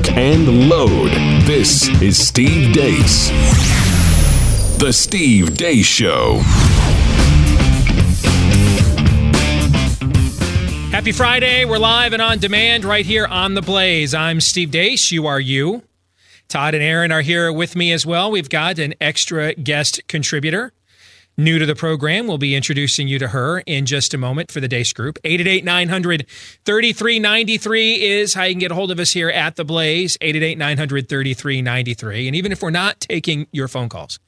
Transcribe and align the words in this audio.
lock, 0.00 0.16
and 0.16 0.68
load. 0.68 1.10
This 1.46 1.88
is 2.00 2.16
Steve 2.16 2.72
Deace. 2.72 3.30
The 4.78 4.92
Steve 4.92 5.50
Deace 5.50 5.84
Show. 5.84 6.38
Happy 10.90 11.12
Friday. 11.12 11.64
We're 11.64 11.78
live 11.78 12.12
and 12.12 12.22
on 12.22 12.38
demand 12.38 12.84
right 12.84 13.06
here 13.06 13.26
on 13.26 13.54
The 13.54 13.62
Blaze. 13.62 14.14
I'm 14.14 14.40
Steve 14.40 14.70
Deace. 14.70 15.10
You 15.10 15.26
are 15.26 15.40
you. 15.40 15.82
Todd 16.48 16.74
and 16.74 16.82
Aaron 16.82 17.12
are 17.12 17.20
here 17.20 17.52
with 17.52 17.76
me 17.76 17.92
as 17.92 18.04
well. 18.04 18.30
We've 18.30 18.48
got 18.48 18.78
an 18.78 18.94
extra 19.00 19.54
guest 19.54 20.00
contributor. 20.08 20.72
New 21.40 21.58
to 21.58 21.64
the 21.64 21.74
program, 21.74 22.26
we'll 22.26 22.36
be 22.36 22.54
introducing 22.54 23.08
you 23.08 23.18
to 23.18 23.28
her 23.28 23.60
in 23.60 23.86
just 23.86 24.12
a 24.12 24.18
moment 24.18 24.52
for 24.52 24.60
the 24.60 24.68
Deace 24.68 24.92
Group. 24.92 25.18
888 25.24 25.64
900 25.64 26.26
3393 26.66 28.02
is 28.02 28.34
how 28.34 28.44
you 28.44 28.52
can 28.52 28.58
get 28.58 28.70
a 28.70 28.74
hold 28.74 28.90
of 28.90 29.00
us 29.00 29.10
here 29.12 29.30
at 29.30 29.56
The 29.56 29.64
Blaze. 29.64 30.18
888 30.20 30.58
900 30.58 31.08
3393. 31.08 32.26
And 32.26 32.36
even 32.36 32.52
if 32.52 32.60
we're 32.60 32.68
not 32.68 33.00
taking 33.00 33.46
your 33.52 33.68
phone 33.68 33.88
calls, 33.88 34.18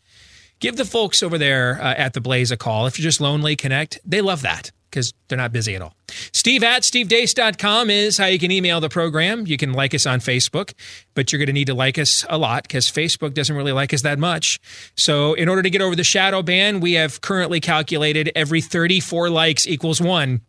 give 0.59 0.77
the 0.77 0.86
folks 0.86 1.22
over 1.22 1.36
there 1.36 1.78
uh, 1.83 1.92
at 1.98 2.14
The 2.14 2.22
Blaze 2.22 2.50
a 2.50 2.56
call. 2.56 2.86
If 2.86 2.98
you're 2.98 3.05
just 3.05 3.20
lonely, 3.20 3.56
connect. 3.56 4.00
They 4.06 4.22
love 4.22 4.41
that 4.41 4.72
because 4.92 5.14
they're 5.28 5.38
not 5.38 5.52
busy 5.52 5.74
at 5.74 5.82
all. 5.82 5.95
Steve 6.32 6.62
at 6.62 6.82
stevedeace.com 6.82 7.88
is 7.88 8.19
how 8.19 8.27
you 8.27 8.38
can 8.38 8.50
email 8.50 8.80
the 8.80 8.91
program. 8.91 9.46
You 9.46 9.56
can 9.56 9.73
like 9.73 9.95
us 9.95 10.06
on 10.06 10.20
Facebook, 10.20 10.74
but 11.14 11.33
you're 11.33 11.38
going 11.38 11.46
to 11.46 11.55
need 11.55 11.69
to 11.69 11.74
like 11.74 11.98
us 11.98 12.27
a 12.28 12.37
lot 12.37 12.64
because 12.64 12.91
Facebook 12.91 13.33
doesn't 13.33 13.56
really 13.56 13.73
like 13.73 13.95
us 13.95 14.02
that 14.02 14.19
much. 14.19 14.60
So, 14.97 15.33
in 15.34 15.48
order 15.48 15.62
to 15.62 15.70
get 15.70 15.80
over 15.80 15.97
the 15.97 16.05
shadow 16.05 16.42
ban, 16.42 16.80
we 16.80 16.92
have 16.92 17.23
currently 17.23 17.60
calculated 17.60 18.30
every 18.36 18.60
34 18.60 19.30
likes 19.30 19.66
equals 19.66 20.00
one 20.00 20.42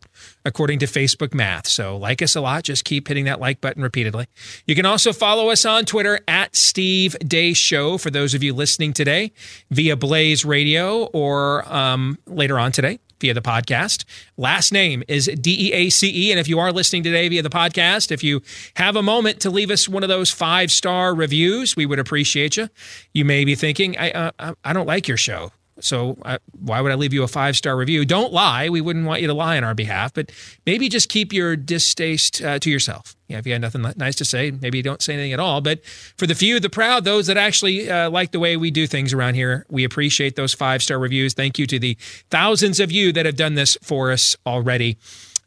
according 0.44 0.78
to 0.80 0.86
Facebook 0.86 1.34
math. 1.34 1.66
So 1.66 1.96
like 1.96 2.22
us 2.22 2.36
a 2.36 2.40
lot. 2.40 2.64
Just 2.64 2.84
keep 2.84 3.08
hitting 3.08 3.24
that 3.24 3.40
like 3.40 3.60
button 3.60 3.82
repeatedly. 3.82 4.26
You 4.66 4.74
can 4.74 4.86
also 4.86 5.12
follow 5.12 5.50
us 5.50 5.64
on 5.64 5.84
Twitter 5.84 6.20
at 6.28 6.54
Steve 6.54 7.16
Deace 7.20 7.56
Show 7.56 7.98
for 7.98 8.10
those 8.10 8.34
of 8.34 8.42
you 8.42 8.54
listening 8.54 8.92
today 8.92 9.32
via 9.70 9.96
Blaze 9.96 10.44
Radio 10.44 11.04
or 11.06 11.70
um, 11.72 12.18
later 12.26 12.58
on 12.58 12.72
today 12.72 12.98
via 13.24 13.32
the 13.32 13.40
podcast. 13.40 14.04
Last 14.36 14.70
name 14.70 15.02
is 15.08 15.30
D 15.40 15.68
E 15.68 15.72
A 15.72 15.88
C 15.88 16.28
E. 16.28 16.30
And 16.30 16.38
if 16.38 16.46
you 16.46 16.58
are 16.58 16.70
listening 16.70 17.02
today 17.02 17.26
via 17.28 17.40
the 17.40 17.48
podcast, 17.48 18.12
if 18.12 18.22
you 18.22 18.42
have 18.76 18.96
a 18.96 19.02
moment 19.02 19.40
to 19.40 19.50
leave 19.50 19.70
us 19.70 19.88
one 19.88 20.02
of 20.02 20.10
those 20.10 20.30
five 20.30 20.70
star 20.70 21.14
reviews, 21.14 21.74
we 21.74 21.86
would 21.86 21.98
appreciate 21.98 22.58
you. 22.58 22.68
You 23.14 23.24
may 23.24 23.46
be 23.46 23.54
thinking, 23.54 23.96
I, 23.96 24.10
uh, 24.10 24.54
I 24.62 24.74
don't 24.74 24.86
like 24.86 25.08
your 25.08 25.16
show. 25.16 25.52
So 25.80 26.16
uh, 26.22 26.38
why 26.58 26.80
would 26.80 26.92
I 26.92 26.94
leave 26.94 27.12
you 27.12 27.22
a 27.24 27.28
five 27.28 27.56
star 27.56 27.76
review? 27.76 28.04
Don't 28.04 28.32
lie. 28.32 28.68
We 28.68 28.80
wouldn't 28.80 29.06
want 29.06 29.20
you 29.20 29.26
to 29.26 29.34
lie 29.34 29.56
on 29.56 29.64
our 29.64 29.74
behalf, 29.74 30.14
but 30.14 30.30
maybe 30.66 30.88
just 30.88 31.08
keep 31.08 31.32
your 31.32 31.56
distaste 31.56 32.42
uh, 32.42 32.58
to 32.60 32.70
yourself. 32.70 33.16
Yeah, 33.28 33.38
if 33.38 33.46
you 33.46 33.52
had 33.52 33.62
nothing 33.62 33.84
nice 33.96 34.16
to 34.16 34.24
say, 34.24 34.50
maybe 34.50 34.78
you 34.78 34.82
don't 34.84 35.02
say 35.02 35.14
anything 35.14 35.32
at 35.32 35.40
all. 35.40 35.60
But 35.60 35.84
for 35.84 36.26
the 36.26 36.34
few, 36.34 36.60
the 36.60 36.70
proud, 36.70 37.04
those 37.04 37.26
that 37.26 37.36
actually 37.36 37.90
uh, 37.90 38.10
like 38.10 38.30
the 38.30 38.38
way 38.38 38.56
we 38.56 38.70
do 38.70 38.86
things 38.86 39.12
around 39.12 39.34
here, 39.34 39.66
we 39.68 39.84
appreciate 39.84 40.36
those 40.36 40.54
five 40.54 40.82
star 40.82 40.98
reviews. 40.98 41.34
Thank 41.34 41.58
you 41.58 41.66
to 41.66 41.78
the 41.78 41.96
thousands 42.30 42.80
of 42.80 42.92
you 42.92 43.12
that 43.12 43.26
have 43.26 43.36
done 43.36 43.54
this 43.54 43.76
for 43.82 44.12
us 44.12 44.36
already. 44.46 44.96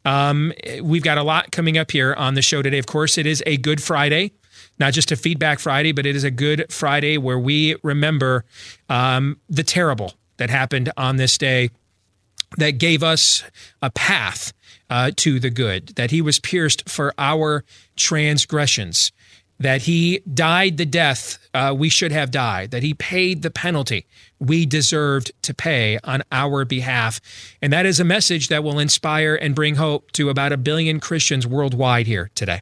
Um, 0.04 0.52
we've 0.82 1.02
got 1.02 1.18
a 1.18 1.22
lot 1.22 1.52
coming 1.52 1.76
up 1.78 1.90
here 1.90 2.14
on 2.14 2.34
the 2.34 2.42
show 2.42 2.62
today. 2.62 2.78
Of 2.78 2.86
course, 2.86 3.18
it 3.18 3.26
is 3.26 3.42
a 3.46 3.56
Good 3.56 3.82
Friday 3.82 4.32
not 4.78 4.92
just 4.92 5.10
a 5.10 5.16
feedback 5.16 5.58
Friday, 5.58 5.92
but 5.92 6.06
it 6.06 6.16
is 6.16 6.24
a 6.24 6.30
good 6.30 6.72
Friday 6.72 7.18
where 7.18 7.38
we 7.38 7.76
remember 7.82 8.44
um, 8.88 9.38
the 9.48 9.62
terrible 9.62 10.14
that 10.38 10.50
happened 10.50 10.90
on 10.96 11.16
this 11.16 11.38
day 11.38 11.70
that 12.56 12.72
gave 12.72 13.02
us 13.02 13.44
a 13.82 13.90
path 13.90 14.52
uh, 14.90 15.10
to 15.16 15.38
the 15.38 15.50
good, 15.50 15.88
that 15.96 16.10
he 16.10 16.22
was 16.22 16.38
pierced 16.38 16.88
for 16.88 17.12
our 17.18 17.64
transgressions, 17.94 19.12
that 19.60 19.82
he 19.82 20.20
died 20.32 20.76
the 20.76 20.86
death 20.86 21.38
uh, 21.52 21.74
we 21.76 21.88
should 21.88 22.12
have 22.12 22.30
died, 22.30 22.70
that 22.70 22.82
he 22.82 22.94
paid 22.94 23.42
the 23.42 23.50
penalty 23.50 24.06
we 24.38 24.64
deserved 24.64 25.32
to 25.42 25.52
pay 25.52 25.98
on 26.04 26.22
our 26.30 26.64
behalf. 26.64 27.20
And 27.60 27.72
that 27.72 27.84
is 27.84 28.00
a 28.00 28.04
message 28.04 28.48
that 28.48 28.64
will 28.64 28.78
inspire 28.78 29.34
and 29.34 29.54
bring 29.54 29.74
hope 29.74 30.12
to 30.12 30.30
about 30.30 30.52
a 30.52 30.56
billion 30.56 31.00
Christians 31.00 31.46
worldwide 31.46 32.06
here 32.06 32.30
today. 32.34 32.60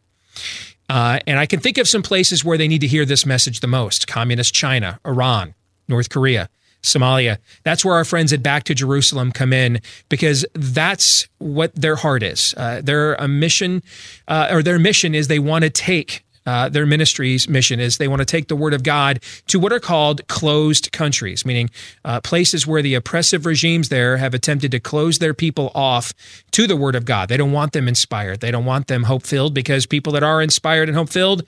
Uh, 0.89 1.19
and 1.27 1.39
I 1.39 1.47
can 1.47 1.61
think 1.61 1.79
of 1.79 1.89
some 1.89 2.03
places 2.03 2.45
where 2.45 2.57
they 2.57 2.69
need 2.69 2.81
to 2.81 2.87
hear 2.87 3.05
this 3.05 3.27
message 3.27 3.61
the 3.61 3.67
most 3.67 4.07
communist 4.07 4.55
China, 4.55 5.01
Iran, 5.05 5.55
North 5.89 6.09
Korea. 6.09 6.49
Somalia. 6.87 7.39
That's 7.65 7.85
where 7.85 7.95
our 7.95 8.05
friends 8.05 8.33
at 8.33 8.43
Back 8.43 8.65
to 8.65 8.75
Jerusalem 8.75 9.33
come 9.33 9.53
in 9.53 9.81
because 10.09 10.47
that's 10.55 11.29
what 11.39 11.75
their 11.75 11.97
heart 11.97 12.23
is. 12.23 12.55
Uh, 12.57 12.81
their 12.83 13.15
a 13.15 13.29
mission, 13.29 13.83
uh, 14.29 14.49
or 14.51 14.63
their 14.63 14.79
mission 14.79 15.15
is 15.15 15.29
they 15.29 15.39
want 15.39 15.65
to 15.65 15.71
take 15.71 16.25
uh, 16.47 16.69
their 16.69 16.87
ministry's 16.87 17.49
mission 17.49 17.81
is 17.81 17.99
they 17.99 18.09
want 18.09 18.21
to 18.21 18.25
take 18.25 18.49
the 18.49 18.57
word 18.57 18.73
of 18.73 18.83
God 18.85 19.21
to 19.49 19.59
what 19.59 19.73
are 19.73 19.81
called 19.81 20.27
closed 20.29 20.93
countries, 20.93 21.45
meaning 21.45 21.69
uh, 22.05 22.21
places 22.21 22.67
where 22.67 22.83
the 22.83 22.95
oppressive 22.95 23.45
regimes 23.47 23.89
there 23.89 24.17
have 24.17 24.33
attempted 24.33 24.71
to 24.71 24.81
close 24.81 25.19
their 25.19 25.35
people 25.35 25.73
off 25.75 26.15
to 26.53 26.67
the 26.67 26.77
word 26.77 26.95
of 26.95 27.05
God. 27.05 27.29
They 27.29 27.37
don't 27.37 27.53
want 27.53 27.73
them 27.73 27.89
inspired. 27.89 28.41
They 28.41 28.53
don't 28.53 28.65
want 28.65 28.87
them 28.87 29.03
hope 29.03 29.25
filled 29.25 29.55
because 29.55 29.87
people 29.87 30.13
that 30.13 30.23
are 30.23 30.41
inspired 30.41 30.89
and 30.89 30.97
hope 30.97 31.09
filled 31.09 31.43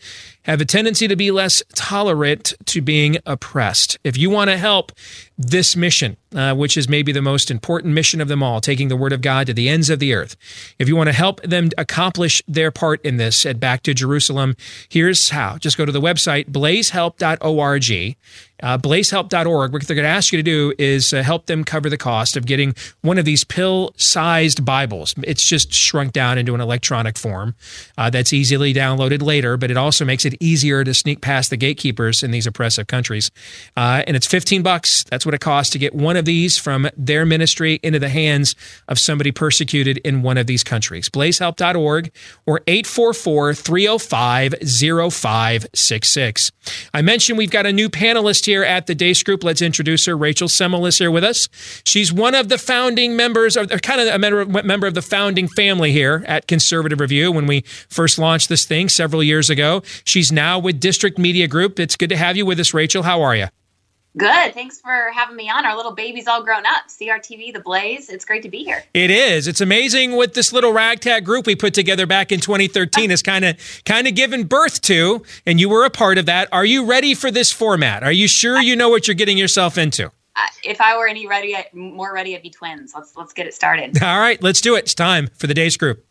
have 0.49 0.61
a 0.61 0.65
tendency 0.65 1.07
to 1.07 1.17
be 1.17 1.31
less 1.31 1.63
tolerant 1.75 2.55
to 2.67 2.81
being 2.81 3.19
oppressed. 3.27 3.99
If 4.03 4.17
you 4.17 4.31
want 4.31 4.51
to 4.51 4.57
help 4.57 4.93
this 5.37 5.77
mission, 5.77 6.17
uh, 6.35 6.55
which 6.55 6.77
is 6.77 6.89
maybe 6.89 7.13
the 7.13 7.23
most 7.23 7.51
important 7.51 7.95
mission 7.95 8.21
of 8.21 8.29
them 8.29 8.43
all, 8.43 8.61
taking 8.61 8.89
the 8.89 8.97
word 8.97 9.13
of 9.13 9.21
God 9.21 9.47
to 9.47 9.55
the 9.55 9.69
ends 9.69 9.91
of 9.91 9.99
the 9.99 10.15
earth. 10.15 10.37
If 10.79 10.89
you 10.89 10.97
want 10.97 11.09
to 11.09 11.13
help 11.13 11.43
them 11.43 11.71
accomplish 11.79 12.43
their 12.49 12.71
part 12.71 13.01
in 13.03 13.19
this 13.19 13.47
at 13.47 13.61
Back 13.61 13.83
to 13.85 13.95
Jerusalem, 13.95 14.57
here's 14.89 15.31
how. 15.31 15.59
Just 15.59 15.77
go 15.77 15.85
to 15.85 15.93
the 15.93 16.01
website 16.01 16.51
blazehelp.org 16.51 18.17
uh, 18.63 18.79
blazehelp.org, 18.79 19.73
what 19.73 19.83
they're 19.83 19.95
going 19.95 20.05
to 20.05 20.09
ask 20.09 20.33
you 20.33 20.39
to 20.39 20.43
do 20.43 20.73
is 20.79 21.13
uh, 21.13 21.23
help 21.23 21.47
them 21.47 21.65
cover 21.65 21.89
the 21.89 21.97
cost 21.97 22.37
of 22.37 22.47
getting 22.47 22.75
one 23.03 23.19
of 23.19 23.25
these 23.25 23.45
pill 23.45 23.93
sized 23.97 24.65
Bibles. 24.65 25.15
It's 25.23 25.45
just 25.45 25.73
shrunk 25.73 26.13
down 26.13 26.39
into 26.39 26.55
an 26.55 26.61
electronic 26.61 27.17
form 27.19 27.55
uh, 27.97 28.11
that's 28.11 28.33
easily 28.33 28.75
downloaded 28.75 29.23
later, 29.23 29.57
but 29.57 29.71
it 29.71 29.77
also 29.77 30.05
makes 30.05 30.25
it 30.25 30.35
easier 30.41 30.85
to 30.85 30.95
sneak 30.95 31.21
past 31.21 31.51
the 31.51 31.57
gatekeepers 31.57 32.23
in 32.23 32.31
these 32.31 32.47
oppressive 32.47 32.87
countries. 32.87 33.31
Uh, 33.77 34.03
and 34.07 34.17
it's 34.17 34.27
15 34.27 34.63
bucks. 34.63 35.05
That's 35.05 35.25
what 35.25 35.35
it 35.35 35.41
costs 35.41 35.73
to 35.73 35.79
get 35.79 35.95
one 35.95 36.17
of 36.17 36.25
these 36.25 36.59
from 36.59 36.89
their 36.97 37.25
ministry 37.25 37.79
into 37.83 37.99
the 37.99 38.09
hands 38.09 38.57
of 38.89 38.99
somebody 38.99 39.31
persecuted 39.31 39.99
in 39.99 40.23
one 40.23 40.39
of 40.39 40.47
these 40.47 40.65
countries. 40.65 41.09
Blazehelp.org 41.09 42.11
or 42.47 42.61
844 42.67 43.55
305 43.55 44.55
0566. 45.13 46.53
I 46.95 47.03
mentioned 47.03 47.39
we've 47.39 47.51
got 47.51 47.67
a 47.67 47.73
new 47.73 47.89
panelist 47.89 48.48
here 48.49 48.65
at 48.65 48.87
the 48.87 48.95
Deace 48.95 49.23
Group. 49.23 49.45
Let's 49.45 49.63
introduce 49.63 50.07
her. 50.07 50.17
Rachel 50.17 50.49
Semmel 50.49 50.89
is 50.89 50.99
here 50.99 51.11
with 51.11 51.23
us. 51.23 51.49
She's 51.85 52.13
one 52.13 52.35
of 52.35 52.49
the 52.49 52.59
founding 52.59 53.15
members, 53.15 53.57
or 53.57 53.67
kind 53.67 54.01
of 54.01 54.09
a 54.09 54.19
member 54.65 54.87
of 54.87 54.95
the 54.95 55.03
founding 55.03 55.47
family 55.47 55.93
here 55.93 56.25
at 56.27 56.49
Conservative 56.49 56.99
Review 56.99 57.31
when 57.31 57.47
we 57.47 57.61
first 57.89 58.19
launched 58.19 58.49
this 58.49 58.65
thing 58.65 58.89
several 58.89 59.23
years 59.23 59.51
ago. 59.51 59.83
She's 60.05 60.33
now 60.33 60.59
with 60.59 60.81
District 60.81 61.19
Media 61.19 61.47
Group. 61.47 61.79
It's 61.79 61.95
good 61.95 62.09
to 62.09 62.17
have 62.17 62.37
you 62.37 62.47
with 62.47 62.59
us, 62.59 62.75
Rachel. 62.75 63.03
How 63.03 63.23
are 63.23 63.37
you? 63.37 63.47
Good. 64.19 64.53
Thanks 64.53 64.81
for 64.81 65.11
having 65.15 65.37
me 65.37 65.49
on. 65.49 65.65
Our 65.65 65.77
little 65.77 65.93
baby's 65.93 66.27
all 66.27 66.43
grown 66.43 66.67
up. 66.67 66.89
CRTV, 66.89 67.53
The 67.53 67.61
Blaze. 67.61 68.09
It's 68.09 68.25
great 68.25 68.43
to 68.43 68.49
be 68.49 68.65
here. 68.65 68.83
It 68.93 69.11
is. 69.11 69.47
It's 69.47 69.61
amazing 69.61 70.13
what 70.13 70.35
this 70.35 70.53
little 70.53 70.73
ragtag 70.73 71.25
group 71.25 71.47
we 71.47 71.55
put 71.55 71.73
together 71.73 72.05
back 72.05 72.33
in 72.33 72.41
2013 72.41 73.13
is 73.13 73.23
kind 73.23 73.45
of 73.45 73.57
kind 73.85 74.09
of 74.09 74.17
given 74.17 74.45
birth 74.45 74.83
to, 74.83 75.23
and 75.47 75.61
you 75.61 75.69
were 75.69 75.85
a 75.85 75.91
part 75.91 76.19
of 76.19 76.27
that. 76.27 76.49
Are 76.51 76.65
you 76.65 76.85
ready 76.85 77.15
for 77.15 77.31
this 77.31 77.53
format? 77.53 78.03
Are 78.03 78.13
you 78.13 78.27
sure 78.27 78.61
you 78.61 78.75
know 78.75 78.89
what 78.89 79.07
you're 79.07 79.15
getting 79.15 79.39
yourself 79.39 79.79
into? 79.79 80.07
Uh, 80.35 80.47
if 80.65 80.81
I 80.81 80.97
were 80.97 81.07
any 81.07 81.29
ready, 81.29 81.57
more 81.73 82.13
ready, 82.13 82.35
I'd 82.35 82.43
be 82.43 82.51
twins. 82.51 82.93
Let's 82.97 83.17
let's 83.17 83.33
get 83.33 83.47
it 83.47 83.55
started. 83.55 84.03
All 84.03 84.19
right, 84.19 84.43
let's 84.43 84.61
do 84.61 84.75
it. 84.75 84.81
It's 84.81 84.95
time 84.95 85.29
for 85.37 85.47
the 85.47 85.55
Deace 85.55 85.77
Group. 85.77 86.05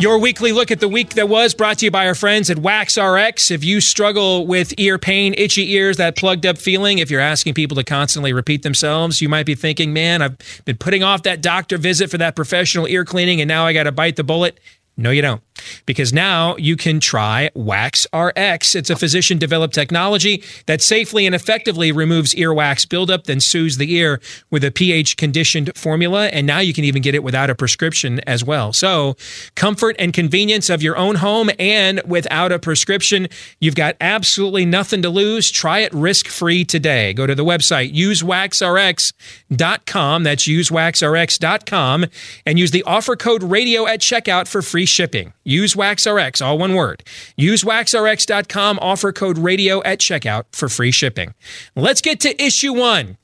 Your 0.00 0.18
weekly 0.20 0.52
look 0.52 0.70
at 0.70 0.78
the 0.78 0.86
week 0.86 1.14
that 1.14 1.28
was 1.28 1.54
brought 1.54 1.78
to 1.78 1.86
you 1.86 1.90
by 1.90 2.06
our 2.06 2.14
friends 2.14 2.50
at 2.50 2.58
Wax 2.60 2.96
RX. 2.96 3.50
If 3.50 3.64
you 3.64 3.80
struggle 3.80 4.46
with 4.46 4.72
ear 4.78 4.96
pain, 4.96 5.34
itchy 5.36 5.72
ears, 5.72 5.96
that 5.96 6.14
plugged 6.14 6.46
up 6.46 6.56
feeling, 6.56 6.98
if 6.98 7.10
you're 7.10 7.20
asking 7.20 7.54
people 7.54 7.74
to 7.74 7.82
constantly 7.82 8.32
repeat 8.32 8.62
themselves, 8.62 9.20
you 9.20 9.28
might 9.28 9.44
be 9.44 9.56
thinking, 9.56 9.92
man, 9.92 10.22
I've 10.22 10.38
been 10.64 10.76
putting 10.76 11.02
off 11.02 11.24
that 11.24 11.40
doctor 11.40 11.78
visit 11.78 12.12
for 12.12 12.18
that 12.18 12.36
professional 12.36 12.86
ear 12.86 13.04
cleaning 13.04 13.40
and 13.40 13.48
now 13.48 13.66
I 13.66 13.72
got 13.72 13.84
to 13.84 13.92
bite 13.92 14.14
the 14.14 14.22
bullet. 14.22 14.60
No, 14.96 15.10
you 15.10 15.20
don't. 15.20 15.42
Because 15.86 16.12
now 16.12 16.56
you 16.56 16.76
can 16.76 17.00
try 17.00 17.50
Wax 17.54 18.06
RX. 18.14 18.74
It's 18.74 18.90
a 18.90 18.96
physician 18.96 19.38
developed 19.38 19.74
technology 19.74 20.42
that 20.66 20.82
safely 20.82 21.26
and 21.26 21.34
effectively 21.34 21.92
removes 21.92 22.34
earwax 22.34 22.88
buildup, 22.88 23.24
then 23.24 23.40
soothes 23.40 23.76
the 23.76 23.92
ear 23.94 24.20
with 24.50 24.64
a 24.64 24.70
pH 24.70 25.16
conditioned 25.16 25.76
formula. 25.76 26.28
And 26.28 26.46
now 26.46 26.60
you 26.60 26.72
can 26.72 26.84
even 26.84 27.02
get 27.02 27.14
it 27.14 27.22
without 27.22 27.50
a 27.50 27.54
prescription 27.54 28.20
as 28.26 28.42
well. 28.44 28.72
So, 28.72 29.16
comfort 29.54 29.96
and 29.98 30.12
convenience 30.12 30.70
of 30.70 30.82
your 30.82 30.96
own 30.96 31.16
home 31.16 31.50
and 31.58 32.00
without 32.06 32.52
a 32.52 32.58
prescription. 32.58 33.28
You've 33.60 33.74
got 33.74 33.96
absolutely 34.00 34.64
nothing 34.64 35.02
to 35.02 35.10
lose. 35.10 35.50
Try 35.50 35.80
it 35.80 35.92
risk 35.92 36.28
free 36.28 36.64
today. 36.64 37.12
Go 37.12 37.26
to 37.26 37.34
the 37.34 37.44
website 37.44 37.94
usewaxrx.com. 37.94 40.22
That's 40.22 40.46
usewaxrx.com 40.46 42.06
and 42.46 42.58
use 42.58 42.70
the 42.70 42.84
offer 42.84 43.16
code 43.16 43.42
radio 43.42 43.86
at 43.86 44.00
checkout 44.00 44.48
for 44.48 44.62
free 44.62 44.86
shipping. 44.86 45.34
Use 45.48 45.74
WaxRx, 45.74 46.44
all 46.44 46.58
one 46.58 46.74
word. 46.74 47.02
Use 47.36 47.64
waxrx.com, 47.64 48.78
offer 48.82 49.12
code 49.12 49.38
radio 49.38 49.82
at 49.82 49.98
checkout 49.98 50.44
for 50.52 50.68
free 50.68 50.90
shipping. 50.90 51.32
Let's 51.74 52.02
get 52.02 52.20
to 52.20 52.42
issue 52.42 52.74
one. 52.74 53.16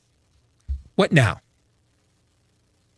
What 0.94 1.12
now? 1.12 1.40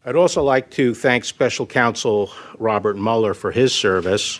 I'd 0.04 0.14
also 0.14 0.44
like 0.44 0.70
to 0.72 0.94
thank 0.94 1.24
Special 1.24 1.66
Counsel 1.66 2.30
Robert 2.60 2.96
Mueller 2.96 3.34
for 3.34 3.50
his 3.50 3.74
service 3.74 4.38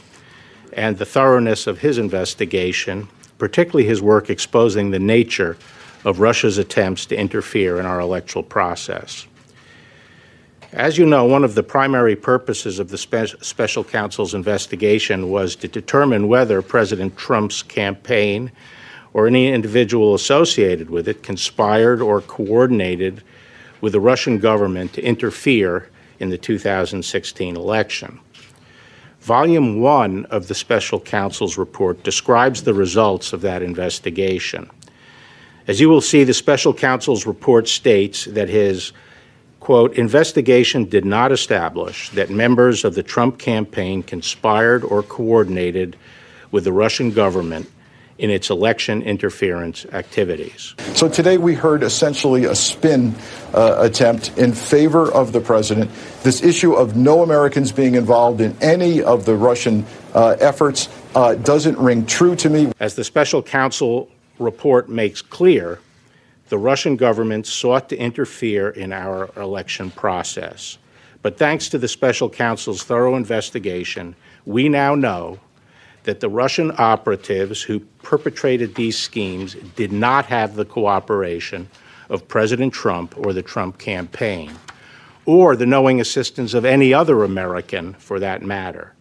and 0.73 0.97
the 0.99 1.05
thoroughness 1.05 1.67
of 1.67 1.81
his 1.81 1.99
investigation, 1.99 3.09
particularly 3.39 3.89
his 3.89 4.01
work 4.01 4.31
exposing 4.31 4.93
the 4.93 5.01
nature 5.01 5.57
of 6.05 6.21
Russia's 6.21 6.59
attempts 6.59 7.07
to 7.07 7.17
interfere 7.17 7.81
in 7.81 7.87
our 7.87 7.99
electoral 7.99 8.45
process. 8.45 9.27
As 10.77 10.99
you 10.99 11.07
know, 11.07 11.25
one 11.25 11.43
of 11.43 11.55
the 11.55 11.63
primary 11.63 12.15
purposes 12.15 12.79
of 12.79 12.91
the 12.91 12.99
spe- 12.99 13.43
special 13.43 13.83
counsel's 13.83 14.35
investigation 14.35 15.31
was 15.31 15.57
to 15.57 15.69
determine 15.69 16.29
whether 16.29 16.61
President 16.61 17.17
Trump's 17.17 17.63
campaign 17.63 18.53
or 19.15 19.27
any 19.27 19.49
individual 19.49 20.15
associated 20.15 20.91
with 20.91 21.09
it 21.09 21.23
conspired 21.23 22.03
or 22.03 22.21
coordinated 22.21 23.23
with 23.81 23.95
the 23.95 24.01
Russian 24.01 24.39
government 24.39 24.93
to 24.93 25.03
interfere 25.03 25.89
in 26.21 26.29
the 26.29 26.37
2016 26.37 27.57
election. 27.57 28.21
Volume 29.23 29.81
1 29.81 30.27
of 30.27 30.49
the 30.49 30.55
special 30.55 31.01
counsel's 31.01 31.57
report 31.57 32.03
describes 32.03 32.65
the 32.65 32.75
results 32.75 33.33
of 33.33 33.41
that 33.41 33.63
investigation. 33.63 34.69
As 35.67 35.81
you 35.81 35.89
will 35.89 36.03
see, 36.03 36.23
the 36.23 36.35
special 36.35 36.75
counsel's 36.75 37.25
report 37.25 37.67
states 37.67 38.27
that 38.27 38.51
his 38.51 38.93
quote, 39.61 39.95
investigation 39.95 40.85
did 40.85 41.05
not 41.05 41.33
establish 41.33 42.11
that 42.11 42.31
members 42.31 42.85
of 42.85 42.95
the 42.95 43.03
Trump 43.03 43.39
campaign 43.39 44.03
conspired 44.03 44.85
or 44.85 45.03
coordinated 45.03 45.97
with 46.51 46.65
the 46.65 46.73
Russian 46.73 47.11
government 47.11 47.69
in 48.19 48.31
its 48.31 48.49
election 48.49 49.03
interference 49.03 49.85
activities. 49.87 50.75
So 50.95 51.09
today 51.09 51.37
we 51.37 51.55
heard 51.55 51.83
essentially 51.83 52.45
a 52.45 52.55
spin 52.55 53.15
uh, 53.53 53.77
attempt 53.79 54.37
in 54.39 54.53
favor 54.53 55.13
of 55.13 55.33
the 55.33 55.41
president. 55.41 55.91
This 56.23 56.43
issue 56.43 56.73
of 56.73 56.97
no 56.97 57.23
Americans 57.23 57.73
being 57.73 57.95
involved 57.95 58.41
in 58.41 58.57
any 58.61 59.03
of 59.03 59.27
the 59.27 59.35
Russian 59.35 59.85
uh, 60.15 60.37
efforts 60.41 60.89
uh, 61.15 61.35
doesn't 61.35 61.79
ring 61.79 62.07
true 62.07 62.37
to 62.37 62.49
me. 62.49 62.73
As 62.81 62.95
the 62.95 63.05
special 63.05 63.43
counsel 63.43 64.11
report 64.39 64.89
makes 64.89 65.21
clear, 65.21 65.79
the 66.49 66.59
Russian 66.59 66.97
government 66.97 67.47
sought 67.47 67.89
to 67.89 67.97
interfere 67.97 68.71
in 68.71 68.93
our 68.93 69.31
election 69.37 69.91
process. 69.91 70.79
But 71.23 71.39
thanks 71.39 71.69
to 71.71 71.79
the 71.79 71.89
special 71.89 72.31
counsel's 72.31 72.85
thorough 72.85 73.17
investigation, 73.17 74.15
we 74.45 74.69
now 74.69 74.95
know 74.95 75.41
that 76.05 76.21
the 76.21 76.29
Russian 76.29 76.73
operatives 76.79 77.63
who 77.63 77.81
perpetrated 78.03 78.75
these 78.75 78.97
schemes 78.97 79.55
did 79.75 79.91
not 79.91 80.27
have 80.27 80.55
the 80.55 80.65
cooperation 80.65 81.69
of 82.09 82.29
President 82.29 82.73
Trump 82.73 83.15
or 83.19 83.33
the 83.33 83.43
Trump 83.43 83.79
campaign, 83.79 84.53
or 85.25 85.57
the 85.57 85.67
knowing 85.67 86.01
assistance 86.01 86.55
of 86.55 86.65
any 86.65 86.95
other 86.95 87.25
American 87.25 87.95
for 87.95 88.21
that 88.21 88.43
matter. 88.43 88.93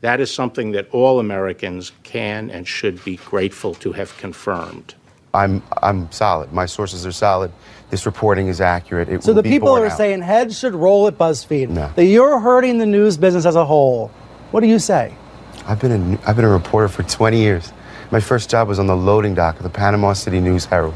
That 0.00 0.20
is 0.20 0.34
something 0.34 0.72
that 0.72 0.88
all 0.90 1.20
Americans 1.20 1.92
can 2.02 2.50
and 2.50 2.66
should 2.66 3.04
be 3.04 3.16
grateful 3.18 3.74
to 3.74 3.92
have 3.92 4.16
confirmed. 4.16 4.96
I'm 5.34 5.62
I'm 5.82 6.10
solid. 6.10 6.52
My 6.52 6.66
sources 6.66 7.06
are 7.06 7.12
solid. 7.12 7.52
This 7.90 8.06
reporting 8.06 8.48
is 8.48 8.60
accurate. 8.60 9.08
It 9.08 9.22
so 9.22 9.32
the 9.32 9.42
people 9.42 9.70
are 9.70 9.86
out. 9.86 9.96
saying 9.96 10.22
heads 10.22 10.58
should 10.58 10.74
roll 10.74 11.06
at 11.06 11.16
BuzzFeed. 11.16 11.68
No. 11.70 11.90
That 11.94 12.04
you're 12.04 12.38
hurting 12.40 12.78
the 12.78 12.86
news 12.86 13.16
business 13.16 13.46
as 13.46 13.56
a 13.56 13.64
whole. 13.64 14.08
What 14.50 14.60
do 14.60 14.66
you 14.66 14.78
say? 14.78 15.14
I've 15.66 15.80
been 15.80 15.92
a, 16.14 16.28
I've 16.28 16.36
been 16.36 16.44
a 16.44 16.50
reporter 16.50 16.88
for 16.88 17.02
20 17.02 17.38
years. 17.38 17.72
My 18.10 18.20
first 18.20 18.48
job 18.50 18.68
was 18.68 18.78
on 18.78 18.86
the 18.86 18.96
loading 18.96 19.34
dock 19.34 19.56
of 19.58 19.62
the 19.62 19.70
Panama 19.70 20.14
City 20.14 20.40
News 20.40 20.64
Herald. 20.64 20.94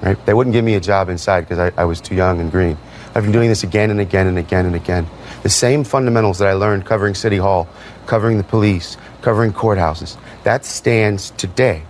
Right? 0.00 0.24
They 0.26 0.32
wouldn't 0.32 0.54
give 0.54 0.64
me 0.64 0.74
a 0.74 0.80
job 0.80 1.08
inside 1.08 1.42
because 1.42 1.58
I, 1.58 1.72
I 1.80 1.84
was 1.84 2.00
too 2.00 2.14
young 2.14 2.40
and 2.40 2.50
green. 2.50 2.78
I've 3.14 3.24
been 3.24 3.32
doing 3.32 3.48
this 3.48 3.64
again 3.64 3.90
and 3.90 4.00
again 4.00 4.26
and 4.26 4.38
again 4.38 4.64
and 4.64 4.74
again. 4.74 5.06
The 5.42 5.50
same 5.50 5.84
fundamentals 5.84 6.38
that 6.38 6.48
I 6.48 6.52
learned 6.52 6.86
covering 6.86 7.14
City 7.14 7.36
Hall, 7.36 7.68
covering 8.06 8.38
the 8.38 8.44
police, 8.44 8.96
covering 9.22 9.52
courthouses, 9.52 10.16
that 10.44 10.64
stands 10.64 11.30
today 11.32 11.82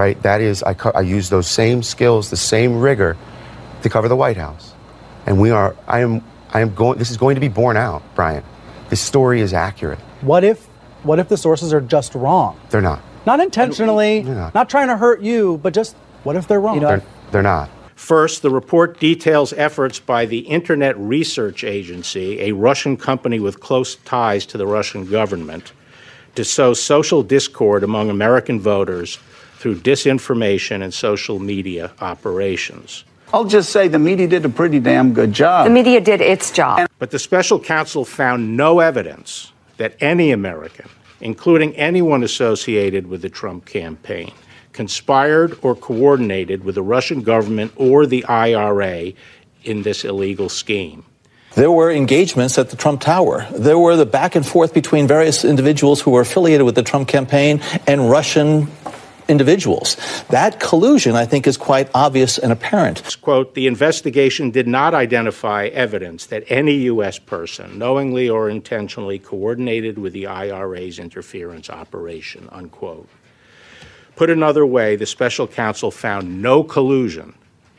right? 0.00 0.22
That 0.22 0.40
is, 0.40 0.62
I, 0.62 0.72
co- 0.72 0.92
I 0.94 1.02
use 1.02 1.28
those 1.28 1.46
same 1.46 1.82
skills, 1.82 2.30
the 2.30 2.36
same 2.36 2.80
rigor 2.80 3.18
to 3.82 3.88
cover 3.90 4.08
the 4.08 4.16
White 4.16 4.38
House. 4.38 4.72
And 5.26 5.38
we 5.38 5.50
are, 5.50 5.76
I 5.86 6.00
am, 6.00 6.24
I 6.54 6.62
am 6.62 6.74
going, 6.74 6.98
this 6.98 7.10
is 7.10 7.18
going 7.18 7.34
to 7.34 7.40
be 7.40 7.48
borne 7.48 7.76
out, 7.76 8.02
Brian. 8.14 8.42
This 8.88 9.00
story 9.00 9.42
is 9.42 9.52
accurate. 9.52 9.98
What 10.22 10.42
if, 10.42 10.64
what 11.02 11.18
if 11.18 11.28
the 11.28 11.36
sources 11.36 11.74
are 11.74 11.82
just 11.82 12.14
wrong? 12.14 12.58
They're 12.70 12.80
not. 12.80 13.02
Not 13.26 13.40
intentionally, 13.40 14.22
not. 14.22 14.54
not. 14.54 14.70
trying 14.70 14.88
to 14.88 14.96
hurt 14.96 15.20
you, 15.20 15.58
but 15.58 15.74
just 15.74 15.94
what 16.24 16.34
if 16.34 16.48
they're 16.48 16.60
wrong? 16.60 16.76
You 16.76 16.80
know, 16.80 16.88
they're, 16.88 17.02
they're 17.30 17.42
not. 17.42 17.68
First, 17.94 18.40
the 18.40 18.50
report 18.50 18.98
details 18.98 19.52
efforts 19.52 20.00
by 20.00 20.24
the 20.24 20.38
Internet 20.38 20.96
Research 20.98 21.62
Agency, 21.62 22.40
a 22.40 22.52
Russian 22.52 22.96
company 22.96 23.38
with 23.38 23.60
close 23.60 23.96
ties 23.96 24.46
to 24.46 24.56
the 24.56 24.66
Russian 24.66 25.04
government, 25.04 25.74
to 26.34 26.44
sow 26.44 26.72
social 26.72 27.22
discord 27.22 27.84
among 27.84 28.08
American 28.08 28.58
voters 28.58 29.18
through 29.60 29.76
disinformation 29.76 30.82
and 30.82 30.92
social 30.92 31.38
media 31.38 31.92
operations. 32.00 33.04
I'll 33.30 33.44
just 33.44 33.68
say 33.68 33.88
the 33.88 33.98
media 33.98 34.26
did 34.26 34.46
a 34.46 34.48
pretty 34.48 34.80
damn 34.80 35.12
good 35.12 35.34
job. 35.34 35.66
The 35.66 35.70
media 35.70 36.00
did 36.00 36.22
its 36.22 36.50
job. 36.50 36.88
But 36.98 37.10
the 37.10 37.18
special 37.18 37.60
counsel 37.60 38.06
found 38.06 38.56
no 38.56 38.80
evidence 38.80 39.52
that 39.76 39.96
any 40.00 40.30
American, 40.30 40.88
including 41.20 41.76
anyone 41.76 42.24
associated 42.24 43.06
with 43.06 43.20
the 43.20 43.28
Trump 43.28 43.66
campaign, 43.66 44.32
conspired 44.72 45.58
or 45.60 45.76
coordinated 45.76 46.64
with 46.64 46.76
the 46.76 46.82
Russian 46.82 47.20
government 47.20 47.70
or 47.76 48.06
the 48.06 48.24
IRA 48.24 49.12
in 49.62 49.82
this 49.82 50.06
illegal 50.06 50.48
scheme. 50.48 51.04
There 51.54 51.70
were 51.70 51.90
engagements 51.90 52.56
at 52.58 52.70
the 52.70 52.76
Trump 52.76 53.02
Tower. 53.02 53.46
There 53.52 53.78
were 53.78 53.96
the 53.96 54.06
back 54.06 54.36
and 54.36 54.46
forth 54.46 54.72
between 54.72 55.06
various 55.06 55.44
individuals 55.44 56.00
who 56.00 56.12
were 56.12 56.22
affiliated 56.22 56.64
with 56.64 56.76
the 56.76 56.82
Trump 56.82 57.08
campaign 57.08 57.60
and 57.86 58.08
Russian 58.08 58.68
individuals. 59.30 59.96
That 60.28 60.60
collusion, 60.60 61.14
I 61.14 61.24
think, 61.24 61.46
is 61.46 61.56
quite 61.56 61.88
obvious 61.94 62.36
and 62.36 62.52
apparent. 62.52 63.16
Quote 63.22 63.54
The 63.54 63.66
investigation 63.66 64.50
did 64.50 64.66
not 64.66 64.92
identify 64.92 65.66
evidence 65.66 66.26
that 66.26 66.44
any 66.48 66.74
U.S. 66.92 67.18
person, 67.18 67.78
knowingly 67.78 68.28
or 68.28 68.50
intentionally, 68.50 69.18
coordinated 69.18 69.96
with 69.96 70.12
the 70.12 70.26
IRA's 70.26 70.98
interference 70.98 71.70
operation, 71.70 72.48
unquote. 72.50 73.08
Put 74.16 74.28
another 74.28 74.66
way, 74.66 74.96
the 74.96 75.06
special 75.06 75.46
counsel 75.46 75.90
found 75.90 76.42
no 76.42 76.62
collusion 76.62 77.32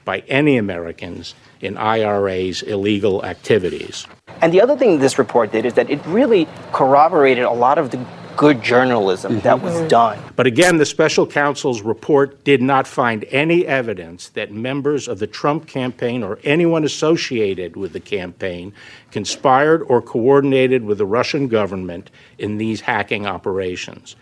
by 0.06 0.20
any 0.28 0.58
Americans 0.58 1.36
in 1.60 1.78
IRA's 1.78 2.64
illegal 2.64 3.24
activities. 3.24 4.08
And 4.42 4.52
the 4.52 4.62
other 4.62 4.76
thing 4.76 5.00
this 5.00 5.20
report 5.20 5.52
did 5.52 5.66
is 5.66 5.76
that 5.76 5.90
it 5.90 6.04
really 6.08 6.48
corroborated 6.72 7.44
a 7.44 7.52
lot 7.52 7.78
of 7.78 7.92
the 7.92 8.04
good 8.38 8.62
journalism 8.62 9.34
mm-hmm. 9.34 9.42
that 9.42 9.62
was 9.62 9.74
mm-hmm. 9.76 9.88
done. 9.88 10.20
But 10.36 10.48
again, 10.48 10.78
the 10.78 10.86
special 10.86 11.28
counsel's 11.28 11.82
report 11.82 12.44
did 12.44 12.62
not 12.62 12.88
find 12.88 13.26
any 13.26 13.66
evidence 13.66 14.30
that 14.30 14.52
members 14.52 15.08
of 15.08 15.20
the 15.20 15.28
Trump 15.28 15.68
campaign 15.68 16.24
or 16.24 16.40
anyone 16.44 16.84
associated 16.84 17.76
with 17.76 17.94
the 17.94 18.00
campaign 18.00 18.74
conspired 19.12 19.84
or 19.84 20.02
coordinated 20.02 20.84
with 20.84 20.98
the 20.98 21.06
Russian 21.06 21.48
government 21.48 22.10
in 22.38 22.58
these 22.58 22.82
hacking 22.82 23.26
operations. 23.26 24.16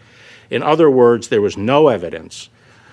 In 0.49 0.63
other 0.63 0.89
words, 0.89 1.27
there 1.27 1.41
was 1.41 1.57
no 1.57 1.87
evidence 1.87 2.49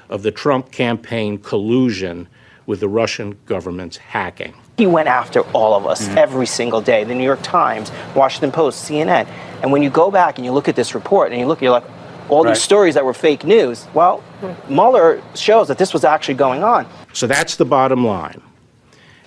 of 0.08 0.22
the 0.22 0.30
Trump 0.30 0.70
campaign 0.70 1.38
collusion 1.38 2.28
with 2.66 2.80
the 2.80 2.88
Russian 2.88 3.38
government's 3.46 3.96
hacking. 3.96 4.54
He 4.76 4.86
went 4.86 5.08
after 5.08 5.40
all 5.52 5.74
of 5.74 5.86
us 5.86 6.06
mm-hmm. 6.06 6.18
every 6.18 6.46
single 6.46 6.82
day. 6.82 7.04
The 7.04 7.14
New 7.14 7.24
York 7.24 7.40
Times, 7.42 7.90
Washington 8.14 8.52
Post, 8.52 8.88
CNN. 8.88 9.26
And 9.62 9.72
when 9.72 9.82
you 9.82 9.88
go 9.88 10.10
back 10.10 10.36
and 10.36 10.44
you 10.44 10.52
look 10.52 10.68
at 10.68 10.76
this 10.76 10.94
report 10.94 11.32
and 11.32 11.40
you 11.40 11.46
look, 11.46 11.62
you're 11.62 11.70
like, 11.70 11.84
all 12.28 12.44
right. 12.44 12.50
these 12.50 12.62
stories 12.62 12.94
that 12.94 13.04
were 13.04 13.14
fake 13.14 13.44
news. 13.44 13.86
Well, 13.94 14.22
Mueller 14.68 15.22
shows 15.34 15.68
that 15.68 15.78
this 15.78 15.94
was 15.94 16.04
actually 16.04 16.34
going 16.34 16.62
on. 16.62 16.86
So 17.12 17.26
that's 17.26 17.56
the 17.56 17.64
bottom 17.64 18.04
line. 18.06 18.42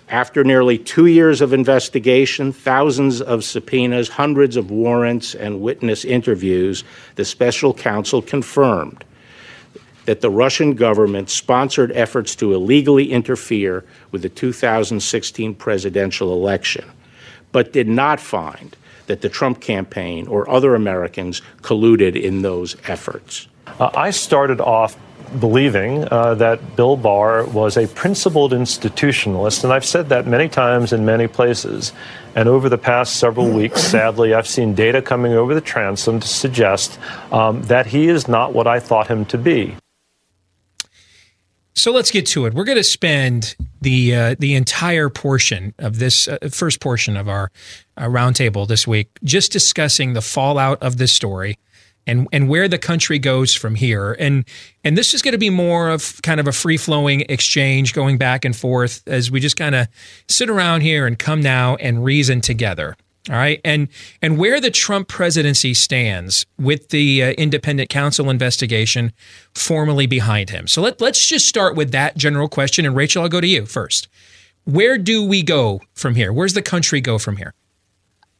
After 0.09 0.43
nearly 0.43 0.77
two 0.77 1.05
years 1.05 1.39
of 1.39 1.53
investigation, 1.53 2.51
thousands 2.51 3.21
of 3.21 3.43
subpoenas, 3.43 4.09
hundreds 4.09 4.55
of 4.55 4.69
warrants, 4.69 5.33
and 5.33 5.61
witness 5.61 6.03
interviews, 6.03 6.83
the 7.15 7.25
special 7.25 7.73
counsel 7.73 8.21
confirmed 8.21 9.03
that 10.09 10.21
the 10.21 10.29
Russian 10.31 10.73
government 10.73 11.29
sponsored 11.29 11.91
efforts 11.91 12.35
to 12.37 12.55
illegally 12.55 13.11
interfere 13.11 13.85
with 14.09 14.23
the 14.23 14.29
2016 14.29 15.53
presidential 15.53 16.33
election, 16.33 16.83
but 17.51 17.73
did 17.73 17.87
not 17.87 18.19
find 18.19 18.75
that 19.05 19.21
the 19.21 19.29
Trump 19.29 19.61
campaign 19.61 20.25
or 20.27 20.49
other 20.49 20.73
Americans 20.73 21.43
colluded 21.61 22.19
in 22.19 22.41
those 22.41 22.75
efforts. 22.87 23.47
Uh, 23.79 23.91
I 23.93 24.09
started 24.09 24.59
off 24.59 24.97
believing 25.39 26.07
uh, 26.09 26.33
that 26.33 26.75
Bill 26.75 26.97
Barr 26.97 27.45
was 27.45 27.77
a 27.77 27.85
principled 27.89 28.51
institutionalist, 28.51 29.63
and 29.63 29.71
I've 29.71 29.85
said 29.85 30.09
that 30.09 30.25
many 30.25 30.49
times 30.49 30.91
in 30.91 31.05
many 31.05 31.27
places. 31.27 31.93
And 32.33 32.49
over 32.49 32.67
the 32.67 32.79
past 32.79 33.17
several 33.17 33.51
weeks, 33.51 33.83
sadly, 33.83 34.33
I've 34.33 34.47
seen 34.47 34.73
data 34.73 35.03
coming 35.03 35.33
over 35.33 35.53
the 35.53 35.61
transom 35.61 36.19
to 36.19 36.27
suggest 36.27 36.97
um, 37.31 37.61
that 37.65 37.85
he 37.85 38.07
is 38.07 38.27
not 38.27 38.53
what 38.53 38.65
I 38.65 38.79
thought 38.79 39.05
him 39.05 39.23
to 39.25 39.37
be. 39.37 39.75
So 41.79 41.93
let's 41.93 42.11
get 42.11 42.25
to 42.27 42.45
it. 42.45 42.53
We're 42.53 42.65
going 42.65 42.77
to 42.77 42.83
spend 42.83 43.55
the 43.79 44.13
uh, 44.13 44.35
the 44.37 44.53
entire 44.55 45.07
portion 45.07 45.73
of 45.79 45.97
this 45.97 46.27
uh, 46.27 46.37
first 46.51 46.81
portion 46.81 47.15
of 47.15 47.29
our 47.29 47.51
uh, 47.95 48.03
roundtable 48.03 48.67
this 48.67 48.85
week 48.85 49.17
just 49.23 49.53
discussing 49.53 50.11
the 50.11 50.21
fallout 50.21 50.83
of 50.83 50.97
this 50.97 51.13
story 51.13 51.57
and 52.05 52.27
and 52.33 52.49
where 52.49 52.67
the 52.67 52.77
country 52.77 53.17
goes 53.17 53.55
from 53.55 53.75
here. 53.75 54.11
And 54.19 54.43
and 54.83 54.97
this 54.97 55.13
is 55.13 55.21
going 55.21 55.31
to 55.31 55.37
be 55.37 55.49
more 55.49 55.87
of 55.87 56.21
kind 56.21 56.41
of 56.41 56.49
a 56.49 56.51
free 56.51 56.75
flowing 56.75 57.21
exchange 57.29 57.93
going 57.93 58.17
back 58.17 58.43
and 58.43 58.53
forth 58.53 59.01
as 59.07 59.31
we 59.31 59.39
just 59.39 59.55
kind 59.55 59.73
of 59.73 59.87
sit 60.27 60.49
around 60.49 60.81
here 60.81 61.07
and 61.07 61.17
come 61.17 61.39
now 61.39 61.77
and 61.77 62.03
reason 62.03 62.41
together. 62.41 62.97
All 63.27 63.35
right, 63.35 63.59
and 63.65 63.89
and 64.21 64.37
where 64.37 64.61
the 64.61 64.71
Trump 64.71 65.07
presidency 65.07 65.73
stands 65.73 66.45
with 66.57 66.89
the 66.89 67.23
uh, 67.23 67.31
independent 67.31 67.89
counsel 67.89 68.29
investigation 68.29 69.11
formally 69.53 70.07
behind 70.07 70.49
him. 70.49 70.67
So 70.67 70.81
let 70.81 71.01
let's 71.01 71.27
just 71.27 71.47
start 71.47 71.75
with 71.75 71.91
that 71.91 72.15
general 72.17 72.47
question. 72.47 72.85
And 72.85 72.95
Rachel, 72.95 73.23
I'll 73.23 73.29
go 73.29 73.41
to 73.41 73.47
you 73.47 73.65
first. 73.65 74.07
Where 74.63 74.97
do 74.97 75.25
we 75.25 75.43
go 75.43 75.81
from 75.93 76.15
here? 76.15 76.31
Where's 76.31 76.53
the 76.53 76.61
country 76.61 77.01
go 77.01 77.17
from 77.17 77.37
here? 77.37 77.53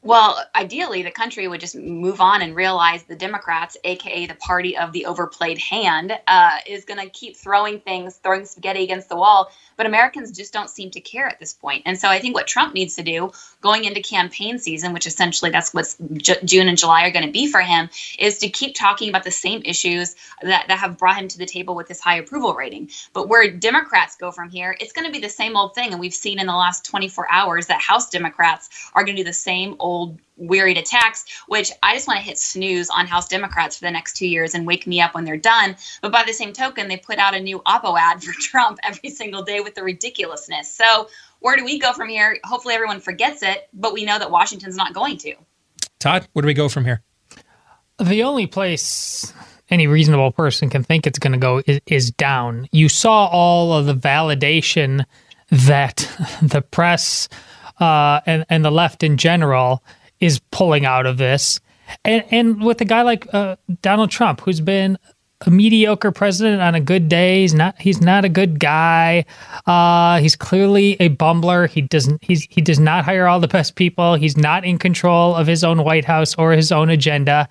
Well, 0.02 0.42
ideally, 0.56 1.04
the 1.04 1.12
country 1.12 1.46
would 1.46 1.60
just 1.60 1.76
move 1.76 2.22
on 2.22 2.42
and 2.42 2.56
realize 2.56 3.04
the 3.04 3.18
Democrats, 3.18 3.76
aka 3.84 4.28
the 4.28 4.36
party 4.36 4.78
of 4.78 4.94
the 4.94 5.06
overplayed 5.06 5.58
hand, 5.58 6.18
uh, 6.26 6.58
is 6.66 6.86
going 6.86 7.02
to 7.02 7.10
keep 7.10 7.36
throwing 7.36 7.82
things, 7.82 8.16
throwing 8.16 8.46
spaghetti 8.46 8.82
against 8.84 9.10
the 9.10 9.18
wall. 9.18 9.52
But 9.76 9.88
Americans 9.88 10.32
just 10.32 10.54
don't 10.54 10.70
seem 10.70 10.90
to 10.92 11.02
care 11.02 11.28
at 11.28 11.38
this 11.42 11.54
point. 11.54 11.84
And 11.86 12.00
so 12.00 12.08
I 12.08 12.20
think 12.20 12.34
what 12.34 12.48
Trump 12.48 12.74
needs 12.74 12.96
to 12.96 13.04
do 13.04 13.32
going 13.60 13.84
into 13.84 14.02
campaign 14.02 14.58
season, 14.58 14.94
which 14.94 15.06
essentially 15.06 15.52
that's 15.52 15.74
what 15.74 15.94
J- 16.14 16.40
June 16.46 16.70
and 16.70 16.78
July 16.78 17.06
are 17.06 17.12
going 17.12 17.26
to 17.26 17.32
be 17.32 17.52
for 17.52 17.60
him, 17.60 17.90
is 18.18 18.38
to 18.38 18.48
keep 18.48 18.76
talking 18.76 19.10
about 19.10 19.26
the 19.26 19.32
same 19.32 19.62
issues 19.66 20.16
that, 20.42 20.70
that 20.70 20.80
have 20.80 20.98
brought 20.98 21.18
him 21.18 21.28
to 21.28 21.38
the 21.38 21.46
table 21.46 21.76
with 21.76 21.90
this 21.90 22.00
high 22.00 22.20
approval 22.20 22.54
rating. 22.54 22.90
But 23.12 23.28
where 23.28 23.52
Democrats 23.52 24.16
go 24.16 24.32
from 24.32 24.50
here, 24.50 24.78
it's 24.80 24.94
going 24.94 25.08
to 25.08 25.12
be 25.12 25.20
the 25.20 25.28
same 25.30 25.58
old 25.58 25.76
thing. 25.76 25.92
And 25.92 26.00
we've 26.00 26.14
seen 26.14 26.40
in 26.40 26.48
the 26.48 26.56
last 26.56 26.86
24 26.86 27.30
hours 27.30 27.68
that 27.68 27.82
House 27.82 28.10
Democrats 28.10 28.70
are 28.94 29.04
going 29.04 29.18
to 29.18 29.24
do 29.24 29.28
the 29.28 29.34
same 29.34 29.76
old 29.80 29.89
wearied 30.38 30.78
attacks, 30.78 31.26
which 31.48 31.72
I 31.84 31.94
just 31.94 32.08
want 32.08 32.20
to 32.20 32.26
hit 32.26 32.38
snooze 32.38 32.90
on 32.90 33.08
House 33.08 33.28
Democrats 33.28 33.78
for 33.78 33.86
the 33.86 33.92
next 33.92 34.16
two 34.16 34.28
years 34.28 34.56
and 34.56 34.66
wake 34.66 34.88
me 34.88 35.02
up 35.02 35.14
when 35.14 35.26
they're 35.26 35.38
done. 35.38 35.76
But 36.02 36.12
by 36.12 36.24
the 36.26 36.34
same 36.34 36.54
token, 36.54 36.88
they 36.88 36.98
put 36.98 37.20
out 37.20 37.36
a 37.36 37.40
new 37.40 37.60
Oppo 37.60 38.00
ad 38.00 38.24
for 38.24 38.32
Trump 38.40 38.80
every 38.84 39.10
single 39.10 39.44
day 39.44 39.60
with 39.60 39.76
the 39.76 39.84
ridiculousness. 39.84 40.74
So 40.74 41.10
where 41.40 41.56
do 41.56 41.64
we 41.64 41.80
go 41.80 41.94
from 41.94 42.10
here? 42.10 42.38
Hopefully 42.44 42.74
everyone 42.74 43.00
forgets 43.00 43.44
it, 43.44 43.70
but 43.74 43.94
we 43.94 44.06
know 44.06 44.18
that 44.20 44.32
Washington's 44.32 44.76
not 44.76 44.94
going 44.94 45.18
to. 45.20 45.36
Todd, 46.00 46.28
where 46.34 46.42
do 46.42 46.48
we 46.48 46.54
go 46.54 46.70
from 46.70 46.86
here? 46.86 47.02
The 48.00 48.24
only 48.24 48.48
place 48.48 49.34
any 49.70 49.88
reasonable 49.88 50.32
person 50.32 50.70
can 50.70 50.84
think 50.84 51.06
it's 51.06 51.20
going 51.20 51.34
to 51.34 51.40
go 51.40 51.62
is, 51.66 51.80
is 51.86 52.12
down. 52.12 52.68
You 52.72 52.90
saw 52.90 53.28
all 53.28 53.74
of 53.74 53.86
the 53.86 53.94
validation 53.94 55.06
that 55.52 56.10
the 56.42 56.62
press 56.62 57.30
uh, 57.80 58.22
and 58.26 58.46
and 58.50 58.64
the 58.64 58.72
left 58.72 59.04
in 59.04 59.18
general 59.18 59.84
is 60.20 60.40
pulling 60.52 60.86
out 60.86 61.06
of 61.06 61.18
this, 61.18 61.60
and 62.04 62.24
and 62.32 62.64
with 62.64 62.82
a 62.82 62.86
guy 62.86 63.02
like 63.02 63.28
uh, 63.34 63.56
Donald 63.82 64.12
Trump, 64.12 64.42
who's 64.42 64.62
been 64.62 64.98
a 65.46 65.50
mediocre 65.50 66.12
president 66.12 66.62
on 66.62 66.76
a 66.76 66.82
good 66.82 67.08
day. 67.08 67.42
He's 67.42 67.54
not. 67.54 67.80
He's 67.80 68.02
not 68.02 68.26
a 68.26 68.30
good 68.30 68.60
guy. 68.60 69.26
Uh, 69.66 70.20
he's 70.20 70.36
clearly 70.36 70.98
a 71.00 71.10
bumbler. 71.10 71.70
He 71.70 71.82
doesn't. 71.82 72.24
He's 72.24 72.44
he 72.50 72.62
does 72.62 72.80
not 72.80 73.06
hire 73.06 73.28
all 73.28 73.40
the 73.40 73.48
best 73.48 73.76
people. 73.76 74.16
He's 74.16 74.36
not 74.36 74.66
in 74.66 74.78
control 74.78 75.36
of 75.36 75.48
his 75.48 75.64
own 75.64 75.84
White 75.84 76.06
House 76.06 76.36
or 76.36 76.52
his 76.52 76.72
own 76.72 76.90
agenda. 76.90 77.48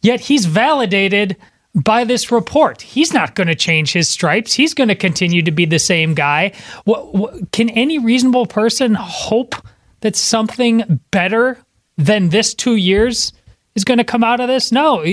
Yet 0.00 0.20
he's 0.20 0.44
validated 0.46 1.36
by 1.74 2.04
this 2.04 2.30
report. 2.30 2.80
He's 2.80 3.12
not 3.12 3.34
going 3.34 3.48
to 3.48 3.54
change 3.54 3.92
his 3.92 4.08
stripes. 4.08 4.52
He's 4.52 4.74
going 4.74 4.88
to 4.88 4.94
continue 4.94 5.42
to 5.42 5.50
be 5.50 5.64
the 5.64 5.78
same 5.78 6.14
guy. 6.14 6.52
What, 6.84 7.14
what, 7.14 7.52
can 7.52 7.68
any 7.70 7.98
reasonable 7.98 8.46
person 8.46 8.94
hope 8.94 9.54
that 10.00 10.16
something 10.16 11.00
better 11.10 11.58
than 11.96 12.28
this 12.28 12.54
two 12.54 12.76
years 12.76 13.32
is 13.74 13.84
going 13.84 13.98
to 13.98 14.04
come 14.04 14.22
out 14.22 14.40
of 14.40 14.48
this? 14.48 14.70
No, 14.70 15.04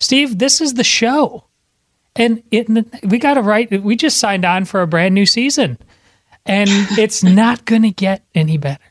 Steve, 0.00 0.38
this 0.38 0.60
is 0.60 0.74
the 0.74 0.84
show. 0.84 1.44
And 2.14 2.42
it, 2.50 2.68
we 3.04 3.18
got 3.18 3.34
to 3.34 3.42
write, 3.42 3.82
we 3.82 3.94
just 3.94 4.18
signed 4.18 4.46
on 4.46 4.64
for 4.64 4.80
a 4.80 4.86
brand 4.86 5.14
new 5.14 5.26
season, 5.26 5.76
and 6.46 6.70
it's 6.98 7.22
not 7.22 7.66
going 7.66 7.82
to 7.82 7.90
get 7.90 8.24
any 8.34 8.56
better. 8.56 8.82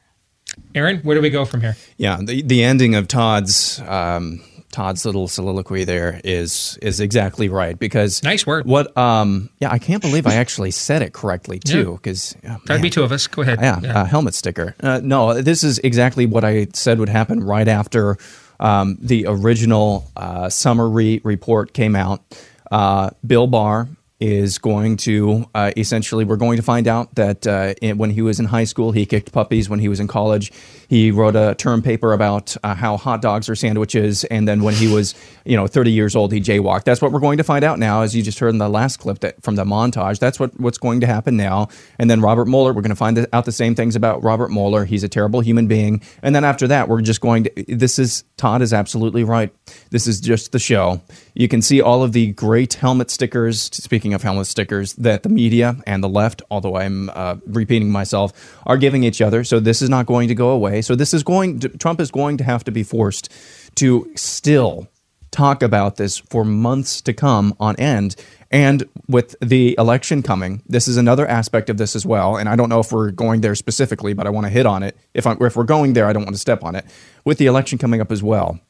Aaron, 0.75 0.99
where 0.99 1.15
do 1.15 1.21
we 1.21 1.31
go 1.31 1.43
from 1.43 1.61
here? 1.61 1.75
Yeah, 1.97 2.19
the, 2.21 2.43
the 2.43 2.63
ending 2.63 2.93
of 2.93 3.07
Todd's. 3.07 3.79
Um, 3.79 4.41
Todd's 4.75 5.05
little 5.05 5.29
soliloquy 5.29 5.85
there 5.85 6.19
is 6.25 6.77
is 6.81 6.99
exactly 6.99 7.47
right 7.47 7.79
because 7.79 8.21
nice 8.23 8.45
word. 8.45 8.65
What? 8.65 8.95
Um, 8.97 9.49
yeah, 9.61 9.71
I 9.71 9.79
can't 9.79 10.01
believe 10.01 10.27
I 10.27 10.33
actually 10.33 10.71
said 10.71 11.01
it 11.01 11.13
correctly 11.13 11.59
too. 11.59 11.93
Because 11.93 12.35
yeah. 12.43 12.57
oh, 12.69 12.81
be 12.81 12.89
two 12.89 13.01
of 13.01 13.13
us. 13.13 13.25
Go 13.27 13.41
ahead. 13.41 13.61
Yeah, 13.61 13.79
yeah. 13.81 14.01
Uh, 14.01 14.03
helmet 14.03 14.33
sticker. 14.33 14.75
Uh, 14.81 14.99
no, 15.01 15.41
this 15.41 15.63
is 15.63 15.79
exactly 15.79 16.25
what 16.25 16.43
I 16.43 16.67
said 16.73 16.99
would 16.99 17.07
happen 17.07 17.41
right 17.41 17.69
after 17.69 18.17
um, 18.59 18.97
the 18.99 19.27
original 19.27 20.11
uh, 20.17 20.49
summary 20.49 21.21
report 21.23 21.71
came 21.71 21.95
out. 21.95 22.21
Uh, 22.69 23.11
Bill 23.25 23.47
Barr 23.47 23.87
is 24.19 24.57
going 24.57 24.95
to 24.95 25.45
uh, 25.53 25.71
essentially 25.75 26.23
we're 26.23 26.37
going 26.37 26.55
to 26.55 26.63
find 26.63 26.87
out 26.87 27.13
that 27.15 27.45
uh, 27.45 27.73
in, 27.81 27.97
when 27.97 28.09
he 28.09 28.21
was 28.21 28.39
in 28.39 28.45
high 28.45 28.63
school 28.63 28.91
he 28.93 29.05
kicked 29.05 29.31
puppies. 29.33 29.69
When 29.69 29.79
he 29.79 29.89
was 29.89 29.99
in 29.99 30.07
college 30.07 30.53
he 30.87 31.11
wrote 31.11 31.35
a 31.35 31.55
term 31.55 31.81
paper 31.81 32.13
about 32.13 32.55
uh, 32.63 32.75
how 32.75 32.95
hot 32.95 33.21
dogs 33.21 33.49
are 33.49 33.55
sandwiches. 33.55 34.23
And 34.25 34.47
then 34.47 34.63
when 34.63 34.73
he 34.73 34.91
was 34.91 35.15
you 35.43 35.57
know 35.57 35.67
30 35.67 35.91
years 35.91 36.15
old 36.15 36.31
he 36.31 36.39
jaywalked. 36.39 36.85
That's 36.85 37.01
what 37.01 37.11
we're 37.11 37.19
going 37.19 37.37
to 37.37 37.43
find 37.43 37.65
out 37.65 37.77
now 37.77 38.01
as 38.01 38.15
you 38.15 38.23
just 38.23 38.39
heard 38.39 38.49
in 38.49 38.57
the 38.57 38.69
last 38.69 38.97
clip 38.97 39.19
that 39.19 39.41
from 39.43 39.55
the 39.55 39.65
montage. 39.65 40.19
That's 40.19 40.39
what 40.39 40.57
what's 40.59 40.77
going 40.77 41.01
to 41.01 41.07
happen 41.07 41.35
now. 41.35 41.67
And 41.99 42.09
then 42.09 42.21
Robert 42.21 42.45
Mueller 42.45 42.71
we're 42.71 42.81
going 42.81 42.89
to 42.89 42.95
find 42.95 43.27
out 43.33 43.43
the 43.43 43.51
same 43.51 43.75
things 43.75 43.97
about 43.97 44.23
Robert 44.23 44.49
Mueller. 44.49 44.85
He's 44.85 45.03
a 45.03 45.09
terrible 45.09 45.41
human 45.41 45.67
being. 45.67 46.01
And 46.23 46.33
then 46.33 46.45
after 46.45 46.67
that 46.67 46.87
we're 46.87 47.01
just 47.01 47.19
going 47.19 47.45
to 47.45 47.65
this 47.67 47.99
is 47.99 48.23
Todd 48.37 48.61
is 48.61 48.71
absolutely 48.71 49.25
right. 49.25 49.53
This 49.89 50.07
is 50.07 50.21
just 50.21 50.53
the 50.53 50.59
show 50.59 51.01
you 51.35 51.47
can 51.49 51.61
see 51.61 51.81
all 51.81 52.01
of 52.01 52.13
the 52.13 52.31
great 52.31 52.75
helmet 52.75 53.11
stickers 53.11 53.61
speaking 53.61 54.13
of 54.13 54.23
helmet 54.23 54.47
stickers, 54.47 54.93
that 54.93 55.23
the 55.23 55.29
media 55.29 55.75
and 55.85 56.03
the 56.03 56.09
left, 56.09 56.41
although 56.49 56.77
I'm 56.77 57.09
uh, 57.09 57.35
repeating 57.45 57.91
myself, 57.91 58.57
are 58.65 58.77
giving 58.77 59.03
each 59.03 59.21
other. 59.21 59.43
So 59.43 59.59
this 59.59 59.81
is 59.81 59.89
not 59.89 60.05
going 60.05 60.29
to 60.29 60.35
go 60.35 60.49
away. 60.49 60.81
So 60.81 60.95
this 60.95 61.13
is 61.13 61.23
going. 61.23 61.59
To, 61.59 61.69
Trump 61.69 61.99
is 61.99 62.09
going 62.09 62.37
to 62.37 62.43
have 62.45 62.63
to 62.63 62.71
be 62.71 62.83
forced 62.83 63.31
to 63.75 64.09
still 64.15 64.87
talk 65.31 65.61
about 65.61 65.97
this 65.97 66.17
for 66.17 66.45
months 66.45 67.01
to 67.01 67.13
come 67.13 67.53
on 67.59 67.75
end. 67.75 68.15
And 68.49 68.85
with 69.09 69.35
the 69.41 69.75
election 69.77 70.23
coming, 70.23 70.63
this 70.65 70.87
is 70.87 70.95
another 70.95 71.27
aspect 71.27 71.69
of 71.69 71.75
this 71.75 71.93
as 71.95 72.05
well. 72.05 72.37
And 72.37 72.47
I 72.47 72.55
don't 72.55 72.69
know 72.69 72.79
if 72.79 72.93
we're 72.93 73.11
going 73.11 73.41
there 73.41 73.55
specifically, 73.55 74.13
but 74.13 74.25
I 74.25 74.29
want 74.29 74.45
to 74.45 74.49
hit 74.49 74.65
on 74.65 74.81
it. 74.81 74.95
If, 75.13 75.27
I'm, 75.27 75.37
if 75.41 75.57
we're 75.57 75.65
going 75.65 75.91
there, 75.91 76.07
I 76.07 76.13
don't 76.13 76.23
want 76.23 76.35
to 76.35 76.39
step 76.39 76.63
on 76.63 76.75
it. 76.75 76.85
With 77.25 77.37
the 77.37 77.47
election 77.47 77.77
coming 77.77 77.99
up 77.99 78.13
as 78.13 78.23
well, 78.23 78.61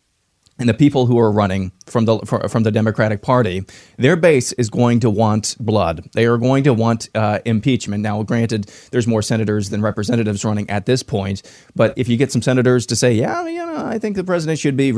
and 0.57 0.69
the 0.69 0.74
people 0.74 1.05
who 1.05 1.19
are 1.19 1.31
running 1.31 1.71
from 1.85 2.05
the 2.05 2.19
from 2.50 2.63
the 2.63 2.71
Democratic 2.71 3.21
Party, 3.21 3.63
their 3.97 4.15
base 4.15 4.51
is 4.53 4.69
going 4.69 5.00
to 5.01 5.09
want 5.09 5.55
blood. 5.59 6.07
They 6.13 6.25
are 6.25 6.38
going 6.38 6.63
to 6.63 6.74
want 6.74 7.09
uh, 7.13 7.39
impeachment. 7.45 8.01
Now, 8.01 8.24
granted, 8.24 8.71
there's 8.91 9.07
more 9.07 9.21
senators 9.21 9.69
than 9.69 9.81
representatives 9.81 10.45
running 10.45 10.69
at 10.69 10.85
this 10.85 11.03
point, 11.03 11.41
but 11.75 11.93
if 11.97 12.07
you 12.07 12.17
get 12.17 12.31
some 12.31 12.41
senators 12.41 12.85
to 12.88 12.95
say, 12.95 13.13
"Yeah, 13.13 13.45
you 13.47 13.65
know, 13.65 13.85
I 13.85 14.00
think 14.00 14.15
the 14.15 14.24
president 14.24 14.59
should 14.59 14.77
be," 14.77 14.93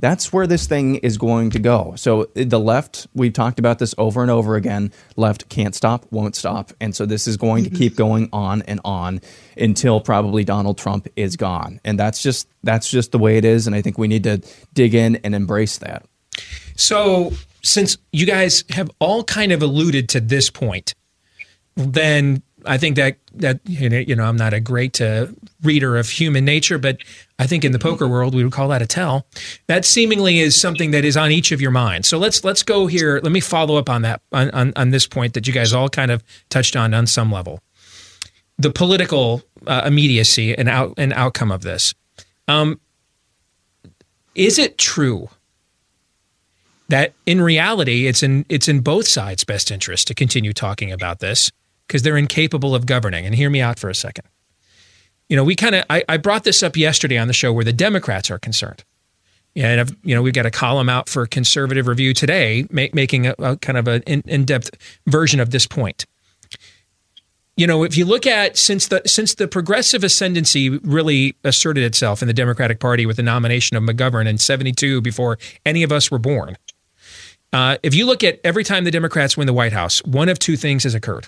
that's 0.00 0.32
where 0.32 0.46
this 0.46 0.66
thing 0.66 0.96
is 0.96 1.18
going 1.18 1.50
to 1.50 1.58
go. 1.58 1.94
So 1.96 2.26
the 2.34 2.58
left, 2.58 3.06
we've 3.14 3.32
talked 3.32 3.58
about 3.58 3.78
this 3.78 3.94
over 3.98 4.22
and 4.22 4.30
over 4.30 4.56
again. 4.56 4.92
Left 5.16 5.48
can't 5.48 5.74
stop, 5.74 6.06
won't 6.10 6.34
stop, 6.34 6.72
and 6.80 6.94
so 6.94 7.06
this 7.06 7.26
is 7.26 7.36
going 7.36 7.64
to 7.64 7.70
keep 7.70 7.96
going 7.96 8.28
on 8.32 8.62
and 8.62 8.80
on 8.84 9.20
until 9.56 10.00
probably 10.00 10.44
Donald 10.44 10.78
Trump 10.78 11.08
is 11.16 11.36
gone. 11.36 11.80
And 11.84 11.98
that's 11.98 12.22
just 12.22 12.48
that's 12.62 12.90
just 12.90 13.12
the 13.12 13.18
way 13.18 13.36
it 13.36 13.44
is. 13.44 13.66
And 13.66 13.76
I 13.76 13.82
think 13.82 13.98
we 13.98 14.08
need 14.08 14.24
to 14.24 14.42
dig 14.74 14.94
in 14.94 15.16
and 15.16 15.34
embrace 15.34 15.78
that. 15.78 16.06
So 16.76 17.32
since 17.62 17.98
you 18.12 18.26
guys 18.26 18.64
have 18.70 18.90
all 18.98 19.24
kind 19.24 19.52
of 19.52 19.62
alluded 19.62 20.08
to 20.10 20.20
this 20.20 20.50
point, 20.50 20.94
then 21.76 22.42
I 22.64 22.78
think 22.78 22.96
that 22.96 23.16
that 23.34 23.60
you 23.66 24.14
know 24.16 24.24
I'm 24.24 24.36
not 24.36 24.52
a 24.52 24.60
great 24.60 25.00
uh, 25.00 25.28
reader 25.62 25.96
of 25.96 26.08
human 26.08 26.44
nature, 26.44 26.78
but 26.78 26.98
I 27.38 27.46
think 27.46 27.64
in 27.64 27.72
the 27.72 27.78
poker 27.78 28.08
world 28.08 28.34
we 28.34 28.44
would 28.44 28.52
call 28.52 28.68
that 28.68 28.82
a 28.82 28.86
tell. 28.86 29.26
That 29.66 29.84
seemingly 29.84 30.40
is 30.40 30.60
something 30.60 30.90
that 30.90 31.04
is 31.04 31.16
on 31.16 31.30
each 31.30 31.52
of 31.52 31.60
your 31.60 31.70
minds. 31.70 32.08
So 32.08 32.18
let's 32.18 32.44
let's 32.44 32.62
go 32.62 32.86
here. 32.86 33.20
Let 33.22 33.32
me 33.32 33.40
follow 33.40 33.76
up 33.76 33.88
on 33.88 34.02
that 34.02 34.22
on, 34.32 34.50
on, 34.50 34.72
on 34.76 34.90
this 34.90 35.06
point 35.06 35.34
that 35.34 35.46
you 35.46 35.52
guys 35.52 35.72
all 35.72 35.88
kind 35.88 36.10
of 36.10 36.22
touched 36.48 36.76
on 36.76 36.94
on 36.94 37.06
some 37.06 37.30
level. 37.30 37.60
The 38.58 38.70
political 38.70 39.42
uh, 39.66 39.82
immediacy 39.84 40.56
and 40.56 40.68
out 40.68 40.94
and 40.96 41.12
outcome 41.12 41.50
of 41.50 41.62
this. 41.62 41.94
Um, 42.48 42.80
is 44.34 44.58
it 44.58 44.78
true 44.78 45.28
that 46.88 47.12
in 47.24 47.40
reality 47.40 48.06
it's 48.06 48.22
in 48.22 48.44
it's 48.48 48.68
in 48.68 48.80
both 48.80 49.06
sides' 49.06 49.44
best 49.44 49.70
interest 49.70 50.08
to 50.08 50.14
continue 50.14 50.52
talking 50.52 50.92
about 50.92 51.20
this 51.20 51.50
because 51.90 52.02
they're 52.02 52.16
incapable 52.16 52.72
of 52.72 52.86
governing? 52.86 53.26
And 53.26 53.34
hear 53.34 53.50
me 53.50 53.60
out 53.60 53.80
for 53.80 53.90
a 53.90 53.94
second. 53.94 54.24
You 55.28 55.34
know, 55.34 55.42
we 55.42 55.56
kind 55.56 55.74
of 55.74 55.84
I, 55.90 56.04
I, 56.08 56.16
brought 56.16 56.44
this 56.44 56.62
up 56.62 56.76
yesterday 56.76 57.18
on 57.18 57.26
the 57.26 57.34
show 57.34 57.52
where 57.52 57.64
the 57.64 57.72
Democrats 57.72 58.30
are 58.30 58.38
concerned. 58.38 58.84
And 59.56 59.80
I've, 59.80 59.96
you 60.04 60.14
know, 60.14 60.22
we've 60.22 60.32
got 60.32 60.46
a 60.46 60.50
column 60.50 60.88
out 60.88 61.08
for 61.08 61.26
Conservative 61.26 61.88
Review 61.88 62.14
today, 62.14 62.66
making 62.70 63.26
a, 63.26 63.34
a, 63.38 63.56
kind 63.56 63.76
of 63.76 63.88
an 63.88 64.02
in, 64.02 64.22
in-depth 64.26 64.70
version 65.06 65.40
of 65.40 65.50
this 65.50 65.66
point 65.66 66.06
you 67.60 67.66
know, 67.66 67.82
if 67.82 67.94
you 67.94 68.06
look 68.06 68.26
at 68.26 68.56
since 68.56 68.88
the 68.88 69.02
since 69.04 69.34
the 69.34 69.46
progressive 69.46 70.02
ascendancy 70.02 70.70
really 70.70 71.36
asserted 71.44 71.84
itself 71.84 72.22
in 72.22 72.28
the 72.28 72.32
Democratic 72.32 72.80
Party 72.80 73.04
with 73.04 73.16
the 73.16 73.22
nomination 73.22 73.76
of 73.76 73.82
McGovern 73.82 74.26
in 74.26 74.38
'72, 74.38 75.02
before 75.02 75.38
any 75.66 75.82
of 75.82 75.92
us 75.92 76.10
were 76.10 76.18
born, 76.18 76.56
uh, 77.52 77.76
if 77.82 77.94
you 77.94 78.06
look 78.06 78.24
at 78.24 78.40
every 78.44 78.64
time 78.64 78.84
the 78.84 78.90
Democrats 78.90 79.36
win 79.36 79.46
the 79.46 79.52
White 79.52 79.74
House, 79.74 80.02
one 80.04 80.30
of 80.30 80.38
two 80.38 80.56
things 80.56 80.84
has 80.84 80.94
occurred. 80.94 81.26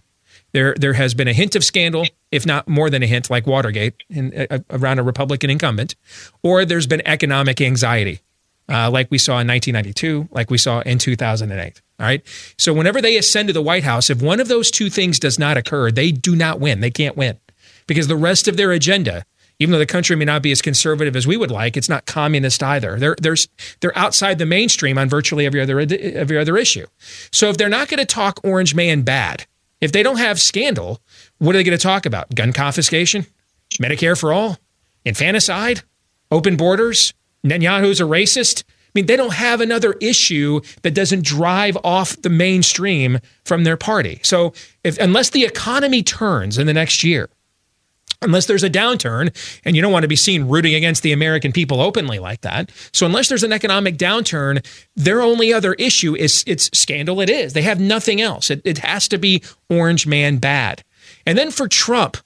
There, 0.53 0.75
there 0.79 0.93
has 0.93 1.15
been 1.15 1.29
a 1.29 1.33
hint 1.33 1.57
of 1.57 1.65
scandal, 1.65 2.07
if 2.31 2.45
not 2.45 2.69
more 2.69 2.91
than 2.91 3.03
a 3.03 3.07
hint, 3.07 3.31
like 3.31 3.47
Watergate, 3.47 3.95
in, 4.11 4.47
uh, 4.51 4.59
around 4.71 4.99
a 4.99 5.03
Republican 5.03 5.49
incumbent, 5.51 5.95
or 6.43 6.65
there's 6.65 6.87
been 6.87 7.03
economic 7.07 7.61
anxiety, 7.61 8.21
uh, 8.69 8.91
like 8.91 9.11
we 9.11 9.19
saw 9.19 9.41
in 9.41 9.49
1992, 9.49 10.29
like 10.31 10.51
we 10.51 10.59
saw 10.59 10.81
in 10.81 10.99
2008. 10.99 11.81
All 11.99 12.07
right. 12.07 12.23
So 12.59 12.73
whenever 12.73 13.01
they 13.01 13.17
ascend 13.17 13.49
to 13.49 13.53
the 13.53 13.63
White 13.63 13.85
House, 13.85 14.11
if 14.11 14.21
one 14.21 14.41
of 14.41 14.49
those 14.49 14.71
two 14.71 14.91
things 14.91 15.19
does 15.19 15.39
not 15.39 15.57
occur, 15.57 15.91
they 15.91 16.11
do 16.11 16.35
not 16.35 16.61
win. 16.61 16.81
They 16.81 16.91
can't 16.91 17.17
win 17.17 17.39
because 17.87 18.09
the 18.09 18.17
rest 18.17 18.49
of 18.49 18.57
their 18.57 18.73
agenda, 18.73 19.25
even 19.59 19.73
though 19.73 19.79
the 19.79 19.87
country 19.87 20.17
may 20.17 20.25
not 20.25 20.43
be 20.43 20.51
as 20.51 20.61
conservative 20.61 21.15
as 21.15 21.27
we 21.27 21.37
would 21.37 21.51
like, 21.51 21.77
it's 21.77 21.89
not 21.89 22.07
communist 22.07 22.63
either. 22.63 22.99
They're 22.99 23.17
they're 23.21 23.37
they're 23.81 23.97
outside 23.97 24.39
the 24.39 24.47
mainstream 24.47 24.99
on 24.99 25.09
virtually 25.09 25.47
every 25.47 25.61
other 25.61 25.79
every 25.79 26.39
other 26.39 26.57
issue. 26.57 26.87
So 27.31 27.49
if 27.49 27.57
they're 27.57 27.69
not 27.69 27.89
going 27.89 27.99
to 27.99 28.07
talk 28.07 28.41
Orange 28.43 28.75
Man 28.75 29.03
bad, 29.03 29.47
if 29.83 29.93
they 29.93 30.03
don't 30.03 30.17
have 30.17 30.41
scandal, 30.41 31.01
what 31.39 31.55
are 31.55 31.59
they 31.59 31.65
going 31.65 31.77
to 31.77 31.83
talk 31.83 32.07
about? 32.07 32.35
Gun 32.35 32.53
confiscation, 32.55 33.27
Medicare 33.75 34.19
for 34.19 34.33
all, 34.33 34.57
infanticide, 35.05 35.83
open 36.31 36.57
borders, 36.57 37.12
Netanyahu's 37.45 38.01
a 38.01 38.05
racist. 38.05 38.62
I 38.62 38.91
mean, 38.95 39.07
they 39.07 39.17
don't 39.17 39.33
have 39.33 39.61
another 39.61 39.95
issue 40.01 40.61
that 40.83 40.95
doesn't 40.95 41.25
drive 41.25 41.77
off 41.83 42.21
the 42.23 42.31
mainstream 42.31 43.19
from 43.45 43.65
their 43.65 43.77
party. 43.77 44.21
So, 44.23 44.53
if 44.85 44.99
unless 44.99 45.31
the 45.31 45.45
economy 45.45 46.03
turns 46.03 46.59
in 46.59 46.67
the 46.67 46.75
next 46.75 47.03
year, 47.03 47.29
unless 48.23 48.47
there's 48.47 48.62
a 48.62 48.71
downturn, 48.71 49.35
and 49.64 49.76
you 49.76 49.83
don't 49.83 49.93
want 49.93 50.02
to 50.02 50.09
be 50.09 50.17
seen 50.17 50.49
rooting 50.49 50.75
against 50.75 51.02
the 51.02 51.12
American 51.12 51.52
people 51.52 51.81
openly 51.81 52.19
like 52.19 52.41
that. 52.43 52.71
So, 52.93 53.07
unless 53.07 53.29
there's 53.29 53.43
an 53.43 53.52
economic 53.52 53.97
downturn, 53.97 54.64
their 54.97 55.21
only 55.21 55.52
other 55.52 55.75
issue 55.75 56.17
is 56.17 56.45
it's 56.47 56.71
scandal. 56.76 57.21
It 57.21 57.31
is. 57.31 57.52
They 57.52 57.62
have 57.62 57.81
nothing 57.81 58.21
else. 58.21 58.50
It, 58.50 58.62
it 58.64 58.79
has 58.79 59.09
to 59.09 59.19
be 59.19 59.43
Orange 59.69 60.07
Man 60.07 60.38
bad. 60.38 60.83
And 61.26 61.37
then 61.37 61.50
for 61.50 61.69
Trump, 61.69 62.17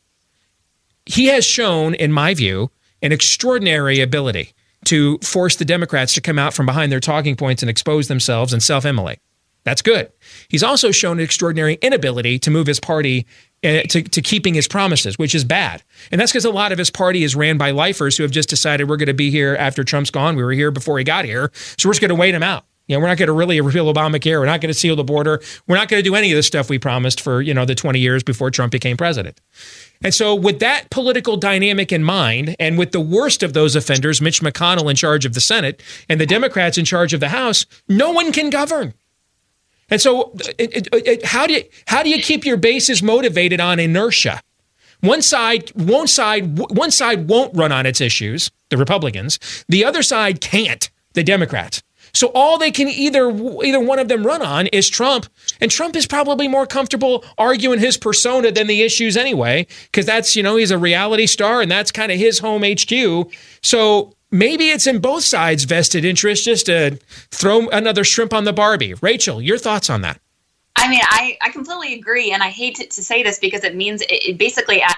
he 1.04 1.26
has 1.26 1.44
shown, 1.44 1.94
in 1.94 2.12
my 2.12 2.34
view, 2.34 2.70
an 3.02 3.12
extraordinary 3.12 4.00
ability 4.00 4.52
to 4.86 5.18
force 5.18 5.56
the 5.56 5.64
Democrats 5.64 6.14
to 6.14 6.20
come 6.20 6.38
out 6.38 6.54
from 6.54 6.66
behind 6.66 6.90
their 6.90 7.00
talking 7.00 7.36
points 7.36 7.62
and 7.62 7.70
expose 7.70 8.08
themselves 8.08 8.52
and 8.52 8.62
self 8.62 8.84
immolate. 8.84 9.18
That's 9.66 9.82
good. 9.82 10.12
He's 10.48 10.62
also 10.62 10.92
shown 10.92 11.18
an 11.18 11.24
extraordinary 11.24 11.74
inability 11.82 12.38
to 12.38 12.52
move 12.52 12.68
his 12.68 12.78
party 12.78 13.26
uh, 13.64 13.82
to, 13.88 14.00
to 14.00 14.22
keeping 14.22 14.54
his 14.54 14.68
promises, 14.68 15.18
which 15.18 15.34
is 15.34 15.42
bad. 15.42 15.82
And 16.12 16.20
that's 16.20 16.30
because 16.30 16.44
a 16.44 16.50
lot 16.50 16.70
of 16.70 16.78
his 16.78 16.88
party 16.88 17.24
is 17.24 17.34
ran 17.34 17.58
by 17.58 17.72
lifers 17.72 18.16
who 18.16 18.22
have 18.22 18.30
just 18.30 18.48
decided 18.48 18.88
we're 18.88 18.96
going 18.96 19.08
to 19.08 19.14
be 19.14 19.28
here 19.28 19.56
after 19.58 19.82
Trump's 19.82 20.10
gone. 20.10 20.36
We 20.36 20.44
were 20.44 20.52
here 20.52 20.70
before 20.70 20.98
he 20.98 21.04
got 21.04 21.24
here. 21.24 21.50
So 21.76 21.88
we're 21.88 21.94
just 21.94 22.00
going 22.00 22.10
to 22.10 22.14
wait 22.14 22.32
him 22.32 22.44
out. 22.44 22.64
You 22.86 22.94
know, 22.94 23.00
we're 23.00 23.08
not 23.08 23.18
going 23.18 23.26
to 23.26 23.32
really 23.32 23.60
repeal 23.60 23.92
Obamacare. 23.92 24.38
We're 24.38 24.46
not 24.46 24.60
going 24.60 24.72
to 24.72 24.78
seal 24.78 24.94
the 24.94 25.02
border. 25.02 25.42
We're 25.66 25.74
not 25.74 25.88
going 25.88 26.00
to 26.00 26.08
do 26.08 26.14
any 26.14 26.30
of 26.30 26.36
the 26.36 26.44
stuff 26.44 26.70
we 26.70 26.78
promised 26.78 27.20
for, 27.20 27.42
you 27.42 27.52
know, 27.52 27.64
the 27.64 27.74
20 27.74 27.98
years 27.98 28.22
before 28.22 28.52
Trump 28.52 28.70
became 28.70 28.96
president. 28.96 29.40
And 30.00 30.14
so, 30.14 30.32
with 30.32 30.60
that 30.60 30.90
political 30.90 31.36
dynamic 31.36 31.90
in 31.90 32.04
mind, 32.04 32.54
and 32.60 32.78
with 32.78 32.92
the 32.92 33.00
worst 33.00 33.42
of 33.42 33.52
those 33.52 33.74
offenders, 33.74 34.22
Mitch 34.22 34.42
McConnell 34.42 34.88
in 34.88 34.94
charge 34.94 35.24
of 35.24 35.34
the 35.34 35.40
Senate 35.40 35.82
and 36.08 36.20
the 36.20 36.26
Democrats 36.26 36.78
in 36.78 36.84
charge 36.84 37.12
of 37.12 37.18
the 37.18 37.30
House, 37.30 37.66
no 37.88 38.12
one 38.12 38.30
can 38.30 38.50
govern. 38.50 38.94
And 39.88 40.00
so, 40.00 40.32
it, 40.58 40.88
it, 40.88 40.88
it, 40.92 41.24
how 41.24 41.46
do 41.46 41.54
you 41.54 41.62
how 41.86 42.02
do 42.02 42.10
you 42.10 42.20
keep 42.20 42.44
your 42.44 42.56
bases 42.56 43.02
motivated 43.02 43.60
on 43.60 43.78
inertia? 43.78 44.40
One 45.00 45.22
side, 45.22 45.70
one 45.74 46.08
side, 46.08 46.58
one 46.58 46.90
side 46.90 47.28
won't 47.28 47.56
run 47.56 47.70
on 47.70 47.86
its 47.86 48.00
issues, 48.00 48.50
the 48.70 48.76
Republicans. 48.76 49.38
The 49.68 49.84
other 49.84 50.02
side 50.02 50.40
can't, 50.40 50.90
the 51.12 51.22
Democrats. 51.22 51.82
So 52.16 52.28
all 52.34 52.56
they 52.56 52.70
can 52.70 52.88
either 52.88 53.28
either 53.62 53.78
one 53.78 53.98
of 53.98 54.08
them 54.08 54.26
run 54.26 54.40
on 54.40 54.68
is 54.68 54.88
Trump, 54.88 55.26
and 55.60 55.70
Trump 55.70 55.96
is 55.96 56.06
probably 56.06 56.48
more 56.48 56.66
comfortable 56.66 57.24
arguing 57.36 57.78
his 57.78 57.98
persona 57.98 58.50
than 58.50 58.68
the 58.68 58.82
issues 58.82 59.18
anyway, 59.18 59.66
because 59.84 60.06
that's 60.06 60.34
you 60.34 60.42
know 60.42 60.56
he's 60.56 60.70
a 60.70 60.78
reality 60.78 61.26
star 61.26 61.60
and 61.60 61.70
that's 61.70 61.92
kind 61.92 62.10
of 62.10 62.18
his 62.18 62.38
home 62.38 62.64
HQ. 62.64 63.30
So 63.62 64.14
maybe 64.38 64.68
it's 64.68 64.86
in 64.86 64.98
both 64.98 65.24
sides' 65.24 65.64
vested 65.64 66.04
interest 66.04 66.44
just 66.44 66.66
to 66.66 66.98
throw 67.30 67.68
another 67.68 68.04
shrimp 68.04 68.32
on 68.32 68.44
the 68.44 68.52
Barbie. 68.52 68.94
Rachel, 68.94 69.40
your 69.40 69.58
thoughts 69.58 69.90
on 69.90 70.02
that? 70.02 70.20
I 70.76 70.88
mean, 70.88 71.00
I, 71.02 71.38
I 71.40 71.50
completely 71.50 71.94
agree, 71.94 72.32
and 72.32 72.42
I 72.42 72.48
hate 72.48 72.76
to, 72.76 72.86
to 72.86 73.02
say 73.02 73.22
this 73.22 73.38
because 73.38 73.64
it 73.64 73.74
means 73.74 74.02
it, 74.02 74.12
it 74.12 74.38
basically 74.38 74.82
uh, 74.82 74.92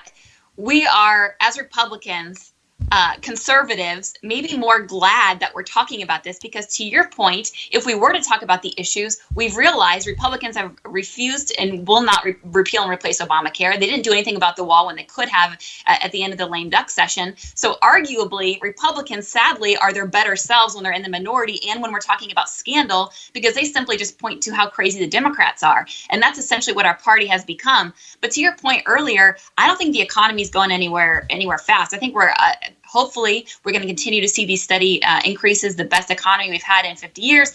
we 0.56 0.86
are 0.86 1.36
as 1.40 1.56
Republicans 1.56 2.52
uh, 2.90 3.14
conservatives 3.20 4.14
maybe 4.22 4.56
more 4.56 4.80
glad 4.80 5.40
that 5.40 5.54
we're 5.54 5.62
talking 5.62 6.02
about 6.02 6.24
this 6.24 6.38
because, 6.38 6.66
to 6.76 6.84
your 6.84 7.08
point, 7.08 7.50
if 7.70 7.84
we 7.86 7.94
were 7.94 8.12
to 8.12 8.20
talk 8.20 8.42
about 8.42 8.62
the 8.62 8.72
issues, 8.76 9.18
we've 9.34 9.56
realized 9.56 10.06
Republicans 10.06 10.56
have 10.56 10.74
refused 10.84 11.52
and 11.58 11.86
will 11.86 12.02
not 12.02 12.24
re- 12.24 12.36
repeal 12.44 12.82
and 12.82 12.90
replace 12.90 13.20
Obamacare. 13.20 13.78
They 13.78 13.86
didn't 13.86 14.04
do 14.04 14.12
anything 14.12 14.36
about 14.36 14.56
the 14.56 14.64
wall 14.64 14.86
when 14.86 14.96
they 14.96 15.04
could 15.04 15.28
have 15.28 15.52
uh, 15.86 15.96
at 16.02 16.12
the 16.12 16.22
end 16.22 16.32
of 16.32 16.38
the 16.38 16.46
lame 16.46 16.70
duck 16.70 16.90
session. 16.90 17.34
So, 17.54 17.76
arguably, 17.82 18.60
Republicans, 18.62 19.28
sadly, 19.28 19.76
are 19.76 19.92
their 19.92 20.06
better 20.06 20.36
selves 20.36 20.74
when 20.74 20.84
they're 20.84 20.92
in 20.92 21.02
the 21.02 21.08
minority 21.08 21.60
and 21.68 21.82
when 21.82 21.92
we're 21.92 22.00
talking 22.00 22.32
about 22.32 22.48
scandal 22.48 23.12
because 23.32 23.54
they 23.54 23.64
simply 23.64 23.96
just 23.96 24.18
point 24.18 24.42
to 24.44 24.54
how 24.54 24.68
crazy 24.68 24.98
the 24.98 25.08
Democrats 25.08 25.62
are. 25.62 25.86
And 26.10 26.22
that's 26.22 26.38
essentially 26.38 26.74
what 26.74 26.86
our 26.86 26.96
party 26.96 27.26
has 27.26 27.44
become. 27.44 27.92
But 28.20 28.30
to 28.32 28.40
your 28.40 28.56
point 28.56 28.82
earlier, 28.86 29.36
I 29.56 29.66
don't 29.66 29.76
think 29.76 29.92
the 29.92 30.02
economy 30.02 30.42
is 30.42 30.50
going 30.50 30.70
anywhere 30.70 31.26
anywhere 31.30 31.58
fast. 31.58 31.94
I 31.94 31.98
think 31.98 32.14
we're 32.14 32.30
uh, 32.30 32.52
hopefully 32.88 33.46
we're 33.64 33.72
going 33.72 33.82
to 33.82 33.86
continue 33.86 34.20
to 34.20 34.28
see 34.28 34.46
these 34.46 34.62
steady 34.62 35.02
uh, 35.02 35.20
increases, 35.24 35.76
the 35.76 35.84
best 35.84 36.10
economy 36.10 36.50
we've 36.50 36.62
had 36.62 36.84
in 36.86 36.96
50 36.96 37.20
years. 37.20 37.52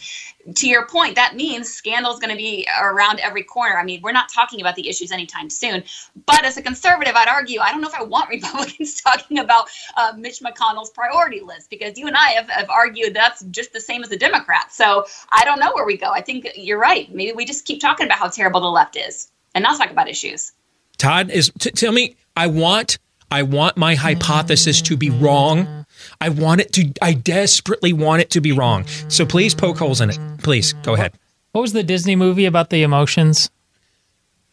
To 0.56 0.68
your 0.68 0.86
point, 0.88 1.16
that 1.16 1.36
means 1.36 1.74
scandal 1.74 2.12
is 2.12 2.20
going 2.20 2.30
to 2.30 2.38
be 2.38 2.68
around 2.82 3.20
every 3.20 3.44
corner. 3.44 3.78
I 3.78 3.84
mean, 3.84 4.02
we're 4.02 4.12
not 4.12 4.30
talking 4.30 4.62
about 4.62 4.76
the 4.76 4.90
issues 4.90 5.12
anytime 5.12 5.50
soon. 5.50 5.84
But 6.26 6.44
as 6.44 6.58
a 6.58 6.62
conservative, 6.62 7.16
I'd 7.16 7.30
argue 7.30 7.62
I 7.62 7.72
don't 7.72 7.82
know 7.82 7.88
if 7.88 7.96
I 7.96 8.04
want 8.04 8.30
Republicans 8.30 9.02
talking 9.02 9.40
about 9.40 9.70
uh, 9.98 10.14
Mitch 10.18 10.42
McConnell's 10.42 10.92
priority 10.92 11.42
list 11.42 11.70
because 11.70 11.98
you 11.98 12.08
and 12.08 12.16
I 12.16 12.32
have, 12.32 12.50
have 12.50 12.70
argued 12.70 13.14
that's 13.14 13.44
just 13.46 13.74
the 13.74 13.80
same 13.80 14.04
as 14.04 14.10
the 14.10 14.18
Democrats. 14.18 14.76
So 14.76 15.06
I 15.32 15.46
don't 15.46 15.60
know 15.60 15.72
where 15.74 15.86
we 15.86 15.98
go. 15.98 16.12
I 16.12 16.22
think 16.22 16.48
you're 16.56 16.80
right. 16.80 17.14
Maybe 17.14 17.32
we 17.32 17.46
just 17.46 17.66
keep 17.66 17.80
talking 17.80 18.06
about 18.06 18.20
how 18.20 18.28
terrible 18.28 18.62
the 18.62 18.68
left 18.68 18.98
is 18.98 19.32
and 19.56 19.64
not 19.64 19.78
talk 19.78 19.92
about 19.92 20.10
issues. 20.10 20.52
Todd 20.98 21.32
is 21.32 21.52
t- 21.60 21.72
tell 21.72 21.92
me. 21.92 22.16
I 22.36 22.48
want 22.48 22.98
I 23.34 23.42
want 23.42 23.78
my 23.78 23.96
hypothesis 23.96 24.80
to 24.84 24.96
be 24.96 25.10
wrong. 25.10 25.88
I 26.22 26.30
want 26.30 26.62
it 26.62 26.72
to, 26.74 26.94
I 27.02 27.14
desperately 27.14 27.92
want 27.92 28.22
it 28.22 28.30
to 28.30 28.42
be 28.42 28.52
wrong. 28.52 28.86
So 29.08 29.26
please 29.26 29.56
poke 29.56 29.80
holes 29.80 30.02
in 30.02 30.12
it. 30.12 30.20
Please 30.44 30.74
go 30.84 30.94
ahead. 30.94 31.14
What 31.52 31.62
was 31.62 31.74
the 31.74 31.82
Disney 31.82 32.16
movie 32.16 32.46
about 32.46 32.70
the 32.70 32.84
emotions? 32.84 33.50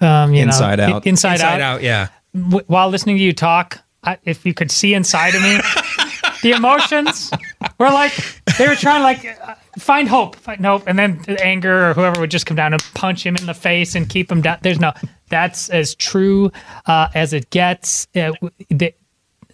Um, 0.01 0.33
you 0.33 0.43
Inside 0.43 0.79
know, 0.79 0.97
Out. 0.97 1.07
Inside, 1.07 1.33
Inside 1.35 1.55
Out. 1.57 1.61
Out, 1.61 1.83
yeah. 1.83 2.09
W- 2.35 2.65
while 2.69 2.89
listening 2.89 3.19
to 3.19 3.23
you 3.23 3.35
talk, 3.35 3.81
I, 4.03 4.17
if 4.25 4.47
you 4.47 4.55
could 4.55 4.71
see 4.71 4.95
inside 4.95 5.35
of 5.35 5.43
me, 5.43 5.59
the 6.43 6.53
emotions 6.53 7.31
were 7.79 7.91
like, 7.91 8.13
they 8.59 8.67
were 8.67 8.75
trying 8.75 9.01
to 9.01 9.05
like 9.05 9.41
uh, 9.43 9.55
find 9.79 10.09
hope. 10.09 10.37
Find. 10.37 10.65
And 10.65 10.99
then 10.99 11.23
the 11.27 11.43
anger 11.45 11.91
or 11.91 11.95
whoever 11.95 12.21
would 12.21 12.31
just 12.31 12.47
come 12.47 12.57
down 12.57 12.73
and 12.73 12.83
punch 12.95 13.25
him 13.25 13.37
in 13.37 13.47
the 13.47 13.55
face 13.55 13.95
and 13.95 14.09
keep 14.09 14.31
him 14.31 14.43
down. 14.43 14.59
There's 14.63 14.81
no, 14.81 14.93
that's 15.29 15.69
as 15.71 15.95
true 15.95 16.51
uh, 16.87 17.09
as 17.15 17.33
it 17.33 17.51
gets. 17.51 18.09
Uh, 18.15 18.33
the, 18.69 18.95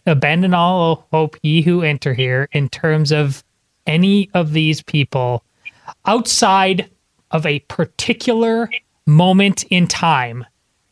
abandon 0.06 0.54
all 0.54 1.06
hope, 1.10 1.36
ye 1.42 1.62
who 1.62 1.82
enter 1.82 2.14
here, 2.14 2.48
in 2.52 2.68
terms 2.68 3.12
of 3.12 3.42
any 3.86 4.30
of 4.34 4.52
these 4.52 4.82
people 4.82 5.44
outside 6.06 6.88
of 7.32 7.44
a 7.44 7.58
particular 7.60 8.70
moment 9.06 9.64
in 9.64 9.86
time 9.86 10.44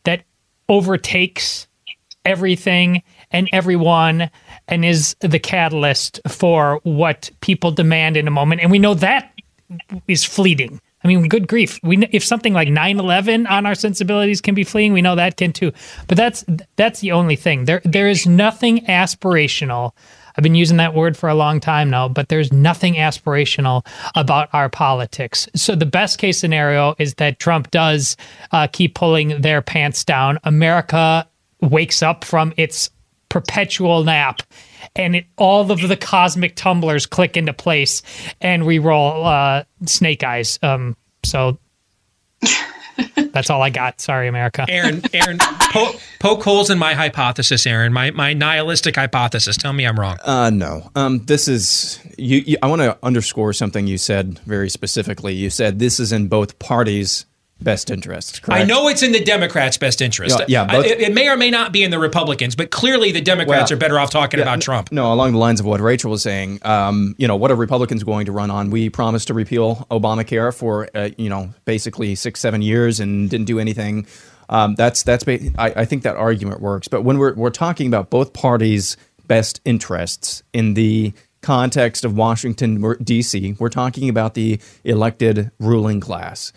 that 0.03 0.23
overtakes 0.69 1.67
everything 2.25 3.01
and 3.31 3.49
everyone 3.51 4.29
and 4.67 4.83
is 4.83 5.15
the 5.19 5.39
catalyst 5.39 6.19
for 6.27 6.79
what 6.83 7.29
people 7.41 7.71
demand 7.71 8.17
in 8.17 8.27
a 8.27 8.31
moment. 8.31 8.61
And 8.61 8.71
we 8.71 8.79
know 8.79 8.93
that 8.95 9.31
is 10.07 10.23
fleeting. 10.23 10.79
I 11.03 11.07
mean, 11.07 11.27
good 11.27 11.47
grief. 11.47 11.79
We 11.83 12.03
if 12.11 12.23
something 12.23 12.53
like 12.53 12.67
9/11 12.67 13.49
on 13.49 13.67
our 13.67 13.75
sensibilities 13.75 14.41
can 14.41 14.55
be 14.55 14.63
fleeting, 14.63 14.91
we 14.93 15.03
know 15.03 15.15
that 15.15 15.37
can 15.37 15.53
too. 15.53 15.71
But 16.07 16.17
that's 16.17 16.43
that's 16.77 16.99
the 16.99 17.11
only 17.11 17.35
thing. 17.35 17.65
There 17.65 17.81
there 17.85 18.09
is 18.09 18.25
nothing 18.25 18.85
aspirational. 18.85 19.91
I've 20.35 20.43
been 20.43 20.55
using 20.55 20.77
that 20.77 20.95
word 20.95 21.15
for 21.15 21.29
a 21.29 21.35
long 21.35 21.59
time 21.59 21.89
now, 21.89 22.09
but 22.09 22.29
there's 22.29 22.51
nothing 22.51 22.95
aspirational 22.95 23.85
about 24.15 24.49
our 24.51 24.67
politics. 24.67 25.47
So 25.55 25.75
the 25.75 25.85
best 25.85 26.17
case 26.17 26.39
scenario 26.39 26.95
is 26.97 27.13
that 27.15 27.39
Trump 27.39 27.71
does 27.71 28.17
uh, 28.51 28.67
keep 28.67 28.95
pulling 28.95 29.41
their 29.41 29.61
pants 29.61 30.03
down. 30.03 30.39
America 30.43 31.27
wakes 31.61 32.03
up 32.03 32.25
from 32.25 32.53
its 32.57 32.89
perpetual 33.29 34.03
nap 34.03 34.41
and 34.95 35.15
it, 35.17 35.25
all 35.37 35.71
of 35.71 35.81
the 35.81 35.97
cosmic 35.97 36.55
tumblers 36.55 37.05
click 37.05 37.37
into 37.37 37.53
place 37.53 38.01
and 38.41 38.65
we 38.65 38.79
roll 38.79 39.25
uh, 39.25 39.63
snake 39.85 40.23
eyes. 40.23 40.59
Um, 40.61 40.95
so 41.23 41.57
that's 43.31 43.49
all 43.49 43.61
i 43.61 43.69
got. 43.69 43.99
Sorry 43.99 44.27
america. 44.27 44.65
Aaron 44.69 45.01
aaron 45.13 45.37
po- 45.39 45.93
poke 46.19 46.43
holes 46.43 46.69
in 46.69 46.77
my 46.77 46.93
hypothesis 46.93 47.65
aaron 47.65 47.91
my, 47.93 48.11
my 48.11 48.33
nihilistic 48.33 48.95
hypothesis. 48.95 49.57
Tell 49.57 49.73
me 49.73 49.85
i'm 49.85 49.99
wrong. 49.99 50.17
Uh, 50.23 50.49
no. 50.49 50.89
Um, 50.95 51.25
this 51.25 51.47
is 51.47 51.99
you, 52.17 52.39
you 52.45 52.57
i 52.61 52.67
want 52.67 52.81
to 52.81 52.97
underscore 53.03 53.53
something 53.53 53.87
you 53.87 53.97
said 53.97 54.39
very 54.39 54.69
specifically. 54.69 55.33
You 55.33 55.49
said 55.49 55.79
this 55.79 55.99
is 55.99 56.11
in 56.11 56.27
both 56.27 56.59
parties 56.59 57.25
best 57.61 57.89
interests. 57.89 58.39
Correct? 58.39 58.61
I 58.61 58.65
know 58.65 58.87
it's 58.87 59.03
in 59.03 59.11
the 59.11 59.23
Democrats' 59.23 59.77
best 59.77 60.01
interest. 60.01 60.39
Yeah, 60.39 60.45
yeah 60.47 60.65
both, 60.65 60.85
it, 60.85 61.01
it, 61.01 61.13
may 61.13 61.29
or 61.29 61.37
may 61.37 61.49
not 61.49 61.71
be 61.71 61.83
in 61.83 61.91
the 61.91 61.99
Republicans, 61.99 62.55
but 62.55 62.71
clearly 62.71 63.11
the 63.11 63.21
Democrats 63.21 63.71
well, 63.71 63.77
are 63.77 63.79
better 63.79 63.99
off 63.99 64.09
talking 64.09 64.39
yeah, 64.39 64.45
about 64.45 64.61
Trump. 64.61 64.91
No, 64.91 65.11
along 65.13 65.31
the 65.31 65.37
lines 65.37 65.59
of 65.59 65.65
what 65.65 65.79
Rachel 65.79 66.11
was 66.11 66.21
saying, 66.21 66.59
um, 66.63 67.15
you 67.17 67.27
know, 67.27 67.35
what 67.35 67.51
are 67.51 67.55
Republicans 67.55 68.03
going 68.03 68.25
to 68.25 68.31
run 68.31 68.51
on? 68.51 68.71
We 68.71 68.89
promised 68.89 69.27
to 69.27 69.33
repeal 69.33 69.87
Obamacare 69.89 70.53
for 70.53 70.89
uh, 70.93 71.09
you 71.17 71.29
know 71.29 71.53
basically 71.65 72.15
six, 72.15 72.39
seven 72.39 72.61
years 72.61 72.99
and 72.99 73.29
didn't 73.29 73.47
do 73.47 73.59
anything. 73.59 74.07
Um, 74.49 74.75
that's 74.75 75.03
that's 75.03 75.27
I, 75.27 75.49
I 75.57 75.85
think 75.85 76.03
that 76.03 76.15
argument 76.15 76.61
works. 76.61 76.87
But 76.87 77.03
when 77.03 77.17
we're 77.17 77.33
we're 77.33 77.49
talking 77.49 77.87
about 77.87 78.09
both 78.09 78.33
parties' 78.33 78.97
best 79.27 79.61
interests 79.65 80.43
in 80.53 80.75
the 80.75 81.13
context 81.41 82.03
of 82.05 82.15
Washington 82.17 82.95
D.C., 83.03 83.55
we're 83.59 83.69
talking 83.69 84.09
about 84.09 84.33
the 84.33 84.59
elected 84.83 85.51
ruling 85.59 85.99
class. 85.99 86.51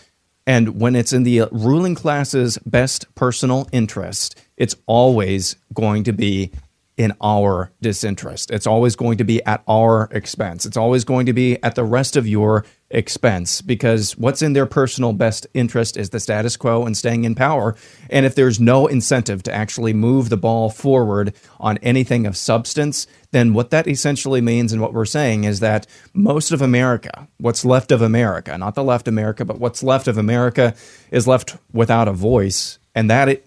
And 0.49 0.81
when 0.81 0.97
it's 0.97 1.13
in 1.13 1.25
the 1.25 1.43
uh, 1.43 1.49
ruling 1.53 1.95
class's 1.95 2.57
best 2.65 3.15
personal 3.15 3.69
interest, 3.71 4.41
it's 4.57 4.75
always 4.87 5.57
going 5.75 6.05
to 6.05 6.13
be 6.15 6.53
in 6.97 7.13
our 7.21 7.71
disinterest. 7.83 8.51
It's 8.51 8.67
always 8.67 8.97
going 8.97 9.19
to 9.19 9.25
be 9.25 9.45
at 9.45 9.63
our 9.69 10.09
expense. 10.11 10.65
It's 10.65 10.79
always 10.79 11.05
going 11.05 11.27
to 11.27 11.35
be 11.35 11.63
at 11.63 11.75
the 11.75 11.85
rest 11.85 12.17
of 12.17 12.27
your 12.27 12.65
expense 12.91 13.61
because 13.61 14.17
what's 14.17 14.41
in 14.41 14.55
their 14.55 14.67
personal 14.67 15.13
best 15.13 15.47
interest 15.53 15.97
is 15.97 16.11
the 16.11 16.21
status 16.21 16.57
quo 16.57 16.87
and 16.87 16.97
staying 16.97 17.25
in 17.25 17.35
power. 17.35 17.77
And 18.09 18.25
if 18.25 18.35
there's 18.35 18.59
no 18.59 18.87
incentive 18.87 19.43
to 19.43 19.53
actually 19.53 19.93
move 19.93 20.31
the 20.31 20.39
ball 20.39 20.71
forward 20.71 21.35
on 21.61 21.79
anything 21.79 22.27
of 22.27 22.37
substance, 22.37 23.07
then 23.31 23.53
what 23.53 23.71
that 23.71 23.87
essentially 23.87 24.41
means 24.41 24.73
and 24.73 24.81
what 24.81 24.95
we're 24.95 25.05
saying 25.05 25.45
is 25.45 25.61
that 25.61 25.87
most 26.15 26.51
of 26.51 26.63
America, 26.63 27.29
what's 27.39 27.65
left 27.65 27.93
of 27.93 28.01
America, 28.01 28.57
not 28.57 28.75
the 28.75 28.85
left 28.85 29.07
America, 29.07 29.45
but 29.45 29.61
what's 29.61 29.83
left 29.83 30.09
of 30.09 30.17
America 30.17 30.75
is 31.11 31.29
left 31.29 31.57
without 31.73 32.09
a 32.09 32.13
voice. 32.13 32.79
And 32.95 33.11
that, 33.11 33.43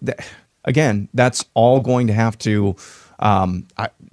again, 0.65 1.09
that's 1.15 1.43
all 1.55 1.79
going 1.79 2.07
to 2.07 2.13
have 2.13 2.37
to 2.39 2.75
um, 3.17 3.67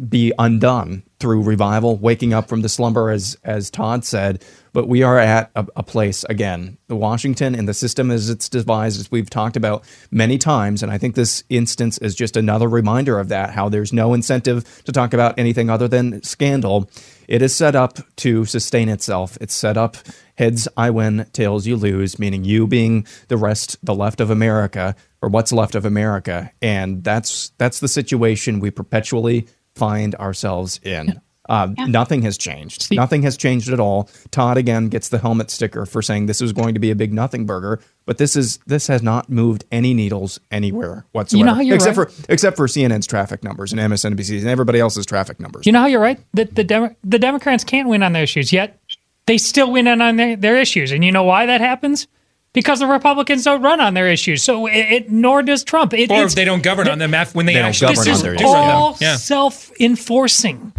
be 0.09 0.33
undone 0.39 1.03
through 1.21 1.43
revival, 1.43 1.97
waking 1.97 2.33
up 2.33 2.49
from 2.49 2.63
the 2.63 2.69
slumber, 2.69 3.11
as 3.11 3.37
as 3.45 3.71
Todd 3.71 4.05
said. 4.05 4.45
But 4.73 4.87
we 4.87 5.03
are 5.03 5.19
at 5.19 5.51
a, 5.57 5.67
a, 5.77 5.83
place 5.83 6.25
again, 6.25 6.79
the 6.87 6.95
Washington 6.95 7.55
and 7.55 7.67
the 7.67 7.75
system 7.75 8.11
as 8.11 8.31
it's 8.31 8.49
devised, 8.49 9.01
as 9.01 9.11
we've 9.11 9.31
talked 9.31 9.57
about 9.57 9.83
many 10.11 10.39
times. 10.39 10.83
And 10.83 10.93
I 10.93 10.99
think 10.99 11.15
this 11.15 11.43
instance 11.49 11.99
is 11.99 12.15
just 12.15 12.37
another 12.37 12.69
reminder 12.69 13.19
of 13.19 13.29
that. 13.29 13.51
How 13.51 13.69
there's 13.69 13.93
no 13.93 14.15
incentive 14.15 14.85
to 14.85 14.93
talk 14.93 15.15
about 15.15 15.39
anything 15.39 15.71
other 15.71 15.89
than 15.89 16.23
scandal. 16.23 16.89
It 17.27 17.43
is 17.43 17.55
set 17.57 17.75
up 17.75 17.99
to 18.17 18.45
sustain 18.45 18.89
itself. 18.89 19.37
It's 19.41 19.55
set 19.55 19.77
up 19.77 19.97
heads 20.37 20.69
I 20.77 20.91
win, 20.91 21.27
tails 21.33 21.67
you 21.67 21.77
lose, 21.77 22.19
meaning 22.19 22.45
you 22.45 22.67
being 22.67 23.07
the 23.27 23.37
rest, 23.37 23.77
the 23.85 23.95
left 23.95 24.21
of 24.21 24.31
America, 24.31 24.95
or 25.21 25.29
what's 25.29 25.53
left 25.53 25.75
of 25.75 25.85
America. 25.85 26.53
And 26.63 27.03
that's 27.03 27.51
that's 27.59 27.81
the 27.81 27.89
situation 27.89 28.61
we 28.61 28.71
perpetually 28.71 29.49
find 29.79 30.15
ourselves 30.17 30.81
in. 30.83 31.21
Uh, 31.49 31.73
yeah. 31.79 31.87
Nothing 31.87 32.23
has 32.23 32.37
changed. 32.37 32.83
See, 32.83 32.97
nothing 32.97 33.23
has 33.23 33.37
changed 33.37 33.71
at 33.71 33.81
all. 33.81 34.11
Todd 34.31 34.59
again 34.59 34.89
gets 34.89 35.09
the 35.09 35.19
helmet 35.19 35.51
sticker 35.51 35.87
for 35.87 36.03
saying 36.03 36.27
this 36.27 36.43
was 36.43 36.53
going 36.53 36.75
to 36.75 36.81
be 36.81 36.91
a 36.91 36.95
big 36.95 37.13
nothing 37.15 37.47
burger, 37.47 37.81
but 38.05 38.19
this 38.19 38.37
is 38.37 38.59
this 38.67 38.87
has 38.89 39.03
not 39.03 39.31
moved 39.31 39.65
any 39.73 39.95
needles 39.95 40.39
anywhere 40.51 41.07
whatsoever. 41.13 41.39
You 41.39 41.45
know 41.47 41.55
how 41.55 41.63
you're 41.63 41.77
except 41.77 41.97
right? 41.97 42.11
for 42.11 42.33
except 42.33 42.57
for 42.59 42.67
CNN's 42.67 43.07
traffic 43.07 43.43
numbers 43.43 43.73
and 43.73 43.81
MSNBC's 43.81 44.43
and 44.43 44.51
everybody 44.51 44.79
else's 44.79 45.07
traffic 45.07 45.41
numbers. 45.41 45.65
You 45.65 45.73
know 45.73 45.81
how 45.81 45.87
you're 45.87 46.03
right. 46.03 46.21
The 46.35 46.45
the, 46.45 46.65
Demo- 46.65 46.95
the 47.03 47.19
Democrats 47.19 47.65
can't 47.65 47.89
win 47.89 48.03
on 48.03 48.13
their 48.13 48.25
issues 48.25 48.53
yet. 48.53 48.79
They 49.25 49.39
still 49.39 49.73
win 49.73 49.89
on 49.89 50.17
their, 50.17 50.37
their 50.37 50.57
issues, 50.59 50.93
and 50.93 51.03
you 51.03 51.13
know 51.13 51.25
why 51.25 51.47
that 51.47 51.63
happens? 51.63 52.09
Because 52.53 52.81
the 52.81 52.87
Republicans 52.87 53.45
don't 53.45 53.63
run 53.63 53.81
on 53.81 53.95
their 53.95 54.09
issues. 54.09 54.43
So 54.43 54.67
it, 54.67 54.73
it 54.73 55.11
nor 55.11 55.43
does 55.43 55.65
Trump. 55.65 55.95
It, 55.95 56.11
or 56.11 56.29
they 56.29 56.45
don't 56.45 56.63
govern 56.63 56.89
on 56.89 56.99
them 56.99 57.13
when 57.33 57.47
they, 57.47 57.55
they 57.55 57.61
actually 57.61 57.95
govern 57.95 58.05
this 58.05 58.25
on 58.25 58.35
is 58.35 58.41
their 58.41 58.47
all 58.47 58.97
yeah. 59.01 59.17
self-enforcing. 59.17 60.73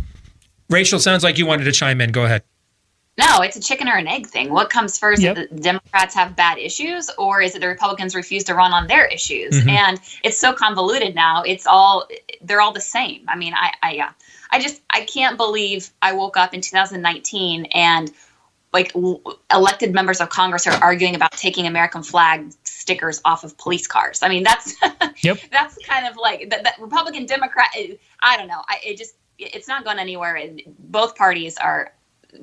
Rachel, 0.70 1.00
sounds 1.00 1.24
like 1.24 1.38
you 1.38 1.46
wanted 1.46 1.64
to 1.66 1.72
chime 1.72 2.00
in. 2.02 2.12
Go 2.12 2.26
ahead. 2.26 2.44
No, 3.20 3.42
it's 3.42 3.58
a 3.58 3.60
chicken 3.60 3.90
or 3.90 3.98
an 3.98 4.08
egg 4.08 4.28
thing. 4.28 4.50
What 4.50 4.70
comes 4.70 4.98
first? 4.98 5.22
Yep. 5.22 5.36
the 5.36 5.48
Democrats 5.60 6.16
have 6.16 6.38
bad 6.38 6.58
issues, 6.58 7.10
or 7.18 7.42
is 7.42 7.54
it 7.54 7.60
the 7.60 7.68
Republicans 7.68 8.16
refuse 8.16 8.46
to 8.46 8.56
run 8.56 8.72
on 8.72 8.88
their 8.88 9.08
issues? 9.08 9.56
Mm-hmm. 9.56 9.70
And 9.70 10.00
it's 10.24 10.40
so 10.40 10.54
convoluted 10.54 11.16
now. 11.16 11.44
It's 11.44 11.68
all 11.68 12.08
they're 12.42 12.62
all 12.62 12.72
the 12.72 12.80
same. 12.80 13.26
I 13.28 13.36
mean, 13.36 13.54
I, 13.54 13.74
I 13.84 13.92
yeah, 13.92 14.12
I 14.52 14.62
just 14.62 14.82
I 14.90 15.02
can't 15.02 15.36
believe 15.36 15.90
I 16.02 16.14
woke 16.14 16.38
up 16.38 16.54
in 16.54 16.62
2019 16.62 17.66
and 17.74 18.10
like 18.72 18.94
elected 19.52 19.94
members 19.94 20.22
of 20.22 20.30
Congress 20.30 20.68
are 20.68 20.84
arguing 20.84 21.16
about 21.16 21.32
taking 21.32 21.66
American 21.66 22.04
flag 22.04 22.52
stickers 22.64 23.20
off 23.26 23.44
of 23.44 23.58
police 23.58 23.88
cars. 23.88 24.20
I 24.22 24.30
mean, 24.30 24.44
that's 24.44 24.76
yep. 25.24 25.40
that's 25.52 25.78
kind 25.86 26.08
of 26.08 26.18
like 26.18 26.50
that, 26.50 26.64
that 26.64 26.80
Republican 26.80 27.26
Democrat. 27.26 27.70
I 28.22 28.38
don't 28.38 28.48
know. 28.48 28.62
I, 28.68 28.80
it 28.84 28.98
just 28.98 29.16
it's 29.38 29.68
not 29.68 29.84
going 29.84 30.00
anywhere. 30.00 30.40
Both 30.80 31.16
parties 31.16 31.58
are 31.58 31.94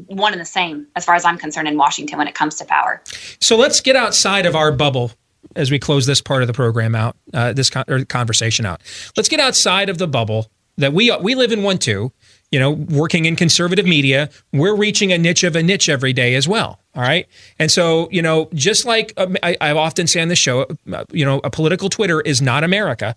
one 0.06 0.32
and 0.32 0.40
the 0.40 0.46
same 0.46 0.88
as 0.96 1.04
far 1.04 1.14
as 1.14 1.24
I'm 1.24 1.38
concerned 1.38 1.68
in 1.68 1.76
Washington 1.76 2.18
when 2.18 2.26
it 2.26 2.34
comes 2.34 2.56
to 2.56 2.64
power. 2.64 3.02
So 3.40 3.56
let's 3.56 3.80
get 3.80 3.94
outside 3.94 4.46
of 4.46 4.56
our 4.56 4.72
bubble 4.72 5.12
as 5.54 5.70
we 5.70 5.78
close 5.78 6.06
this 6.06 6.20
part 6.20 6.42
of 6.42 6.48
the 6.48 6.52
program 6.52 6.94
out, 6.94 7.16
uh, 7.32 7.52
this 7.52 7.70
con- 7.70 8.04
conversation 8.06 8.66
out. 8.66 8.80
Let's 9.16 9.28
get 9.28 9.38
outside 9.38 9.88
of 9.88 9.98
the 9.98 10.08
bubble 10.08 10.50
that 10.76 10.92
we 10.92 11.14
we 11.22 11.34
live 11.34 11.52
in 11.52 11.62
one 11.62 11.78
too 11.78 12.12
you 12.56 12.60
know, 12.60 12.70
working 12.70 13.26
in 13.26 13.36
conservative 13.36 13.84
media, 13.84 14.30
we're 14.50 14.74
reaching 14.74 15.12
a 15.12 15.18
niche 15.18 15.44
of 15.44 15.54
a 15.56 15.62
niche 15.62 15.90
every 15.90 16.14
day 16.14 16.34
as 16.36 16.48
well. 16.48 16.80
All 16.94 17.02
right. 17.02 17.28
And 17.58 17.70
so, 17.70 18.08
you 18.10 18.22
know, 18.22 18.48
just 18.54 18.86
like 18.86 19.12
um, 19.18 19.36
I, 19.42 19.72
often 19.72 20.06
say 20.06 20.22
on 20.22 20.28
the 20.28 20.36
show, 20.36 20.64
uh, 20.90 21.04
you 21.12 21.22
know, 21.22 21.42
a 21.44 21.50
political 21.50 21.90
Twitter 21.90 22.22
is 22.22 22.40
not 22.40 22.64
America. 22.64 23.14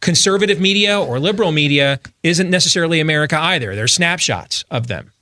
Conservative 0.00 0.60
media 0.60 1.00
or 1.00 1.20
liberal 1.20 1.52
media 1.52 2.00
isn't 2.24 2.50
necessarily 2.50 2.98
America 2.98 3.38
either. 3.38 3.76
They're 3.76 3.86
snapshots 3.86 4.64
of 4.68 4.88
them. 4.88 5.12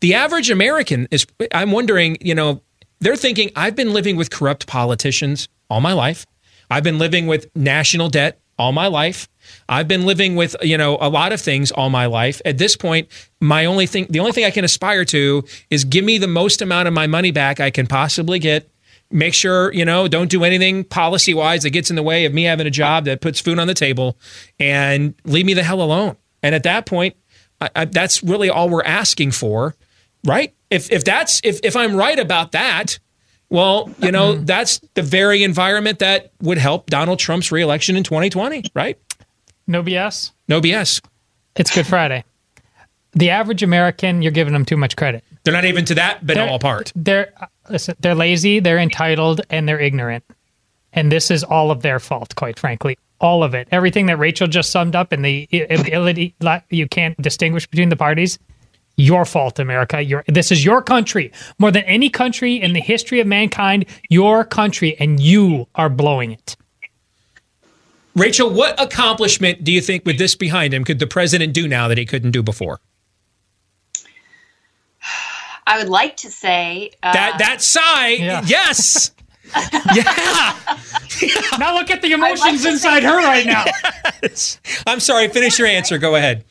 The 0.00 0.14
average 0.14 0.50
American 0.50 1.06
is, 1.12 1.28
I'm 1.54 1.70
wondering, 1.70 2.16
you 2.20 2.34
know, 2.34 2.60
they're 2.98 3.14
thinking, 3.14 3.52
I've 3.54 3.76
been 3.76 3.92
living 3.92 4.16
with 4.16 4.30
corrupt 4.30 4.66
politicians 4.66 5.48
all 5.70 5.80
my 5.80 5.92
life. 5.92 6.26
I've 6.72 6.82
been 6.82 6.98
living 6.98 7.28
with 7.28 7.46
national 7.54 8.08
debt 8.08 8.40
all 8.58 8.72
my 8.72 8.88
life. 8.88 9.28
I've 9.68 9.88
been 9.88 10.06
living 10.06 10.36
with, 10.36 10.56
you 10.62 10.78
know, 10.78 10.96
a 11.00 11.08
lot 11.08 11.32
of 11.32 11.40
things 11.40 11.70
all 11.70 11.90
my 11.90 12.06
life. 12.06 12.40
At 12.44 12.58
this 12.58 12.76
point, 12.76 13.08
my 13.40 13.64
only 13.64 13.86
thing, 13.86 14.06
the 14.10 14.20
only 14.20 14.32
thing 14.32 14.44
I 14.44 14.50
can 14.50 14.64
aspire 14.64 15.04
to 15.06 15.44
is 15.70 15.84
give 15.84 16.04
me 16.04 16.18
the 16.18 16.28
most 16.28 16.62
amount 16.62 16.88
of 16.88 16.94
my 16.94 17.06
money 17.06 17.30
back 17.30 17.60
I 17.60 17.70
can 17.70 17.86
possibly 17.86 18.38
get. 18.38 18.70
Make 19.10 19.34
sure, 19.34 19.72
you 19.72 19.84
know, 19.84 20.08
don't 20.08 20.28
do 20.28 20.42
anything 20.42 20.82
policy 20.82 21.32
wise 21.32 21.62
that 21.62 21.70
gets 21.70 21.90
in 21.90 21.96
the 21.96 22.02
way 22.02 22.24
of 22.24 22.34
me 22.34 22.42
having 22.42 22.66
a 22.66 22.70
job 22.70 23.04
that 23.04 23.20
puts 23.20 23.38
food 23.38 23.58
on 23.58 23.68
the 23.68 23.74
table 23.74 24.18
and 24.58 25.14
leave 25.24 25.46
me 25.46 25.54
the 25.54 25.62
hell 25.62 25.80
alone. 25.80 26.16
And 26.42 26.54
at 26.54 26.64
that 26.64 26.86
point, 26.86 27.16
I, 27.60 27.70
I, 27.74 27.84
that's 27.84 28.22
really 28.22 28.50
all 28.50 28.68
we're 28.68 28.82
asking 28.82 29.30
for, 29.30 29.76
right? 30.24 30.54
If, 30.70 30.90
if 30.90 31.04
that's, 31.04 31.40
if, 31.44 31.60
if 31.62 31.76
I'm 31.76 31.94
right 31.94 32.18
about 32.18 32.52
that, 32.52 32.98
well, 33.48 33.90
you 34.02 34.10
know, 34.10 34.34
mm-hmm. 34.34 34.44
that's 34.44 34.80
the 34.94 35.02
very 35.02 35.44
environment 35.44 36.00
that 36.00 36.32
would 36.42 36.58
help 36.58 36.90
Donald 36.90 37.18
Trump's 37.18 37.52
reelection 37.52 37.96
in 37.96 38.02
2020, 38.02 38.64
right? 38.74 38.98
No 39.66 39.82
BS. 39.82 40.32
No 40.48 40.60
BS. 40.60 41.02
It's 41.56 41.74
Good 41.74 41.86
Friday. 41.86 42.24
The 43.12 43.30
average 43.30 43.62
American, 43.62 44.20
you're 44.22 44.32
giving 44.32 44.52
them 44.52 44.64
too 44.64 44.76
much 44.76 44.94
credit. 44.96 45.24
They're 45.44 45.54
not 45.54 45.64
even 45.64 45.84
to 45.86 45.94
that 45.94 46.26
banal 46.26 46.58
part. 46.58 46.92
They're 46.94 47.32
uh, 47.40 47.46
listen, 47.70 47.96
they're 48.00 48.14
lazy, 48.14 48.60
they're 48.60 48.78
entitled, 48.78 49.40
and 49.48 49.66
they're 49.68 49.80
ignorant. 49.80 50.24
And 50.92 51.10
this 51.10 51.30
is 51.30 51.42
all 51.42 51.70
of 51.70 51.82
their 51.82 51.98
fault, 51.98 52.34
quite 52.36 52.58
frankly. 52.58 52.98
all 53.20 53.42
of 53.42 53.54
it. 53.54 53.68
Everything 53.70 54.06
that 54.06 54.18
Rachel 54.18 54.46
just 54.46 54.70
summed 54.70 54.94
up 54.94 55.12
and 55.12 55.24
the 55.24 55.48
ability 55.70 56.34
you 56.70 56.86
can't 56.88 57.20
distinguish 57.20 57.66
between 57.66 57.88
the 57.88 57.96
parties. 57.96 58.38
Your 58.98 59.24
fault, 59.24 59.58
America. 59.58 60.00
Your, 60.02 60.24
this 60.26 60.50
is 60.50 60.64
your 60.64 60.80
country. 60.82 61.32
More 61.58 61.70
than 61.70 61.84
any 61.84 62.08
country 62.08 62.56
in 62.56 62.72
the 62.72 62.80
history 62.80 63.20
of 63.20 63.26
mankind, 63.26 63.86
your 64.08 64.44
country, 64.44 64.96
and 64.98 65.20
you 65.20 65.66
are 65.74 65.88
blowing 65.90 66.32
it. 66.32 66.56
Rachel, 68.16 68.50
what 68.50 68.80
accomplishment 68.80 69.62
do 69.62 69.70
you 69.70 69.82
think, 69.82 70.06
with 70.06 70.18
this 70.18 70.34
behind 70.34 70.72
him, 70.72 70.84
could 70.84 70.98
the 70.98 71.06
president 71.06 71.52
do 71.52 71.68
now 71.68 71.86
that 71.88 71.98
he 71.98 72.06
couldn't 72.06 72.30
do 72.30 72.42
before? 72.42 72.80
I 75.66 75.78
would 75.78 75.90
like 75.90 76.16
to 76.18 76.30
say 76.30 76.92
uh, 77.02 77.12
that 77.12 77.38
that 77.38 77.60
sigh, 77.60 78.08
yeah. 78.10 78.42
yes. 78.46 79.12
yeah. 79.94 80.56
now 81.58 81.74
look 81.74 81.90
at 81.90 82.02
the 82.02 82.12
emotions 82.12 82.64
like 82.64 82.72
inside 82.72 83.02
her 83.02 83.18
right 83.18 83.46
now. 83.46 83.64
Yes. 84.22 84.60
I'm 84.86 84.98
sorry. 84.98 85.28
Finish 85.28 85.58
your 85.58 85.68
answer. 85.68 85.98
Go 85.98 86.16
ahead. 86.16 86.44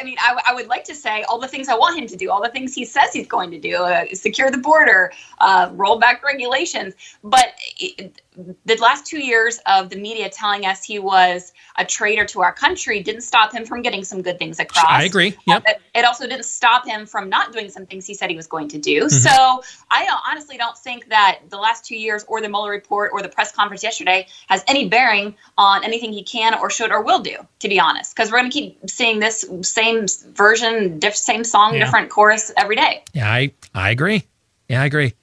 I 0.00 0.04
mean, 0.04 0.16
I, 0.20 0.40
I, 0.46 0.54
would 0.54 0.68
like 0.68 0.84
to 0.84 0.94
say 0.94 1.22
all 1.24 1.38
the 1.38 1.48
things 1.48 1.68
I 1.68 1.74
want 1.74 1.98
him 1.98 2.06
to 2.06 2.16
do, 2.16 2.30
all 2.30 2.42
the 2.42 2.50
things 2.50 2.74
he 2.74 2.84
says 2.84 3.12
he's 3.12 3.26
going 3.26 3.50
to 3.50 3.58
do, 3.58 3.76
uh, 3.76 4.04
secure 4.12 4.50
the 4.50 4.58
border, 4.58 5.12
uh, 5.40 5.70
roll 5.72 5.98
back 5.98 6.22
regulations. 6.22 6.94
But 7.24 7.54
it, 7.78 8.20
the 8.64 8.76
last 8.76 9.06
two 9.06 9.18
years 9.18 9.58
of 9.66 9.90
the 9.90 9.96
media 9.96 10.30
telling 10.30 10.64
us 10.64 10.84
he 10.84 10.98
was 10.98 11.52
a 11.76 11.84
traitor 11.84 12.24
to 12.26 12.40
our 12.40 12.52
country 12.52 13.02
didn't 13.02 13.22
stop 13.22 13.52
him 13.52 13.64
from 13.64 13.82
getting 13.82 14.04
some 14.04 14.22
good 14.22 14.38
things 14.38 14.60
across. 14.60 14.84
I 14.88 15.04
agree. 15.04 15.36
Yep. 15.46 15.64
Uh, 15.66 15.72
it 15.94 16.04
also 16.04 16.26
didn't 16.26 16.44
stop 16.44 16.86
him 16.86 17.06
from 17.06 17.28
not 17.28 17.52
doing 17.52 17.68
some 17.68 17.86
things 17.86 18.06
he 18.06 18.14
said 18.14 18.30
he 18.30 18.36
was 18.36 18.46
going 18.46 18.68
to 18.68 18.78
do. 18.78 19.04
Mm-hmm. 19.04 19.08
So 19.08 19.62
I 19.90 20.04
don't, 20.04 20.20
honestly 20.28 20.56
don't 20.56 20.78
think 20.78 21.08
that 21.08 21.40
the 21.48 21.56
last 21.56 21.84
two 21.84 21.96
years 21.96 22.24
or 22.28 22.40
the 22.40 22.48
Mueller 22.48 22.70
report 22.70 23.10
or 23.12 23.22
the 23.22 23.28
press 23.28 23.50
conference 23.50 23.82
yesterday 23.82 24.26
has 24.48 24.62
any 24.68 24.88
bearing 24.88 25.34
on 25.56 25.84
anything 25.84 26.12
he 26.12 26.22
can 26.22 26.54
or 26.54 26.70
should 26.70 26.92
or 26.92 27.02
will 27.02 27.20
do, 27.20 27.36
to 27.60 27.68
be 27.68 27.80
honest, 27.80 28.14
because 28.14 28.30
we're 28.30 28.38
going 28.38 28.50
to 28.50 28.58
keep 28.58 28.78
seeing 28.88 29.18
this 29.18 29.44
same 29.62 30.06
version, 30.32 30.98
diff- 31.00 31.16
same 31.16 31.42
song, 31.42 31.74
yeah. 31.74 31.84
different 31.84 32.10
chorus 32.10 32.52
every 32.56 32.76
day. 32.76 33.02
Yeah, 33.12 33.30
I, 33.30 33.52
I 33.74 33.90
agree. 33.90 34.24
Yeah, 34.68 34.82
I 34.82 34.84
agree. 34.84 35.14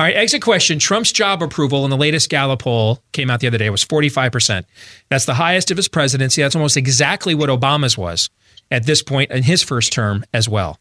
All 0.00 0.06
right, 0.06 0.16
exit 0.16 0.40
question. 0.40 0.78
Trump's 0.78 1.12
job 1.12 1.42
approval 1.42 1.84
in 1.84 1.90
the 1.90 1.96
latest 1.98 2.30
Gallup 2.30 2.60
poll 2.60 3.02
came 3.12 3.28
out 3.28 3.40
the 3.40 3.46
other 3.46 3.58
day 3.58 3.68
was 3.68 3.84
45%. 3.84 4.64
That's 5.10 5.26
the 5.26 5.34
highest 5.34 5.70
of 5.70 5.76
his 5.76 5.88
presidency. 5.88 6.40
That's 6.40 6.56
almost 6.56 6.78
exactly 6.78 7.34
what 7.34 7.50
Obama's 7.50 7.98
was 7.98 8.30
at 8.70 8.86
this 8.86 9.02
point 9.02 9.30
in 9.30 9.42
his 9.42 9.62
first 9.62 9.92
term 9.92 10.24
as 10.32 10.48
well. 10.48 10.78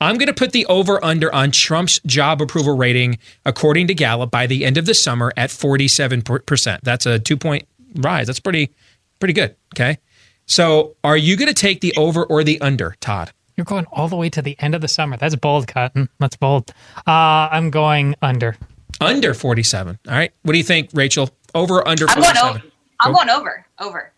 I'm 0.00 0.18
going 0.18 0.26
to 0.26 0.34
put 0.34 0.50
the 0.50 0.66
over 0.66 0.98
under 1.04 1.32
on 1.32 1.52
Trump's 1.52 2.00
job 2.06 2.42
approval 2.42 2.76
rating, 2.76 3.18
according 3.46 3.86
to 3.86 3.94
Gallup, 3.94 4.32
by 4.32 4.48
the 4.48 4.64
end 4.64 4.78
of 4.78 4.86
the 4.86 4.94
summer 4.94 5.32
at 5.36 5.50
47%. 5.50 6.80
That's 6.82 7.06
a 7.06 7.20
two 7.20 7.36
point 7.36 7.68
rise. 7.94 8.26
That's 8.26 8.40
pretty, 8.40 8.72
pretty 9.20 9.34
good. 9.34 9.54
Okay. 9.76 9.98
So 10.46 10.96
are 11.04 11.16
you 11.16 11.36
going 11.36 11.46
to 11.46 11.54
take 11.54 11.82
the 11.82 11.94
over 11.96 12.24
or 12.24 12.42
the 12.42 12.60
under, 12.60 12.96
Todd? 12.98 13.30
You're 13.60 13.66
going 13.66 13.84
all 13.92 14.08
the 14.08 14.16
way 14.16 14.30
to 14.30 14.40
the 14.40 14.56
end 14.58 14.74
of 14.74 14.80
the 14.80 14.88
summer. 14.88 15.18
That's 15.18 15.36
bold, 15.36 15.68
Cotton. 15.68 16.08
That's 16.18 16.34
bold. 16.34 16.72
Uh, 17.06 17.50
I'm 17.52 17.68
going 17.68 18.14
under. 18.22 18.56
Under 19.02 19.34
47. 19.34 19.98
All 20.08 20.14
right. 20.14 20.32
What 20.44 20.52
do 20.52 20.58
you 20.58 20.64
think, 20.64 20.88
Rachel? 20.94 21.28
Over 21.54 21.80
or 21.80 21.86
under 21.86 22.08
47? 22.08 22.38
I'm 22.38 22.42
going 22.42 22.56
over. 22.56 22.64
I'm 23.00 23.12
going 23.12 23.28
over. 23.28 23.66
Over. 23.78 24.12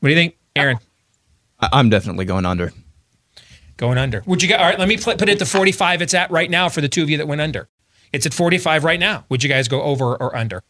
What 0.00 0.08
do 0.08 0.10
you 0.12 0.16
think, 0.16 0.38
Aaron? 0.56 0.78
I'm 1.60 1.88
definitely 1.88 2.24
going 2.24 2.46
under. 2.46 2.72
Going 3.76 3.96
under. 3.96 4.24
Would 4.26 4.42
you 4.42 4.48
get? 4.48 4.58
All 4.58 4.66
right. 4.66 4.76
Let 4.76 4.88
me 4.88 4.96
put 4.96 5.22
it 5.22 5.28
at 5.28 5.38
the 5.38 5.46
45 5.46 6.02
it's 6.02 6.14
at 6.14 6.32
right 6.32 6.50
now 6.50 6.68
for 6.68 6.80
the 6.80 6.88
two 6.88 7.04
of 7.04 7.10
you 7.10 7.18
that 7.18 7.28
went 7.28 7.40
under. 7.40 7.68
It's 8.12 8.26
at 8.26 8.34
45 8.34 8.82
right 8.82 8.98
now. 8.98 9.24
Would 9.28 9.44
you 9.44 9.48
guys 9.48 9.68
go 9.68 9.82
over 9.82 10.16
or 10.16 10.34
under? 10.34 10.64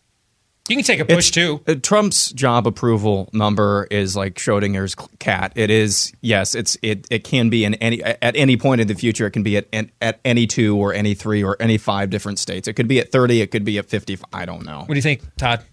You 0.68 0.76
can 0.76 0.84
take 0.84 1.00
a 1.00 1.04
push 1.04 1.28
it's, 1.28 1.30
too. 1.30 1.62
Uh, 1.66 1.74
Trump's 1.82 2.30
job 2.32 2.66
approval 2.66 3.28
number 3.32 3.86
is 3.90 4.14
like 4.14 4.34
Schrodinger's 4.34 4.94
cat. 5.18 5.52
It 5.56 5.70
is 5.70 6.12
yes, 6.20 6.54
it's 6.54 6.76
it 6.82 7.06
it 7.10 7.24
can 7.24 7.48
be 7.48 7.64
in 7.64 7.74
any 7.74 8.02
at 8.02 8.36
any 8.36 8.56
point 8.56 8.80
in 8.80 8.86
the 8.86 8.94
future. 8.94 9.26
It 9.26 9.30
can 9.30 9.42
be 9.42 9.56
at 9.56 9.66
at 10.00 10.20
any 10.24 10.46
two 10.46 10.76
or 10.76 10.92
any 10.92 11.14
three 11.14 11.42
or 11.42 11.56
any 11.60 11.78
five 11.78 12.10
different 12.10 12.38
states. 12.38 12.68
It 12.68 12.74
could 12.74 12.88
be 12.88 13.00
at 13.00 13.10
thirty. 13.10 13.40
It 13.40 13.50
could 13.50 13.64
be 13.64 13.78
at 13.78 13.86
fifty. 13.86 14.18
I 14.32 14.44
don't 14.44 14.64
know. 14.64 14.80
What 14.80 14.88
do 14.88 14.94
you 14.94 15.02
think, 15.02 15.22
Todd? 15.36 15.64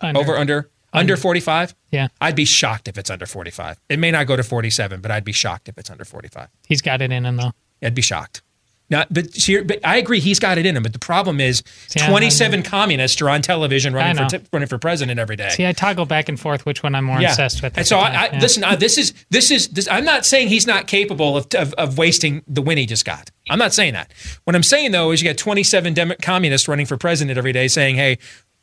Under. 0.00 0.20
Over 0.20 0.36
under 0.36 0.70
under 0.92 1.16
forty 1.16 1.40
five. 1.40 1.74
Yeah, 1.90 2.08
I'd 2.20 2.36
be 2.36 2.44
shocked 2.44 2.88
if 2.88 2.98
it's 2.98 3.10
under 3.10 3.26
forty 3.26 3.50
five. 3.50 3.78
It 3.88 3.98
may 3.98 4.10
not 4.10 4.26
go 4.26 4.36
to 4.36 4.42
forty 4.42 4.70
seven, 4.70 5.00
but 5.00 5.10
I'd 5.10 5.24
be 5.24 5.32
shocked 5.32 5.68
if 5.68 5.78
it's 5.78 5.90
under 5.90 6.04
forty 6.04 6.28
five. 6.28 6.48
He's 6.66 6.82
got 6.82 7.02
it 7.02 7.12
in 7.12 7.24
him 7.24 7.36
though. 7.36 7.52
I'd 7.82 7.94
be 7.94 8.02
shocked. 8.02 8.42
Now, 8.90 9.04
but, 9.08 9.28
but 9.66 9.78
I 9.84 9.96
agree, 9.98 10.18
he's 10.18 10.40
got 10.40 10.58
it 10.58 10.66
in 10.66 10.76
him. 10.76 10.82
But 10.82 10.92
the 10.92 10.98
problem 10.98 11.40
is, 11.40 11.62
See, 11.86 12.00
27 12.00 12.64
communists 12.64 13.22
are 13.22 13.30
on 13.30 13.40
television 13.40 13.94
running 13.94 14.16
for 14.16 14.38
t- 14.38 14.44
running 14.52 14.68
for 14.68 14.78
president 14.78 15.20
every 15.20 15.36
day. 15.36 15.48
See, 15.50 15.66
I 15.66 15.72
toggle 15.72 16.06
back 16.06 16.28
and 16.28 16.38
forth 16.38 16.66
which 16.66 16.82
one 16.82 16.96
I'm 16.96 17.04
more 17.04 17.20
yeah. 17.20 17.30
obsessed 17.30 17.62
with. 17.62 17.78
And 17.78 17.86
so, 17.86 17.98
I, 17.98 18.08
I, 18.08 18.30
yeah. 18.32 18.38
listen, 18.40 18.64
uh, 18.64 18.74
this 18.74 18.98
is 18.98 19.14
this 19.30 19.52
is 19.52 19.68
this, 19.68 19.86
I'm 19.88 20.04
not 20.04 20.26
saying 20.26 20.48
he's 20.48 20.66
not 20.66 20.88
capable 20.88 21.36
of, 21.36 21.46
of, 21.54 21.72
of 21.74 21.98
wasting 21.98 22.42
the 22.48 22.62
win 22.62 22.78
he 22.78 22.86
just 22.86 23.04
got. 23.04 23.30
I'm 23.48 23.58
not 23.58 23.72
saying 23.72 23.94
that. 23.94 24.12
What 24.44 24.56
I'm 24.56 24.62
saying 24.64 24.90
though 24.90 25.12
is, 25.12 25.22
you 25.22 25.28
got 25.28 25.38
27 25.38 25.94
Dem- 25.94 26.14
communists 26.20 26.66
running 26.66 26.86
for 26.86 26.96
president 26.96 27.38
every 27.38 27.52
day, 27.52 27.68
saying, 27.68 27.94
"Hey, 27.94 28.18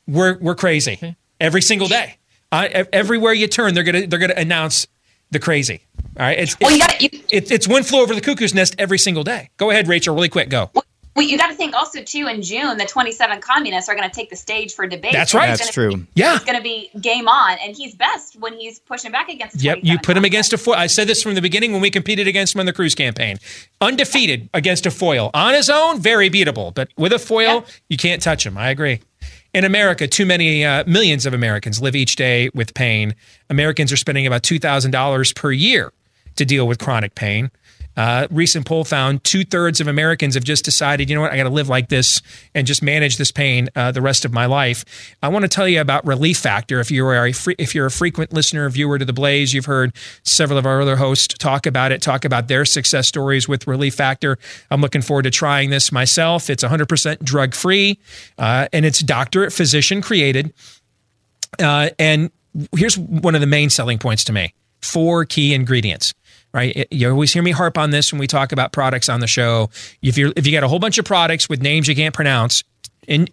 we're 0.07 0.37
we're 0.39 0.55
crazy 0.55 0.93
okay. 0.93 1.15
every 1.39 1.61
single 1.61 1.87
day." 1.87 2.17
Everywhere 2.51 3.33
you 3.33 3.47
turn, 3.47 3.73
they're 3.73 3.83
gonna 3.83 4.07
they're 4.07 4.19
gonna 4.19 4.33
announce 4.35 4.87
the 5.31 5.39
crazy. 5.39 5.86
All 6.19 6.25
right. 6.25 6.37
It's, 6.37 6.57
well, 6.59 6.69
it's, 6.69 7.01
you 7.01 7.09
gotta, 7.09 7.17
you, 7.29 7.41
it's 7.49 7.67
one 7.67 7.83
flew 7.83 8.01
over 8.01 8.15
the 8.15 8.21
cuckoo's 8.21 8.53
nest 8.53 8.75
every 8.77 8.97
single 8.97 9.23
day. 9.23 9.49
Go 9.57 9.69
ahead, 9.69 9.87
Rachel, 9.87 10.15
really 10.15 10.29
quick. 10.29 10.49
Go. 10.49 10.71
Well, 11.17 11.25
you 11.25 11.35
got 11.35 11.47
to 11.47 11.55
think 11.55 11.73
also 11.73 12.03
too. 12.03 12.27
In 12.27 12.43
June, 12.43 12.77
the 12.77 12.85
27 12.85 13.41
communists 13.41 13.89
are 13.89 13.95
going 13.95 14.07
to 14.07 14.15
take 14.15 14.29
the 14.29 14.35
stage 14.35 14.75
for 14.75 14.85
debate. 14.85 15.13
That's 15.13 15.33
right. 15.33 15.47
That's 15.47 15.71
true. 15.71 15.97
Be, 15.97 16.07
yeah, 16.13 16.35
it's 16.35 16.45
going 16.45 16.57
to 16.57 16.61
be 16.61 16.91
game 17.01 17.27
on, 17.27 17.57
and 17.59 17.75
he's 17.75 17.95
best 17.95 18.35
when 18.39 18.53
he's 18.53 18.77
pushing 18.77 19.11
back 19.11 19.27
against. 19.27 19.59
Yep, 19.59 19.79
you 19.81 19.97
put 19.97 20.15
him 20.15 20.25
against 20.25 20.53
a 20.53 20.59
foil. 20.59 20.75
I 20.75 20.85
said 20.85 21.07
this 21.07 21.23
from 21.23 21.33
the 21.33 21.41
beginning 21.41 21.71
when 21.71 21.81
we 21.81 21.89
competed 21.89 22.27
against 22.27 22.53
him 22.53 22.59
in 22.59 22.67
the 22.67 22.73
Cruz 22.73 22.93
campaign. 22.93 23.37
Undefeated 23.81 24.47
against 24.53 24.85
a 24.85 24.91
foil 24.91 25.31
on 25.33 25.55
his 25.55 25.71
own, 25.71 25.99
very 25.99 26.29
beatable, 26.29 26.71
but 26.71 26.89
with 26.97 27.11
a 27.11 27.19
foil, 27.19 27.47
yep. 27.47 27.67
you 27.89 27.97
can't 27.97 28.21
touch 28.21 28.45
him. 28.45 28.55
I 28.55 28.69
agree. 28.69 29.01
In 29.55 29.65
America, 29.65 30.07
too 30.07 30.27
many 30.27 30.63
uh, 30.63 30.83
millions 30.85 31.25
of 31.25 31.33
Americans 31.33 31.81
live 31.81 31.95
each 31.95 32.15
day 32.15 32.51
with 32.53 32.75
pain. 32.75 33.15
Americans 33.49 33.91
are 33.91 33.97
spending 33.97 34.27
about 34.27 34.43
two 34.43 34.59
thousand 34.59 34.91
dollars 34.91 35.33
per 35.33 35.51
year 35.51 35.91
to 36.37 36.45
deal 36.45 36.67
with 36.67 36.79
chronic 36.79 37.15
pain. 37.15 37.51
Uh, 37.97 38.27
recent 38.29 38.63
poll 38.67 38.83
found 38.83 39.23
two 39.23 39.43
thirds 39.43 39.81
of 39.81 39.87
Americans 39.87 40.35
have 40.35 40.43
just 40.43 40.63
decided, 40.63 41.09
you 41.09 41.15
know 41.15 41.21
what, 41.21 41.31
I 41.31 41.37
got 41.37 41.43
to 41.43 41.49
live 41.49 41.67
like 41.67 41.89
this 41.89 42.21
and 42.53 42.67
just 42.67 42.83
manage 42.83 43.17
this 43.17 43.31
pain 43.31 43.69
uh, 43.75 43.91
the 43.91 44.03
rest 44.03 44.23
of 44.23 44.31
my 44.31 44.45
life. 44.45 44.85
I 45.23 45.29
want 45.29 45.43
to 45.43 45.49
tell 45.49 45.67
you 45.67 45.81
about 45.81 46.05
Relief 46.05 46.37
Factor. 46.37 46.79
If 46.79 46.91
you 46.91 47.05
are 47.07 47.25
a 47.25 47.33
if 47.57 47.73
you're 47.73 47.87
a 47.87 47.91
frequent 47.91 48.31
listener, 48.31 48.69
viewer 48.69 48.99
to 48.99 49.05
the 49.05 49.13
Blaze, 49.13 49.51
you've 49.51 49.65
heard 49.65 49.95
several 50.21 50.59
of 50.59 50.67
our 50.67 50.79
other 50.79 50.97
hosts 50.97 51.33
talk 51.39 51.65
about 51.65 51.91
it, 51.91 52.03
talk 52.03 52.23
about 52.23 52.47
their 52.47 52.65
success 52.65 53.07
stories 53.07 53.47
with 53.49 53.65
Relief 53.65 53.95
Factor. 53.95 54.37
I'm 54.69 54.79
looking 54.79 55.01
forward 55.01 55.23
to 55.23 55.31
trying 55.31 55.71
this 55.71 55.91
myself. 55.91 56.51
It's 56.51 56.63
100% 56.63 57.23
drug 57.23 57.55
free, 57.55 57.99
uh, 58.37 58.67
and 58.71 58.85
it's 58.85 58.99
doctor 58.99 59.49
physician 59.49 60.03
created. 60.03 60.53
Uh, 61.59 61.89
and 61.97 62.29
here's 62.75 62.95
one 62.95 63.33
of 63.33 63.41
the 63.41 63.47
main 63.47 63.71
selling 63.71 63.97
points 63.97 64.23
to 64.25 64.33
me: 64.33 64.53
four 64.83 65.25
key 65.25 65.55
ingredients 65.55 66.13
right? 66.53 66.87
You 66.91 67.09
always 67.09 67.33
hear 67.33 67.43
me 67.43 67.51
harp 67.51 67.77
on 67.77 67.91
this 67.91 68.11
when 68.11 68.19
we 68.19 68.27
talk 68.27 68.51
about 68.51 68.71
products 68.71 69.09
on 69.09 69.19
the 69.19 69.27
show. 69.27 69.69
If 70.01 70.17
you 70.17 70.33
if 70.35 70.45
you 70.45 70.51
get 70.51 70.63
a 70.63 70.67
whole 70.67 70.79
bunch 70.79 70.97
of 70.97 71.05
products 71.05 71.49
with 71.49 71.61
names 71.61 71.87
you 71.87 71.95
can't 71.95 72.15
pronounce, 72.15 72.63
in, 73.07 73.27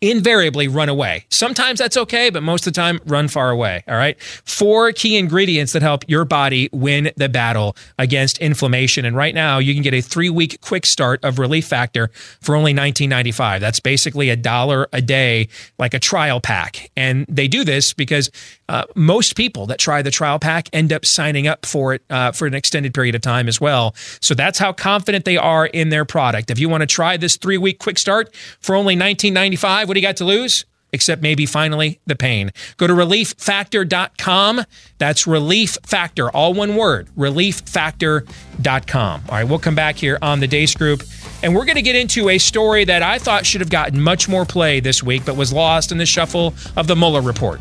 invariably 0.00 0.66
run 0.66 0.88
away. 0.88 1.26
Sometimes 1.28 1.78
that's 1.78 1.96
okay, 1.96 2.30
but 2.30 2.42
most 2.42 2.66
of 2.66 2.72
the 2.72 2.80
time, 2.80 3.00
run 3.06 3.28
far 3.28 3.50
away. 3.50 3.84
All 3.86 3.96
right. 3.96 4.20
Four 4.22 4.92
key 4.92 5.18
ingredients 5.18 5.72
that 5.72 5.82
help 5.82 6.04
your 6.08 6.24
body 6.24 6.70
win 6.72 7.12
the 7.16 7.28
battle 7.28 7.76
against 7.98 8.38
inflammation. 8.38 9.04
And 9.04 9.14
right 9.14 9.34
now, 9.34 9.58
you 9.58 9.74
can 9.74 9.82
get 9.82 9.92
a 9.92 10.00
three 10.00 10.30
week 10.30 10.60
quick 10.62 10.86
start 10.86 11.22
of 11.22 11.38
Relief 11.38 11.66
Factor 11.66 12.08
for 12.40 12.56
only 12.56 12.72
$19.95. 12.72 13.60
That's 13.60 13.80
basically 13.80 14.30
a 14.30 14.36
dollar 14.36 14.88
a 14.92 15.02
day, 15.02 15.48
like 15.78 15.92
a 15.92 15.98
trial 15.98 16.40
pack. 16.40 16.90
And 16.96 17.26
they 17.28 17.48
do 17.48 17.64
this 17.64 17.92
because 17.92 18.30
uh, 18.70 18.84
most 18.94 19.36
people 19.36 19.66
that 19.66 19.78
try 19.78 20.00
the 20.00 20.10
trial 20.10 20.38
pack 20.38 20.68
end 20.72 20.92
up 20.92 21.04
signing 21.04 21.46
up 21.46 21.66
for 21.66 21.94
it 21.94 22.02
uh, 22.08 22.32
for 22.32 22.46
an 22.46 22.54
extended 22.54 22.94
period 22.94 23.14
of 23.14 23.20
time 23.20 23.48
as 23.48 23.60
well. 23.60 23.94
So 24.20 24.32
that's 24.32 24.58
how 24.58 24.72
confident 24.72 25.24
they 25.24 25.36
are 25.36 25.66
in 25.66 25.90
their 25.90 26.04
product. 26.04 26.50
If 26.50 26.58
you 26.58 26.68
want 26.68 26.82
to 26.82 26.86
try 26.86 27.16
this 27.16 27.36
three 27.36 27.58
week 27.58 27.78
quick 27.80 27.98
start 27.98 28.34
for 28.60 28.74
only 28.74 28.96
$19.95, 28.96 29.89
what 29.90 29.96
you 29.96 30.02
got 30.02 30.16
to 30.18 30.24
lose? 30.24 30.64
Except 30.92 31.22
maybe 31.22 31.46
finally 31.46 32.00
the 32.06 32.16
pain. 32.16 32.50
Go 32.76 32.86
to 32.86 32.92
relieffactor.com. 32.92 34.64
That's 34.98 35.26
relief 35.26 35.76
factor, 35.84 36.30
all 36.30 36.54
one 36.54 36.76
word, 36.76 37.08
relieffactor.com. 37.16 39.22
All 39.28 39.34
right, 39.34 39.44
we'll 39.44 39.58
come 39.58 39.74
back 39.74 39.96
here 39.96 40.18
on 40.22 40.40
the 40.40 40.48
Deace 40.48 40.76
Group. 40.76 41.02
And 41.42 41.54
we're 41.54 41.64
going 41.64 41.76
to 41.76 41.82
get 41.82 41.96
into 41.96 42.28
a 42.28 42.38
story 42.38 42.84
that 42.84 43.02
I 43.02 43.18
thought 43.18 43.46
should 43.46 43.60
have 43.60 43.70
gotten 43.70 44.00
much 44.00 44.28
more 44.28 44.44
play 44.44 44.80
this 44.80 45.02
week, 45.02 45.24
but 45.24 45.36
was 45.36 45.52
lost 45.52 45.92
in 45.92 45.98
the 45.98 46.06
shuffle 46.06 46.54
of 46.76 46.86
the 46.86 46.96
Mueller 46.96 47.22
report. 47.22 47.60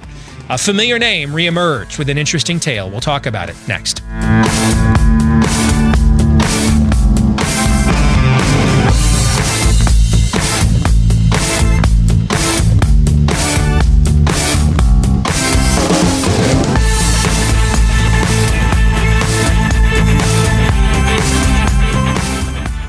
A 0.49 0.57
familiar 0.57 0.97
name 0.97 1.29
reemerged 1.29 1.99
with 1.99 2.09
an 2.09 2.17
interesting 2.17 2.59
tale. 2.59 2.89
We'll 2.89 3.01
talk 3.01 3.27
about 3.27 3.49
it 3.49 3.55
next. 3.67 4.01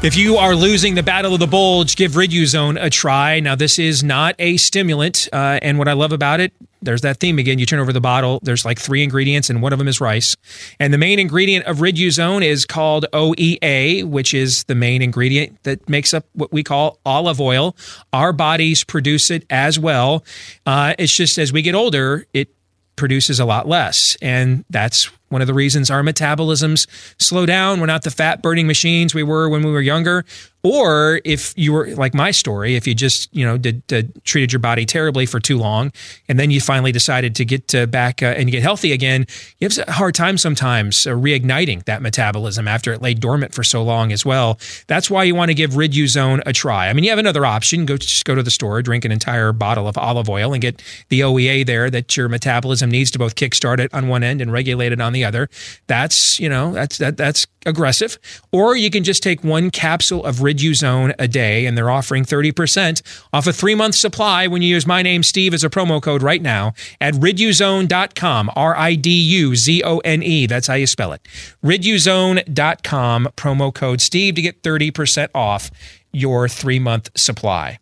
If 0.02 0.16
you 0.16 0.38
are 0.38 0.54
losing 0.54 0.94
the 0.94 1.02
battle 1.02 1.34
of 1.34 1.40
the 1.40 1.46
bulge, 1.46 1.94
give 1.94 2.12
Riduzone 2.12 2.82
a 2.82 2.88
try. 2.88 3.38
Now, 3.38 3.54
this 3.54 3.78
is 3.78 4.02
not 4.02 4.34
a 4.38 4.56
stimulant, 4.56 5.28
uh, 5.30 5.58
and 5.60 5.78
what 5.78 5.88
I 5.88 5.92
love 5.92 6.12
about 6.12 6.40
it, 6.40 6.54
there's 6.80 7.02
that 7.02 7.18
theme 7.18 7.38
again. 7.38 7.58
You 7.58 7.66
turn 7.66 7.80
over 7.80 7.92
the 7.92 8.00
bottle. 8.00 8.40
There's 8.42 8.64
like 8.64 8.78
three 8.78 9.02
ingredients, 9.02 9.50
and 9.50 9.60
one 9.60 9.74
of 9.74 9.78
them 9.78 9.88
is 9.88 10.00
rice. 10.00 10.34
And 10.78 10.94
the 10.94 10.96
main 10.96 11.18
ingredient 11.18 11.66
of 11.66 11.80
Riduzone 11.80 12.42
is 12.42 12.64
called 12.64 13.04
OEA, 13.12 14.02
which 14.04 14.32
is 14.32 14.64
the 14.64 14.74
main 14.74 15.02
ingredient 15.02 15.62
that 15.64 15.86
makes 15.86 16.14
up 16.14 16.24
what 16.32 16.50
we 16.50 16.62
call 16.62 16.98
olive 17.04 17.38
oil. 17.38 17.76
Our 18.14 18.32
bodies 18.32 18.84
produce 18.84 19.30
it 19.30 19.44
as 19.50 19.78
well. 19.78 20.24
Uh, 20.64 20.94
it's 20.98 21.14
just 21.14 21.36
as 21.36 21.52
we 21.52 21.60
get 21.60 21.74
older, 21.74 22.24
it 22.32 22.48
produces 22.96 23.38
a 23.38 23.44
lot 23.44 23.68
less, 23.68 24.16
and 24.22 24.64
that's 24.70 25.10
one 25.30 25.40
of 25.40 25.46
the 25.46 25.54
reasons 25.54 25.90
our 25.90 26.02
metabolisms 26.02 26.86
slow 27.18 27.46
down. 27.46 27.80
We're 27.80 27.86
not 27.86 28.02
the 28.02 28.10
fat 28.10 28.42
burning 28.42 28.66
machines 28.66 29.14
we 29.14 29.22
were 29.22 29.48
when 29.48 29.62
we 29.62 29.72
were 29.72 29.80
younger. 29.80 30.24
Or 30.62 31.22
if 31.24 31.54
you 31.56 31.72
were 31.72 31.94
like 31.94 32.12
my 32.12 32.32
story, 32.32 32.76
if 32.76 32.86
you 32.86 32.94
just 32.94 33.34
you 33.34 33.46
know 33.46 33.56
did, 33.56 33.86
did 33.86 34.22
treated 34.24 34.52
your 34.52 34.58
body 34.58 34.84
terribly 34.84 35.24
for 35.24 35.40
too 35.40 35.56
long, 35.56 35.90
and 36.28 36.38
then 36.38 36.50
you 36.50 36.60
finally 36.60 36.92
decided 36.92 37.34
to 37.36 37.46
get 37.46 37.90
back 37.90 38.22
uh, 38.22 38.26
and 38.26 38.50
get 38.50 38.62
healthy 38.62 38.92
again, 38.92 39.26
you 39.58 39.68
have 39.68 39.88
a 39.88 39.92
hard 39.92 40.14
time 40.14 40.36
sometimes 40.36 41.06
uh, 41.06 41.12
reigniting 41.12 41.82
that 41.86 42.02
metabolism 42.02 42.68
after 42.68 42.92
it 42.92 43.00
lay 43.00 43.14
dormant 43.14 43.54
for 43.54 43.64
so 43.64 43.82
long 43.82 44.12
as 44.12 44.26
well. 44.26 44.58
That's 44.86 45.08
why 45.08 45.24
you 45.24 45.34
want 45.34 45.48
to 45.48 45.54
give 45.54 45.70
Riduzone 45.72 46.42
a 46.44 46.52
try. 46.52 46.90
I 46.90 46.92
mean, 46.92 47.04
you 47.04 47.10
have 47.10 47.18
another 47.18 47.46
option: 47.46 47.86
go 47.86 47.96
just 47.96 48.26
go 48.26 48.34
to 48.34 48.42
the 48.42 48.50
store, 48.50 48.82
drink 48.82 49.06
an 49.06 49.12
entire 49.12 49.54
bottle 49.54 49.88
of 49.88 49.96
olive 49.96 50.28
oil, 50.28 50.52
and 50.52 50.60
get 50.60 50.82
the 51.08 51.20
OEA 51.20 51.64
there 51.64 51.88
that 51.88 52.18
your 52.18 52.28
metabolism 52.28 52.90
needs 52.90 53.10
to 53.12 53.18
both 53.18 53.34
kickstart 53.34 53.78
it 53.78 53.94
on 53.94 54.08
one 54.08 54.22
end 54.22 54.42
and 54.42 54.52
regulate 54.52 54.92
it 54.92 55.00
on 55.00 55.14
the 55.14 55.19
other. 55.24 55.48
That's 55.86 56.38
you 56.40 56.48
know 56.48 56.72
that's 56.72 56.98
that 56.98 57.16
that's 57.16 57.46
aggressive. 57.66 58.18
Or 58.52 58.76
you 58.76 58.90
can 58.90 59.04
just 59.04 59.22
take 59.22 59.44
one 59.44 59.70
capsule 59.70 60.24
of 60.24 60.36
Riduzone 60.36 61.14
a 61.18 61.28
day, 61.28 61.66
and 61.66 61.76
they're 61.76 61.90
offering 61.90 62.24
30% 62.24 63.02
off 63.32 63.46
a 63.46 63.52
three 63.52 63.74
month 63.74 63.94
supply 63.94 64.46
when 64.46 64.62
you 64.62 64.68
use 64.68 64.86
my 64.86 65.02
name, 65.02 65.22
Steve, 65.22 65.54
as 65.54 65.64
a 65.64 65.70
promo 65.70 66.00
code 66.02 66.22
right 66.22 66.42
now 66.42 66.72
at 67.00 67.14
riduzone.com. 67.14 68.50
R 68.56 68.76
I 68.76 68.94
D 68.94 69.10
U 69.10 69.56
Z 69.56 69.82
O 69.84 69.98
N 69.98 70.22
E. 70.22 70.46
That's 70.46 70.66
how 70.66 70.74
you 70.74 70.86
spell 70.86 71.12
it. 71.12 71.26
Riduzone.com, 71.64 73.28
promo 73.36 73.74
code 73.74 74.00
Steve 74.00 74.34
to 74.34 74.42
get 74.42 74.62
30% 74.62 75.28
off 75.34 75.70
your 76.12 76.48
three 76.48 76.78
month 76.78 77.10
supply. 77.16 77.78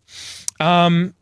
Um, 0.59 1.13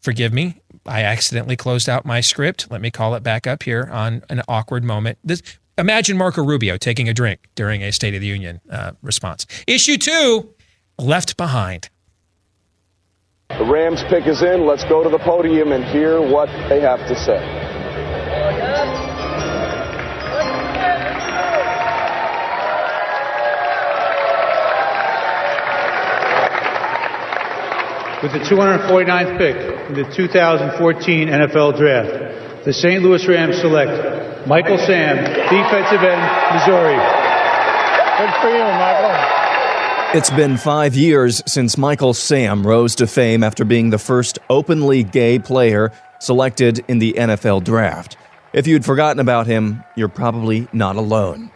forgive 0.00 0.32
me. 0.32 0.59
I 0.86 1.02
accidentally 1.02 1.56
closed 1.56 1.88
out 1.88 2.04
my 2.04 2.20
script. 2.20 2.70
Let 2.70 2.80
me 2.80 2.90
call 2.90 3.14
it 3.14 3.22
back 3.22 3.46
up 3.46 3.62
here 3.62 3.88
on 3.90 4.22
an 4.28 4.42
awkward 4.48 4.84
moment. 4.84 5.18
This 5.22 5.42
Imagine 5.78 6.18
Marco 6.18 6.44
Rubio 6.44 6.76
taking 6.76 7.08
a 7.08 7.14
drink 7.14 7.48
during 7.54 7.82
a 7.82 7.90
State 7.90 8.14
of 8.14 8.20
the 8.20 8.26
Union 8.26 8.60
uh, 8.70 8.92
response. 9.00 9.46
Issue 9.66 9.96
two 9.96 10.54
left 10.98 11.38
behind. 11.38 11.88
The 13.48 13.64
Rams 13.64 14.02
pick 14.10 14.26
is 14.26 14.42
in. 14.42 14.66
Let's 14.66 14.84
go 14.84 15.02
to 15.02 15.08
the 15.08 15.18
podium 15.18 15.72
and 15.72 15.82
hear 15.84 16.20
what 16.20 16.48
they 16.68 16.80
have 16.80 17.00
to 17.08 17.16
say. 17.16 17.69
With 28.22 28.32
the 28.32 28.38
249th 28.40 29.38
pick 29.38 29.56
in 29.88 29.94
the 29.94 30.04
2014 30.14 31.28
NFL 31.28 31.78
Draft, 31.78 32.64
the 32.66 32.72
St. 32.74 33.02
Louis 33.02 33.26
Rams 33.26 33.58
select 33.58 34.46
Michael 34.46 34.76
Sam, 34.76 35.16
defensive 35.24 36.02
end, 36.02 36.20
Missouri. 36.52 36.96
Good 38.18 38.34
for 38.42 38.50
you, 38.50 38.62
Michael. 38.62 40.18
It's 40.18 40.28
been 40.28 40.58
five 40.58 40.94
years 40.94 41.42
since 41.46 41.78
Michael 41.78 42.12
Sam 42.12 42.66
rose 42.66 42.94
to 42.96 43.06
fame 43.06 43.42
after 43.42 43.64
being 43.64 43.88
the 43.88 43.98
first 43.98 44.38
openly 44.50 45.02
gay 45.02 45.38
player 45.38 45.90
selected 46.18 46.84
in 46.88 46.98
the 46.98 47.14
NFL 47.14 47.64
draft. 47.64 48.18
If 48.52 48.66
you'd 48.66 48.84
forgotten 48.84 49.20
about 49.20 49.46
him, 49.46 49.82
you're 49.96 50.08
probably 50.08 50.68
not 50.74 50.96
alone. 50.96 51.50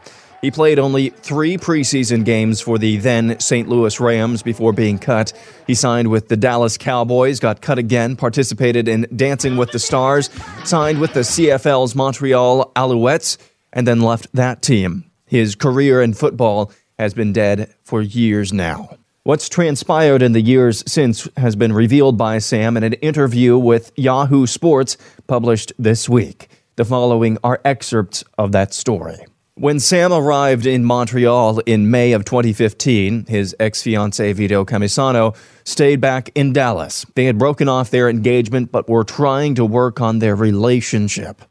He 0.45 0.51
played 0.51 0.79
only 0.79 1.09
three 1.09 1.57
preseason 1.57 2.23
games 2.23 2.61
for 2.61 2.77
the 2.77 2.99
then 2.99 3.41
St. 3.41 3.67
Louis 3.67 3.99
Rams 3.99 4.43
before 4.43 4.75
being 4.75 4.99
cut. 4.99 5.33
He 5.67 5.75
signed 5.75 6.09
with 6.09 6.29
the 6.29 6.37
Dallas 6.37 6.77
Cowboys, 6.77 7.41
got 7.41 7.63
cut 7.63 7.79
again, 7.79 8.15
participated 8.15 8.87
in 8.87 9.07
Dancing 9.17 9.57
with 9.57 9.71
the 9.71 9.79
Stars, 9.79 10.29
signed 10.63 11.01
with 11.01 11.15
the 11.15 11.21
CFL's 11.21 11.95
Montreal 11.95 12.71
Alouettes, 12.77 13.39
and 13.73 13.89
then 13.89 14.03
left 14.03 14.27
that 14.35 14.61
team. 14.61 15.11
His 15.25 15.55
career 15.55 16.03
in 16.03 16.13
football 16.13 16.71
has 16.99 17.15
been 17.15 17.33
dead 17.33 17.75
for 17.83 18.03
years 18.03 18.53
now. 18.53 18.99
What's 19.23 19.49
transpired 19.49 20.21
in 20.21 20.33
the 20.33 20.43
years 20.43 20.85
since 20.87 21.27
has 21.39 21.57
been 21.57 21.73
revealed 21.73 22.19
by 22.19 22.37
Sam 22.37 22.77
in 22.77 22.83
an 22.83 22.93
interview 22.93 23.57
with 23.57 23.93
Yahoo 23.97 24.47
Sports 24.47 24.99
published 25.27 25.73
this 25.79 26.07
week. 26.07 26.51
The 26.77 26.85
following 26.85 27.39
are 27.43 27.63
excerpts 27.65 28.25
of 28.37 28.53
that 28.53 28.75
story. 28.75 29.25
When 29.57 29.79
Sam 29.79 30.13
arrived 30.13 30.67
in 30.67 30.85
Montreal 30.85 31.61
in 31.61 31.89
May 31.89 32.11
of 32.11 32.25
2015, 32.25 33.27
his 33.27 33.55
ex 33.61 33.85
fiancee 33.85 34.33
Vito 34.33 34.65
Cammisano 34.65 35.37
stayed 35.63 36.01
back 36.01 36.29
in 36.35 36.53
Dallas. 36.53 37.07
They 37.15 37.27
had 37.27 37.39
broken 37.39 37.69
off 37.69 37.89
their 37.89 38.09
engagement 38.09 38.73
but 38.73 38.89
were 38.89 39.05
trying 39.05 39.55
to 39.55 39.65
work 39.65 40.01
on 40.01 40.19
their 40.19 40.35
relationship. 40.35 41.43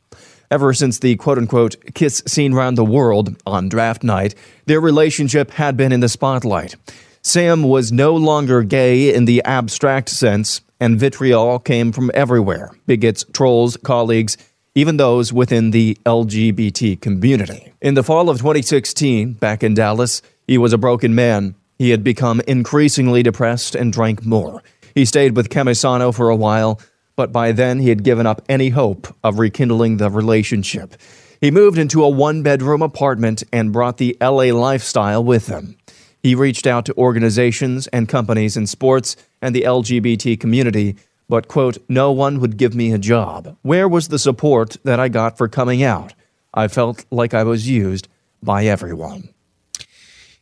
Ever 0.51 0.73
since 0.73 0.99
the 0.99 1.15
quote 1.15 1.37
unquote 1.37 1.77
kiss 1.93 2.21
scene 2.27 2.51
around 2.51 2.75
the 2.75 2.83
world 2.83 3.37
on 3.45 3.69
draft 3.69 4.03
night, 4.03 4.35
their 4.65 4.81
relationship 4.81 5.51
had 5.51 5.77
been 5.77 5.93
in 5.93 6.01
the 6.01 6.09
spotlight. 6.09 6.75
Sam 7.21 7.63
was 7.63 7.93
no 7.93 8.17
longer 8.17 8.63
gay 8.63 9.15
in 9.15 9.23
the 9.23 9.41
abstract 9.45 10.09
sense, 10.09 10.59
and 10.77 10.99
vitriol 10.99 11.57
came 11.57 11.93
from 11.93 12.11
everywhere 12.13 12.71
bigots, 12.85 13.23
trolls, 13.31 13.77
colleagues, 13.77 14.35
even 14.75 14.97
those 14.97 15.31
within 15.31 15.71
the 15.71 15.97
LGBT 16.05 16.99
community. 16.99 17.73
In 17.81 17.93
the 17.93 18.03
fall 18.03 18.29
of 18.29 18.37
2016, 18.37 19.33
back 19.33 19.63
in 19.63 19.73
Dallas, 19.73 20.21
he 20.47 20.57
was 20.57 20.73
a 20.73 20.77
broken 20.77 21.13
man. 21.13 21.55
He 21.77 21.91
had 21.91 22.03
become 22.03 22.41
increasingly 22.47 23.23
depressed 23.23 23.75
and 23.75 23.93
drank 23.93 24.25
more. 24.25 24.63
He 24.95 25.05
stayed 25.05 25.35
with 25.35 25.49
Cammisano 25.49 26.13
for 26.13 26.29
a 26.29 26.35
while, 26.35 26.79
but 27.15 27.31
by 27.31 27.51
then 27.51 27.79
he 27.79 27.89
had 27.89 28.03
given 28.03 28.25
up 28.25 28.41
any 28.49 28.69
hope 28.69 29.13
of 29.23 29.39
rekindling 29.39 29.97
the 29.97 30.09
relationship. 30.09 30.95
He 31.39 31.51
moved 31.51 31.77
into 31.77 32.03
a 32.03 32.09
one 32.09 32.41
bedroom 32.41 32.81
apartment 32.81 33.43
and 33.51 33.73
brought 33.73 33.97
the 33.97 34.17
LA 34.21 34.53
lifestyle 34.53 35.23
with 35.23 35.47
him. 35.47 35.77
He 36.21 36.35
reached 36.35 36.65
out 36.65 36.85
to 36.85 36.97
organizations 36.97 37.87
and 37.87 38.07
companies 38.07 38.55
in 38.55 38.65
sports 38.65 39.17
and 39.41 39.53
the 39.53 39.63
LGBT 39.63 40.39
community 40.39 40.95
but, 41.29 41.47
quote, 41.47 41.77
no 41.89 42.11
one 42.11 42.39
would 42.39 42.57
give 42.57 42.75
me 42.75 42.91
a 42.91 42.97
job. 42.97 43.57
Where 43.61 43.87
was 43.87 44.09
the 44.09 44.19
support 44.19 44.77
that 44.83 44.99
I 44.99 45.09
got 45.09 45.37
for 45.37 45.47
coming 45.47 45.83
out? 45.83 46.13
I 46.53 46.67
felt 46.67 47.05
like 47.11 47.33
I 47.33 47.43
was 47.43 47.67
used 47.67 48.07
by 48.41 48.65
everyone. 48.65 49.29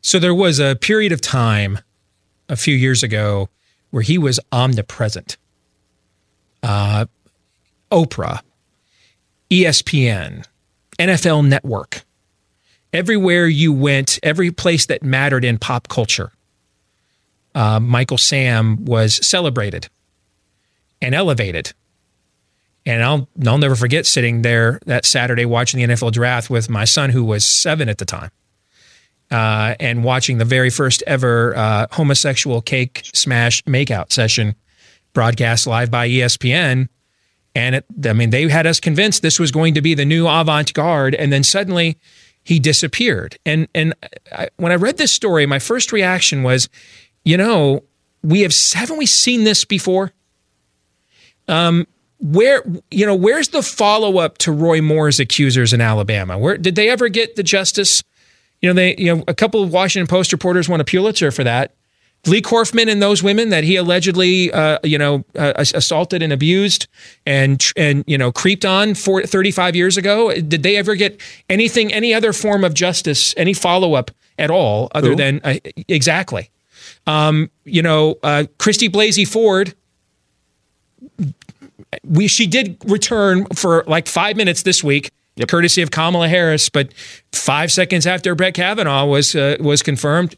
So 0.01 0.19
there 0.19 0.33
was 0.33 0.59
a 0.59 0.75
period 0.75 1.11
of 1.11 1.21
time 1.21 1.79
a 2.49 2.55
few 2.55 2.75
years 2.75 3.03
ago 3.03 3.49
where 3.91 4.03
he 4.03 4.17
was 4.17 4.39
omnipresent. 4.51 5.37
Uh, 6.63 7.05
Oprah, 7.91 8.41
ESPN, 9.49 10.45
NFL 10.97 11.47
Network, 11.47 12.03
everywhere 12.93 13.47
you 13.47 13.71
went, 13.71 14.19
every 14.23 14.51
place 14.51 14.85
that 14.87 15.03
mattered 15.03 15.45
in 15.45 15.57
pop 15.57 15.87
culture, 15.87 16.31
uh, 17.53 17.79
Michael 17.79 18.17
Sam 18.17 18.85
was 18.85 19.25
celebrated 19.25 19.89
and 21.01 21.15
elevated. 21.15 21.73
And 22.85 23.03
I'll 23.03 23.29
I'll 23.45 23.57
never 23.57 23.75
forget 23.75 24.05
sitting 24.05 24.41
there 24.41 24.79
that 24.85 25.05
Saturday 25.05 25.45
watching 25.45 25.79
the 25.79 25.93
NFL 25.93 26.11
draft 26.11 26.49
with 26.49 26.69
my 26.69 26.85
son, 26.85 27.11
who 27.11 27.23
was 27.23 27.45
seven 27.45 27.89
at 27.89 27.99
the 27.99 28.05
time, 28.05 28.31
uh, 29.29 29.75
and 29.79 30.03
watching 30.03 30.39
the 30.39 30.45
very 30.45 30.69
first 30.71 31.03
ever 31.05 31.55
uh, 31.55 31.87
homosexual 31.91 32.61
cake 32.61 33.09
smash 33.13 33.61
makeout 33.63 34.11
session 34.11 34.55
broadcast 35.13 35.67
live 35.67 35.91
by 35.91 36.07
ESPN. 36.07 36.87
And 37.53 37.75
it, 37.75 37.85
I 38.05 38.13
mean, 38.13 38.29
they 38.29 38.47
had 38.47 38.65
us 38.65 38.79
convinced 38.79 39.21
this 39.21 39.39
was 39.39 39.51
going 39.51 39.73
to 39.73 39.81
be 39.81 39.93
the 39.93 40.05
new 40.05 40.27
avant 40.27 40.73
garde, 40.73 41.13
and 41.15 41.31
then 41.31 41.43
suddenly 41.43 41.97
he 42.43 42.59
disappeared. 42.59 43.37
And 43.45 43.67
and 43.75 43.93
I, 44.31 44.49
when 44.57 44.71
I 44.71 44.75
read 44.75 44.97
this 44.97 45.11
story, 45.11 45.45
my 45.45 45.59
first 45.59 45.91
reaction 45.91 46.43
was, 46.43 46.69
you 47.23 47.37
know, 47.37 47.83
we 48.23 48.41
have 48.41 48.53
haven't 48.73 48.97
we 48.97 49.05
seen 49.05 49.43
this 49.43 49.65
before? 49.65 50.13
Um, 51.51 51.85
where 52.19 52.63
you 52.91 53.05
know 53.05 53.15
where's 53.15 53.49
the 53.49 53.61
follow 53.61 54.19
up 54.19 54.37
to 54.39 54.51
Roy 54.51 54.81
Moore's 54.81 55.19
accusers 55.19 55.73
in 55.73 55.81
Alabama? 55.81 56.37
Where 56.37 56.57
did 56.57 56.75
they 56.75 56.89
ever 56.89 57.09
get 57.09 57.35
the 57.35 57.43
justice? 57.43 58.03
You 58.61 58.69
know, 58.69 58.73
they 58.73 58.95
you 58.97 59.15
know 59.15 59.23
a 59.27 59.33
couple 59.33 59.63
of 59.63 59.73
Washington 59.73 60.07
Post 60.07 60.31
reporters 60.31 60.69
won 60.69 60.79
a 60.79 60.83
Pulitzer 60.83 61.31
for 61.31 61.43
that. 61.43 61.73
Leigh 62.27 62.41
Corfman 62.41 62.87
and 62.87 63.01
those 63.01 63.23
women 63.23 63.49
that 63.49 63.63
he 63.63 63.75
allegedly, 63.75 64.51
uh, 64.51 64.77
you 64.83 64.97
know, 64.97 65.25
uh, 65.35 65.53
assaulted 65.57 66.21
and 66.21 66.31
abused 66.31 66.87
and 67.25 67.63
and 67.75 68.03
you 68.05 68.17
know 68.17 68.31
creeped 68.31 68.63
on 68.63 68.93
for 68.93 69.23
35 69.23 69.75
years 69.75 69.97
ago. 69.97 70.31
Did 70.33 70.61
they 70.61 70.77
ever 70.77 70.95
get 70.95 71.19
anything, 71.49 71.91
any 71.91 72.13
other 72.13 72.33
form 72.33 72.63
of 72.63 72.75
justice, 72.75 73.33
any 73.37 73.53
follow 73.53 73.95
up 73.95 74.11
at 74.37 74.51
all, 74.51 74.89
other 74.93 75.11
Who? 75.11 75.15
than 75.15 75.41
uh, 75.43 75.55
exactly? 75.87 76.51
Um, 77.07 77.49
you 77.63 77.81
know, 77.81 78.19
uh, 78.21 78.45
Christy 78.59 78.89
Blasey 78.89 79.27
Ford. 79.27 79.73
We 82.03 82.27
she 82.27 82.47
did 82.47 82.77
return 82.85 83.45
for 83.55 83.83
like 83.87 84.07
five 84.07 84.37
minutes 84.37 84.63
this 84.63 84.83
week, 84.83 85.11
courtesy 85.47 85.81
of 85.81 85.91
Kamala 85.91 86.27
Harris. 86.27 86.69
But 86.69 86.93
five 87.31 87.71
seconds 87.71 88.07
after 88.07 88.35
Brett 88.35 88.53
Kavanaugh 88.53 89.05
was 89.05 89.35
uh, 89.35 89.57
was 89.59 89.81
confirmed, 89.81 90.35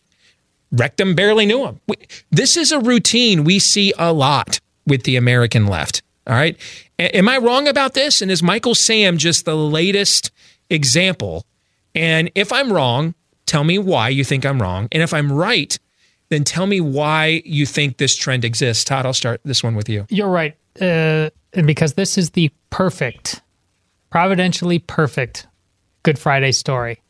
Rectum 0.71 1.15
barely 1.15 1.45
knew 1.45 1.65
him. 1.65 1.79
We, 1.87 1.95
this 2.31 2.57
is 2.57 2.71
a 2.71 2.79
routine 2.79 3.43
we 3.43 3.59
see 3.59 3.93
a 3.97 4.11
lot 4.11 4.59
with 4.87 5.03
the 5.03 5.15
American 5.15 5.67
left. 5.67 6.01
All 6.25 6.35
right, 6.35 6.57
A- 6.99 7.15
am 7.17 7.29
I 7.29 7.37
wrong 7.37 7.67
about 7.67 7.93
this? 7.93 8.21
And 8.21 8.31
is 8.31 8.41
Michael 8.41 8.75
Sam 8.75 9.17
just 9.17 9.45
the 9.45 9.55
latest 9.55 10.31
example? 10.69 11.45
And 11.93 12.31
if 12.33 12.51
I'm 12.51 12.73
wrong, 12.73 13.13
tell 13.45 13.63
me 13.63 13.77
why 13.77 14.09
you 14.09 14.23
think 14.23 14.45
I'm 14.45 14.61
wrong. 14.61 14.87
And 14.91 15.03
if 15.03 15.13
I'm 15.13 15.31
right, 15.31 15.77
then 16.29 16.43
tell 16.43 16.65
me 16.65 16.81
why 16.81 17.43
you 17.45 17.65
think 17.65 17.97
this 17.97 18.15
trend 18.15 18.43
exists. 18.43 18.83
Todd, 18.83 19.05
I'll 19.05 19.13
start 19.13 19.41
this 19.43 19.63
one 19.63 19.75
with 19.75 19.89
you. 19.89 20.07
You're 20.09 20.29
right. 20.29 20.55
Uh, 20.79 21.29
and 21.53 21.67
because 21.67 21.93
this 21.93 22.17
is 22.17 22.31
the 22.31 22.51
perfect, 22.69 23.41
providentially 24.09 24.79
perfect 24.79 25.47
Good 26.03 26.19
Friday 26.19 26.51
story. 26.51 27.01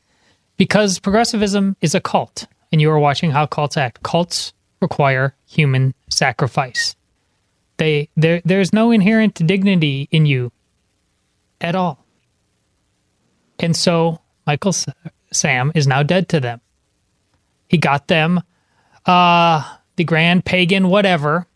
Because 0.58 1.00
progressivism 1.00 1.76
is 1.82 1.96
a 1.96 2.02
cult, 2.02 2.46
and 2.72 2.80
you 2.80 2.92
are 2.92 3.00
watching 3.00 3.32
how 3.32 3.48
cults 3.48 3.76
act. 3.76 4.04
Cults 4.04 4.54
require 4.82 5.36
human 5.48 5.96
sacrifice. 6.10 6.96
They 7.78 8.10
there 8.16 8.42
there's 8.46 8.72
no 8.72 8.92
inherent 8.92 9.36
dignity 9.48 10.08
in 10.12 10.28
you 10.28 10.52
at 11.60 11.76
all. 11.76 12.06
And 13.60 13.76
so 13.76 14.20
Michael 14.46 14.76
Sam 15.32 15.72
is 15.74 15.88
now 15.88 16.04
dead 16.04 16.30
to 16.30 16.40
them. 16.40 16.62
He 17.68 17.78
got 17.78 18.08
them 18.08 18.42
uh 19.06 19.78
the 19.96 20.04
grand 20.04 20.46
pagan 20.46 20.90
whatever 20.90 21.48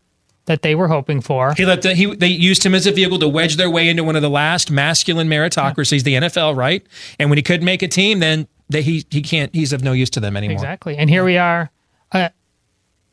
that 0.48 0.62
they 0.62 0.74
were 0.74 0.88
hoping 0.88 1.20
for. 1.20 1.52
He 1.54 1.66
let 1.66 1.82
the, 1.82 1.94
he 1.94 2.06
they 2.14 2.26
used 2.26 2.64
him 2.64 2.74
as 2.74 2.86
a 2.86 2.92
vehicle 2.92 3.18
to 3.18 3.28
wedge 3.28 3.56
their 3.56 3.70
way 3.70 3.88
into 3.88 4.02
one 4.02 4.16
of 4.16 4.22
the 4.22 4.30
last 4.30 4.70
masculine 4.70 5.28
meritocracies, 5.28 6.04
the 6.04 6.14
NFL, 6.14 6.56
right? 6.56 6.84
And 7.18 7.30
when 7.30 7.36
he 7.36 7.42
couldn't 7.42 7.66
make 7.66 7.82
a 7.82 7.88
team, 7.88 8.20
then 8.20 8.48
they, 8.70 8.80
he 8.80 9.04
he 9.10 9.20
can't. 9.20 9.54
He's 9.54 9.74
of 9.74 9.84
no 9.84 9.92
use 9.92 10.10
to 10.10 10.20
them 10.20 10.36
anymore. 10.36 10.54
Exactly. 10.54 10.96
And 10.96 11.10
here 11.10 11.22
we 11.22 11.36
are. 11.36 11.70
Uh, 12.10 12.30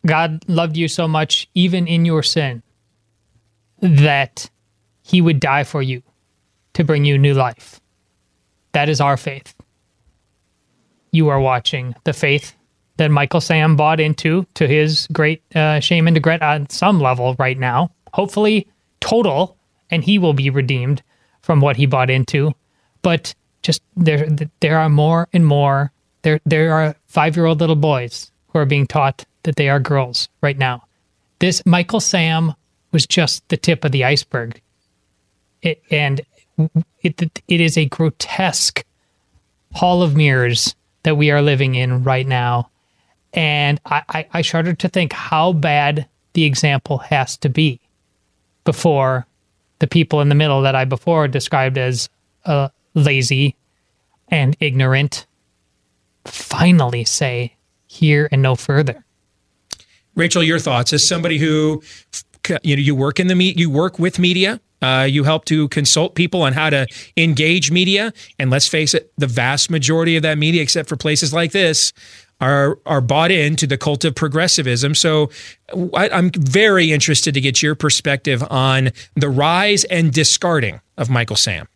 God 0.06 0.46
loved 0.48 0.78
you 0.78 0.88
so 0.88 1.10
much, 1.10 1.50
even 1.54 1.88
in 1.88 2.06
your 2.06 2.24
sin, 2.24 2.64
that 3.82 4.50
he 5.04 5.20
would 5.20 5.42
die 5.42 5.66
for 5.66 5.82
you 5.82 6.04
to 6.74 6.86
bring 6.86 7.04
you 7.04 7.18
new 7.18 7.34
life. 7.34 7.82
That 8.72 8.88
is 8.88 9.02
our 9.02 9.18
faith. 9.18 9.54
You 11.12 11.28
are 11.28 11.40
watching 11.40 11.96
the 12.06 12.14
faith 12.14 12.56
that 12.98 13.12
Michael 13.12 13.42
Sam 13.42 13.76
bought 13.76 14.00
into 14.00 14.46
to 14.54 14.68
his 14.68 15.08
great 15.12 15.42
uh, 15.56 15.80
shame 15.80 16.08
and 16.08 16.16
regret 16.16 16.42
on 16.42 16.70
some 16.70 17.00
level 17.00 17.36
right 17.38 17.58
now. 17.58 17.92
Hopefully, 18.14 18.68
total, 19.02 19.58
and 19.90 20.04
he 20.04 20.18
will 20.18 20.34
be 20.34 20.50
redeemed 20.50 21.04
from 21.42 21.60
what 21.60 21.76
he 21.76 21.86
bought 21.86 22.10
into. 22.10 22.54
But 23.02 23.36
just 23.62 23.82
there, 23.96 24.28
there 24.62 24.80
are 24.80 24.90
more 24.90 25.28
and 25.34 25.46
more. 25.46 25.92
There, 26.22 26.40
there 26.46 26.74
are 26.74 26.96
five-year-old 27.08 27.60
little 27.60 27.76
boys 27.76 28.32
who 28.48 28.60
are 28.60 28.66
being 28.66 28.88
taught 28.88 29.26
that 29.44 29.58
they 29.58 29.70
are 29.70 29.80
girls 29.80 30.30
right 30.42 30.58
now. 30.58 30.88
This 31.40 31.62
Michael 31.66 32.00
Sam 32.00 32.54
was 32.92 33.06
just 33.06 33.48
the 33.50 33.58
tip 33.58 33.84
of 33.84 33.92
the 33.92 34.06
iceberg, 34.06 34.62
it, 35.62 35.84
and 35.92 36.22
it, 37.02 37.22
it 37.48 37.62
is 37.62 37.78
a 37.78 37.86
grotesque 37.86 38.86
hall 39.74 40.02
of 40.02 40.16
mirrors 40.16 40.74
that 41.04 41.18
we 41.18 41.30
are 41.30 41.42
living 41.42 41.76
in 41.76 42.04
right 42.04 42.26
now. 42.26 42.70
And 43.36 43.80
I, 43.86 44.02
I, 44.10 44.28
I 44.34 44.42
shudder 44.42 44.74
to 44.74 44.88
think 44.88 45.14
how 45.14 45.54
bad 45.54 46.08
the 46.34 46.46
example 46.46 46.98
has 47.00 47.38
to 47.38 47.50
be 47.50 47.80
before 48.64 49.28
the 49.80 49.88
people 49.88 50.22
in 50.22 50.30
the 50.30 50.36
middle 50.36 50.62
that 50.62 50.74
I 50.74 50.86
before 50.86 51.28
described 51.28 51.78
as 51.78 52.10
uh, 52.46 52.70
lazy 52.94 53.56
and 54.30 54.56
ignorant 54.60 55.28
finally 56.26 57.04
say 57.04 57.56
here 57.88 58.28
and 58.32 58.42
no 58.42 58.56
further. 58.56 59.06
Rachel, 60.16 60.42
your 60.42 60.60
thoughts 60.60 60.94
as 60.94 61.08
somebody 61.08 61.38
who 61.38 61.84
you 62.64 62.76
know 62.76 62.82
you 62.82 62.96
work 62.96 63.20
in 63.20 63.28
the 63.28 63.36
meet, 63.36 63.60
you 63.60 63.70
work 63.70 64.00
with 64.00 64.18
media. 64.18 64.60
Uh, 64.86 65.04
you 65.04 65.24
help 65.24 65.46
to 65.46 65.68
consult 65.70 66.14
people 66.14 66.44
on 66.44 66.54
how 66.54 66.70
to 66.70 66.86
engage 67.18 67.72
media, 67.72 68.14
and 68.38 68.52
let's 68.52 68.68
face 68.68 68.94
it, 68.94 69.12
the 69.18 69.28
vast 69.28 69.72
majority 69.72 70.16
of 70.16 70.22
that 70.24 70.38
media, 70.38 70.62
except 70.62 70.88
for 70.88 70.96
places 70.96 71.34
like 71.34 71.52
this, 71.52 71.92
are 72.40 72.78
are 72.86 73.02
bought 73.02 73.32
into 73.32 73.66
the 73.66 73.78
cult 73.78 74.06
of 74.06 74.14
progressivism. 74.14 74.94
So 74.94 75.32
I, 75.96 76.10
I'm 76.10 76.30
very 76.32 76.92
interested 76.92 77.34
to 77.34 77.42
get 77.42 77.64
your 77.64 77.76
perspective 77.76 78.44
on 78.50 78.92
the 79.16 79.30
rise 79.30 79.86
and 79.86 80.14
discarding 80.14 80.82
of 80.98 81.10
Michael 81.10 81.36
Sam. 81.36 81.68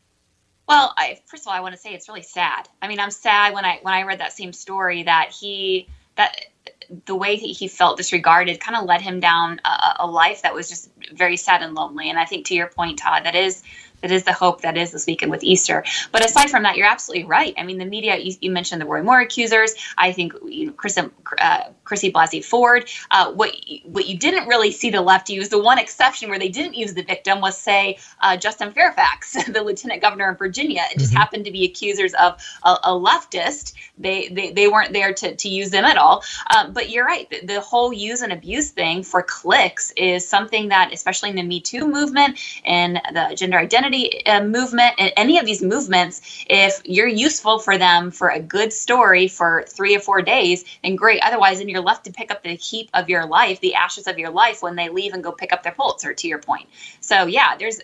Well, 0.68 0.93
I, 0.95 1.20
first 1.26 1.43
of 1.43 1.47
all, 1.47 1.53
I 1.53 1.62
want 1.62 1.74
to 1.74 1.82
say 1.82 1.93
it's 1.95 2.07
really 2.07 2.22
sad. 2.22 2.70
I 2.80 2.88
mean, 2.88 2.99
I'm 2.99 3.10
sad 3.10 3.55
when 3.55 3.66
I 3.66 3.80
when 3.82 3.93
I 3.93 4.03
read 4.03 4.20
that 4.20 4.34
same 4.34 4.53
story 4.53 5.03
that 5.03 5.32
he 5.32 5.88
that 6.16 6.45
the 7.05 7.15
way 7.15 7.35
he, 7.35 7.67
felt 7.67 7.97
disregarded 7.97 8.59
kind 8.59 8.75
of 8.75 8.85
led 8.85 9.01
him 9.01 9.19
down 9.19 9.61
a, 9.63 9.95
a 9.99 10.07
life 10.07 10.41
that 10.41 10.53
was 10.53 10.69
just 10.69 10.89
very 11.13 11.37
sad 11.37 11.61
and 11.61 11.75
lonely. 11.75 12.09
And 12.09 12.17
I 12.17 12.25
think 12.25 12.47
to 12.47 12.55
your 12.55 12.67
point, 12.67 12.99
Todd, 12.99 13.25
that 13.25 13.35
is 13.35 13.63
that 14.01 14.11
is 14.11 14.23
the 14.23 14.33
hope 14.33 14.61
that 14.61 14.77
is 14.77 14.91
this 14.91 15.05
weekend 15.05 15.31
with 15.31 15.43
Easter. 15.43 15.83
But 16.11 16.25
aside 16.25 16.49
from 16.49 16.63
that, 16.63 16.77
you're 16.77 16.87
absolutely 16.87 17.25
right. 17.25 17.53
I 17.57 17.63
mean, 17.63 17.77
the 17.77 17.85
media, 17.85 18.17
you, 18.17 18.33
you 18.39 18.51
mentioned 18.51 18.81
the 18.81 18.85
Roy 18.85 19.03
Moore 19.03 19.19
accusers. 19.19 19.75
I 19.97 20.13
think 20.13 20.33
you 20.45 20.67
know, 20.67 20.71
Chris, 20.71 20.97
uh, 20.97 21.63
Chrissy 21.89 22.11
Blasey 22.11 22.45
Ford. 22.45 22.87
Uh, 23.09 23.33
what, 23.33 23.55
what 23.83 24.07
you 24.07 24.15
didn't 24.15 24.47
really 24.47 24.71
see 24.71 24.91
the 24.91 25.01
left 25.01 25.27
use, 25.27 25.49
the 25.49 25.61
one 25.61 25.79
exception 25.79 26.29
where 26.29 26.37
they 26.37 26.47
didn't 26.47 26.75
use 26.75 26.93
the 26.93 27.01
victim 27.01 27.41
was, 27.41 27.57
say, 27.57 27.97
uh, 28.21 28.37
Justin 28.37 28.71
Fairfax, 28.71 29.43
the 29.47 29.63
lieutenant 29.63 29.99
governor 29.99 30.29
of 30.29 30.37
Virginia. 30.37 30.83
It 30.91 30.99
just 30.99 31.11
mm-hmm. 31.11 31.17
happened 31.17 31.45
to 31.45 31.51
be 31.51 31.65
accusers 31.65 32.13
of 32.13 32.39
a, 32.63 32.77
a 32.83 32.91
leftist. 32.91 33.73
They, 33.97 34.27
they, 34.29 34.51
they 34.51 34.67
weren't 34.67 34.93
there 34.93 35.13
to, 35.13 35.35
to 35.35 35.49
use 35.49 35.71
them 35.71 35.83
at 35.83 35.97
all. 35.97 36.23
Um, 36.55 36.73
but 36.73 36.91
you're 36.91 37.05
right. 37.05 37.27
The, 37.29 37.45
the 37.45 37.61
whole 37.61 37.91
use 37.91 38.21
and 38.21 38.31
abuse 38.31 38.69
thing 38.69 39.01
for 39.01 39.23
clicks 39.23 39.91
is 39.97 40.27
something 40.27 40.69
that, 40.69 40.93
especially 40.93 41.31
in 41.31 41.35
the 41.35 41.43
Me 41.43 41.59
Too 41.59 41.87
movement 41.87 42.37
and 42.65 43.01
the 43.11 43.33
gender 43.35 43.57
identity 43.57 44.23
uh, 44.27 44.43
movement, 44.43 44.93
and 44.99 45.11
any 45.17 45.39
of 45.39 45.45
these 45.47 45.63
movements, 45.63 46.21
if 46.47 46.81
you're 46.85 47.07
useful 47.07 47.57
for 47.57 47.79
them 47.79 48.11
for 48.11 48.29
a 48.29 48.39
good 48.39 48.71
story 48.71 49.27
for 49.27 49.63
three 49.67 49.95
or 49.95 49.99
four 49.99 50.21
days, 50.21 50.63
then 50.83 50.95
great. 50.95 51.19
Otherwise, 51.23 51.57
then 51.57 51.69
you're 51.80 51.86
left 51.86 52.05
to 52.05 52.11
pick 52.11 52.32
up 52.32 52.43
the 52.43 52.55
heap 52.55 52.89
of 52.93 53.09
your 53.09 53.25
life, 53.25 53.59
the 53.61 53.75
ashes 53.75 54.07
of 54.07 54.19
your 54.19 54.30
life 54.30 54.61
when 54.61 54.75
they 54.75 54.89
leave 54.89 55.13
and 55.13 55.23
go 55.23 55.32
pick 55.32 55.53
up 55.53 55.63
their 55.63 55.71
Pulitzer, 55.71 56.13
to 56.13 56.27
your 56.27 56.39
point. 56.39 56.67
So, 56.99 57.25
yeah, 57.25 57.55
there's 57.57 57.80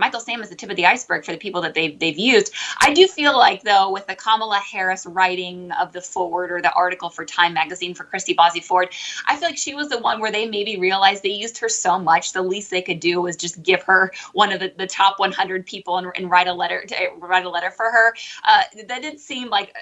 Michael 0.00 0.20
Sam 0.20 0.40
is 0.42 0.48
the 0.48 0.54
tip 0.54 0.70
of 0.70 0.76
the 0.76 0.86
iceberg 0.86 1.24
for 1.24 1.32
the 1.32 1.38
people 1.38 1.60
that 1.62 1.74
they've 1.74 1.98
they've 1.98 2.16
used. 2.16 2.54
I 2.80 2.94
do 2.94 3.08
feel 3.08 3.36
like 3.36 3.64
though 3.64 3.90
with 3.90 4.06
the 4.06 4.14
Kamala 4.14 4.60
Harris 4.60 5.04
writing 5.06 5.72
of 5.72 5.92
the 5.92 6.00
forward 6.00 6.52
or 6.52 6.62
the 6.62 6.72
article 6.72 7.10
for 7.10 7.24
Time 7.24 7.52
magazine 7.52 7.94
for 7.94 8.04
Christy 8.04 8.32
Blasey 8.32 8.62
Ford, 8.62 8.90
I 9.26 9.34
feel 9.36 9.48
like 9.48 9.58
she 9.58 9.74
was 9.74 9.88
the 9.88 9.98
one 9.98 10.20
where 10.20 10.30
they 10.30 10.48
maybe 10.48 10.78
realized 10.78 11.24
they 11.24 11.30
used 11.30 11.58
her 11.58 11.68
so 11.68 11.98
much 11.98 12.32
the 12.32 12.42
least 12.42 12.70
they 12.70 12.80
could 12.80 13.00
do 13.00 13.20
was 13.20 13.36
just 13.36 13.60
give 13.60 13.82
her 13.82 14.12
one 14.32 14.52
of 14.52 14.60
the, 14.60 14.72
the 14.78 14.86
top 14.86 15.18
100 15.18 15.66
people 15.66 15.98
and, 15.98 16.06
and 16.14 16.30
write 16.30 16.46
a 16.46 16.54
letter 16.54 16.84
to 16.86 16.94
write 17.18 17.44
a 17.44 17.50
letter 17.50 17.72
for 17.72 17.90
her. 17.90 18.14
Uh, 18.46 18.62
that 18.86 19.02
didn't 19.02 19.18
seem 19.18 19.48
like 19.48 19.74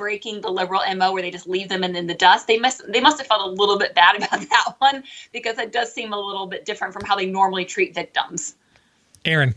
breaking 0.00 0.40
the 0.40 0.48
liberal 0.48 0.80
mo 0.96 1.12
where 1.12 1.20
they 1.20 1.30
just 1.30 1.46
leave 1.46 1.68
them 1.68 1.84
in, 1.84 1.94
in 1.94 2.06
the 2.06 2.14
dust. 2.14 2.46
They 2.46 2.58
must 2.58 2.90
they 2.90 3.00
must 3.00 3.18
have 3.18 3.26
felt 3.26 3.46
a 3.46 3.50
little 3.50 3.78
bit 3.78 3.94
bad 3.94 4.16
about 4.22 4.40
that 4.40 4.74
one 4.78 5.04
because 5.30 5.58
it 5.58 5.72
does 5.72 5.92
seem 5.92 6.12
a 6.12 6.18
little 6.18 6.46
bit 6.46 6.64
different 6.64 6.94
from 6.94 7.04
how 7.04 7.14
they 7.14 7.26
normally 7.26 7.66
treat 7.66 7.94
victims. 7.94 8.54
Aaron. 9.24 9.54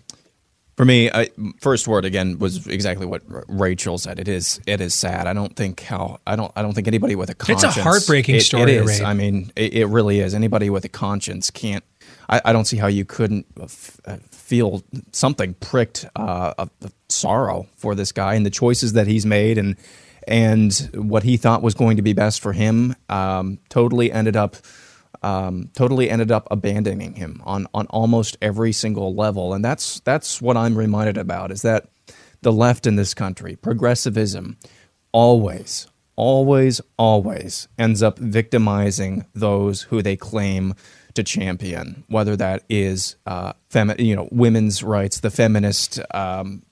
For 0.76 0.86
me, 0.86 1.10
I, 1.12 1.30
first 1.62 1.88
word 1.88 2.04
again 2.04 2.40
was 2.40 2.66
exactly 2.66 3.06
what 3.06 3.22
Rachel 3.48 4.00
said. 4.00 4.20
It 4.20 4.28
is 4.28 4.60
it 4.66 4.82
is 4.82 4.94
sad. 4.94 5.28
I 5.28 5.34
don't 5.34 5.56
think 5.56 5.82
how 5.82 6.20
I 6.26 6.36
don't 6.36 6.52
I 6.56 6.62
don't 6.62 6.74
think 6.74 6.88
anybody 6.88 7.16
with 7.16 7.30
a 7.30 7.36
conscience. 7.36 7.64
It's 7.64 7.78
a 7.78 7.84
heartbreaking 7.84 8.36
it, 8.36 8.42
story. 8.42 8.74
It 8.74 8.84
is. 8.84 9.02
I 9.02 9.14
mean, 9.14 9.52
it, 9.56 9.74
it, 9.74 9.86
really 9.86 10.20
is. 10.20 10.34
Anybody 10.34 10.72
with 10.72 10.84
a 10.84 10.90
conscience 10.90 11.52
can't. 11.52 11.84
I, 12.28 12.42
I 12.46 12.54
don't 12.54 12.66
see 12.66 12.78
how 12.78 12.88
you 12.88 13.06
couldn't 13.06 13.46
f- 13.62 14.02
uh, 14.06 14.18
feel 14.32 14.84
something 15.12 15.54
pricked 15.56 16.06
uh, 16.16 16.56
of, 16.58 16.72
of 16.82 16.92
sorrow 17.08 17.68
for 17.78 17.94
this 17.94 18.12
guy 18.12 18.34
and 18.34 18.44
the 18.44 18.50
choices 18.50 18.94
that 18.94 19.06
he's 19.06 19.28
made 19.28 19.60
and 19.60 19.78
and 20.28 20.74
what 20.94 21.24
he 21.24 21.38
thought 21.38 21.62
was 21.62 21.74
going 21.74 21.98
to 21.98 22.04
be 22.04 22.14
best 22.14 22.42
for 22.42 22.54
him. 22.54 22.96
Um, 23.10 23.60
totally 23.70 24.12
ended 24.12 24.36
up 24.36 24.56
um, 25.22 25.70
totally 25.74 26.10
ended 26.10 26.32
up 26.32 26.48
abandoning 26.52 27.16
him 27.16 27.42
on 27.46 27.68
on 27.74 27.88
almost 27.88 28.38
every 28.42 28.74
single 28.74 29.16
level, 29.16 29.54
and 29.54 29.64
that's 29.64 30.00
that's 30.02 30.42
what 30.42 30.58
I'm 30.58 30.78
reminded 30.78 31.18
about 31.18 31.52
is 31.52 31.62
that 31.62 31.88
the 32.42 32.52
left 32.52 32.86
in 32.86 32.98
this 32.98 33.14
country, 33.14 33.56
progressivism, 33.56 34.58
always, 35.14 35.88
always, 36.16 36.82
always 36.98 37.68
ends 37.80 38.04
up 38.04 38.20
victimizing 38.20 39.26
those 39.34 39.84
who 39.84 40.02
they 40.02 40.18
claim 40.18 40.76
to 41.14 41.24
champion, 41.24 42.04
whether 42.08 42.36
that 42.36 42.64
is 42.70 43.16
uh, 43.26 43.54
femi- 43.70 44.00
you 44.00 44.16
know 44.16 44.28
women's 44.32 44.84
rights, 44.84 45.22
the 45.22 45.32
feminist 45.32 46.00
um, 46.14 46.64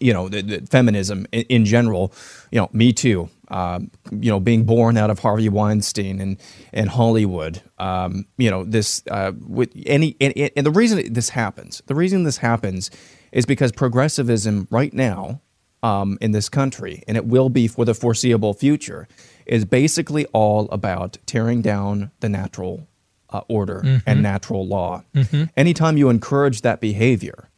you 0.00 0.12
know, 0.12 0.28
the, 0.28 0.42
the 0.42 0.66
feminism 0.66 1.26
in, 1.32 1.42
in, 1.42 1.64
general, 1.64 2.12
you 2.50 2.60
know, 2.60 2.68
Me 2.72 2.92
Too, 2.92 3.28
um, 3.48 3.90
you 4.10 4.30
know, 4.30 4.40
being 4.40 4.64
born 4.64 4.96
out 4.96 5.10
of 5.10 5.18
Harvey 5.18 5.48
Weinstein 5.48 6.20
and 6.20 6.36
and 6.72 6.88
Hollywood, 6.88 7.62
um, 7.78 8.26
you 8.36 8.50
know, 8.50 8.64
this 8.64 9.02
uh, 9.10 9.32
with 9.46 9.72
any 9.86 10.16
and, 10.20 10.34
and 10.56 10.66
the 10.66 10.70
reason 10.70 11.12
this 11.12 11.30
happens, 11.30 11.82
the 11.86 11.94
reason 11.94 12.24
this 12.24 12.38
happens 12.38 12.90
is 13.32 13.46
because 13.46 13.72
progressivism 13.72 14.66
right 14.70 14.92
now 14.92 15.40
um, 15.82 16.18
in 16.20 16.32
this 16.32 16.48
country, 16.48 17.02
and 17.06 17.16
it 17.16 17.26
will 17.26 17.48
be 17.48 17.68
for 17.68 17.84
the 17.84 17.94
foreseeable 17.94 18.54
future, 18.54 19.06
is 19.46 19.64
basically 19.64 20.26
all 20.26 20.68
about 20.70 21.18
tearing 21.26 21.62
down 21.62 22.10
the 22.20 22.28
natural 22.28 22.88
uh, 23.30 23.42
order 23.48 23.82
mm-hmm. 23.84 23.98
and 24.08 24.22
natural 24.22 24.66
law. 24.66 25.02
Mm-hmm. 25.14 25.44
Anytime 25.56 25.96
you 25.96 26.08
encourage 26.08 26.62
that 26.62 26.80
behavior 26.80 27.50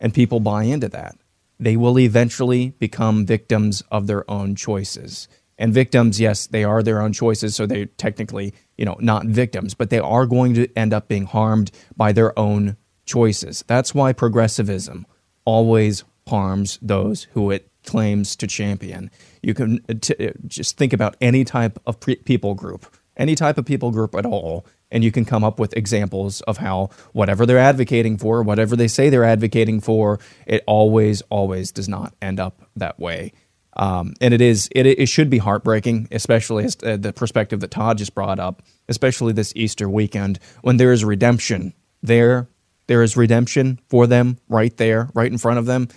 and 0.00 0.14
people 0.14 0.40
buy 0.40 0.64
into 0.64 0.88
that, 0.88 1.16
they 1.58 1.76
will 1.76 1.98
eventually 1.98 2.70
become 2.78 3.26
victims 3.26 3.82
of 3.90 4.06
their 4.06 4.28
own 4.30 4.54
choices. 4.54 5.28
And 5.58 5.72
victims, 5.72 6.20
yes, 6.20 6.46
they 6.46 6.64
are 6.64 6.82
their 6.82 7.00
own 7.00 7.12
choices, 7.12 7.56
so 7.56 7.64
they're 7.64 7.86
technically, 7.86 8.52
you 8.76 8.84
know, 8.84 8.96
not 9.00 9.26
victims, 9.26 9.72
but 9.74 9.88
they 9.88 9.98
are 9.98 10.26
going 10.26 10.54
to 10.54 10.68
end 10.76 10.92
up 10.92 11.08
being 11.08 11.24
harmed 11.24 11.70
by 11.96 12.12
their 12.12 12.38
own 12.38 12.76
choices. 13.06 13.64
That's 13.66 13.94
why 13.94 14.12
progressivism 14.12 15.06
always 15.44 16.04
harms 16.28 16.78
those 16.82 17.24
who 17.32 17.50
it 17.50 17.70
claims 17.84 18.36
to 18.36 18.46
champion. 18.46 19.10
You 19.42 19.54
can 19.54 19.80
uh, 19.88 19.94
t- 20.00 20.28
uh, 20.28 20.32
just 20.46 20.76
think 20.76 20.92
about 20.92 21.16
any 21.20 21.44
type 21.44 21.78
of 21.86 22.00
pre- 22.00 22.16
people 22.16 22.54
group, 22.54 22.84
any 23.16 23.34
type 23.34 23.56
of 23.56 23.64
people 23.64 23.92
group 23.92 24.14
at 24.14 24.26
all, 24.26 24.66
and 24.90 25.02
you 25.02 25.10
can 25.10 25.24
come 25.24 25.44
up 25.44 25.58
with 25.58 25.76
examples 25.76 26.40
of 26.42 26.58
how 26.58 26.90
whatever 27.12 27.44
they're 27.46 27.58
advocating 27.58 28.16
for, 28.18 28.42
whatever 28.42 28.76
they 28.76 28.88
say 28.88 29.10
they're 29.10 29.24
advocating 29.24 29.80
for, 29.80 30.20
it 30.46 30.62
always, 30.66 31.22
always 31.22 31.72
does 31.72 31.88
not 31.88 32.14
end 32.22 32.38
up 32.38 32.68
that 32.76 32.98
way. 32.98 33.32
Um, 33.76 34.14
and 34.20 34.32
it 34.32 34.40
is 34.40 34.68
it, 34.74 34.86
it 34.86 35.06
should 35.06 35.28
be 35.28 35.38
heartbreaking, 35.38 36.08
especially 36.10 36.64
as, 36.64 36.76
uh, 36.82 36.96
the 36.96 37.12
perspective 37.12 37.60
that 37.60 37.70
Todd 37.70 37.98
just 37.98 38.14
brought 38.14 38.38
up, 38.38 38.62
especially 38.88 39.34
this 39.34 39.52
Easter 39.54 39.88
weekend 39.88 40.38
when 40.62 40.78
there 40.78 40.92
is 40.92 41.04
redemption 41.04 41.74
there. 42.02 42.48
There 42.86 43.02
is 43.02 43.16
redemption 43.16 43.80
for 43.88 44.06
them 44.06 44.38
right 44.48 44.74
there, 44.76 45.10
right 45.12 45.30
in 45.30 45.38
front 45.38 45.58
of 45.58 45.66
them, 45.66 45.88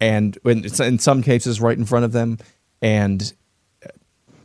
and 0.00 0.38
in, 0.44 0.98
some 0.98 1.22
cases, 1.22 1.60
right 1.60 1.76
in 1.76 1.84
front 1.84 2.04
of 2.04 2.12
them, 2.12 2.38
and 2.80 3.32
uh, 3.84 3.88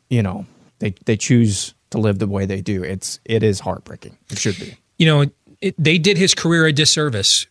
you 0.10 0.24
know 0.24 0.45
they 0.80 0.95
they 1.06 1.16
choose 1.16 1.76
to 1.91 1.97
live 1.97 2.19
the 2.19 2.27
way 2.27 2.45
they 2.45 2.61
do. 2.61 2.83
It's 2.83 3.19
it 3.23 3.43
is 3.43 3.59
heartbreaking. 3.59 4.17
It 4.29 4.37
should 4.37 4.59
be. 4.59 4.75
You 4.97 5.05
know, 5.05 5.25
it, 5.61 5.75
they 5.77 5.97
did 5.97 6.17
his 6.17 6.33
career 6.33 6.65
a 6.65 6.73
disservice. 6.73 7.47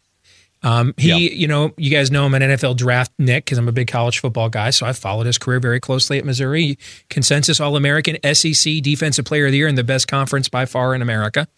Um, 0.62 0.92
he, 0.98 1.32
you 1.32 1.48
know, 1.48 1.72
you 1.78 1.90
guys 1.90 2.10
know 2.10 2.26
him 2.26 2.34
an 2.34 2.42
NFL 2.42 2.76
draft 2.76 3.12
Nick 3.18 3.46
because 3.46 3.56
I'm 3.56 3.68
a 3.68 3.72
big 3.72 3.88
college 3.88 4.18
football 4.18 4.50
guy, 4.50 4.70
so 4.70 4.84
I 4.84 4.92
followed 4.92 5.24
his 5.24 5.38
career 5.38 5.58
very 5.58 5.80
closely 5.80 6.18
at 6.18 6.24
Missouri. 6.26 6.78
Consensus 7.08 7.60
All 7.60 7.76
American, 7.76 8.18
SEC 8.34 8.82
Defensive 8.82 9.24
Player 9.24 9.46
of 9.46 9.52
the 9.52 9.58
Year 9.58 9.68
in 9.68 9.74
the 9.74 9.84
best 9.84 10.06
conference 10.06 10.50
by 10.50 10.66
far 10.66 10.94
in 10.94 11.00
America. 11.00 11.48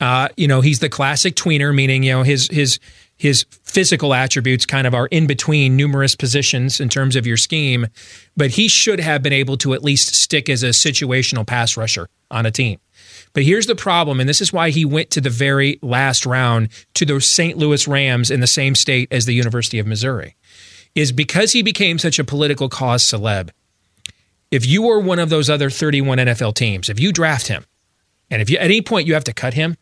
Uh, 0.00 0.28
you 0.36 0.48
know, 0.48 0.62
he's 0.62 0.78
the 0.78 0.88
classic 0.88 1.34
tweener, 1.34 1.74
meaning 1.74 2.02
you 2.02 2.12
know 2.12 2.22
his 2.22 2.48
his 2.50 2.78
his 3.18 3.44
physical 3.64 4.14
attributes 4.14 4.64
kind 4.64 4.86
of 4.86 4.94
are 4.94 5.08
in 5.08 5.26
between 5.26 5.76
numerous 5.76 6.14
positions 6.14 6.80
in 6.80 6.88
terms 6.88 7.16
of 7.16 7.26
your 7.26 7.36
scheme, 7.36 7.86
but 8.36 8.52
he 8.52 8.68
should 8.68 9.00
have 9.00 9.22
been 9.22 9.32
able 9.32 9.56
to 9.58 9.74
at 9.74 9.82
least 9.82 10.14
stick 10.14 10.48
as 10.48 10.62
a 10.62 10.68
situational 10.68 11.46
pass 11.46 11.76
rusher 11.76 12.08
on 12.30 12.46
a 12.46 12.50
team. 12.50 12.78
But 13.32 13.42
here's 13.42 13.66
the 13.66 13.74
problem, 13.74 14.20
and 14.20 14.28
this 14.28 14.40
is 14.40 14.52
why 14.52 14.70
he 14.70 14.84
went 14.84 15.10
to 15.10 15.20
the 15.20 15.30
very 15.30 15.78
last 15.82 16.24
round 16.24 16.68
to 16.94 17.04
the 17.04 17.20
St. 17.20 17.58
Louis 17.58 17.86
Rams 17.88 18.30
in 18.30 18.40
the 18.40 18.46
same 18.46 18.74
state 18.74 19.12
as 19.12 19.26
the 19.26 19.34
University 19.34 19.78
of 19.78 19.86
Missouri, 19.86 20.36
is 20.94 21.12
because 21.12 21.52
he 21.52 21.62
became 21.62 21.98
such 21.98 22.18
a 22.18 22.24
political 22.24 22.68
cause 22.68 23.02
celeb. 23.02 23.50
If 24.50 24.64
you 24.64 24.82
were 24.82 25.00
one 25.00 25.18
of 25.18 25.28
those 25.28 25.50
other 25.50 25.70
31 25.70 26.18
NFL 26.18 26.54
teams, 26.54 26.88
if 26.88 26.98
you 27.00 27.12
draft 27.12 27.48
him, 27.48 27.64
and 28.30 28.40
if 28.40 28.48
you, 28.48 28.58
at 28.58 28.64
any 28.64 28.80
point 28.80 29.06
you 29.06 29.14
have 29.14 29.24
to 29.24 29.32
cut 29.32 29.54
him, 29.54 29.76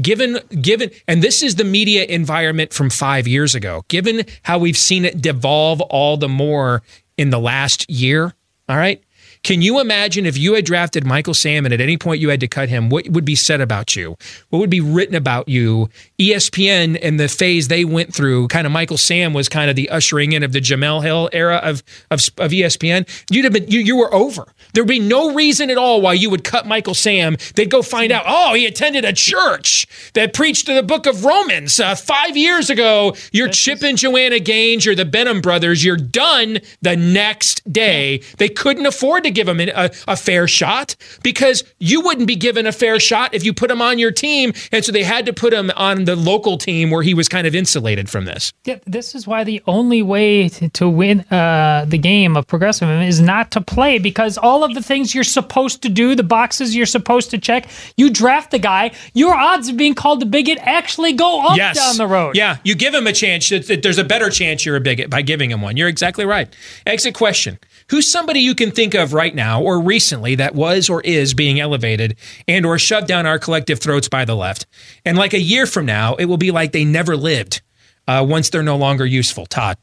given 0.00 0.38
given 0.60 0.90
and 1.08 1.22
this 1.22 1.42
is 1.42 1.54
the 1.54 1.64
media 1.64 2.04
environment 2.04 2.72
from 2.72 2.90
5 2.90 3.26
years 3.26 3.54
ago 3.54 3.84
given 3.88 4.24
how 4.42 4.58
we've 4.58 4.76
seen 4.76 5.04
it 5.04 5.20
devolve 5.20 5.80
all 5.80 6.16
the 6.16 6.28
more 6.28 6.82
in 7.16 7.30
the 7.30 7.38
last 7.38 7.88
year 7.90 8.34
all 8.68 8.76
right 8.76 9.02
can 9.46 9.62
you 9.62 9.78
imagine 9.78 10.26
if 10.26 10.36
you 10.36 10.54
had 10.54 10.64
drafted 10.64 11.06
Michael 11.06 11.32
Sam 11.32 11.64
and 11.64 11.72
at 11.72 11.80
any 11.80 11.96
point 11.96 12.20
you 12.20 12.30
had 12.30 12.40
to 12.40 12.48
cut 12.48 12.68
him, 12.68 12.88
what 12.88 13.08
would 13.08 13.24
be 13.24 13.36
said 13.36 13.60
about 13.60 13.94
you? 13.94 14.16
What 14.50 14.58
would 14.58 14.70
be 14.70 14.80
written 14.80 15.14
about 15.14 15.48
you? 15.48 15.88
ESPN 16.18 16.98
and 17.00 17.20
the 17.20 17.28
phase 17.28 17.68
they 17.68 17.84
went 17.84 18.12
through, 18.12 18.48
kind 18.48 18.66
of 18.66 18.72
Michael 18.72 18.98
Sam 18.98 19.32
was 19.32 19.48
kind 19.48 19.70
of 19.70 19.76
the 19.76 19.88
ushering 19.88 20.32
in 20.32 20.42
of 20.42 20.50
the 20.50 20.60
Jemele 20.60 21.00
Hill 21.00 21.30
era 21.32 21.58
of, 21.58 21.84
of, 22.10 22.28
of 22.38 22.50
ESPN. 22.50 23.08
You'd 23.30 23.44
have 23.44 23.52
been, 23.52 23.68
you, 23.68 23.78
you 23.78 23.96
were 23.96 24.12
over. 24.12 24.46
There'd 24.76 24.86
be 24.86 24.98
no 24.98 25.32
reason 25.32 25.70
at 25.70 25.78
all 25.78 26.02
why 26.02 26.12
you 26.12 26.28
would 26.28 26.44
cut 26.44 26.66
Michael 26.66 26.92
Sam. 26.92 27.38
They'd 27.54 27.70
go 27.70 27.80
find 27.80 28.12
out, 28.12 28.24
oh, 28.26 28.52
he 28.52 28.66
attended 28.66 29.06
a 29.06 29.12
church 29.14 29.86
that 30.12 30.34
preached 30.34 30.66
the 30.66 30.82
book 30.82 31.06
of 31.06 31.24
Romans 31.24 31.80
uh, 31.80 31.94
five 31.94 32.36
years 32.36 32.68
ago. 32.68 33.16
You're 33.32 33.48
Chip 33.48 33.82
and 33.82 33.96
Joanna 33.96 34.38
Gaines, 34.38 34.84
you're 34.84 34.94
the 34.94 35.06
Benham 35.06 35.40
brothers. 35.40 35.82
You're 35.82 35.96
done 35.96 36.58
the 36.82 36.94
next 36.94 37.72
day. 37.72 38.20
They 38.36 38.50
couldn't 38.50 38.84
afford 38.84 39.24
to 39.24 39.30
give 39.30 39.48
him 39.48 39.60
a, 39.60 39.90
a 40.06 40.14
fair 40.14 40.46
shot 40.46 40.94
because 41.22 41.64
you 41.78 42.02
wouldn't 42.02 42.26
be 42.26 42.36
given 42.36 42.66
a 42.66 42.72
fair 42.72 43.00
shot 43.00 43.32
if 43.32 43.46
you 43.46 43.54
put 43.54 43.70
him 43.70 43.80
on 43.80 43.98
your 43.98 44.12
team. 44.12 44.52
And 44.72 44.84
so 44.84 44.92
they 44.92 45.04
had 45.04 45.24
to 45.24 45.32
put 45.32 45.54
him 45.54 45.70
on 45.74 46.04
the 46.04 46.16
local 46.16 46.58
team 46.58 46.90
where 46.90 47.02
he 47.02 47.14
was 47.14 47.30
kind 47.30 47.46
of 47.46 47.54
insulated 47.54 48.10
from 48.10 48.26
this. 48.26 48.52
Yeah, 48.66 48.78
this 48.84 49.14
is 49.14 49.26
why 49.26 49.42
the 49.42 49.62
only 49.66 50.02
way 50.02 50.50
to, 50.50 50.68
to 50.68 50.86
win 50.86 51.20
uh, 51.30 51.86
the 51.88 51.96
game 51.96 52.36
of 52.36 52.46
progressive 52.46 52.90
is 52.90 53.22
not 53.22 53.50
to 53.52 53.62
play 53.62 53.98
because 53.98 54.36
all 54.36 54.64
of 54.64 54.65
the 54.74 54.82
things 54.82 55.14
you're 55.14 55.24
supposed 55.24 55.82
to 55.82 55.88
do, 55.88 56.14
the 56.14 56.22
boxes 56.22 56.74
you're 56.74 56.86
supposed 56.86 57.30
to 57.30 57.38
check, 57.38 57.68
you 57.96 58.10
draft 58.10 58.50
the 58.50 58.58
guy, 58.58 58.92
your 59.14 59.34
odds 59.34 59.68
of 59.68 59.76
being 59.76 59.94
called 59.94 60.22
a 60.22 60.26
bigot 60.26 60.58
actually 60.60 61.12
go 61.12 61.46
up 61.46 61.56
yes. 61.56 61.76
down 61.76 61.96
the 61.96 62.06
road. 62.06 62.36
Yeah, 62.36 62.58
you 62.64 62.74
give 62.74 62.94
him 62.94 63.06
a 63.06 63.12
chance. 63.12 63.48
There's 63.48 63.98
a 63.98 64.04
better 64.04 64.30
chance 64.30 64.64
you're 64.64 64.76
a 64.76 64.80
bigot 64.80 65.10
by 65.10 65.22
giving 65.22 65.50
him 65.50 65.62
one. 65.62 65.76
You're 65.76 65.88
exactly 65.88 66.24
right. 66.24 66.54
Exit 66.86 67.14
question. 67.14 67.58
Who's 67.90 68.10
somebody 68.10 68.40
you 68.40 68.54
can 68.54 68.70
think 68.70 68.94
of 68.94 69.12
right 69.12 69.34
now 69.34 69.62
or 69.62 69.80
recently 69.80 70.34
that 70.36 70.54
was 70.54 70.88
or 70.88 71.00
is 71.02 71.34
being 71.34 71.60
elevated 71.60 72.16
and 72.48 72.66
or 72.66 72.78
shoved 72.78 73.06
down 73.06 73.26
our 73.26 73.38
collective 73.38 73.78
throats 73.78 74.08
by 74.08 74.24
the 74.24 74.34
left? 74.34 74.66
And 75.04 75.16
like 75.16 75.34
a 75.34 75.40
year 75.40 75.66
from 75.66 75.86
now, 75.86 76.14
it 76.16 76.24
will 76.24 76.36
be 76.36 76.50
like 76.50 76.72
they 76.72 76.84
never 76.84 77.16
lived 77.16 77.62
uh, 78.08 78.24
once 78.28 78.50
they're 78.50 78.62
no 78.62 78.76
longer 78.76 79.06
useful. 79.06 79.46
Todd. 79.46 79.78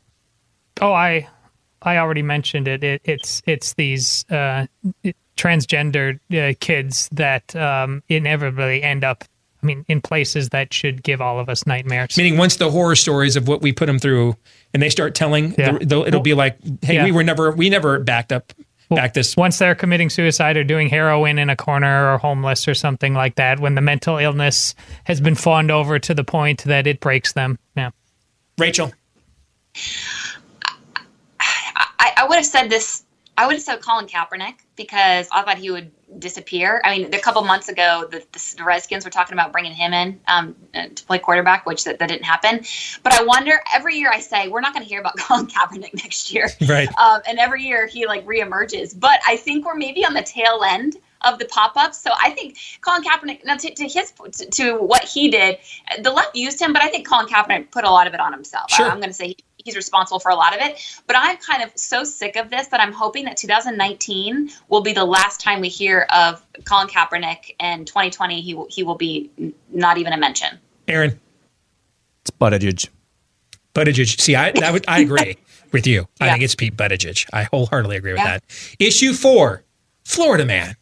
Oh, 0.82 0.94
I 0.94 1.28
I 1.84 1.98
already 1.98 2.24
mentioned 2.24 2.68
it. 2.68 2.84
it 2.84 3.02
it's 3.04 3.42
it's 3.46 3.74
these 3.74 4.26
uh, 4.30 4.68
transgender 5.38 6.20
uh, 6.32 6.54
kids 6.60 7.10
that 7.12 7.56
um, 7.56 8.04
inevitably 8.10 8.82
end 8.84 9.04
up 9.04 9.24
I 9.62 9.66
mean, 9.66 9.86
in 9.88 10.02
places 10.02 10.50
that 10.50 10.74
should 10.74 11.04
give 11.04 11.22
all 11.22 11.40
of 11.40 11.48
us 11.48 11.66
nightmares. 11.66 12.18
Meaning, 12.18 12.38
once 12.38 12.58
the 12.58 12.70
horror 12.70 12.96
stories 12.96 13.38
of 13.38 13.48
what 13.48 13.62
we 13.62 13.72
put 13.72 13.86
them 13.86 13.98
through, 13.98 14.36
and 14.74 14.84
they 14.84 14.90
start 14.90 15.16
telling, 15.16 15.56
yeah. 15.58 15.78
the, 15.78 15.86
the, 15.86 16.02
it'll 16.02 16.20
well, 16.20 16.22
be 16.22 16.34
like, 16.34 16.58
"Hey, 16.82 16.96
yeah. 16.96 17.06
we 17.06 17.14
were 17.14 17.24
never, 17.24 17.52
we 17.52 17.70
never 17.70 18.00
backed 18.00 18.34
up, 18.34 18.52
back 18.90 19.14
this." 19.14 19.38
Once 19.38 19.60
they're 19.60 19.74
committing 19.74 20.10
suicide 20.10 20.58
or 20.58 20.66
doing 20.66 20.90
heroin 20.90 21.40
in 21.40 21.50
a 21.50 21.56
corner 21.56 22.14
or 22.14 22.18
homeless 22.18 22.68
or 22.68 22.74
something 22.74 23.14
like 23.14 23.36
that, 23.36 23.62
when 23.62 23.76
the 23.76 23.82
mental 23.82 24.18
illness 24.18 24.76
has 25.06 25.22
been 25.22 25.36
fawned 25.36 25.72
over 25.72 25.98
to 25.98 26.14
the 26.14 26.26
point 26.26 26.66
that 26.66 26.86
it 26.86 27.00
breaks 27.00 27.32
them. 27.32 27.58
Yeah, 27.78 27.92
Rachel. 28.58 28.92
I, 32.04 32.14
I 32.18 32.28
would 32.28 32.36
have 32.36 32.46
said 32.46 32.70
this. 32.70 33.06
I 33.36 33.48
would 33.48 33.54
have 33.54 33.64
said 33.64 33.82
Colin 33.82 34.06
Kaepernick 34.06 34.56
because 34.76 35.28
I 35.32 35.42
thought 35.42 35.58
he 35.58 35.72
would 35.72 35.90
disappear. 36.20 36.82
I 36.84 36.98
mean, 36.98 37.14
a 37.14 37.20
couple 37.20 37.42
months 37.44 37.68
ago, 37.68 38.08
the, 38.12 38.24
the, 38.32 38.64
Redskins 38.64 39.06
were 39.06 39.10
talking 39.10 39.34
about 39.34 39.52
bringing 39.52 39.72
him 39.72 39.92
in 39.92 40.20
um, 40.28 40.56
to 40.74 41.04
play 41.06 41.18
quarterback, 41.18 41.66
which 41.66 41.86
that, 41.86 41.98
that, 41.98 42.10
didn't 42.10 42.26
happen. 42.26 42.64
But 43.02 43.14
I 43.14 43.24
wonder. 43.24 43.60
Every 43.74 43.96
year, 43.96 44.12
I 44.12 44.20
say 44.20 44.50
we're 44.50 44.62
not 44.62 44.74
going 44.74 44.84
to 44.84 44.90
hear 44.90 45.00
about 45.00 45.18
Colin 45.18 45.48
Kaepernick 45.48 45.96
next 45.96 46.32
year, 46.32 46.50
right? 46.68 46.90
Um, 46.98 47.22
and 47.28 47.40
every 47.40 47.64
year 47.64 47.88
he 47.88 48.06
like 48.06 48.26
reemerges. 48.28 49.00
But 49.00 49.20
I 49.26 49.38
think 49.38 49.66
we're 49.66 49.76
maybe 49.76 50.06
on 50.06 50.14
the 50.14 50.24
tail 50.24 50.62
end 50.68 50.98
of 51.24 51.40
the 51.40 51.46
pop-ups. 51.46 52.00
So 52.00 52.12
I 52.22 52.32
think 52.32 52.58
Colin 52.82 53.02
Kaepernick, 53.04 53.46
now 53.46 53.56
to, 53.56 53.74
to 53.74 53.84
his 53.88 54.12
to, 54.12 54.46
to, 54.46 54.78
what 54.78 55.04
he 55.04 55.30
did, 55.30 55.58
the 56.02 56.12
left 56.12 56.36
used 56.36 56.62
him, 56.62 56.74
but 56.74 56.82
I 56.82 56.90
think 56.90 57.08
Colin 57.08 57.28
Kaepernick 57.28 57.72
put 57.72 57.86
a 57.86 57.90
lot 57.90 58.08
of 58.08 58.14
it 58.14 58.20
on 58.20 58.34
himself. 58.34 58.70
Sure. 58.70 58.88
I'm 58.88 58.98
going 58.98 59.10
to 59.10 59.14
say 59.14 59.28
he, 59.28 59.38
he's 59.64 59.76
responsible 59.76 60.20
for 60.20 60.30
a 60.30 60.36
lot 60.36 60.56
of 60.56 60.62
it. 60.62 60.80
But 61.08 61.16
I'm 61.18 61.38
kind 61.38 61.64
of 61.64 61.72
so 61.76 62.04
sick 62.04 62.36
of 62.36 62.50
this 62.50 62.68
that 62.68 62.80
I'm 62.80 62.94
hoping 62.94 63.26
that 63.26 63.38
2019 63.38 64.50
will 64.70 64.82
be 64.82 64.94
the 64.94 65.06
last 65.06 65.40
time 65.42 65.62
we 65.62 65.70
hear 65.70 66.06
of 66.10 66.46
Colin 66.66 66.88
Kaepernick, 66.88 67.56
and 67.60 67.88
2020 67.88 68.42
he 68.42 68.54
will 68.54 68.68
he 68.70 68.84
will 68.84 68.96
be 68.96 69.30
not 69.72 69.98
even 69.98 70.14
a 70.14 70.18
mention. 70.18 70.60
Aaron, 70.88 71.20
it's 72.22 72.32
Buttigieg. 72.32 72.90
Buttigieg. 73.74 74.20
See, 74.20 74.36
I 74.36 74.54
I, 74.62 74.72
would, 74.72 74.86
I 74.88 75.00
agree 75.00 75.38
with 75.72 75.88
you. 75.88 76.08
I 76.20 76.32
think 76.32 76.44
it's 76.44 76.56
Pete 76.56 76.76
Buttigieg. 76.76 77.28
I 77.34 77.44
wholeheartedly 77.44 77.98
agree 77.98 78.14
with 78.14 78.22
yeah. 78.22 78.40
that. 78.40 78.76
Issue 78.80 79.14
four, 79.14 79.64
Florida 80.04 80.46
man. 80.46 80.76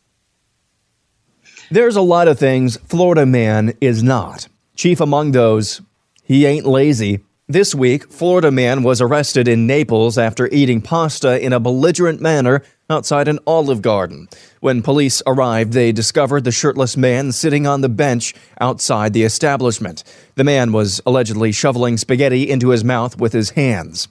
There's 1.70 1.96
a 1.96 2.02
lot 2.02 2.28
of 2.28 2.38
things 2.38 2.76
Florida 2.86 3.26
man 3.26 3.74
is 3.80 4.04
not. 4.04 4.50
Chief 4.76 5.00
among 5.00 5.32
those, 5.32 5.82
he 6.24 6.46
ain't 6.46 6.66
lazy 6.66 7.22
This 7.52 7.76
week, 7.76 8.10
Florida 8.10 8.50
man 8.50 8.82
was 8.82 9.02
arrested 9.02 9.46
in 9.46 9.68
Naples 9.68 10.18
after 10.18 10.48
eating 10.54 10.80
pasta 10.80 11.38
in 11.38 11.52
a 11.52 11.60
belligerent 11.60 12.22
manner 12.22 12.64
outside 12.90 13.28
an 13.28 13.40
Olive 13.46 13.82
Garden. 13.82 14.30
When 14.62 14.82
police 14.82 15.22
arrived, 15.28 15.74
they 15.74 15.92
discovered 15.92 16.46
the 16.46 16.54
shirtless 16.54 16.96
man 16.96 17.34
sitting 17.34 17.68
on 17.68 17.82
the 17.82 17.90
bench 17.90 18.34
outside 18.62 19.12
the 19.12 19.24
establishment. 19.24 20.06
The 20.36 20.46
man 20.46 20.72
was 20.72 21.02
allegedly 21.06 21.52
shoveling 21.52 21.98
spaghetti 21.98 22.50
into 22.50 22.70
his 22.70 22.86
mouth 22.86 23.18
with 23.20 23.34
his 23.34 23.50
hands. 23.50 24.08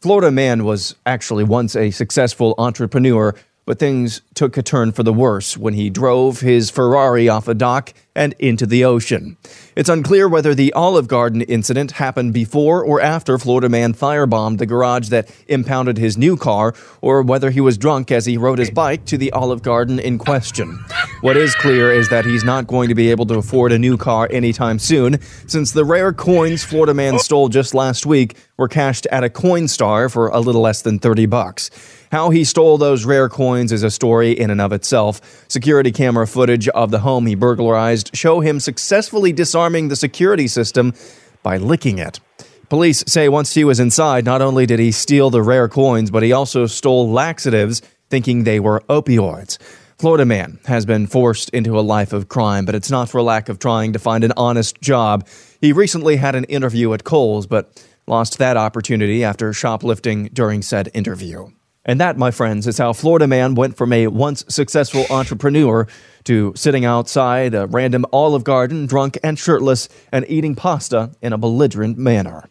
Florida 0.00 0.32
man 0.32 0.64
was 0.64 0.96
actually 1.06 1.44
once 1.44 1.76
a 1.76 1.92
successful 1.92 2.56
entrepreneur, 2.58 3.32
but 3.64 3.78
things 3.78 4.22
took 4.34 4.56
a 4.56 4.62
turn 4.62 4.90
for 4.90 5.04
the 5.04 5.12
worse 5.12 5.56
when 5.56 5.74
he 5.74 5.88
drove 5.88 6.40
his 6.40 6.70
Ferrari 6.70 7.28
off 7.28 7.46
a 7.46 7.54
dock 7.54 7.94
and 8.16 8.34
into 8.40 8.66
the 8.66 8.84
ocean. 8.84 9.36
It's 9.76 9.90
unclear 9.90 10.26
whether 10.26 10.54
the 10.54 10.72
Olive 10.72 11.06
Garden 11.06 11.42
incident 11.42 11.92
happened 11.92 12.32
before 12.32 12.82
or 12.82 12.98
after 12.98 13.36
Florida 13.36 13.68
man 13.68 13.92
firebombed 13.92 14.56
the 14.56 14.64
garage 14.64 15.10
that 15.10 15.30
impounded 15.48 15.98
his 15.98 16.16
new 16.16 16.38
car, 16.38 16.72
or 17.02 17.20
whether 17.20 17.50
he 17.50 17.60
was 17.60 17.76
drunk 17.76 18.10
as 18.10 18.24
he 18.24 18.38
rode 18.38 18.58
his 18.58 18.70
bike 18.70 19.04
to 19.04 19.18
the 19.18 19.30
Olive 19.32 19.60
Garden 19.60 19.98
in 19.98 20.16
question. 20.16 20.82
What 21.20 21.36
is 21.36 21.54
clear 21.54 21.92
is 21.92 22.08
that 22.08 22.24
he's 22.24 22.42
not 22.42 22.66
going 22.66 22.88
to 22.88 22.94
be 22.94 23.10
able 23.10 23.26
to 23.26 23.34
afford 23.34 23.70
a 23.70 23.78
new 23.78 23.98
car 23.98 24.26
anytime 24.30 24.78
soon, 24.78 25.20
since 25.46 25.72
the 25.72 25.84
rare 25.84 26.14
coins 26.14 26.64
Florida 26.64 26.94
man 26.94 27.18
stole 27.18 27.50
just 27.50 27.74
last 27.74 28.06
week 28.06 28.34
were 28.56 28.68
cashed 28.68 29.06
at 29.12 29.24
a 29.24 29.28
Coinstar 29.28 30.10
for 30.10 30.28
a 30.28 30.40
little 30.40 30.62
less 30.62 30.80
than 30.80 30.98
30 30.98 31.26
bucks. 31.26 31.70
How 32.10 32.30
he 32.30 32.44
stole 32.44 32.78
those 32.78 33.04
rare 33.04 33.28
coins 33.28 33.72
is 33.72 33.82
a 33.82 33.90
story 33.90 34.30
in 34.30 34.50
and 34.50 34.60
of 34.60 34.72
itself. 34.72 35.44
Security 35.48 35.90
camera 35.90 36.26
footage 36.26 36.68
of 36.68 36.90
the 36.90 37.00
home 37.00 37.26
he 37.26 37.34
burglarized 37.34 38.16
show 38.16 38.40
him 38.40 38.60
successfully 38.60 39.32
disarming 39.32 39.65
the 39.88 39.96
security 39.96 40.48
system 40.48 40.94
by 41.42 41.56
licking 41.56 41.98
it. 41.98 42.20
Police 42.68 43.04
say 43.06 43.28
once 43.28 43.54
he 43.54 43.62
was 43.62 43.78
inside, 43.78 44.24
not 44.24 44.42
only 44.42 44.66
did 44.66 44.80
he 44.80 44.90
steal 44.90 45.30
the 45.30 45.42
rare 45.42 45.68
coins, 45.68 46.10
but 46.10 46.22
he 46.22 46.32
also 46.32 46.66
stole 46.66 47.10
laxatives, 47.10 47.80
thinking 48.10 48.42
they 48.42 48.58
were 48.58 48.80
opioids. 48.88 49.58
Florida 49.98 50.26
man 50.26 50.58
has 50.66 50.84
been 50.84 51.06
forced 51.06 51.48
into 51.50 51.78
a 51.78 51.80
life 51.80 52.12
of 52.12 52.28
crime, 52.28 52.66
but 52.66 52.74
it's 52.74 52.90
not 52.90 53.08
for 53.08 53.22
lack 53.22 53.48
of 53.48 53.58
trying 53.58 53.92
to 53.92 53.98
find 53.98 54.24
an 54.24 54.32
honest 54.36 54.80
job. 54.80 55.26
He 55.60 55.72
recently 55.72 56.16
had 56.16 56.34
an 56.34 56.44
interview 56.44 56.92
at 56.92 57.04
Kohl's, 57.04 57.46
but 57.46 57.82
lost 58.06 58.38
that 58.38 58.56
opportunity 58.56 59.24
after 59.24 59.52
shoplifting 59.52 60.28
during 60.32 60.60
said 60.60 60.90
interview. 60.92 61.48
And 61.86 62.00
that, 62.00 62.18
my 62.18 62.30
friends, 62.32 62.66
is 62.66 62.76
how 62.76 62.92
Florida 62.92 63.26
man 63.26 63.54
went 63.54 63.76
from 63.76 63.92
a 63.92 64.08
once 64.08 64.44
successful 64.48 65.06
entrepreneur 65.08 65.86
to 66.24 66.52
sitting 66.56 66.84
outside 66.84 67.54
a 67.54 67.66
random 67.66 68.04
Olive 68.12 68.44
Garden, 68.44 68.86
drunk 68.86 69.16
and 69.22 69.38
shirtless, 69.38 69.88
and 70.12 70.26
eating 70.28 70.56
pasta 70.56 71.12
in 71.22 71.32
a 71.32 71.38
belligerent 71.38 71.96
manner. 71.96 72.50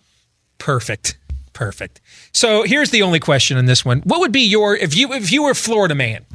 Perfect. 0.57 1.17
Perfect. 1.53 2.01
So 2.31 2.63
here's 2.63 2.89
the 2.89 3.01
only 3.01 3.19
question 3.19 3.57
in 3.57 3.65
this 3.65 3.85
one. 3.85 4.01
What 4.01 4.21
would 4.21 4.31
be 4.31 4.41
your 4.41 4.75
if 4.75 4.95
you 4.95 5.13
if 5.13 5.31
you 5.31 5.43
were 5.43 5.53
Florida 5.53 5.95
man? 5.95 6.25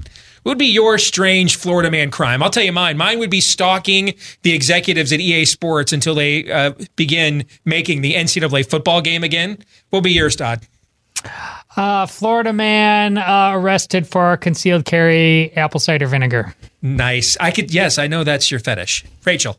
What 0.42 0.52
would 0.52 0.58
be 0.58 0.66
your 0.66 0.96
strange 0.96 1.56
Florida 1.56 1.90
man 1.90 2.10
crime? 2.10 2.42
I'll 2.42 2.48
tell 2.48 2.62
you 2.62 2.72
mine. 2.72 2.96
Mine 2.96 3.18
would 3.18 3.30
be 3.30 3.42
stalking 3.42 4.14
the 4.42 4.54
executives 4.54 5.12
at 5.12 5.20
EA 5.20 5.44
Sports 5.44 5.92
until 5.92 6.14
they 6.14 6.50
uh, 6.50 6.72
begin 6.96 7.44
making 7.66 8.00
the 8.00 8.14
NCAA 8.14 8.68
football 8.68 9.02
game 9.02 9.22
again. 9.22 9.58
What 9.90 9.98
would 9.98 10.04
be 10.04 10.12
yours, 10.12 10.36
Todd? 10.36 10.66
Uh, 11.76 12.06
Florida 12.06 12.52
man 12.52 13.16
uh, 13.18 13.52
arrested 13.54 14.06
for 14.06 14.36
concealed 14.36 14.84
carry 14.84 15.52
apple 15.56 15.80
cider 15.80 16.06
vinegar. 16.06 16.54
Nice. 16.82 17.36
I 17.38 17.50
could. 17.50 17.72
Yes, 17.72 17.98
I 17.98 18.06
know 18.06 18.24
that's 18.24 18.50
your 18.50 18.60
fetish, 18.60 19.04
Rachel. 19.24 19.56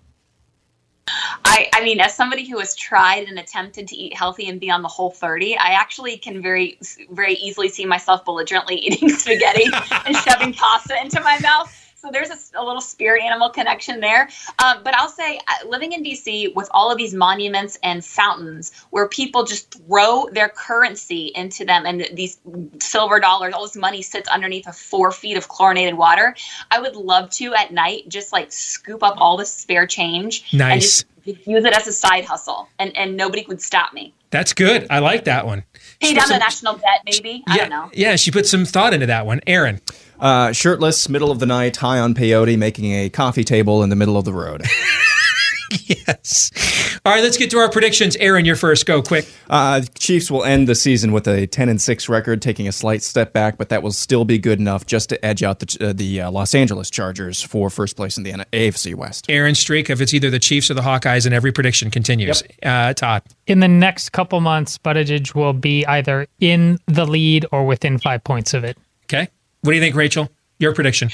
I, 1.46 1.70
I 1.74 1.84
mean, 1.84 2.00
as 2.00 2.16
somebody 2.16 2.48
who 2.48 2.60
has 2.60 2.76
tried 2.76 3.28
and 3.28 3.40
attempted 3.40 3.88
to 3.88 3.96
eat 3.96 4.16
healthy 4.16 4.48
and 4.48 4.60
be 4.60 4.70
on 4.70 4.82
the 4.82 4.88
whole 4.88 5.12
30, 5.12 5.58
I 5.58 5.70
actually 5.70 6.18
can 6.18 6.42
very, 6.42 6.78
very 7.12 7.34
easily 7.34 7.70
see 7.70 7.86
myself 7.86 8.24
belligerently 8.24 8.76
eating 8.86 9.10
spaghetti 9.10 9.66
and 10.06 10.16
shoving 10.18 10.54
pasta 10.54 10.96
into 11.02 11.20
my 11.22 11.40
mouth. 11.40 11.81
So 12.02 12.10
there's 12.12 12.32
a, 12.32 12.60
a, 12.60 12.66
little 12.66 12.82
spirit 12.82 13.22
animal 13.22 13.52
connection 13.52 14.00
there. 14.00 14.28
Um, 14.58 14.82
but 14.84 14.96
I'll 14.96 15.08
say, 15.08 15.38
uh, 15.38 15.68
living 15.68 15.92
in 15.92 16.04
DC 16.04 16.56
with 16.56 16.68
all 16.72 16.92
of 16.92 16.98
these 16.98 17.14
monuments 17.14 17.78
and 17.84 18.04
fountains 18.04 18.72
where 18.90 19.08
people 19.08 19.44
just 19.44 19.72
throw 19.86 20.28
their 20.32 20.50
currency 20.50 21.32
into 21.36 21.64
them 21.64 21.86
and 21.86 22.08
these 22.14 22.40
silver 22.80 23.20
dollars, 23.20 23.54
all 23.54 23.62
this 23.62 23.76
money 23.76 24.02
sits 24.02 24.28
underneath 24.30 24.66
a 24.68 24.74
four 24.74 25.12
feet 25.12 25.38
of 25.38 25.48
chlorinated 25.48 25.94
water. 25.94 26.36
I 26.72 26.80
would 26.80 26.96
love 26.96 27.30
to 27.32 27.54
at 27.54 27.72
night 27.72 28.10
just 28.10 28.34
like 28.34 28.52
scoop 28.52 29.04
up 29.04 29.14
all 29.18 29.38
the 29.38 29.46
spare 29.46 29.86
change 29.86 30.52
nice. 30.54 31.06
and 31.24 31.36
just 31.36 31.48
use 31.48 31.66
it 31.66 31.78
as 31.78 31.86
a 31.86 31.94
side 31.94 32.26
hustle 32.26 32.68
and, 32.80 32.98
and 32.98 33.16
nobody 33.16 33.46
would 33.48 33.62
stop 33.62 33.94
me. 33.94 34.12
That's 34.32 34.54
good. 34.54 34.88
I 34.90 35.00
like 35.00 35.26
that 35.26 35.46
one. 35.46 35.66
Pay 36.00 36.16
down 36.16 36.26
some, 36.26 36.36
the 36.36 36.40
national 36.40 36.74
debt, 36.78 37.02
maybe. 37.06 37.44
Yeah, 37.48 37.54
I 37.54 37.58
don't 37.58 37.70
know. 37.70 37.92
Yeah, 37.94 38.16
she 38.16 38.32
put 38.32 38.48
some 38.48 38.66
thought 38.66 38.94
into 38.94 39.06
that 39.06 39.28
one. 39.28 39.42
Aaron. 39.46 39.82
Uh, 40.22 40.52
shirtless, 40.54 41.10
middle 41.10 41.32
of 41.32 41.40
the 41.40 41.48
night, 41.48 41.78
high 41.78 42.00
on 42.00 42.14
peyote, 42.14 42.58
making 42.58 42.94
a 42.94 43.10
coffee 43.10 43.44
table 43.44 43.82
in 43.82 43.90
the 43.90 43.96
middle 43.96 44.18
of 44.18 44.24
the 44.24 44.34
road. 44.34 44.64
yes. 45.72 47.00
All 47.04 47.12
right, 47.12 47.24
let's 47.24 47.38
get 47.38 47.50
to 47.52 47.58
our 47.58 47.72
predictions. 47.72 48.16
Aaron, 48.18 48.46
you're 48.46 48.56
first. 48.56 48.86
Go 48.86 49.02
quick. 49.02 49.28
Uh, 49.50 49.82
Chiefs 49.96 50.30
will 50.30 50.44
end 50.44 50.68
the 50.68 50.76
season 50.76 51.12
with 51.12 51.28
a 51.28 51.48
10 51.48 51.70
and 51.70 51.82
6 51.82 52.10
record, 52.10 52.42
taking 52.42 52.68
a 52.68 52.72
slight 52.72 53.02
step 53.02 53.34
back, 53.34 53.58
but 53.58 53.70
that 53.70 53.82
will 53.82 53.92
still 53.92 54.24
be 54.24 54.38
good 54.38 54.60
enough 54.60 54.86
just 54.86 55.10
to 55.10 55.26
edge 55.26 55.42
out 55.42 55.60
the 55.60 55.90
uh, 55.90 55.94
the 55.94 56.22
uh, 56.22 56.32
Los 56.32 56.54
Angeles 56.54 56.92
Chargers 56.92 57.42
for 57.42 57.72
first 57.72 57.96
place 57.96 58.18
in 58.18 58.24
the 58.24 58.32
AFC 58.32 58.94
West. 58.94 59.26
Aaron 59.30 59.56
streak 59.56 59.90
if 59.90 60.02
it's 60.02 60.14
either 60.14 60.30
the 60.30 60.40
Chiefs 60.40 60.70
or 60.70 60.76
the 60.76 60.82
Hawkeyes, 60.82 61.26
and 61.26 61.34
every 61.34 61.52
prediction 61.52 61.90
continues. 61.90 62.44
Yep. 62.62 62.72
Uh, 62.72 62.94
Todd. 62.94 63.24
In 63.48 63.60
the 63.60 63.68
next 63.68 64.12
couple 64.12 64.40
months, 64.42 64.78
Buttigieg 64.78 65.34
will 65.34 65.54
be 65.54 65.86
either 65.88 66.28
in 66.40 66.78
the 66.86 67.06
lead 67.06 67.46
or 67.52 67.66
within 67.66 67.98
five 67.98 68.24
points 68.24 68.54
of 68.54 68.64
it. 68.64 68.78
Okay. 69.06 69.30
What 69.62 69.72
do 69.72 69.76
you 69.76 69.82
think, 69.82 69.96
Rachel? 69.96 70.30
Your 70.60 70.74
prediction. 70.74 71.10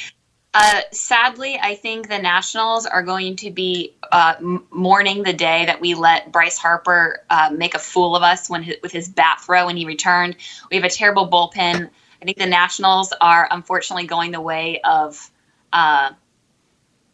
Uh, 0.54 0.82
sadly, 0.92 1.60
I 1.62 1.76
think 1.76 2.10
the 2.10 2.18
Nationals 2.18 2.86
are 2.86 3.04
going 3.04 3.36
to 3.38 3.52
be 3.52 3.96
uh, 4.12 4.36
mourning 4.72 5.24
the 5.24 5.34
day 5.34 5.66
that 5.66 5.82
we 5.82 5.94
let 5.94 6.32
Bryce 6.32 6.58
Harper 6.58 7.24
uh, 7.30 7.52
make 7.54 7.76
a 7.76 7.80
fool 7.80 8.16
of 8.16 8.24
us 8.24 8.50
when 8.50 8.64
his, 8.64 8.78
with 8.82 8.92
his 8.92 9.10
bat 9.10 9.42
throw 9.46 9.68
when 9.68 9.78
he 9.78 9.86
returned. 9.86 10.36
We 10.72 10.78
have 10.78 10.86
a 10.86 10.90
terrible 10.90 11.30
bullpen. 11.30 11.90
I 12.22 12.26
think 12.26 12.38
the 12.38 12.48
Nationals 12.48 13.14
are 13.22 13.48
unfortunately 13.52 14.08
going 14.08 14.32
the 14.32 14.42
way 14.42 14.82
of 14.82 15.30
uh, 15.74 16.12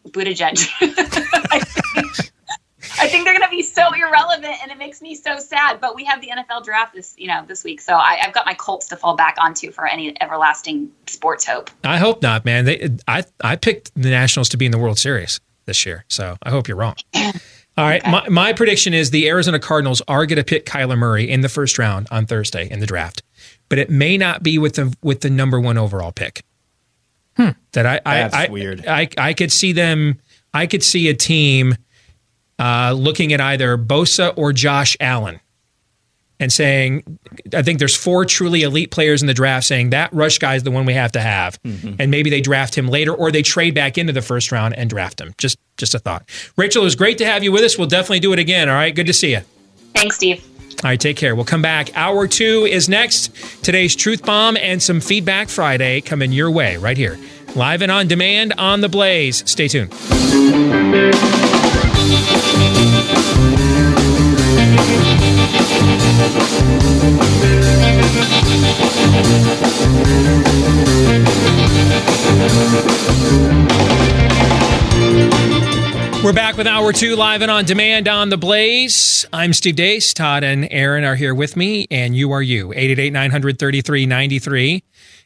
Buttigieg. 0.07 0.69
I 0.81 1.59
think 1.59 2.32
they're 2.97 3.23
going 3.23 3.41
to 3.41 3.49
be 3.49 3.63
so 3.63 3.91
irrelevant, 3.93 4.55
and 4.61 4.71
it 4.71 4.77
makes 4.77 5.01
me 5.01 5.15
so 5.15 5.39
sad. 5.39 5.79
But 5.79 5.95
we 5.95 6.03
have 6.05 6.21
the 6.21 6.29
NFL 6.29 6.63
draft 6.63 6.93
this, 6.93 7.15
you 7.17 7.27
know, 7.27 7.43
this 7.47 7.63
week, 7.63 7.81
so 7.81 7.95
I, 7.95 8.15
have 8.15 8.33
got 8.33 8.45
my 8.45 8.53
Colts 8.53 8.87
to 8.89 8.97
fall 8.97 9.15
back 9.15 9.35
onto 9.39 9.71
for 9.71 9.87
any 9.87 10.19
everlasting 10.21 10.91
sports 11.07 11.45
hope. 11.45 11.69
I 11.83 11.97
hope 11.97 12.21
not, 12.21 12.45
man. 12.45 12.65
They, 12.65 12.89
I, 13.07 13.23
I 13.43 13.55
picked 13.55 13.91
the 13.95 14.09
Nationals 14.09 14.49
to 14.49 14.57
be 14.57 14.65
in 14.65 14.71
the 14.71 14.77
World 14.77 14.99
Series 14.99 15.39
this 15.65 15.85
year, 15.85 16.05
so 16.07 16.37
I 16.43 16.49
hope 16.49 16.67
you're 16.67 16.77
wrong. 16.77 16.95
All 17.75 17.85
right, 17.85 18.01
okay. 18.01 18.11
my, 18.11 18.29
my 18.29 18.53
prediction 18.53 18.93
is 18.93 19.09
the 19.09 19.27
Arizona 19.27 19.57
Cardinals 19.57 20.01
are 20.07 20.27
going 20.27 20.37
to 20.37 20.43
pick 20.43 20.67
Kyler 20.67 20.97
Murray 20.97 21.29
in 21.29 21.41
the 21.41 21.49
first 21.49 21.79
round 21.79 22.07
on 22.11 22.27
Thursday 22.27 22.69
in 22.69 22.79
the 22.79 22.85
draft, 22.85 23.23
but 23.67 23.79
it 23.79 23.89
may 23.89 24.15
not 24.15 24.43
be 24.43 24.59
with 24.59 24.75
the 24.75 24.95
with 25.01 25.21
the 25.21 25.29
number 25.31 25.59
one 25.59 25.77
overall 25.79 26.11
pick. 26.11 26.45
Hmm. 27.35 27.49
That 27.71 27.87
I, 27.87 27.99
That's 28.05 28.35
I, 28.35 28.47
weird. 28.49 28.85
I, 28.85 29.01
I, 29.01 29.09
I 29.17 29.33
could 29.33 29.51
see 29.51 29.71
them. 29.71 30.19
I 30.53 30.67
could 30.67 30.83
see 30.83 31.09
a 31.09 31.15
team 31.15 31.75
uh, 32.59 32.93
looking 32.93 33.33
at 33.33 33.41
either 33.41 33.77
Bosa 33.77 34.33
or 34.37 34.53
Josh 34.53 34.95
Allen 34.99 35.39
and 36.39 36.51
saying, 36.51 37.19
I 37.53 37.61
think 37.61 37.79
there's 37.79 37.95
four 37.95 38.25
truly 38.25 38.63
elite 38.63 38.91
players 38.91 39.21
in 39.21 39.27
the 39.27 39.33
draft 39.33 39.65
saying 39.65 39.91
that 39.91 40.11
rush 40.13 40.39
guy 40.39 40.55
is 40.55 40.63
the 40.63 40.71
one 40.71 40.85
we 40.85 40.93
have 40.93 41.11
to 41.13 41.21
have. 41.21 41.61
Mm-hmm. 41.63 41.95
And 41.99 42.11
maybe 42.11 42.29
they 42.29 42.41
draft 42.41 42.75
him 42.75 42.87
later 42.87 43.13
or 43.13 43.31
they 43.31 43.41
trade 43.41 43.73
back 43.73 43.97
into 43.97 44.13
the 44.13 44.21
first 44.21 44.51
round 44.51 44.75
and 44.75 44.89
draft 44.89 45.21
him. 45.21 45.33
Just 45.37 45.57
just 45.77 45.95
a 45.95 45.99
thought. 45.99 46.29
Rachel, 46.57 46.81
it 46.81 46.85
was 46.85 46.95
great 46.95 47.17
to 47.19 47.25
have 47.25 47.43
you 47.43 47.51
with 47.51 47.63
us. 47.63 47.77
We'll 47.77 47.87
definitely 47.87 48.19
do 48.19 48.33
it 48.33 48.39
again. 48.39 48.69
All 48.69 48.75
right. 48.75 48.93
Good 48.93 49.07
to 49.07 49.13
see 49.13 49.31
you. 49.31 49.41
Thanks, 49.95 50.17
Steve. 50.17 50.43
All 50.83 50.89
right, 50.89 50.99
take 50.99 51.15
care. 51.15 51.33
We'll 51.35 51.45
come 51.45 51.61
back. 51.61 51.95
Hour 51.95 52.27
two 52.27 52.67
is 52.69 52.89
next. 52.89 53.63
Today's 53.63 53.95
Truth 53.95 54.25
Bomb 54.25 54.57
and 54.57 54.83
some 54.83 54.99
Feedback 54.99 55.47
Friday 55.47 56.01
coming 56.01 56.33
your 56.33 56.51
way 56.51 56.75
right 56.77 56.97
here. 56.97 57.17
Live 57.55 57.81
and 57.81 57.91
on 57.91 58.07
demand 58.07 58.53
on 58.57 58.81
The 58.81 58.89
Blaze. 58.89 59.49
Stay 59.49 59.67
tuned. 59.69 59.93
Two, 76.93 77.15
live 77.15 77.41
and 77.41 77.49
on 77.51 77.65
demand 77.65 78.07
on 78.07 78.29
The 78.29 78.37
Blaze. 78.37 79.25
I'm 79.33 79.51
Steve 79.51 79.75
Deace. 79.75 80.13
Todd 80.13 80.43
and 80.43 80.67
Aaron 80.71 81.03
are 81.03 81.15
here 81.15 81.33
with 81.35 81.57
me, 81.57 81.87
and 81.91 82.15
you 82.15 82.31
are 82.31 82.41
you. 82.41 82.71
888 82.71 83.11
933 83.11 84.05
93. 84.05 84.83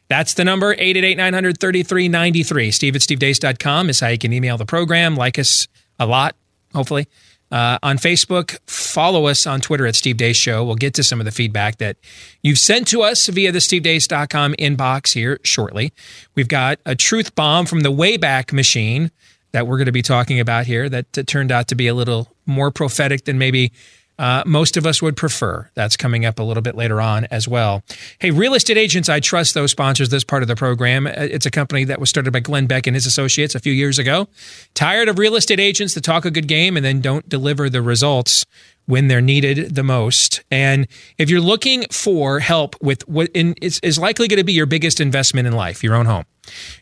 That's 0.07 0.33
the 0.33 0.45
number, 0.45 0.71
888 0.73 1.17
933 1.17 2.07
93. 2.07 2.71
Steve 2.71 2.95
at 2.95 3.01
stevedeace.com 3.01 3.89
is 3.89 3.99
how 3.99 4.07
you 4.07 4.17
can 4.17 4.33
email 4.33 4.57
the 4.57 4.65
program. 4.65 5.15
Like 5.15 5.37
us 5.37 5.67
a 5.99 6.05
lot, 6.05 6.35
hopefully. 6.73 7.07
uh, 7.51 7.77
on 7.83 7.97
Facebook. 7.97 8.57
Follow 8.67 9.27
us 9.27 9.45
on 9.45 9.61
Twitter 9.61 9.85
at 9.85 9.95
Steve 9.95 10.17
Deace 10.17 10.35
Show. 10.35 10.63
We'll 10.65 10.75
get 10.75 10.93
to 10.95 11.03
some 11.03 11.19
of 11.19 11.25
the 11.25 11.31
feedback 11.31 11.77
that 11.77 11.97
you've 12.41 12.57
sent 12.57 12.87
to 12.89 13.03
us 13.03 13.27
via 13.27 13.51
the 13.51 13.59
stevedeace.com 13.59 14.55
inbox 14.55 15.13
here 15.13 15.39
shortly. 15.43 15.93
We've 16.35 16.47
got 16.47 16.79
a 16.85 16.95
truth 16.95 17.35
bomb 17.35 17.65
from 17.65 17.81
the 17.81 17.91
Wayback 17.91 18.51
Machine 18.51 19.11
that 19.57 19.65
we're 19.65 19.77
going 19.77 19.87
to 19.87 19.91
be 19.91 20.03
talking 20.03 20.39
about 20.39 20.67
here 20.67 20.87
that, 20.87 21.11
turned 21.25 21.51
out 21.51 21.67
to 21.69 21.73
be 21.73 21.87
a 21.87 21.95
little 21.95 22.27
more 22.45 22.69
prophetic 22.69 23.25
than 23.25 23.39
maybe 23.39 23.71
uh, 24.19 24.43
most 24.45 24.77
of 24.77 24.85
us 24.85 25.01
would 25.01 25.17
prefer. 25.17 25.67
That's 25.73 25.97
coming 25.97 26.25
up 26.25 26.37
a 26.37 26.43
little 26.43 26.61
bit 26.61 26.75
later 26.75 27.01
on 27.01 27.25
as 27.31 27.47
well. 27.47 27.81
Hey, 28.19 28.29
Real 28.29 28.53
Estate 28.53 28.77
Agents 28.77 29.09
I 29.09 29.19
Trust, 29.19 29.55
those 29.55 29.71
sponsors 29.71 30.09
this 30.09 30.23
part 30.23 30.43
of 30.43 30.47
the 30.47 30.55
program. 30.55 31.07
Uh, 31.07 31.11
it's 31.17 31.47
a 31.47 31.51
company 31.51 31.85
that 31.85 31.99
was 31.99 32.07
started 32.07 32.31
by 32.31 32.39
Glenn 32.39 32.67
Beck 32.67 32.85
and 32.85 32.95
his 32.95 33.07
associates 33.07 33.55
a 33.55 33.59
few 33.59 33.73
years 33.73 33.97
ago. 33.97 34.27
Tired 34.75 35.09
of 35.09 35.17
real 35.17 35.35
estate 35.35 35.59
agents 35.59 35.95
that 35.95 36.01
talk 36.01 36.23
a 36.23 36.29
good 36.29 36.47
game 36.47 36.77
and 36.77 36.85
then 36.85 37.01
don't 37.01 37.27
deliver 37.27 37.67
the 37.67 37.81
results 37.81 38.45
when 38.87 39.07
they're 39.07 39.21
needed 39.21 39.75
the 39.75 39.83
most. 39.83 40.43
And 40.49 40.87
if 41.17 41.29
you're 41.29 41.41
looking 41.41 41.85
for 41.91 42.39
help 42.39 42.75
with 42.81 43.07
what 43.07 43.29
is 43.33 43.99
likely 43.99 44.27
going 44.27 44.37
to 44.37 44.43
be 44.43 44.53
your 44.53 44.65
biggest 44.65 44.99
investment 44.99 45.47
in 45.47 45.53
life, 45.53 45.83
your 45.83 45.93
own 45.93 46.05
home, 46.05 46.25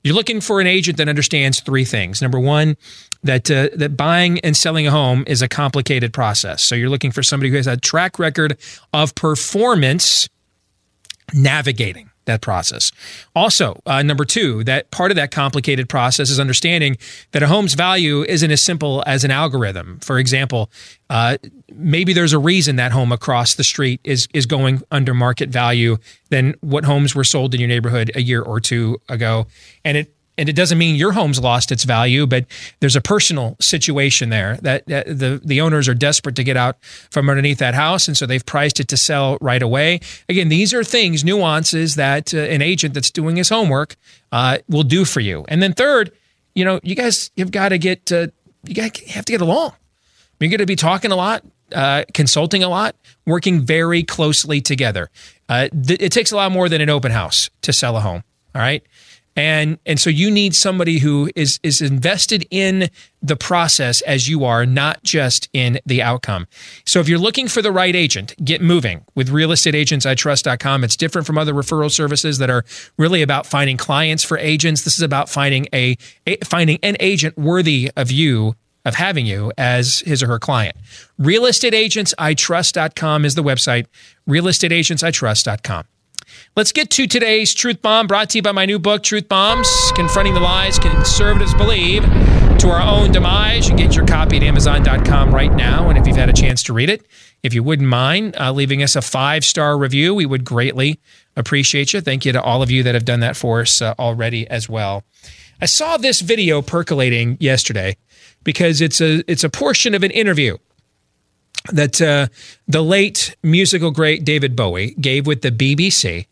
you're 0.04 0.16
looking 0.16 0.40
for 0.40 0.62
an 0.62 0.68
agent 0.68 0.98
that 0.98 1.10
understands 1.10 1.60
three 1.60 1.86
things. 1.86 2.22
Number 2.22 2.40
one, 2.40 2.78
that 3.24 3.50
uh, 3.50 3.70
that 3.76 3.98
buying 3.98 4.40
and 4.42 4.56
selling 4.56 4.86
a 4.86 4.92
home 4.92 5.24
is 5.28 5.42
a 5.42 5.48
complicated 5.48 6.14
process. 6.14 6.62
So 6.62 6.76
you're 6.76 6.90
looking 6.90 7.12
for 7.12 7.24
somebody 7.24 7.50
who 7.50 7.58
has 7.58 7.68
a 7.68 7.76
track 7.76 8.20
record 8.20 8.58
of 8.94 9.16
performance 9.16 10.30
navigating 11.34 12.12
that 12.26 12.42
process. 12.42 12.92
Also, 13.36 13.82
uh, 13.86 14.02
number 14.02 14.26
two, 14.26 14.64
that 14.64 14.92
part 14.92 15.12
of 15.12 15.16
that 15.16 15.32
complicated 15.32 15.88
process 15.90 16.30
is 16.30 16.40
understanding 16.40 16.98
that 17.32 17.44
a 17.44 17.48
home's 17.48 17.74
value 17.74 18.24
isn't 18.24 18.52
as 18.52 18.62
simple 18.62 19.04
as 19.06 19.24
an 19.24 19.32
algorithm. 19.32 20.00
For 20.00 20.20
example, 20.20 20.70
uh, 21.10 21.38
maybe 21.74 22.14
there's 22.14 22.34
a 22.34 22.40
reason 22.40 22.78
that 22.78 22.92
home 22.92 23.12
across 23.12 23.56
the 23.56 23.64
street 23.64 24.02
is 24.04 24.28
is 24.34 24.46
going 24.46 24.82
under 24.92 25.14
market 25.14 25.50
value 25.50 25.98
than 26.30 26.56
what 26.62 26.86
homes 26.86 27.14
were 27.14 27.24
sold 27.24 27.54
in 27.54 27.60
your 27.60 27.70
neighborhood 27.70 28.12
a 28.16 28.22
year 28.22 28.42
or 28.42 28.60
two 28.60 29.00
ago, 29.08 29.46
and 29.84 29.98
it 29.98 30.15
and 30.38 30.50
it 30.50 30.54
doesn't 30.54 30.78
mean 30.78 30.96
your 30.96 31.14
home's 31.14 31.40
lost 31.40 31.72
its 31.72 31.84
value, 31.84 32.28
but 32.28 32.46
there's 32.80 32.96
a 32.96 33.02
personal 33.02 33.56
situation 33.60 34.30
there 34.30 34.58
that, 34.58 34.86
that, 34.88 35.08
the 35.08 35.42
the 35.44 35.62
owners 35.62 35.88
are 35.88 35.94
desperate 35.94 36.36
to 36.36 36.44
get 36.44 36.58
out 36.58 36.78
from 37.10 37.30
underneath 37.30 37.60
that 37.60 37.74
house, 37.74 38.08
and 38.08 38.18
so 38.18 38.26
they've 38.26 38.46
priced 38.46 38.80
it 38.80 38.88
to 38.90 38.98
sell 38.98 39.38
right 39.40 39.62
away. 39.62 40.00
Again, 40.28 40.50
these 40.50 40.74
are 40.74 40.84
things, 40.84 41.24
nuances 41.24 41.96
that 41.96 42.34
uh, 42.34 42.40
an 42.40 42.62
agent 42.62 42.94
that's 42.94 43.12
doing 43.12 43.38
his 43.38 43.50
homework 43.50 43.96
uh, 44.32 44.58
will 44.68 44.84
do 44.84 45.06
for 45.06 45.22
you. 45.22 45.46
And 45.48 45.62
then 45.62 45.74
third, 45.74 46.12
you 46.54 46.66
know, 46.66 46.80
you 46.84 46.96
guys 46.96 47.32
have 47.38 47.52
got 47.52 47.70
to 47.70 47.78
get 47.78 48.12
uh, 48.12 48.28
you 48.66 48.76
got 48.76 48.98
have 48.98 49.26
to 49.26 49.32
get 49.32 49.42
along. 49.42 49.74
You're 50.40 50.50
going 50.50 50.60
to 50.60 50.66
be 50.66 50.76
talking 50.76 51.12
a 51.12 51.16
lot, 51.16 51.44
uh, 51.74 52.04
consulting 52.14 52.62
a 52.62 52.68
lot, 52.68 52.96
working 53.26 53.62
very 53.62 54.04
closely 54.04 54.60
together. 54.60 55.10
Uh, 55.48 55.70
th- 55.70 56.02
it 56.02 56.12
takes 56.12 56.34
a 56.34 56.36
lot 56.36 56.52
more 56.52 56.68
than 56.68 56.82
an 56.82 56.90
open 56.90 57.14
house 57.14 57.50
to 57.62 57.72
sell 57.72 57.96
a 57.96 58.02
home. 58.02 58.24
All 58.54 58.62
right 58.62 58.84
and 59.36 59.78
and 59.86 60.00
so 60.00 60.10
you 60.10 60.32
need 60.32 60.56
somebody 60.56 61.00
who 61.00 61.30
is 61.36 61.60
is 61.64 61.82
invested 61.82 62.46
in 62.50 62.90
the 63.22 63.36
process 63.36 64.02
as 64.02 64.30
you 64.30 64.46
are 64.46 64.66
not 64.66 65.04
just 65.04 65.50
in 65.54 65.80
the 65.86 66.02
outcome 66.02 66.48
so 66.86 67.00
if 67.00 67.10
you're 67.10 67.20
looking 67.20 67.48
for 67.48 67.62
the 67.62 67.72
right 67.72 67.96
agent 67.96 68.34
get 68.44 68.62
moving 68.62 69.04
with 69.16 69.30
realestateagentsitrust.com 69.30 70.84
it's 70.84 70.96
different 70.96 71.28
from 71.28 71.38
other 71.38 71.54
referral 71.54 71.92
services 71.92 72.38
that 72.38 72.50
are 72.50 72.64
really 72.98 73.22
about 73.22 73.46
finding 73.46 73.78
clients 73.78 74.24
for 74.24 74.38
agents 74.38 74.84
this 74.84 74.96
is 74.96 75.02
about 75.02 75.30
finding 75.30 75.68
a, 75.74 75.98
a 76.26 76.38
finding 76.38 76.80
an 76.84 76.96
agent 77.00 77.38
worthy 77.38 77.92
of 77.96 78.12
you 78.12 78.56
of 78.86 78.96
having 78.96 79.26
you 79.26 79.52
as 79.58 80.02
his 80.02 80.22
or 80.22 80.28
her 80.28 80.40
client. 80.40 80.78
Realestateagentsitrust.com 81.20 83.26
is 83.26 83.34
the 83.34 83.42
website. 83.42 83.88
Realestateagentsitrust.com. 84.30 85.86
Let's 86.56 86.72
get 86.72 86.90
to 86.92 87.08
today's 87.08 87.54
Truth 87.54 87.82
Bomb, 87.82 88.08
brought 88.08 88.30
to 88.32 88.38
you 88.38 88.42
by 88.42 88.52
my 88.52 88.66
new 88.66 88.80
book, 88.80 89.04
Truth 89.04 89.28
Bombs 89.28 89.68
Confronting 89.96 90.34
the 90.34 90.40
Lies 90.40 90.80
Conservatives 90.80 91.54
Believe 91.54 92.04
to 92.04 92.70
Our 92.70 92.82
Own 92.82 93.12
Demise. 93.12 93.68
You 93.68 93.76
can 93.76 93.88
get 93.88 93.96
your 93.96 94.06
copy 94.06 94.38
at 94.38 94.44
Amazon.com 94.44 95.34
right 95.34 95.54
now. 95.54 95.90
And 95.90 95.98
if 95.98 96.08
you've 96.08 96.16
had 96.16 96.30
a 96.30 96.34
chance 96.34 96.64
to 96.64 96.74
read 96.74 96.90
it, 96.90 97.06
if 97.44 97.54
you 97.54 97.62
wouldn't 97.62 97.90
mind 97.90 98.36
uh, 98.40 98.52
leaving 98.52 98.82
us 98.82 98.96
a 98.96 99.02
five 99.02 99.44
star 99.44 99.78
review, 99.78 100.16
we 100.16 100.26
would 100.26 100.46
greatly 100.46 101.00
appreciate 101.36 101.94
you. 101.94 102.02
Thank 102.02 102.26
you 102.26 102.32
to 102.32 102.42
all 102.42 102.62
of 102.64 102.72
you 102.72 102.84
that 102.84 102.96
have 102.96 103.06
done 103.06 103.20
that 103.20 103.36
for 103.36 103.62
us 103.62 103.82
uh, 103.82 103.94
already 104.00 104.48
as 104.48 104.68
well. 104.70 105.04
I 105.62 105.68
saw 105.68 105.98
this 105.98 106.22
video 106.22 106.62
percolating 106.62 107.38
yesterday 107.40 107.98
because 108.44 108.82
it's 108.82 109.00
a 109.02 109.24
it's 109.30 109.44
a 109.44 109.50
portion 109.50 109.94
of 109.94 110.04
an 110.04 110.12
interview 110.12 110.58
that 111.72 112.02
uh, 112.02 112.28
the 112.68 112.82
late 112.82 113.36
musical 113.44 113.92
great 113.92 114.24
David 114.24 114.56
Bowie 114.56 114.96
gave 115.00 115.28
with 115.28 115.42
the 115.42 115.52
BBC 115.52 116.28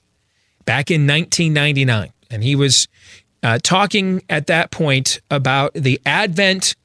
back 0.65 0.91
in 0.91 1.07
1999. 1.07 2.11
And 2.29 2.43
he 2.43 2.55
was 2.55 2.87
uh, 3.41 3.59
talking 3.61 4.23
at 4.29 4.47
that 4.47 4.71
point 4.71 5.21
about 5.29 5.73
the 5.73 6.01
advent 6.05 6.75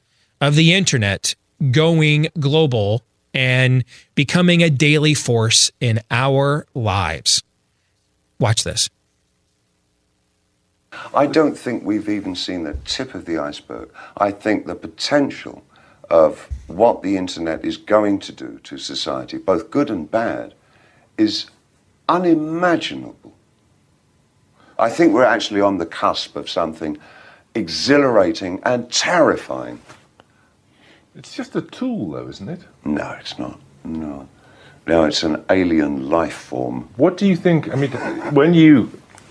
of 0.41 0.55
the 0.55 0.75
internet 0.75 1.35
going 1.71 2.29
global 2.39 3.03
and 3.35 3.85
becoming 4.15 4.63
a 4.63 4.71
daily 4.71 5.15
force 5.15 5.71
in 5.81 6.01
our 6.11 6.67
lives. 6.75 7.43
Watch 8.39 8.65
this. 8.65 8.89
I 11.15 11.27
don't 11.27 11.57
think 11.57 11.85
we've 11.85 12.09
even 12.09 12.35
seen 12.35 12.65
the 12.65 12.75
tip 12.85 13.15
of 13.15 13.25
the 13.25 13.39
iceberg. 13.39 13.91
I 14.17 14.31
think 14.31 14.67
the 14.67 14.75
potential 14.75 15.63
of 16.11 16.49
what 16.67 17.03
the 17.03 17.17
internet 17.17 17.65
is 17.65 17.77
going 17.77 18.19
to 18.21 18.33
do 18.33 18.61
to 18.65 18.79
society, 18.79 19.39
both 19.39 19.71
good 19.71 19.91
and 19.91 20.11
bad, 20.11 20.55
is 21.17 21.47
unimaginable. 22.09 23.35
I 24.79 24.91
think 24.91 25.13
we're 25.13 25.25
actually 25.25 25.61
on 25.61 25.79
the 25.79 25.87
cusp 25.87 26.37
of 26.37 26.49
something 26.49 26.99
exhilarating 27.55 28.61
and 28.65 28.91
terrifying. 28.93 29.81
It's 31.15 31.35
just 31.35 31.57
a 31.57 31.63
tool, 31.63 32.13
though, 32.13 32.29
isn't 32.29 32.49
it? 32.49 32.61
No, 32.85 33.17
it's 33.19 33.39
not. 33.39 33.59
No. 33.85 34.29
No, 34.87 35.05
it's 35.05 35.23
an 35.23 35.45
alien 35.51 36.09
life 36.09 36.33
form. 36.35 36.89
What 36.97 37.17
do 37.17 37.27
you 37.27 37.37
think? 37.37 37.71
I 37.71 37.75
mean, 37.75 37.91
when 38.33 38.55
you 38.55 38.87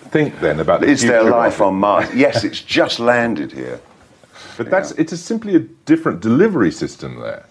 think 0.09 0.39
then 0.39 0.59
about 0.59 0.81
the 0.81 0.87
Is 0.87 1.01
there 1.01 1.23
life 1.23 1.61
on 1.61 1.75
Mars? 1.75 2.13
yes, 2.13 2.43
it's 2.43 2.61
just 2.61 2.99
landed 2.99 3.51
here. 3.51 3.79
But 4.57 4.69
that's 4.69 4.91
it's 4.91 5.11
a 5.11 5.17
simply 5.17 5.55
a 5.55 5.59
different 5.59 6.19
delivery 6.19 6.71
system 6.71 7.19
there. 7.19 7.45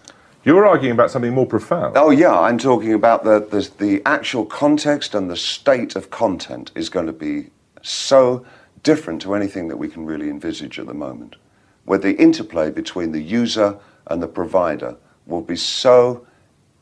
You're 0.45 0.67
arguing 0.67 0.93
about 0.93 1.11
something 1.11 1.35
more 1.35 1.47
profound. 1.47 1.97
Oh 1.97 2.11
yeah, 2.11 2.39
I'm 2.39 2.59
talking 2.59 2.93
about 2.93 3.25
the, 3.25 3.41
the 3.41 3.69
the 3.85 4.03
actual 4.07 4.45
context 4.45 5.15
and 5.15 5.31
the 5.31 5.37
state 5.37 5.97
of 5.97 6.11
content 6.11 6.71
is 6.75 6.89
going 6.89 7.07
to 7.07 7.13
be 7.13 7.51
so 7.83 8.47
different 8.83 9.21
to 9.23 9.35
anything 9.35 9.69
that 9.69 9.77
we 9.77 9.89
can 9.89 10.07
really 10.07 10.29
envisage 10.29 10.79
at 10.79 10.87
the 10.87 10.95
moment. 10.95 11.37
Where 11.85 11.99
the 11.99 12.17
interplay 12.17 12.71
between 12.71 13.13
the 13.13 13.21
user 13.21 13.79
and 14.07 14.23
the 14.23 14.29
provider 14.29 14.97
will 15.27 15.43
be 15.43 15.57
so 15.57 16.27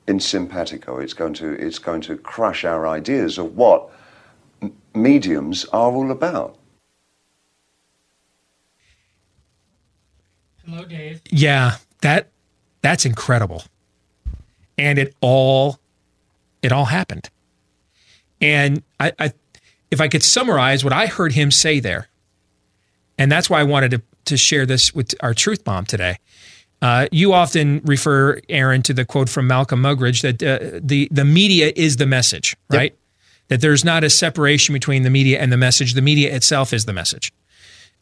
in 0.06 0.20
simpatico, 0.20 0.98
it's 0.98 1.14
going 1.14 1.34
to 1.34 1.52
it's 1.52 1.78
going 1.78 2.02
to 2.02 2.16
crush 2.16 2.64
our 2.64 2.86
ideas 2.86 3.38
of 3.38 3.56
what 3.56 3.90
mediums 4.94 5.64
are 5.66 5.90
all 5.90 6.10
about. 6.10 6.56
Hello, 10.66 10.84
Dave. 10.84 11.20
Yeah, 11.30 11.76
that 12.00 12.30
that's 12.82 13.04
incredible. 13.04 13.64
And 14.78 14.98
it 14.98 15.14
all 15.20 15.78
it 16.62 16.72
all 16.72 16.86
happened. 16.86 17.30
And 18.40 18.82
I, 18.98 19.12
I 19.18 19.32
if 19.90 20.00
I 20.00 20.08
could 20.08 20.22
summarize 20.22 20.84
what 20.84 20.92
I 20.92 21.06
heard 21.06 21.32
him 21.32 21.50
say 21.50 21.80
there, 21.80 22.08
and 23.18 23.30
that's 23.30 23.48
why 23.48 23.60
I 23.60 23.64
wanted 23.64 23.90
to, 23.92 24.02
to 24.26 24.36
share 24.36 24.66
this 24.66 24.94
with 24.94 25.14
our 25.20 25.34
truth 25.34 25.64
bomb 25.64 25.84
today. 25.84 26.18
Uh, 26.82 27.06
you 27.12 27.32
often 27.32 27.80
refer, 27.84 28.40
Aaron, 28.48 28.82
to 28.82 28.92
the 28.92 29.04
quote 29.04 29.28
from 29.28 29.46
Malcolm 29.46 29.82
Muggeridge 29.82 30.22
that 30.22 30.42
uh, 30.42 30.80
the 30.82 31.08
the 31.10 31.24
media 31.24 31.72
is 31.76 31.96
the 31.96 32.06
message, 32.06 32.56
right? 32.70 32.92
Yep. 32.92 32.98
That 33.48 33.60
there's 33.60 33.84
not 33.84 34.04
a 34.04 34.10
separation 34.10 34.72
between 34.72 35.02
the 35.02 35.10
media 35.10 35.38
and 35.38 35.52
the 35.52 35.56
message. 35.56 35.94
The 35.94 36.02
media 36.02 36.34
itself 36.34 36.72
is 36.72 36.86
the 36.86 36.94
message. 36.94 37.30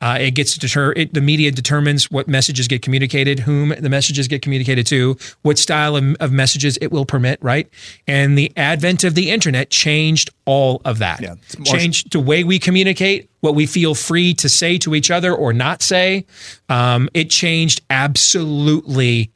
Uh, 0.03 0.19
it 0.21 0.33
gets 0.33 0.59
deter. 0.59 0.93
It, 0.97 1.15
the 1.15 1.21
media 1.21 1.53
determines 1.53 2.11
what 2.11 2.27
messages 2.27 2.67
get 2.67 2.83
communicated, 2.83 3.39
whom 3.39 3.69
the 3.69 3.89
messages 3.89 4.27
get 4.27 4.43
communicated 4.43 4.85
to, 4.89 5.17
what 5.43 5.59
style 5.59 5.95
of, 5.95 6.17
of, 6.19 6.33
messages 6.33 6.77
it 6.83 6.91
will 6.91 7.07
permit, 7.07 7.39
right? 7.41 7.69
And 8.09 8.37
the 8.37 8.53
advent 8.57 9.05
of 9.05 9.15
the 9.15 9.31
internet 9.31 9.71
changed 9.71 10.31
all 10.45 10.83
of 10.85 10.99
that. 10.99 11.21
Yeah, 11.21 11.37
changed 11.65 12.11
the 12.13 12.19
way 12.19 12.43
we 12.43 12.59
communicate, 12.59 13.31
what 13.43 13.55
we 13.55 13.65
feel 13.65 13.95
free 13.95 14.35
to 14.35 14.49
say 14.49 14.77
to 14.79 14.97
each 14.97 15.09
other 15.13 15.33
or 15.33 15.53
not 15.53 15.83
say. 15.83 16.27
Um, 16.69 17.09
it 17.15 17.31
changed 17.31 17.81
absolutely 17.89 19.31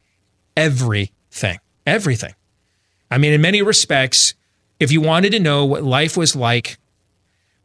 everything. 0.56 1.60
Everything. 1.86 2.34
I 3.08 3.18
mean, 3.18 3.32
in 3.32 3.40
many 3.40 3.62
respects, 3.62 4.34
if 4.80 4.90
you 4.90 5.00
wanted 5.00 5.30
to 5.30 5.38
know 5.38 5.64
what 5.64 5.84
life 5.84 6.16
was 6.16 6.34
like 6.34 6.76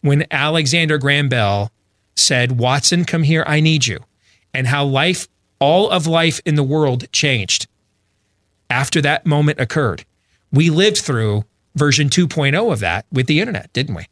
when 0.01 0.27
Alexander 0.29 0.99
Graham 0.99 1.29
Bell 1.29 1.71
said, 2.15 2.59
Watson, 2.59 3.05
come 3.05 3.23
here, 3.23 3.43
I 3.47 3.59
need 3.59 3.87
you, 3.87 3.99
and 4.53 4.67
how 4.67 4.85
life, 4.85 5.27
all 5.59 5.89
of 5.89 6.07
life 6.07 6.39
in 6.45 6.55
the 6.55 6.63
world 6.63 7.11
changed. 7.11 7.67
after 8.69 9.01
that 9.01 9.25
moment 9.25 9.59
occurred. 9.59 10.05
We 10.51 10.69
lived 10.69 10.97
through 10.99 11.43
version 11.75 12.09
2.0 12.09 12.71
of 12.71 12.79
that 12.79 13.05
with 13.11 13.27
the 13.27 13.39
internet, 13.41 13.71
didn't 13.73 13.95
we? 13.95 14.05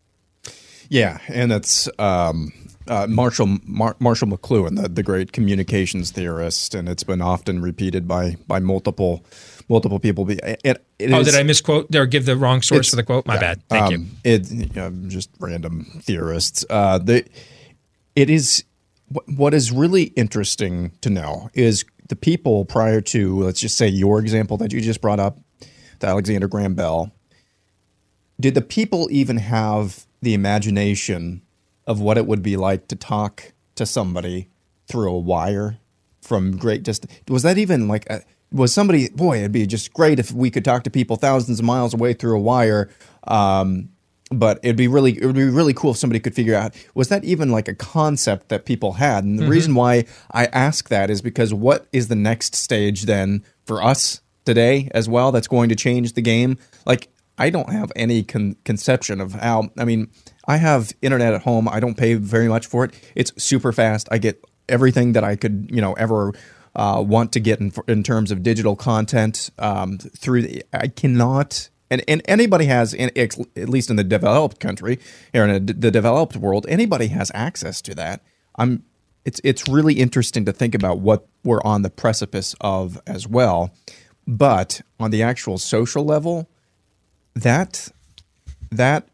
Yeah, 0.89 1.19
and 1.27 1.51
it's 1.51 1.87
um, 1.99 2.51
uh, 2.87 3.07
Marshall 3.07 3.57
Mar- 3.63 3.95
Marshall 3.99 4.27
McLuhan, 4.27 4.81
the, 4.81 4.89
the 4.89 5.03
great 5.03 5.31
communications 5.31 6.11
theorist, 6.11 6.73
and 6.75 6.89
it's 6.89 7.03
been 7.03 7.21
often 7.21 7.61
repeated 7.61 8.07
by 8.07 8.35
by 8.47 8.59
multiple 8.59 9.23
multiple 9.69 9.99
people. 9.99 10.29
It, 10.29 10.39
it 10.63 10.85
oh, 11.11 11.19
is- 11.19 11.27
did 11.27 11.35
I 11.35 11.43
misquote 11.43 11.95
or 11.95 12.05
give 12.07 12.25
the 12.25 12.35
wrong 12.35 12.61
source 12.61 12.89
for 12.89 12.95
the 12.95 13.03
quote? 13.03 13.27
My 13.27 13.35
yeah, 13.35 13.39
bad. 13.39 13.69
Thank 13.69 13.91
you. 13.91 13.97
um, 13.97 14.11
It 14.23 14.51
you 14.51 14.69
know, 14.75 14.89
just 15.07 15.29
random 15.39 15.85
theorists. 16.01 16.65
Uh, 16.69 16.97
the 16.97 17.23
it 18.19 18.29
is 18.29 18.65
what, 19.27 19.53
is 19.53 19.71
really 19.71 20.03
interesting 20.03 20.91
to 21.01 21.09
know 21.09 21.49
is 21.53 21.85
the 22.09 22.17
people 22.17 22.65
prior 22.65 22.99
to 22.99 23.39
let's 23.39 23.61
just 23.61 23.77
say 23.77 23.87
your 23.87 24.19
example 24.19 24.57
that 24.57 24.73
you 24.73 24.81
just 24.81 24.99
brought 24.99 25.19
up, 25.19 25.39
the 25.99 26.07
Alexander 26.07 26.47
Graham 26.47 26.75
Bell. 26.75 27.11
Did 28.39 28.55
the 28.55 28.61
people 28.61 29.07
even 29.09 29.37
have 29.37 30.05
the 30.21 30.33
imagination 30.33 31.41
of 31.87 32.01
what 32.01 32.17
it 32.17 32.27
would 32.27 32.43
be 32.43 32.57
like 32.57 32.87
to 32.89 32.95
talk 32.95 33.53
to 33.75 33.85
somebody 33.85 34.49
through 34.87 35.11
a 35.11 35.17
wire 35.17 35.79
from 36.21 36.57
great 36.57 36.83
distance? 36.83 37.13
Was 37.29 37.43
that 37.43 37.57
even 37.57 37.87
like 37.87 38.05
a, 38.09 38.21
was 38.51 38.73
somebody? 38.73 39.09
Boy, 39.09 39.39
it'd 39.39 39.51
be 39.51 39.65
just 39.65 39.93
great 39.93 40.19
if 40.19 40.31
we 40.31 40.51
could 40.51 40.65
talk 40.65 40.83
to 40.83 40.89
people 40.89 41.15
thousands 41.15 41.59
of 41.59 41.65
miles 41.65 41.93
away 41.93 42.13
through 42.13 42.35
a 42.35 42.41
wire. 42.41 42.89
Um, 43.27 43.89
but 44.31 44.59
it'd 44.63 44.75
be 44.75 44.87
really 44.87 45.17
it 45.21 45.25
would 45.25 45.35
be 45.35 45.43
really 45.45 45.73
cool 45.73 45.91
if 45.91 45.97
somebody 45.97 46.19
could 46.19 46.35
figure 46.35 46.55
out 46.55 46.73
was 46.93 47.07
that 47.09 47.23
even 47.23 47.49
like 47.51 47.67
a 47.67 47.73
concept 47.75 48.49
that 48.49 48.65
people 48.65 48.93
had 48.93 49.23
and 49.23 49.39
the 49.39 49.43
Mm-hmm. 49.43 49.49
Mhm. 49.51 49.55
reason 49.55 49.75
why 49.75 50.05
i 50.31 50.45
ask 50.47 50.89
that 50.89 51.09
is 51.09 51.21
because 51.21 51.53
what 51.53 51.87
is 51.91 52.07
the 52.09 52.15
next 52.15 52.53
stage 52.55 53.03
then 53.05 53.43
for 53.65 53.81
us 53.83 54.21
today 54.45 54.89
as 54.93 55.09
well 55.09 55.31
that's 55.31 55.47
going 55.47 55.69
to 55.69 55.75
change 55.75 56.13
the 56.13 56.21
game 56.21 56.57
like 56.85 57.09
i 57.39 57.49
don't 57.49 57.71
have 57.71 57.91
any 57.95 58.21
con- 58.23 58.55
conception 58.65 59.19
of 59.19 59.33
how 59.33 59.69
i 59.77 59.83
mean 59.85 60.07
i 60.47 60.57
have 60.57 60.91
internet 61.01 61.33
at 61.33 61.41
home 61.41 61.67
i 61.67 61.79
don't 61.79 61.97
pay 61.97 62.13
very 62.13 62.47
much 62.47 62.65
for 62.67 62.85
it 62.85 62.93
it's 63.15 63.31
super 63.41 63.71
fast 63.71 64.07
i 64.11 64.17
get 64.19 64.43
everything 64.67 65.13
that 65.13 65.23
i 65.23 65.35
could 65.35 65.69
you 65.73 65.81
know 65.81 65.93
ever 65.93 66.33
uh, 66.75 67.03
want 67.05 67.31
to 67.33 67.39
get 67.39 67.59
in, 67.59 67.73
in 67.87 68.03
terms 68.03 68.29
of 68.29 68.43
digital 68.43 68.75
content 68.75 69.49
um, 69.57 69.97
through 69.97 70.43
the, 70.43 70.63
i 70.71 70.87
cannot 70.87 71.69
and, 71.89 72.03
and 72.07 72.21
anybody 72.25 72.65
has 72.65 72.93
in, 72.93 73.11
at 73.17 73.69
least 73.69 73.89
in 73.89 73.95
the 73.95 74.03
developed 74.03 74.59
country 74.59 74.99
or 75.33 75.43
in 75.43 75.49
a, 75.49 75.59
the 75.59 75.91
developed 75.91 76.35
world 76.35 76.65
anybody 76.69 77.07
has 77.07 77.31
access 77.33 77.81
to 77.81 77.95
that 77.95 78.21
i'm 78.57 78.83
it's 79.25 79.41
it's 79.43 79.67
really 79.67 79.95
interesting 79.95 80.45
to 80.45 80.53
think 80.53 80.73
about 80.73 80.99
what 80.99 81.27
we're 81.43 81.61
on 81.63 81.81
the 81.81 81.89
precipice 81.89 82.55
of 82.61 83.01
as 83.05 83.27
well 83.27 83.71
but 84.27 84.81
on 84.99 85.11
the 85.11 85.23
actual 85.23 85.57
social 85.57 86.05
level 86.05 86.49
that 87.35 87.89
that 88.71 89.07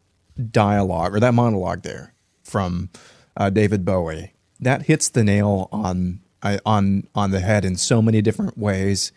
dialogue 0.50 1.14
or 1.14 1.20
that 1.20 1.32
monologue 1.32 1.82
there 1.82 2.12
from 2.42 2.90
uh, 3.36 3.50
David 3.50 3.84
Bowie 3.84 4.32
that 4.60 4.82
hits 4.82 5.08
the 5.08 5.24
nail 5.24 5.68
on 5.72 6.20
on 6.64 7.06
on 7.14 7.30
the 7.30 7.40
head 7.40 7.64
in 7.64 7.76
so 7.76 8.00
many 8.00 8.22
different 8.22 8.56
ways. 8.56 9.12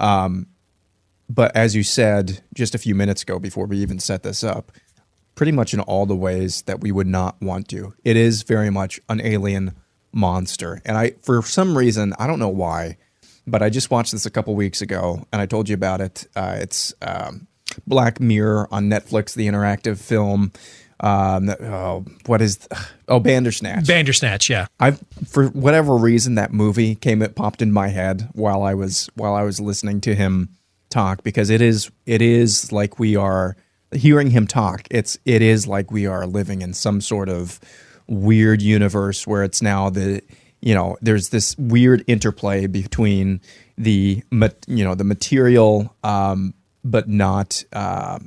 Um, 0.00 0.46
but 1.28 1.54
as 1.56 1.74
you 1.74 1.82
said 1.82 2.42
just 2.54 2.74
a 2.74 2.78
few 2.78 2.94
minutes 2.94 3.22
ago, 3.22 3.38
before 3.38 3.66
we 3.66 3.78
even 3.78 3.98
set 3.98 4.22
this 4.22 4.44
up, 4.44 4.72
pretty 5.34 5.52
much 5.52 5.74
in 5.74 5.80
all 5.80 6.06
the 6.06 6.16
ways 6.16 6.62
that 6.62 6.80
we 6.80 6.92
would 6.92 7.06
not 7.06 7.40
want 7.40 7.68
to. 7.68 7.94
It 8.04 8.16
is 8.16 8.42
very 8.42 8.70
much 8.70 9.00
an 9.08 9.20
alien 9.20 9.72
monster, 10.12 10.80
and 10.84 10.96
I 10.96 11.12
for 11.22 11.42
some 11.42 11.76
reason 11.76 12.14
I 12.18 12.26
don't 12.26 12.38
know 12.38 12.48
why, 12.48 12.98
but 13.46 13.62
I 13.62 13.70
just 13.70 13.90
watched 13.90 14.12
this 14.12 14.26
a 14.26 14.30
couple 14.30 14.54
weeks 14.54 14.80
ago, 14.80 15.26
and 15.32 15.40
I 15.40 15.46
told 15.46 15.68
you 15.68 15.74
about 15.74 16.00
it. 16.00 16.26
Uh, 16.36 16.56
it's 16.60 16.94
um, 17.02 17.46
Black 17.86 18.20
Mirror 18.20 18.68
on 18.70 18.88
Netflix, 18.88 19.34
the 19.34 19.48
interactive 19.48 19.98
film. 19.98 20.52
Um, 21.00 21.48
oh, 21.48 22.04
what 22.26 22.40
is 22.40 22.68
oh 23.08 23.18
Bandersnatch? 23.18 23.86
Bandersnatch, 23.86 24.48
yeah. 24.48 24.66
I 24.78 24.92
for 25.26 25.48
whatever 25.48 25.96
reason 25.96 26.36
that 26.36 26.52
movie 26.52 26.94
came 26.94 27.22
it 27.22 27.34
popped 27.34 27.62
in 27.62 27.72
my 27.72 27.88
head 27.88 28.28
while 28.34 28.62
I 28.62 28.74
was 28.74 29.08
while 29.14 29.34
I 29.34 29.42
was 29.42 29.60
listening 29.60 30.00
to 30.02 30.14
him 30.14 30.50
talk 30.94 31.22
because 31.22 31.50
it 31.50 31.60
is 31.60 31.90
it 32.06 32.22
is 32.22 32.72
like 32.72 32.98
we 32.98 33.16
are 33.16 33.56
hearing 33.92 34.30
him 34.30 34.46
talk. 34.46 34.86
It's 34.90 35.18
it 35.24 35.42
is 35.42 35.66
like 35.66 35.90
we 35.90 36.06
are 36.06 36.26
living 36.26 36.62
in 36.62 36.72
some 36.72 37.00
sort 37.00 37.28
of 37.28 37.60
weird 38.06 38.62
universe 38.62 39.26
where 39.26 39.42
it's 39.42 39.60
now 39.60 39.90
the 39.90 40.22
you 40.60 40.74
know 40.74 40.96
there's 41.02 41.28
this 41.30 41.56
weird 41.58 42.04
interplay 42.06 42.66
between 42.66 43.40
the 43.76 44.22
you 44.66 44.84
know 44.84 44.94
the 44.94 45.04
material 45.04 45.94
um, 46.02 46.54
but 46.84 47.08
not 47.08 47.64
uh, 47.72 48.18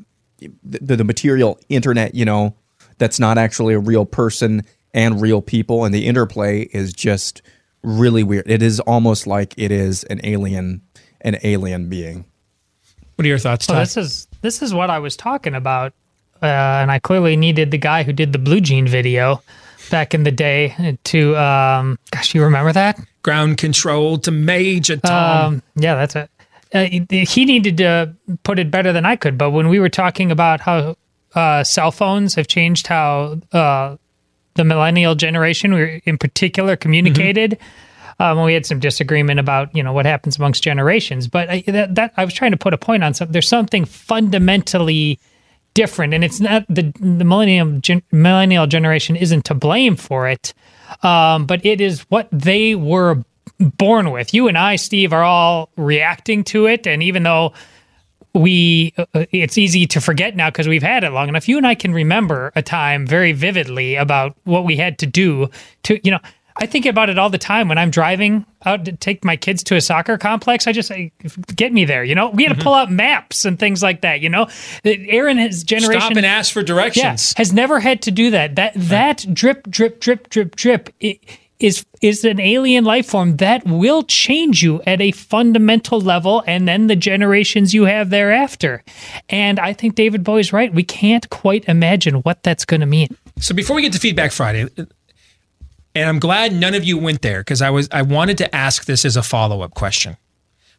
the, 0.63 0.95
the 0.95 1.03
material 1.03 1.59
internet 1.69 2.13
you 2.13 2.25
know 2.25 2.55
that's 2.97 3.19
not 3.19 3.37
actually 3.37 3.73
a 3.73 3.79
real 3.79 4.05
person 4.05 4.63
and 4.93 5.21
real 5.21 5.41
people. 5.41 5.85
And 5.85 5.93
the 5.93 6.07
interplay 6.07 6.61
is 6.61 6.93
just 6.93 7.41
really 7.83 8.23
weird. 8.23 8.49
It 8.49 8.61
is 8.61 8.79
almost 8.81 9.27
like 9.27 9.53
it 9.57 9.71
is 9.71 10.03
an 10.05 10.19
alien 10.23 10.81
an 11.21 11.37
alien 11.43 11.89
being 11.89 12.25
what 13.17 13.25
are 13.25 13.27
your 13.27 13.39
thoughts 13.39 13.67
Well, 13.67 13.79
this 13.79 13.97
is 13.97 14.27
this 14.41 14.61
is 14.61 14.73
what 14.73 14.89
I 14.89 14.99
was 14.99 15.17
talking 15.17 15.55
about, 15.55 15.93
uh, 16.41 16.45
and 16.45 16.91
I 16.91 16.99
clearly 16.99 17.35
needed 17.35 17.71
the 17.71 17.77
guy 17.77 18.03
who 18.03 18.13
did 18.13 18.31
the 18.31 18.39
Blue 18.39 18.61
Jean 18.61 18.87
video 18.87 19.41
back 19.89 20.13
in 20.13 20.23
the 20.23 20.31
day 20.31 20.97
to. 21.05 21.35
Um, 21.35 21.97
gosh, 22.11 22.35
you 22.35 22.43
remember 22.43 22.71
that? 22.73 22.99
Ground 23.23 23.57
control 23.57 24.19
to 24.19 24.31
Major 24.31 24.97
Tom. 24.97 25.53
Um, 25.53 25.63
yeah, 25.75 25.95
that's 25.95 26.15
it. 26.15 26.29
Uh, 26.73 26.85
he 27.09 27.45
needed 27.45 27.77
to 27.77 28.13
put 28.43 28.59
it 28.59 28.69
better 28.69 28.93
than 28.93 29.05
I 29.05 29.15
could. 29.15 29.37
But 29.37 29.51
when 29.51 29.67
we 29.67 29.79
were 29.79 29.89
talking 29.89 30.31
about 30.31 30.61
how 30.61 30.95
uh, 31.33 31.63
cell 31.63 31.91
phones 31.91 32.35
have 32.35 32.47
changed 32.47 32.87
how 32.87 33.39
uh, 33.51 33.97
the 34.53 34.63
millennial 34.63 35.15
generation, 35.15 35.73
in 36.05 36.17
particular, 36.17 36.75
communicated. 36.75 37.57
Um, 38.19 38.43
we 38.43 38.53
had 38.53 38.65
some 38.65 38.79
disagreement 38.79 39.39
about 39.39 39.75
you 39.75 39.83
know 39.83 39.93
what 39.93 40.05
happens 40.05 40.37
amongst 40.37 40.63
generations, 40.63 41.27
but 41.27 41.49
I, 41.49 41.63
that, 41.67 41.95
that 41.95 42.13
I 42.17 42.25
was 42.25 42.33
trying 42.33 42.51
to 42.51 42.57
put 42.57 42.73
a 42.73 42.77
point 42.77 43.03
on 43.03 43.13
something. 43.13 43.31
There's 43.31 43.47
something 43.47 43.85
fundamentally 43.85 45.19
different, 45.73 46.13
and 46.13 46.23
it's 46.23 46.39
not 46.39 46.65
the 46.67 46.91
the 46.99 47.23
millennium 47.23 47.81
gen, 47.81 48.01
millennial 48.11 48.65
generation 48.65 49.15
isn't 49.15 49.45
to 49.45 49.53
blame 49.53 49.95
for 49.95 50.27
it, 50.27 50.53
um, 51.03 51.45
but 51.45 51.63
it 51.63 51.79
is 51.79 52.01
what 52.09 52.27
they 52.31 52.73
were 52.73 53.23
born 53.59 54.11
with. 54.11 54.33
You 54.33 54.47
and 54.47 54.57
I, 54.57 54.77
Steve, 54.77 55.13
are 55.13 55.23
all 55.23 55.69
reacting 55.77 56.43
to 56.45 56.65
it, 56.65 56.87
and 56.87 57.03
even 57.03 57.21
though 57.21 57.53
we 58.33 58.93
uh, 58.97 59.25
it's 59.31 59.57
easy 59.57 59.85
to 59.87 60.01
forget 60.01 60.35
now 60.35 60.49
because 60.49 60.67
we've 60.67 60.83
had 60.83 61.03
it 61.03 61.11
long 61.11 61.27
enough 61.27 61.47
you 61.47 61.57
and 61.57 61.65
i 61.65 61.73
can 61.73 61.93
remember 61.93 62.51
a 62.55 62.61
time 62.61 63.07
very 63.07 63.31
vividly 63.31 63.95
about 63.95 64.35
what 64.43 64.63
we 64.63 64.77
had 64.77 64.99
to 64.99 65.05
do 65.05 65.49
to 65.83 65.99
you 66.03 66.11
know 66.11 66.19
i 66.59 66.65
think 66.65 66.85
about 66.85 67.09
it 67.09 67.17
all 67.17 67.29
the 67.29 67.37
time 67.37 67.67
when 67.67 67.77
i'm 67.77 67.91
driving 67.91 68.45
out 68.65 68.85
to 68.85 68.91
take 68.91 69.23
my 69.23 69.35
kids 69.35 69.63
to 69.63 69.75
a 69.75 69.81
soccer 69.81 70.17
complex 70.17 70.67
i 70.67 70.71
just 70.71 70.87
say 70.87 71.11
get 71.55 71.71
me 71.71 71.85
there 71.85 72.03
you 72.03 72.15
know 72.15 72.29
we 72.29 72.43
had 72.43 72.51
mm-hmm. 72.51 72.59
to 72.59 72.63
pull 72.63 72.73
out 72.73 72.91
maps 72.91 73.45
and 73.45 73.59
things 73.59 73.83
like 73.83 74.01
that 74.01 74.21
you 74.21 74.29
know 74.29 74.47
aaron 74.83 75.37
has 75.37 75.63
generation 75.63 76.01
Stop 76.01 76.17
and 76.17 76.25
ask 76.25 76.53
for 76.53 76.63
directions. 76.63 77.33
yeah, 77.35 77.39
has 77.39 77.53
never 77.53 77.79
had 77.79 78.01
to 78.03 78.11
do 78.11 78.31
that 78.31 78.55
that 78.55 78.73
that 78.75 79.25
drip 79.33 79.69
drip 79.69 79.99
drip 79.99 80.29
drip 80.29 80.55
drip 80.55 80.89
it, 80.99 81.19
is 81.59 81.85
is 82.01 82.23
an 82.23 82.39
alien 82.39 82.83
life 82.83 83.07
form 83.07 83.37
that 83.37 83.65
will 83.65 84.03
change 84.03 84.61
you 84.61 84.81
at 84.85 85.01
a 85.01 85.11
fundamental 85.11 85.99
level 85.99 86.43
and 86.45 86.67
then 86.67 86.87
the 86.87 86.95
generations 86.95 87.73
you 87.73 87.85
have 87.85 88.09
thereafter. 88.09 88.83
And 89.29 89.59
I 89.59 89.73
think 89.73 89.95
David 89.95 90.23
Bowie's 90.23 90.53
right. 90.53 90.71
We 90.71 90.83
can't 90.83 91.27
quite 91.29 91.67
imagine 91.67 92.15
what 92.17 92.43
that's 92.43 92.65
going 92.65 92.81
to 92.81 92.85
mean. 92.85 93.17
So 93.39 93.55
before 93.55 93.75
we 93.75 93.81
get 93.81 93.93
to 93.93 93.99
feedback 93.99 94.31
Friday, 94.31 94.67
and 95.97 96.07
I'm 96.07 96.19
glad 96.19 96.53
none 96.53 96.75
of 96.75 96.83
you 96.83 96.97
went 96.97 97.21
there 97.21 97.41
because 97.41 97.61
I 97.61 97.69
was 97.69 97.89
I 97.91 98.03
wanted 98.03 98.37
to 98.39 98.55
ask 98.55 98.85
this 98.85 99.03
as 99.03 99.17
a 99.17 99.23
follow 99.23 99.61
up 99.61 99.73
question, 99.73 100.17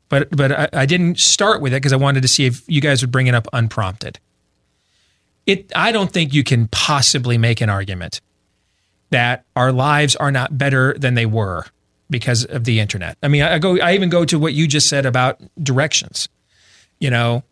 but 0.09 0.29
but 0.31 0.53
I, 0.53 0.69
I 0.73 0.87
didn't 0.87 1.19
start 1.19 1.61
with 1.61 1.73
it 1.73 1.77
because 1.77 1.93
I 1.93 1.97
wanted 1.97 2.23
to 2.23 2.29
see 2.29 2.47
if 2.47 2.63
you 2.69 2.81
guys 2.81 3.03
would 3.03 3.11
bring 3.11 3.27
it 3.27 3.35
up 3.35 3.49
unprompted. 3.53 4.21
It 5.45 5.73
I 5.75 5.91
don't 5.91 6.13
think 6.13 6.33
you 6.33 6.45
can 6.45 6.69
possibly 6.69 7.37
make 7.37 7.61
an 7.61 7.69
argument 7.69 8.21
that 9.11 9.45
our 9.57 9.73
lives 9.73 10.15
are 10.17 10.31
not 10.31 10.57
better 10.57 10.95
than 10.97 11.15
they 11.15 11.27
were 11.27 11.67
because 12.09 12.45
of 12.45 12.65
the 12.65 12.79
internet. 12.79 13.19
I 13.23 13.29
mean, 13.29 13.43
I 13.43 13.59
go 13.59 13.79
I 13.81 13.95
even 13.95 14.11
go 14.11 14.25
to 14.25 14.39
what 14.39 14.55
you 14.55 14.69
just 14.69 14.89
said 14.89 15.05
about 15.05 15.41
directions. 15.61 16.29
You 17.01 17.11
know, 17.11 17.43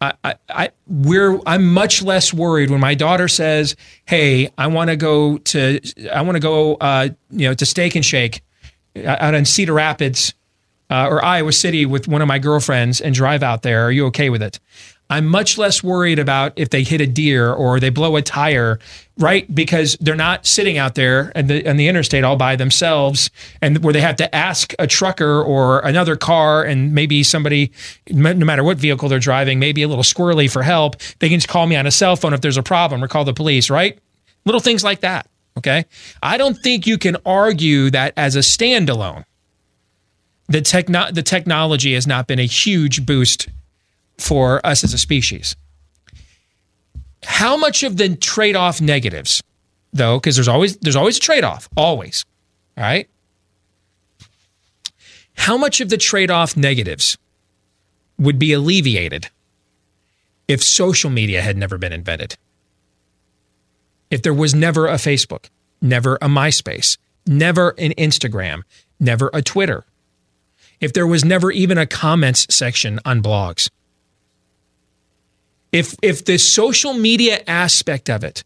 I, 0.00 0.14
I, 0.22 0.34
I 0.48 0.70
we're 0.86 1.40
I'm 1.46 1.72
much 1.72 2.02
less 2.02 2.32
worried 2.32 2.70
when 2.70 2.80
my 2.80 2.94
daughter 2.94 3.28
says, 3.28 3.76
"Hey, 4.06 4.50
I 4.56 4.68
want 4.68 4.90
to 4.90 4.96
go 4.96 5.38
to 5.38 5.80
I 6.12 6.22
want 6.22 6.36
to 6.36 6.40
go 6.40 6.74
uh, 6.76 7.08
you 7.30 7.48
know 7.48 7.54
to 7.54 7.66
Steak 7.66 7.94
and 7.94 8.04
Shake 8.04 8.42
out 9.04 9.34
in 9.34 9.44
Cedar 9.44 9.74
Rapids 9.74 10.34
uh, 10.90 11.08
or 11.08 11.24
Iowa 11.24 11.52
City 11.52 11.84
with 11.84 12.06
one 12.08 12.22
of 12.22 12.28
my 12.28 12.38
girlfriends 12.38 13.00
and 13.00 13.14
drive 13.14 13.42
out 13.42 13.62
there. 13.62 13.86
Are 13.86 13.92
you 13.92 14.06
okay 14.06 14.30
with 14.30 14.42
it?" 14.42 14.60
I'm 15.10 15.26
much 15.26 15.56
less 15.56 15.82
worried 15.82 16.18
about 16.18 16.52
if 16.56 16.70
they 16.70 16.82
hit 16.82 17.00
a 17.00 17.06
deer 17.06 17.50
or 17.50 17.80
they 17.80 17.88
blow 17.88 18.16
a 18.16 18.22
tire 18.22 18.78
right? 19.18 19.52
Because 19.52 19.96
they're 20.00 20.14
not 20.14 20.46
sitting 20.46 20.78
out 20.78 20.94
there 20.94 21.32
and 21.34 21.48
the, 21.48 21.60
the 21.72 21.88
interstate 21.88 22.24
all 22.24 22.36
by 22.36 22.56
themselves, 22.56 23.30
and 23.60 23.82
where 23.82 23.92
they 23.92 24.00
have 24.00 24.16
to 24.16 24.34
ask 24.34 24.72
a 24.78 24.86
trucker 24.86 25.42
or 25.42 25.80
another 25.80 26.16
car, 26.16 26.62
and 26.62 26.94
maybe 26.94 27.22
somebody, 27.22 27.72
no 28.10 28.34
matter 28.34 28.64
what 28.64 28.78
vehicle 28.78 29.08
they're 29.08 29.18
driving, 29.18 29.58
maybe 29.58 29.82
a 29.82 29.88
little 29.88 30.04
squirrely 30.04 30.50
for 30.50 30.62
help. 30.62 30.96
They 31.18 31.28
can 31.28 31.38
just 31.38 31.48
call 31.48 31.66
me 31.66 31.76
on 31.76 31.86
a 31.86 31.90
cell 31.90 32.16
phone 32.16 32.32
if 32.32 32.40
there's 32.40 32.56
a 32.56 32.62
problem 32.62 33.02
or 33.02 33.08
call 33.08 33.24
the 33.24 33.34
police, 33.34 33.68
right? 33.68 33.98
Little 34.44 34.60
things 34.60 34.84
like 34.84 35.00
that. 35.00 35.28
Okay. 35.58 35.86
I 36.22 36.38
don't 36.38 36.54
think 36.54 36.86
you 36.86 36.96
can 36.98 37.16
argue 37.26 37.90
that 37.90 38.14
as 38.16 38.36
a 38.36 38.40
standalone, 38.40 39.24
the 40.48 40.62
techno- 40.62 41.10
the 41.10 41.22
technology 41.22 41.94
has 41.94 42.06
not 42.06 42.28
been 42.28 42.38
a 42.38 42.46
huge 42.46 43.04
boost 43.04 43.48
for 44.16 44.64
us 44.64 44.84
as 44.84 44.94
a 44.94 44.98
species. 44.98 45.56
How 47.24 47.56
much 47.56 47.82
of 47.82 47.96
the 47.96 48.16
trade-off 48.16 48.80
negatives, 48.80 49.42
though, 49.92 50.18
because 50.18 50.36
there's 50.36 50.48
always 50.48 50.76
there's 50.78 50.96
always 50.96 51.16
a 51.16 51.20
trade-off, 51.20 51.68
always. 51.76 52.24
All 52.76 52.84
right. 52.84 53.08
How 55.34 55.56
much 55.56 55.80
of 55.80 55.88
the 55.88 55.96
trade-off 55.96 56.56
negatives 56.56 57.16
would 58.18 58.38
be 58.38 58.52
alleviated 58.52 59.28
if 60.48 60.62
social 60.62 61.10
media 61.10 61.42
had 61.42 61.56
never 61.56 61.78
been 61.78 61.92
invented? 61.92 62.36
If 64.10 64.22
there 64.22 64.34
was 64.34 64.54
never 64.54 64.86
a 64.86 64.94
Facebook, 64.94 65.48
never 65.80 66.16
a 66.16 66.28
MySpace, 66.28 66.98
never 67.26 67.70
an 67.78 67.92
Instagram, 67.92 68.62
never 68.98 69.30
a 69.32 69.42
Twitter, 69.42 69.84
if 70.80 70.92
there 70.92 71.06
was 71.06 71.24
never 71.24 71.50
even 71.50 71.78
a 71.78 71.86
comments 71.86 72.46
section 72.54 73.00
on 73.04 73.22
blogs, 73.22 73.68
if 75.72 75.94
if 76.02 76.24
the 76.24 76.38
social 76.38 76.94
media 76.94 77.42
aspect 77.46 78.08
of 78.08 78.24
it 78.24 78.44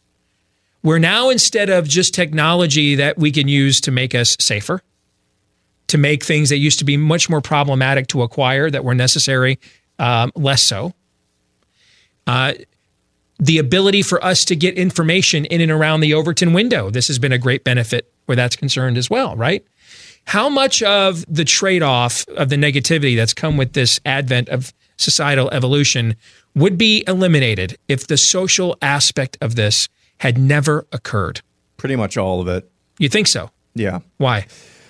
where 0.83 0.99
now 0.99 1.31
instead 1.31 1.71
of 1.71 1.89
just 1.89 2.15
technology 2.15 2.97
that 2.97 3.17
we 3.17 3.31
can 3.31 3.49
use 3.49 3.81
to 3.81 3.91
make 3.91 4.15
us 4.15 4.37
safer 4.41 4.83
to 5.87 5.99
make 5.99 6.25
things 6.25 6.49
that 6.49 6.57
used 6.57 6.79
to 6.79 6.85
be 6.85 6.97
much 6.97 7.29
more 7.29 7.41
problematic 7.41 8.07
to 8.09 8.23
acquire 8.23 8.71
that 8.71 8.85
were 8.85 8.95
necessary 8.95 9.59
um, 9.99 10.33
less 10.35 10.63
so 10.63 10.93
uh, 12.27 12.53
the 13.39 13.59
ability 13.59 14.03
for 14.03 14.23
us 14.25 14.45
to 14.45 14.55
get 14.55 14.77
information 14.77 15.45
in 15.47 15.61
and 15.61 15.73
around 15.73 16.01
the 16.01 16.15
overton 16.15 16.53
window 16.53 16.91
this 16.91 17.09
has 17.09 17.19
been 17.19 17.33
a 17.33 17.39
great 17.39 17.65
benefit 17.65 18.13
where 18.27 18.37
that's 18.37 18.57
concerned 18.57 18.97
as 18.97 19.09
well 19.09 19.37
right? 19.37 19.65
How 20.25 20.49
much 20.49 20.83
of 20.83 21.25
the 21.29 21.45
trade-off 21.45 22.25
of 22.37 22.49
the 22.49 22.57
negativity 22.57 23.17
that's 23.17 23.35
come 23.35 23.57
with 23.57 23.73
this 23.73 24.01
advent 24.07 24.49
of 24.49 24.73
societal 24.97 25.51
evolution 25.51 26.15
would 26.55 26.77
be 26.77 27.05
eliminated 27.07 27.79
if 27.89 28.07
the 28.07 28.17
social 28.17 28.77
aspect 28.83 29.39
of 29.41 29.55
this 29.55 29.89
had 30.19 30.39
never 30.39 30.87
occurred. 30.93 31.41
Pretty 31.77 31.97
much 31.97 32.17
all 32.17 32.41
of 32.41 32.49
it. 32.49 32.71
You 32.99 33.09
think 33.09 33.27
so? 33.27 33.51
Yeah. 33.75 34.01
Why? 34.19 34.47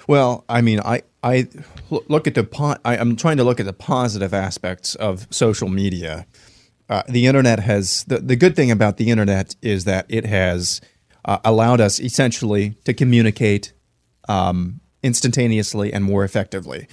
Well, 0.09 0.45
I 0.49 0.61
mean, 0.61 0.81
I 0.81 1.03
I 1.23 1.49
look 1.91 2.27
at 2.27 2.35
the 2.35 2.45
po- 2.45 2.77
I, 2.85 2.97
am 2.97 3.17
trying 3.17 3.37
to 3.37 3.45
look 3.45 3.61
at 3.61 3.67
the 3.67 3.73
positive 3.73 4.35
aspects 4.35 4.95
of 4.97 5.27
social 5.31 5.69
media. 5.69 6.27
Uh, 6.89 7.03
the 7.09 7.27
internet 7.27 7.61
has 7.61 8.05
the 8.05 8.19
the 8.19 8.37
good 8.37 8.57
thing 8.57 8.71
about 8.71 8.97
the 8.97 9.11
internet 9.11 9.55
is 9.63 9.85
that 9.85 10.07
it 10.09 10.27
has 10.27 10.81
uh, 11.25 11.39
allowed 11.45 11.81
us 11.81 12.01
essentially 12.01 12.71
to 12.85 12.93
communicate 12.93 13.73
um, 14.29 14.81
instantaneously 15.03 15.93
and 15.93 16.05
more 16.05 16.25
effectively. 16.25 16.89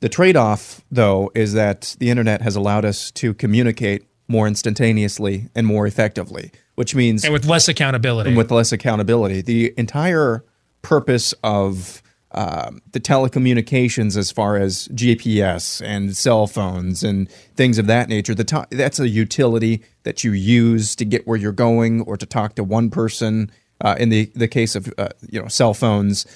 The 0.00 0.08
trade 0.08 0.36
off, 0.36 0.82
though, 0.90 1.30
is 1.34 1.52
that 1.52 1.96
the 1.98 2.10
internet 2.10 2.40
has 2.42 2.56
allowed 2.56 2.84
us 2.84 3.10
to 3.12 3.34
communicate 3.34 4.06
more 4.28 4.46
instantaneously 4.46 5.50
and 5.54 5.66
more 5.66 5.86
effectively, 5.86 6.52
which 6.74 6.94
means. 6.94 7.24
And 7.24 7.32
with 7.32 7.44
less 7.44 7.68
accountability. 7.68 8.30
And 8.30 8.36
with 8.36 8.50
less 8.50 8.72
accountability. 8.72 9.42
The 9.42 9.74
entire 9.76 10.44
purpose 10.82 11.34
of 11.44 12.02
um, 12.32 12.80
the 12.92 13.00
telecommunications, 13.00 14.16
as 14.16 14.30
far 14.30 14.56
as 14.56 14.88
GPS 14.88 15.82
and 15.84 16.16
cell 16.16 16.46
phones 16.46 17.02
and 17.02 17.28
things 17.56 17.76
of 17.76 17.86
that 17.88 18.08
nature, 18.08 18.34
the 18.34 18.44
to- 18.44 18.68
that's 18.70 19.00
a 19.00 19.08
utility 19.08 19.82
that 20.04 20.22
you 20.22 20.32
use 20.32 20.94
to 20.96 21.04
get 21.04 21.26
where 21.26 21.36
you're 21.36 21.52
going 21.52 22.02
or 22.02 22.16
to 22.16 22.26
talk 22.26 22.54
to 22.54 22.64
one 22.64 22.88
person. 22.90 23.50
Uh, 23.82 23.96
in 23.98 24.10
the, 24.10 24.30
the 24.34 24.46
case 24.46 24.76
of 24.76 24.92
uh, 24.98 25.08
you 25.30 25.40
know 25.40 25.48
cell 25.48 25.72
phones, 25.72 26.26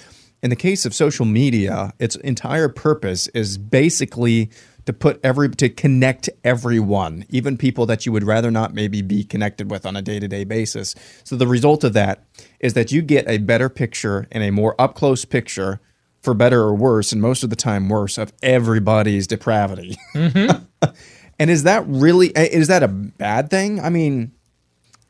in 0.45 0.51
the 0.51 0.55
case 0.55 0.85
of 0.85 0.93
social 0.93 1.25
media, 1.25 1.91
its 1.97 2.15
entire 2.17 2.69
purpose 2.69 3.27
is 3.29 3.57
basically 3.57 4.51
to 4.85 4.93
put 4.93 5.19
every 5.23 5.49
to 5.49 5.69
connect 5.69 6.29
everyone, 6.43 7.25
even 7.29 7.57
people 7.57 7.87
that 7.87 8.05
you 8.05 8.11
would 8.11 8.23
rather 8.23 8.51
not 8.51 8.71
maybe 8.71 9.01
be 9.01 9.23
connected 9.23 9.71
with 9.71 9.87
on 9.87 9.95
a 9.95 10.03
day-to-day 10.03 10.43
basis. 10.43 10.93
So 11.23 11.35
the 11.35 11.47
result 11.47 11.83
of 11.83 11.93
that 11.93 12.25
is 12.59 12.75
that 12.75 12.91
you 12.91 13.01
get 13.01 13.27
a 13.27 13.39
better 13.39 13.69
picture 13.69 14.27
and 14.31 14.43
a 14.43 14.51
more 14.51 14.79
up-close 14.79 15.25
picture 15.25 15.81
for 16.21 16.35
better 16.35 16.61
or 16.61 16.75
worse, 16.75 17.11
and 17.11 17.19
most 17.19 17.41
of 17.41 17.49
the 17.49 17.55
time 17.55 17.89
worse, 17.89 18.19
of 18.19 18.31
everybody's 18.43 19.25
depravity. 19.25 19.97
Mm-hmm. 20.13 20.87
and 21.39 21.49
is 21.49 21.63
that 21.63 21.83
really 21.87 22.27
is 22.27 22.67
that 22.67 22.83
a 22.83 22.87
bad 22.87 23.49
thing? 23.49 23.79
I 23.79 23.89
mean, 23.89 24.31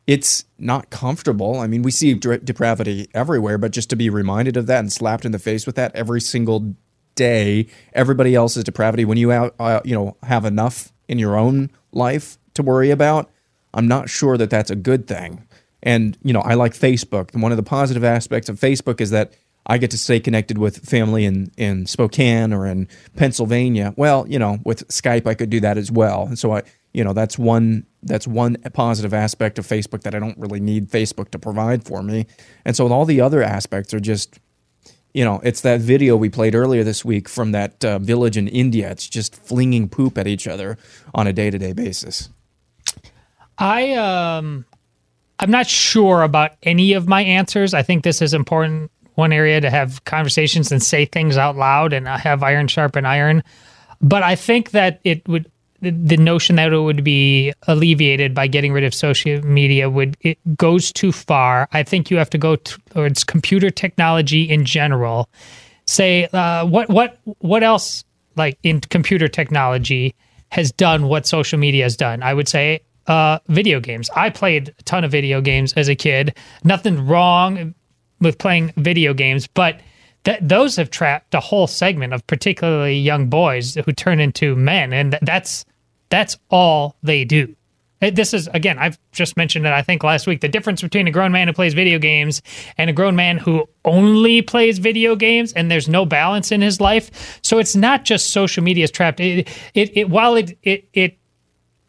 it's 0.08 0.46
not 0.60 0.90
comfortable. 0.90 1.60
I 1.60 1.68
mean, 1.68 1.82
we 1.82 1.92
see 1.92 2.14
depravity 2.14 3.10
everywhere, 3.14 3.58
but 3.58 3.72
just 3.72 3.90
to 3.90 3.96
be 3.96 4.10
reminded 4.10 4.56
of 4.56 4.68
that 4.68 4.80
and 4.80 4.94
slapped 4.94 5.26
in 5.26 5.32
the 5.32 5.40
face 5.40 5.66
with 5.66 5.76
that 5.76 5.96
every 5.96 6.22
single 6.22 6.76
day, 7.16 7.68
everybody 7.94 8.36
else's 8.36 8.64
depravity, 8.64 9.06
when 9.06 9.18
you 9.18 9.32
out, 9.32 9.56
uh, 9.60 9.82
you 9.84 9.96
know 9.96 10.18
have 10.24 10.46
enough 10.46 10.94
in 11.08 11.18
your 11.18 11.36
own 11.36 11.72
life 11.92 12.38
to 12.54 12.64
worry 12.64 12.92
about, 12.92 13.30
I'm 13.74 13.88
not 13.88 14.10
sure 14.10 14.38
that 14.38 14.50
that's 14.50 14.72
a 14.72 14.76
good 14.76 15.08
thing. 15.08 15.48
And 15.82 16.18
you 16.24 16.34
know, 16.34 16.42
I 16.42 16.54
like 16.54 16.74
Facebook. 16.74 17.34
And 17.34 17.42
one 17.42 17.52
of 17.52 17.58
the 17.58 17.64
positive 17.64 18.04
aspects 18.04 18.50
of 18.50 18.60
Facebook 18.60 19.02
is 19.02 19.10
that 19.10 19.34
I 19.68 19.80
get 19.80 19.92
to 19.92 19.98
stay 19.98 20.20
connected 20.20 20.58
with 20.58 20.88
family 20.88 21.26
in 21.26 21.52
in 21.58 21.88
Spokane 21.88 22.54
or 22.54 22.68
in 22.68 22.88
Pennsylvania. 23.16 23.94
Well, 23.98 24.26
you 24.28 24.38
know, 24.38 24.60
with 24.64 24.88
Skype, 24.90 25.26
I 25.26 25.34
could 25.34 25.50
do 25.50 25.60
that 25.62 25.78
as 25.78 25.92
well. 25.92 26.28
And 26.28 26.38
so 26.38 26.54
I, 26.54 26.64
you 26.96 27.04
know, 27.04 27.12
that's 27.12 27.38
one 27.38 27.86
that's 28.04 28.26
one 28.26 28.56
positive 28.74 29.14
aspect 29.14 29.60
of 29.60 29.68
Facebook 29.68 30.04
that 30.04 30.16
I 30.16 30.20
don't 30.20 30.38
really 30.38 30.62
need 30.62 30.90
Facebook 30.90 31.30
to 31.32 31.40
provide 31.40 31.84
for 31.84 32.02
me. 32.02 32.26
And 32.64 32.74
so 32.76 32.88
all 32.88 33.04
the 33.04 33.20
other 33.20 33.44
aspects 33.44 33.94
are 33.94 34.00
just, 34.00 34.40
you 35.14 35.26
know, 35.26 35.42
it's 35.44 35.60
that 35.62 35.82
video 35.82 36.16
we 36.16 36.30
played 36.30 36.56
earlier 36.56 36.86
this 36.86 37.04
week 37.04 37.28
from 37.28 37.52
that 37.52 37.84
uh, 37.84 38.00
village 38.00 38.38
in 38.38 38.48
India. 38.48 38.90
It's 38.92 39.10
just 39.10 39.36
flinging 39.36 39.90
poop 39.90 40.18
at 40.18 40.26
each 40.26 40.48
other 40.48 40.78
on 41.14 41.28
a 41.28 41.34
day 41.34 41.52
to 41.52 41.58
day 41.58 41.74
basis. 41.74 42.30
I 43.58 43.92
um, 43.94 44.66
I'm 45.40 45.52
not 45.52 45.68
sure 45.68 46.24
about 46.24 46.52
any 46.64 46.94
of 46.94 47.10
my 47.10 47.24
answers. 47.24 47.74
I 47.74 47.84
think 47.84 48.06
this 48.06 48.22
is 48.22 48.34
important. 48.34 48.90
One 49.16 49.34
area 49.34 49.60
to 49.60 49.70
have 49.70 50.06
conversations 50.06 50.72
and 50.72 50.82
say 50.82 51.04
things 51.04 51.36
out 51.36 51.58
loud 51.58 51.92
and 51.92 52.08
have 52.08 52.42
iron 52.42 52.70
sharpen 52.70 53.06
iron. 53.06 53.44
But 54.02 54.24
I 54.24 54.36
think 54.36 54.72
that 54.72 55.02
it 55.04 55.28
would 55.28 55.52
the, 55.92 56.18
notion 56.18 56.56
that 56.56 56.72
it 56.72 56.80
would 56.80 57.04
be 57.04 57.54
alleviated 57.68 58.34
by 58.34 58.48
getting 58.48 58.74
rid 58.74 58.84
of 58.84 58.94
social 58.94 59.42
media 59.46 59.90
would 59.90 60.18
it 60.22 60.38
goes 60.56 60.92
too 60.92 61.12
far. 61.12 61.68
I 61.72 61.84
think 61.84 62.10
you 62.10 62.18
have 62.18 62.30
to 62.32 62.38
go 62.38 62.56
towards 62.56 63.24
computer 63.24 63.70
technology 63.70 64.44
in 64.44 64.66
general. 64.66 65.30
Say 65.86 66.26
uh, 66.34 66.66
what 66.66 66.90
what 66.90 67.20
what 67.40 67.64
else 67.64 68.04
like 68.36 68.58
in 68.64 68.82
computer 68.82 69.28
technology 69.28 70.16
has 70.50 70.72
done 70.72 71.08
what 71.08 71.28
social 71.28 71.60
media 71.60 71.84
has 71.84 71.96
done. 71.96 72.24
I 72.24 72.34
would 72.34 72.48
say 72.48 72.82
uh, 73.08 73.40
video 73.48 73.80
games. 73.80 74.10
I 74.16 74.30
played 74.30 74.74
a 74.78 74.84
ton 74.84 75.04
of 75.04 75.12
video 75.12 75.42
games 75.42 75.74
as 75.74 75.88
a 75.88 75.96
kid. 75.96 76.36
Nothing 76.64 77.06
wrong 77.06 77.76
with 78.20 78.38
playing 78.38 78.74
video 78.78 79.14
games, 79.14 79.48
but 79.48 79.80
that 80.24 80.48
those 80.48 80.76
have 80.76 80.90
trapped 80.90 81.34
a 81.34 81.40
whole 81.40 81.68
segment 81.68 82.14
of 82.14 82.26
particularly 82.28 82.98
young 82.98 83.28
boys 83.28 83.76
who 83.76 83.92
turn 83.92 84.20
into 84.20 84.56
men, 84.56 84.92
and 84.92 85.18
that's 85.22 85.66
that's 86.10 86.38
all 86.50 86.96
they 87.04 87.26
do. 87.26 87.56
This 88.02 88.34
is 88.34 88.48
again, 88.50 88.78
I've 88.78 89.00
just 89.12 89.38
mentioned 89.38 89.66
it. 89.66 89.72
I 89.72 89.82
think 89.82 90.04
last 90.04 90.28
week 90.28 90.42
the 90.42 90.50
difference 90.50 90.82
between 90.82 91.08
a 91.08 91.12
grown 91.12 91.32
man 91.32 91.48
who 91.48 91.54
plays 91.54 91.74
video 91.74 91.98
games 91.98 92.42
and 92.78 92.90
a 92.90 92.94
grown 92.94 93.16
man 93.16 93.38
who 93.38 93.68
only 93.84 94.42
plays 94.42 94.80
video 94.80 95.16
games, 95.16 95.54
and 95.54 95.72
there's 95.72 95.88
no 95.88 96.06
balance 96.06 96.52
in 96.52 96.62
his 96.62 96.82
life. 96.82 97.40
So 97.42 97.58
it's 97.58 97.76
not 97.76 98.06
just 98.06 98.32
social 98.32 98.64
media 98.64 98.84
is 98.84 98.92
trapped. 98.92 99.20
It, 99.20 99.48
it, 99.74 99.98
it 99.98 100.10
while 100.10 100.36
it 100.36 100.58
it 100.62 100.88
it 100.94 101.18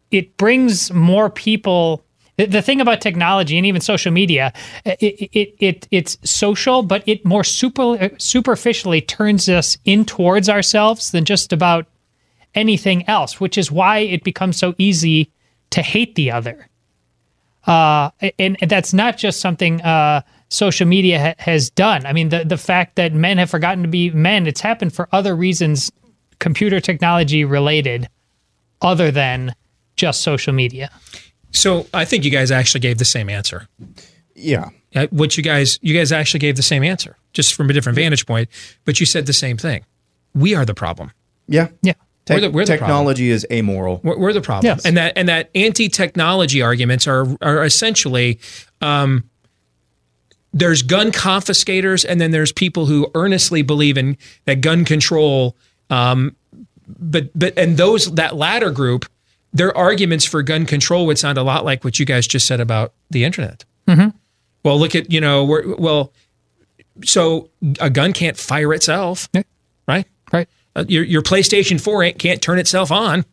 it 0.09 0.37
brings 0.37 0.91
more 0.93 1.29
people 1.29 2.03
the 2.37 2.61
thing 2.61 2.79
about 2.79 3.01
technology 3.01 3.57
and 3.57 3.65
even 3.65 3.81
social 3.81 4.11
media, 4.11 4.53
it, 4.85 5.29
it, 5.33 5.55
it 5.59 5.87
it's 5.89 6.17
social, 6.23 6.83
but 6.83 7.03
it 7.07 7.25
more 7.25 7.43
super 7.43 8.11
superficially 8.19 9.01
turns 9.01 9.49
us 9.49 9.77
in 9.85 10.05
towards 10.05 10.47
ourselves 10.47 11.11
than 11.11 11.25
just 11.25 11.51
about 11.51 11.87
anything 12.57 13.07
else, 13.07 13.39
which 13.39 13.57
is 13.57 13.71
why 13.71 13.99
it 13.99 14.23
becomes 14.23 14.57
so 14.57 14.73
easy 14.77 15.31
to 15.69 15.81
hate 15.81 16.15
the 16.15 16.31
other. 16.31 16.67
Uh, 17.65 18.09
and, 18.39 18.57
and, 18.61 18.71
that's 18.71 18.93
not 18.93 19.17
just 19.17 19.41
something 19.41 19.81
uh, 19.81 20.21
social 20.49 20.87
media 20.87 21.19
ha- 21.19 21.43
has 21.43 21.69
done. 21.69 22.05
I 22.05 22.13
mean, 22.13 22.29
the 22.29 22.45
the 22.45 22.57
fact 22.57 22.95
that 22.95 23.13
men 23.13 23.37
have 23.37 23.49
forgotten 23.49 23.83
to 23.83 23.89
be 23.89 24.09
men, 24.09 24.47
it's 24.47 24.61
happened 24.61 24.93
for 24.93 25.09
other 25.11 25.35
reasons, 25.35 25.91
computer 26.39 26.79
technology 26.79 27.43
related, 27.43 28.07
other 28.81 29.11
than 29.11 29.53
just 29.97 30.21
social 30.21 30.53
media. 30.53 30.89
So 31.51 31.87
I 31.93 32.05
think 32.05 32.23
you 32.23 32.31
guys 32.31 32.51
actually 32.51 32.81
gave 32.81 32.99
the 32.99 33.05
same 33.05 33.29
answer. 33.29 33.67
Yeah. 34.33 34.69
Uh, 34.95 35.07
what 35.09 35.35
you 35.35 35.43
guys 35.43 35.77
you 35.81 35.93
guys 35.93 36.13
actually 36.13 36.39
gave 36.39 36.55
the 36.55 36.63
same 36.63 36.83
answer, 36.83 37.17
just 37.33 37.53
from 37.53 37.69
a 37.69 37.73
different 37.73 37.97
vantage 37.97 38.25
point, 38.25 38.47
but 38.85 39.01
you 39.01 39.05
said 39.05 39.25
the 39.25 39.33
same 39.33 39.57
thing. 39.57 39.83
We 40.33 40.55
are 40.55 40.63
the 40.63 40.73
problem. 40.73 41.11
Yeah. 41.47 41.67
Yeah. 41.81 41.93
We're 42.29 42.41
the- 42.41 42.49
we're 42.51 42.65
the 42.65 42.77
technology 42.77 43.29
is 43.29 43.45
amoral. 43.51 43.99
We're, 44.03 44.17
we're 44.17 44.33
the 44.33 44.41
problem, 44.41 44.65
Yes. 44.65 44.85
and 44.85 44.97
that 44.97 45.13
and 45.15 45.29
that 45.29 45.49
anti-technology 45.55 46.61
arguments 46.61 47.07
are 47.07 47.27
are 47.41 47.63
essentially 47.63 48.39
um, 48.81 49.23
there's 50.53 50.81
gun 50.81 51.11
confiscators, 51.11 52.03
and 52.05 52.19
then 52.19 52.31
there's 52.31 52.51
people 52.51 52.85
who 52.85 53.09
earnestly 53.15 53.61
believe 53.61 53.97
in 53.97 54.17
that 54.45 54.61
gun 54.61 54.85
control. 54.85 55.55
Um, 55.89 56.35
but 56.87 57.29
but 57.37 57.57
and 57.57 57.77
those 57.77 58.13
that 58.15 58.35
latter 58.35 58.71
group, 58.71 59.05
their 59.53 59.75
arguments 59.77 60.25
for 60.25 60.41
gun 60.43 60.65
control 60.65 61.05
would 61.05 61.17
sound 61.19 61.37
a 61.37 61.43
lot 61.43 61.65
like 61.65 61.83
what 61.83 61.99
you 61.99 62.05
guys 62.05 62.27
just 62.27 62.47
said 62.47 62.59
about 62.59 62.93
the 63.09 63.23
internet. 63.23 63.65
Mhm. 63.87 64.13
Well, 64.63 64.79
look 64.79 64.95
at 64.95 65.11
you 65.11 65.21
know 65.21 65.43
we're, 65.45 65.75
well, 65.75 66.11
so 67.05 67.49
a 67.79 67.89
gun 67.89 68.13
can't 68.13 68.37
fire 68.37 68.73
itself, 68.73 69.29
right? 69.87 70.07
Right. 70.33 70.49
Uh, 70.77 70.85
your 70.87 71.03
your 71.03 71.23
PlayStation 71.23 71.81
Four 71.81 72.03
ain't, 72.03 72.19
can't 72.19 72.39
turn 72.39 72.59
itself 72.59 72.91
on 72.91 73.25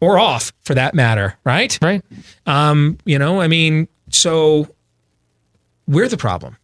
or 0.00 0.18
off, 0.18 0.52
for 0.62 0.74
that 0.74 0.94
matter, 0.94 1.36
right? 1.44 1.76
Right. 1.82 2.02
Um, 2.46 2.98
you 3.04 3.18
know, 3.18 3.40
I 3.40 3.48
mean, 3.48 3.88
so 4.10 4.68
we're 5.88 6.08
the 6.08 6.16
problem. 6.16 6.56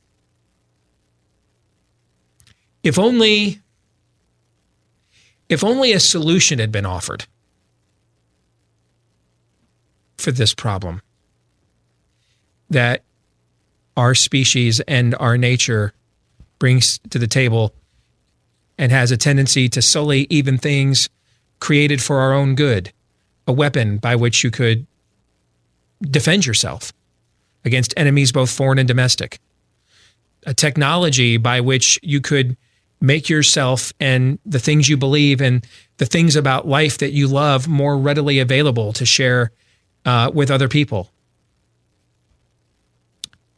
If 2.85 2.99
only, 2.99 3.61
if 5.49 5.65
only 5.65 5.93
a 5.93 6.01
solution 6.01 6.61
had 6.61 6.71
been 6.71 6.87
offered 6.87 7.27
for 10.17 10.31
this 10.31 10.55
problem 10.55 11.03
that 12.71 13.03
our 13.97 14.15
species 14.15 14.79
and 14.81 15.15
our 15.19 15.37
nature 15.37 15.93
brings 16.59 16.99
to 17.11 17.19
the 17.19 17.27
table 17.27 17.75
and 18.79 18.93
has 18.93 19.11
a 19.11 19.17
tendency 19.17 19.69
to 19.69 19.83
sully 19.83 20.27
even 20.31 20.57
things 20.57 21.09
created 21.61 22.01
for 22.01 22.21
our 22.21 22.33
own 22.33 22.55
good, 22.55 22.93
a 23.47 23.53
weapon 23.53 23.99
by 23.99 24.15
which 24.15 24.45
you 24.45 24.51
could 24.51 24.87
defend 26.01 26.47
yourself 26.47 26.93
against 27.65 27.93
enemies 27.97 28.31
both 28.31 28.51
foreign 28.51 28.79
and 28.79 28.89
domestic, 28.89 29.41
a 30.47 30.55
technology 30.55 31.37
by 31.37 31.61
which 31.61 31.99
you 32.03 32.21
could 32.21 32.57
make 33.01 33.29
yourself 33.29 33.93
and 34.01 34.39
the 34.45 34.59
things 34.59 34.89
you 34.89 34.97
believe 34.97 35.41
and 35.41 35.67
the 35.99 36.07
things 36.07 36.37
about 36.37 36.67
life 36.67 36.99
that 36.99 37.13
you 37.13 37.29
love 37.29 37.69
more 37.69 37.97
readily 37.97 38.39
available 38.39 38.93
to 38.93 39.07
share 39.07 39.51
uh, 40.05 40.31
with 40.33 40.51
other 40.51 40.69
people. 40.69 41.11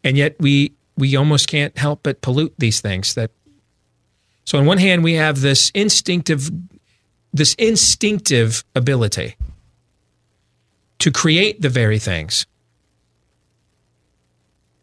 And 0.03 0.17
yet 0.17 0.37
we 0.41 0.73
we 0.97 1.17
almost 1.17 1.49
can't 1.49 1.77
help 1.79 2.01
but 2.03 2.21
pollute 2.21 2.55
these 2.59 2.81
things 2.81 3.15
that 3.15 3.31
so 4.45 4.59
on 4.59 4.67
one 4.67 4.79
hand 4.79 5.05
we 5.05 5.15
have 5.15 5.41
this 5.41 5.71
instinctive 5.75 6.51
this 7.33 7.55
instinctive 7.55 8.65
ability 8.75 9.37
to 10.99 11.11
create 11.11 11.61
the 11.61 11.69
very 11.69 11.99
things 11.99 12.47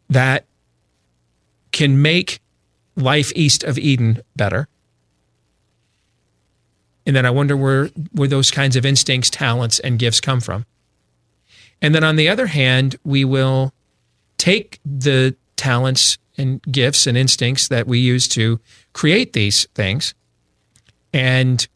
that 0.09 0.45
can 1.71 2.01
make 2.01 2.39
life 2.95 3.31
east 3.35 3.63
of 3.63 3.77
Eden 3.77 4.21
better. 4.35 4.67
And 7.05 7.15
then 7.15 7.25
I 7.25 7.29
wonder 7.29 7.55
where 7.55 7.87
where 8.11 8.27
those 8.27 8.51
kinds 8.51 8.75
of 8.75 8.85
instincts, 8.85 9.29
talents, 9.29 9.79
and 9.79 9.99
gifts 9.99 10.19
come 10.19 10.41
from. 10.41 10.65
And 11.81 11.93
then 11.93 12.03
on 12.03 12.15
the 12.15 12.27
other 12.27 12.47
hand, 12.47 12.97
we 13.03 13.23
will 13.23 13.71
take 14.37 14.79
the 14.83 15.35
talents 15.55 16.17
and 16.37 16.61
gifts 16.63 17.07
and 17.07 17.17
instincts 17.17 17.67
that 17.67 17.87
we 17.87 17.99
use 17.99 18.27
to 18.29 18.59
create 18.93 19.33
these 19.33 19.65
things 19.73 20.13
and 21.13 21.67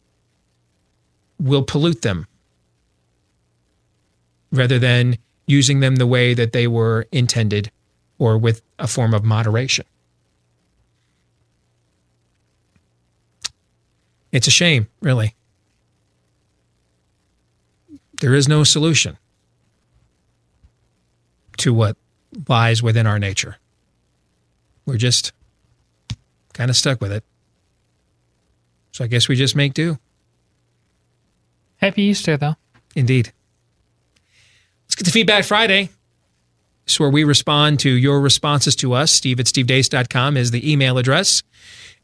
we'll 1.40 1.64
pollute 1.64 2.02
them 2.02 2.28
rather 4.52 4.78
than 4.78 5.18
using 5.48 5.80
them 5.80 5.96
the 5.96 6.08
way 6.08 6.34
that 6.34 6.52
they 6.52 6.68
were 6.68 7.08
intended 7.12 7.72
or 8.20 8.38
with 8.38 8.62
a 8.78 8.88
form 8.88 9.14
of 9.14 9.24
moderation. 9.24 9.86
It's 14.32 14.48
a 14.48 14.52
shame, 14.52 14.88
really. 15.02 15.36
There 18.22 18.34
is 18.34 18.48
no 18.48 18.64
solution 18.64 19.18
to 21.58 21.74
what 21.74 21.98
lies 22.48 22.82
within 22.82 23.08
our 23.08 23.20
nature. 23.20 23.58
We're 24.86 24.98
just 24.98 25.32
kind 26.54 26.70
of 26.70 26.76
stuck 26.76 27.02
with 27.02 27.12
it. 27.12 27.24
So 28.92 29.04
I 29.04 29.08
guess 29.08 29.28
we 29.28 29.36
just 29.36 29.56
make 29.56 29.74
do. 29.74 29.98
Happy 31.78 32.04
Easter, 32.04 32.38
though. 32.38 32.56
Indeed. 32.96 33.32
Let's 34.86 34.96
get 34.96 35.06
to 35.06 35.12
Feedback 35.12 35.46
Friday. 35.46 35.90
It's 36.86 37.00
where 37.00 37.10
we 37.10 37.24
respond 37.24 37.80
to 37.82 37.90
your 37.90 38.20
responses 38.20 38.76
to 38.78 38.94
us. 38.94 39.12
Steve 39.12 39.40
at 39.40 39.46
stevedeace.com 39.46 40.36
is 40.36 40.52
the 40.52 40.70
email 40.70 40.98
address. 40.98 41.42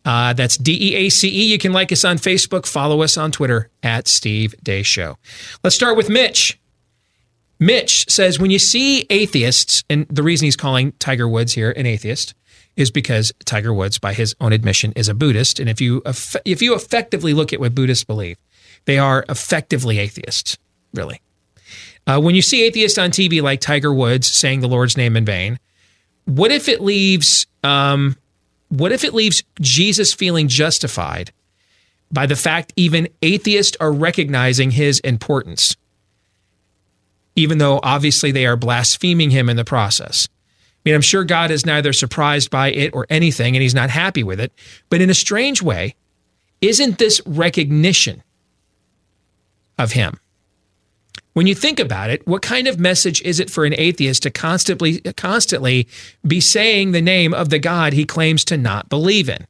Uh, 0.06 0.32
that's 0.32 0.58
D 0.58 0.78
E 0.80 0.96
A 0.96 1.10
C 1.10 1.28
E. 1.28 1.52
You 1.52 1.58
can 1.58 1.74
like 1.74 1.92
us 1.92 2.06
on 2.06 2.18
Facebook, 2.18 2.66
follow 2.66 3.02
us 3.02 3.18
on 3.18 3.32
Twitter 3.32 3.70
at 3.84 4.08
Steve 4.08 4.56
Deace 4.64 4.86
Show. 4.86 5.18
Let's 5.64 5.76
start 5.76 5.98
with 5.98 6.10
Mitch. 6.10 6.58
Mitch 7.60 8.10
says 8.10 8.40
when 8.40 8.52
you 8.52 8.60
see 8.60 9.06
atheists, 9.10 9.84
and 9.90 10.08
the 10.08 10.24
reason 10.24 10.46
he's 10.46 10.56
calling 10.56 10.94
Tiger 10.94 11.28
Woods 11.28 11.54
here 11.54 11.72
an 11.72 11.86
atheist 11.86 12.34
is 12.78 12.92
because 12.92 13.34
Tiger 13.44 13.74
Woods, 13.74 13.98
by 13.98 14.14
his 14.14 14.36
own 14.40 14.54
admission, 14.54 14.94
is 14.96 15.10
a 15.10 15.14
Buddhist. 15.14 15.60
And 15.60 15.68
if 15.68 15.82
you 15.82 16.02
if 16.46 16.62
you 16.62 16.76
effectively 16.76 17.34
look 17.34 17.52
at 17.52 17.60
what 17.60 17.76
Buddhists 17.76 18.06
believe, 18.06 18.38
they 18.86 19.00
are 19.00 19.26
effectively 19.28 19.98
atheists, 20.00 20.58
really. 20.94 21.20
Uh, 22.06 22.22
when 22.22 22.36
you 22.36 22.42
see 22.42 22.64
atheists 22.64 22.98
on 22.98 23.10
TV 23.10 23.42
like 23.42 23.60
Tiger 23.60 23.94
Woods 23.94 24.28
saying 24.28 24.62
the 24.62 24.68
Lord's 24.68 24.96
name 24.96 25.18
in 25.18 25.26
vain, 25.26 25.60
what 26.24 26.52
if 26.52 26.70
it 26.70 26.80
leaves 26.80 27.48
um, 27.64 28.16
what 28.70 28.92
if 28.92 29.04
it 29.04 29.14
leaves 29.14 29.44
Jesus 29.60 30.14
feeling 30.14 30.48
justified 30.48 31.32
by 32.12 32.26
the 32.26 32.36
fact 32.36 32.74
even 32.76 33.10
atheists 33.22 33.76
are 33.80 33.92
recognizing 33.92 34.72
his 34.72 35.00
importance, 35.00 35.76
even 37.36 37.58
though 37.58 37.80
obviously 37.82 38.32
they 38.32 38.46
are 38.46 38.56
blaspheming 38.56 39.32
him 39.32 39.50
in 39.50 39.58
the 39.58 39.66
process? 39.66 40.28
Mean, 40.88 40.96
I'm 40.96 41.02
sure 41.02 41.26
God 41.26 41.52
is 41.52 41.66
neither 41.66 41.92
surprised 41.92 42.50
by 42.50 42.70
it 42.70 42.92
or 42.94 43.06
anything, 43.10 43.58
and 43.58 43.62
he's 43.62 43.76
not 43.76 43.90
happy 43.90 44.24
with 44.24 44.40
it. 44.40 44.54
But 44.90 45.02
in 45.02 45.10
a 45.10 45.14
strange 45.14 45.62
way, 45.62 45.96
isn't 46.62 46.98
this 46.98 47.20
recognition 47.26 48.24
of 49.78 49.92
him? 49.92 50.18
When 51.34 51.46
you 51.46 51.56
think 51.56 51.82
about 51.82 52.10
it, 52.10 52.26
what 52.26 52.42
kind 52.42 52.70
of 52.70 52.80
message 52.80 53.22
is 53.24 53.42
it 53.42 53.50
for 53.50 53.66
an 53.66 53.74
atheist 53.78 54.24
to 54.24 54.32
constantly 54.32 55.02
constantly 55.02 55.90
be 56.26 56.40
saying 56.40 56.94
the 56.94 57.02
name 57.02 57.34
of 57.34 57.50
the 57.50 57.60
God 57.60 57.92
he 57.92 58.06
claims 58.06 58.46
to 58.46 58.56
not 58.56 58.88
believe 58.88 59.28
in? 59.28 59.46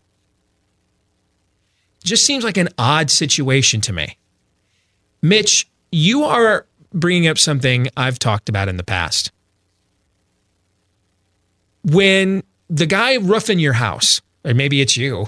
Just 2.04 2.26
seems 2.26 2.44
like 2.44 2.58
an 2.58 2.70
odd 2.80 3.12
situation 3.12 3.80
to 3.82 3.94
me. 3.94 4.18
Mitch, 5.22 5.70
you 5.92 6.24
are 6.24 6.66
bringing 6.92 7.28
up 7.28 7.38
something 7.38 7.90
I've 7.96 8.18
talked 8.18 8.50
about 8.50 8.70
in 8.70 8.78
the 8.78 8.84
past. 8.84 9.32
When 11.84 12.44
the 12.70 12.86
guy 12.86 13.16
roofing 13.16 13.60
your 13.60 13.74
house, 13.74 14.22
or 14.44 14.54
maybe 14.54 14.82
it's 14.82 14.98
you, 14.98 15.28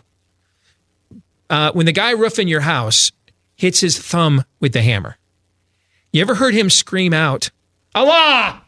uh, 1.50 1.72
when 1.72 1.86
the 1.86 1.92
guy 1.92 2.12
roofing 2.12 2.48
your 2.48 2.62
house 2.62 3.12
hits 3.56 3.82
his 3.82 3.98
thumb 3.98 4.44
with 4.60 4.74
the 4.74 4.82
hammer, 4.82 5.18
you 6.12 6.22
ever 6.22 6.36
heard 6.36 6.54
him 6.54 6.70
scream 6.70 7.14
out, 7.14 7.50
Allah? 7.94 8.62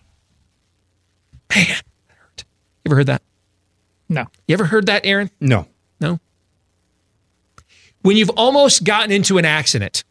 Man, 1.56 1.66
that 1.68 2.16
hurt. 2.16 2.44
You 2.86 2.90
ever 2.90 2.96
heard 2.96 3.08
that? 3.08 3.22
No. 4.10 4.26
You 4.48 4.54
ever 4.54 4.66
heard 4.66 4.86
that, 4.88 5.06
Aaron? 5.06 5.32
No. 5.40 5.68
No. 6.00 6.20
When 8.02 8.18
you've 8.18 8.30
almost 8.32 8.84
gotten 8.84 9.12
into 9.12 9.38
an 9.38 9.46
accident 9.46 10.04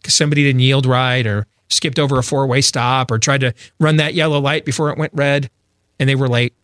because 0.00 0.14
somebody 0.14 0.42
didn't 0.44 0.60
yield 0.60 0.86
right 0.86 1.26
or 1.26 1.46
skipped 1.68 1.98
over 1.98 2.18
a 2.18 2.22
four 2.22 2.46
way 2.46 2.60
stop 2.60 3.10
or 3.10 3.18
tried 3.18 3.40
to 3.40 3.54
run 3.80 3.96
that 3.96 4.14
yellow 4.14 4.40
light 4.40 4.64
before 4.64 4.90
it 4.90 4.98
went 4.98 5.12
red 5.14 5.50
and 5.98 6.08
they 6.08 6.14
were 6.14 6.28
late. 6.28 6.54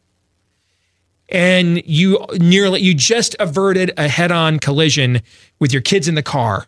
And 1.33 1.83
you 1.87 2.25
nearly, 2.39 2.83
you 2.83 2.93
just 2.95 3.35
averted 3.41 3.91
a 3.97 4.07
head 4.07 4.31
on 4.31 4.59
collision 4.59 5.23
with 5.59 5.73
your 5.73 5.81
kids 5.83 6.07
in 6.07 6.15
the 6.15 6.23
car 6.23 6.67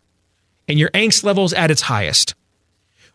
and 0.67 0.79
your 0.79 0.89
angst 0.91 1.23
level's 1.23 1.53
at 1.53 1.71
its 1.71 1.83
highest. 1.83 2.35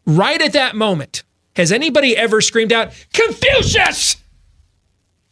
Right 0.05 0.39
at 0.41 0.53
that 0.53 0.75
moment, 0.75 1.23
has 1.55 1.71
anybody 1.71 2.15
ever 2.15 2.39
screamed 2.39 2.71
out, 2.71 2.93
Confucius? 3.13 4.17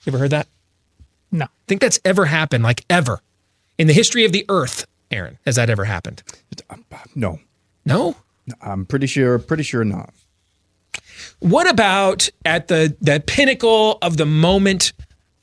You 0.03 0.11
ever 0.11 0.18
heard 0.18 0.31
that? 0.31 0.48
No. 1.31 1.45
I 1.45 1.49
Think 1.68 1.81
that's 1.81 1.99
ever 2.03 2.26
happened, 2.26 2.64
like 2.64 2.84
ever. 2.89 3.22
In 3.77 3.85
the 3.85 3.94
history 3.94 4.26
of 4.26 4.31
the 4.31 4.44
earth, 4.49 4.88
Aaron, 5.11 5.38
has 5.45 5.56
that 5.57 5.69
ever 5.69 5.85
happened? 5.85 6.23
No. 7.14 7.39
No? 7.85 8.15
I'm 8.61 8.85
pretty 8.85 9.07
sure. 9.07 9.38
Pretty 9.38 9.64
sure 9.64 9.84
not. 9.84 10.14
What 11.39 11.69
about 11.69 12.30
at 12.45 12.68
the 12.69 12.95
the 13.02 13.22
pinnacle 13.26 13.98
of 14.02 14.18
the 14.18 14.26
moment 14.26 14.94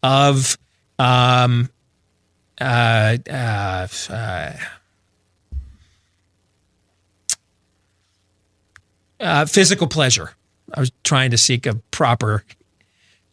of 0.02 0.58
um, 0.98 1.70
uh, 2.60 3.16
uh, 3.30 3.86
uh, 4.10 4.52
uh, 9.20 9.46
physical 9.46 9.86
pleasure. 9.86 10.32
I 10.72 10.80
was 10.80 10.92
trying 11.02 11.30
to 11.30 11.38
seek 11.38 11.66
a 11.66 11.74
proper 11.90 12.44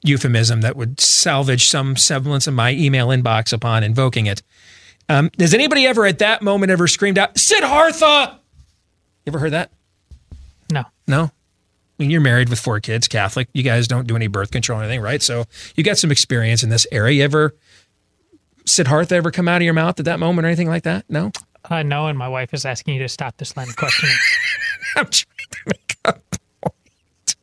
euphemism 0.04 0.62
that 0.62 0.76
would 0.76 1.00
salvage 1.00 1.68
some 1.68 1.96
semblance 1.96 2.48
of 2.48 2.54
my 2.54 2.72
email 2.72 3.08
inbox 3.10 3.54
upon 3.54 3.84
invoking 3.84 4.26
it. 4.26 4.42
Um, 5.10 5.30
has 5.40 5.54
anybody 5.54 5.86
ever 5.86 6.06
at 6.06 6.20
that 6.20 6.42
moment 6.42 6.72
ever 6.72 6.88
screamed 6.88 7.18
out, 7.18 7.38
Siddhartha? 7.38 8.40
You 9.26 9.32
ever 9.32 9.40
heard 9.40 9.52
that? 9.52 9.72
No. 10.72 10.84
No? 11.08 11.32
I 12.02 12.04
mean, 12.04 12.10
you're 12.10 12.20
married 12.20 12.50
with 12.50 12.60
four 12.60 12.80
kids, 12.80 13.08
Catholic. 13.08 13.48
You 13.54 13.62
guys 13.62 13.88
don't 13.88 14.08
do 14.08 14.16
any 14.16 14.26
birth 14.26 14.50
control 14.50 14.80
or 14.80 14.84
anything, 14.84 15.02
right? 15.02 15.22
So 15.22 15.46
you 15.76 15.84
got 15.84 16.00
some 16.00 16.10
experience 16.10 16.64
in 16.64 16.72
this 16.72 16.88
area. 16.92 17.18
You 17.18 17.24
ever, 17.24 17.56
Siddhartha 18.66 19.14
ever 19.14 19.30
come 19.30 19.48
out 19.48 19.58
of 19.58 19.62
your 19.62 19.76
mouth 19.76 20.00
at 20.00 20.06
that 20.06 20.20
moment 20.20 20.46
or 20.46 20.48
anything 20.48 20.68
like 20.68 20.82
that? 20.82 21.06
No? 21.10 21.32
Uh, 21.70 21.84
no, 21.84 22.08
and 22.08 22.18
my 22.18 22.28
wife 22.28 22.56
is 22.56 22.66
asking 22.66 22.96
you 22.96 23.02
to 23.02 23.08
stop 23.08 23.38
this 23.38 23.56
line 23.56 23.70
of 23.70 23.76
questioning. 23.76 24.16
I'm 24.96 25.06
trying 25.06 25.48
to 25.52 25.60
make 25.68 25.96
a 26.06 26.14
point. 26.64 27.36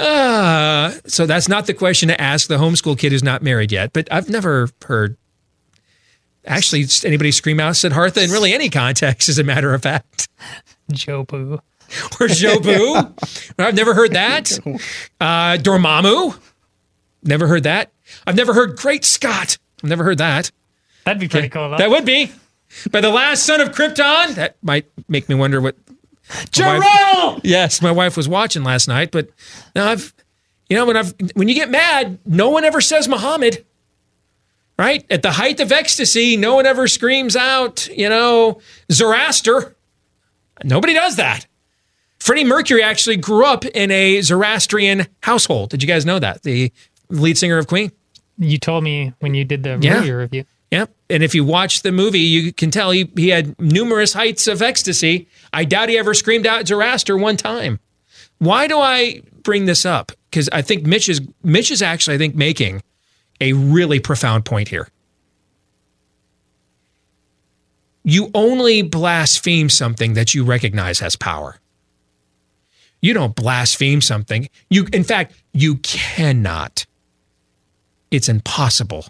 Uh, 0.00 0.90
so 1.06 1.24
that's 1.24 1.48
not 1.48 1.68
the 1.68 1.74
question 1.74 2.08
to 2.08 2.20
ask 2.20 2.48
the 2.48 2.56
homeschool 2.56 2.98
kid 2.98 3.12
who's 3.12 3.22
not 3.22 3.42
married 3.42 3.70
yet. 3.70 3.92
But 3.92 4.08
I've 4.10 4.28
never 4.28 4.70
heard 4.84 5.16
actually 6.44 6.86
anybody 7.04 7.30
scream 7.30 7.60
out 7.60 7.76
Siddhartha 7.76 8.24
in 8.24 8.32
really 8.32 8.52
any 8.52 8.68
context, 8.68 9.28
as 9.28 9.38
a 9.38 9.44
matter 9.44 9.72
of 9.72 9.82
fact. 9.82 10.28
Jobu. 10.90 11.60
Or 12.20 12.26
Jobu. 12.26 13.54
I've 13.58 13.74
never 13.74 13.94
heard 13.94 14.12
that. 14.12 14.58
Uh, 15.20 15.56
Dormammu. 15.56 16.36
Never 17.22 17.46
heard 17.46 17.62
that. 17.62 17.92
I've 18.26 18.34
never 18.34 18.52
heard 18.54 18.76
Great 18.76 19.04
Scott. 19.04 19.56
I've 19.82 19.88
never 19.88 20.02
heard 20.02 20.18
that. 20.18 20.50
That'd 21.04 21.20
be 21.20 21.28
pretty 21.28 21.48
cool. 21.48 21.70
Though. 21.70 21.76
That 21.76 21.90
would 21.90 22.04
be. 22.04 22.32
By 22.90 23.00
the 23.00 23.10
last 23.10 23.44
son 23.44 23.60
of 23.60 23.70
Krypton. 23.70 24.34
That 24.34 24.56
might 24.62 24.86
make 25.08 25.28
me 25.28 25.34
wonder 25.36 25.60
what. 25.60 25.76
Jerome! 26.50 26.80
Wife, 26.80 27.40
yes, 27.44 27.82
my 27.82 27.92
wife 27.92 28.16
was 28.16 28.28
watching 28.28 28.64
last 28.64 28.88
night, 28.88 29.10
but 29.10 29.28
now 29.76 29.88
I've, 29.88 30.12
you 30.68 30.76
know, 30.76 30.86
when 30.86 30.96
I've 30.96 31.14
when 31.34 31.48
you 31.48 31.54
get 31.54 31.70
mad, 31.70 32.18
no 32.24 32.48
one 32.50 32.64
ever 32.64 32.80
says 32.80 33.06
Muhammad. 33.08 33.64
Right 34.78 35.04
at 35.10 35.22
the 35.22 35.32
height 35.32 35.60
of 35.60 35.70
ecstasy, 35.70 36.36
no 36.36 36.54
one 36.56 36.66
ever 36.66 36.88
screams 36.88 37.36
out, 37.36 37.86
you 37.88 38.08
know, 38.08 38.60
Zoroaster. 38.90 39.76
Nobody 40.64 40.94
does 40.94 41.16
that. 41.16 41.46
Freddie 42.22 42.44
Mercury 42.44 42.84
actually 42.84 43.16
grew 43.16 43.44
up 43.44 43.64
in 43.64 43.90
a 43.90 44.20
Zoroastrian 44.22 45.08
household. 45.24 45.70
Did 45.70 45.82
you 45.82 45.88
guys 45.88 46.06
know 46.06 46.20
that? 46.20 46.44
The 46.44 46.70
lead 47.08 47.36
singer 47.36 47.58
of 47.58 47.66
Queen. 47.66 47.90
You 48.38 48.58
told 48.58 48.84
me 48.84 49.12
when 49.18 49.34
you 49.34 49.44
did 49.44 49.64
the 49.64 49.76
Yeah. 49.82 49.98
movie 49.98 50.12
review. 50.12 50.44
Yep. 50.70 50.94
And 51.10 51.24
if 51.24 51.34
you 51.34 51.42
watch 51.42 51.82
the 51.82 51.90
movie, 51.90 52.20
you 52.20 52.52
can 52.52 52.70
tell 52.70 52.92
he, 52.92 53.10
he 53.16 53.30
had 53.30 53.60
numerous 53.60 54.12
heights 54.12 54.46
of 54.46 54.62
ecstasy. 54.62 55.26
I 55.52 55.64
doubt 55.64 55.88
he 55.88 55.98
ever 55.98 56.14
screamed 56.14 56.46
out 56.46 56.68
Zoroaster 56.68 57.16
one 57.16 57.36
time. 57.36 57.80
Why 58.38 58.68
do 58.68 58.78
I 58.78 59.22
bring 59.42 59.64
this 59.66 59.84
up? 59.84 60.12
Because 60.30 60.48
I 60.52 60.62
think 60.62 60.86
Mitch 60.86 61.08
is 61.08 61.20
Mitch 61.42 61.72
is 61.72 61.82
actually, 61.82 62.14
I 62.14 62.18
think, 62.18 62.36
making 62.36 62.84
a 63.40 63.52
really 63.52 63.98
profound 63.98 64.44
point 64.44 64.68
here. 64.68 64.88
You 68.04 68.30
only 68.32 68.82
blaspheme 68.82 69.68
something 69.68 70.14
that 70.14 70.34
you 70.34 70.44
recognize 70.44 71.00
has 71.00 71.16
power. 71.16 71.58
You 73.02 73.12
don't 73.12 73.34
blaspheme 73.34 74.00
something. 74.00 74.48
You 74.70 74.86
in 74.92 75.04
fact, 75.04 75.34
you 75.52 75.76
cannot. 75.76 76.86
It's 78.10 78.28
impossible 78.28 79.06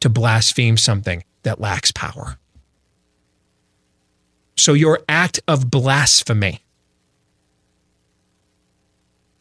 to 0.00 0.08
blaspheme 0.08 0.76
something 0.76 1.24
that 1.42 1.60
lacks 1.60 1.90
power. 1.90 2.38
So 4.56 4.74
your 4.74 5.00
act 5.08 5.40
of 5.48 5.70
blasphemy 5.70 6.60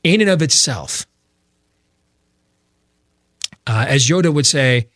in 0.04 0.22
and 0.22 0.30
of 0.30 0.42
itself, 0.42 1.06
uh, 3.68 3.86
as 3.88 4.08
Yoda 4.08 4.34
would 4.34 4.46
say, 4.46 4.88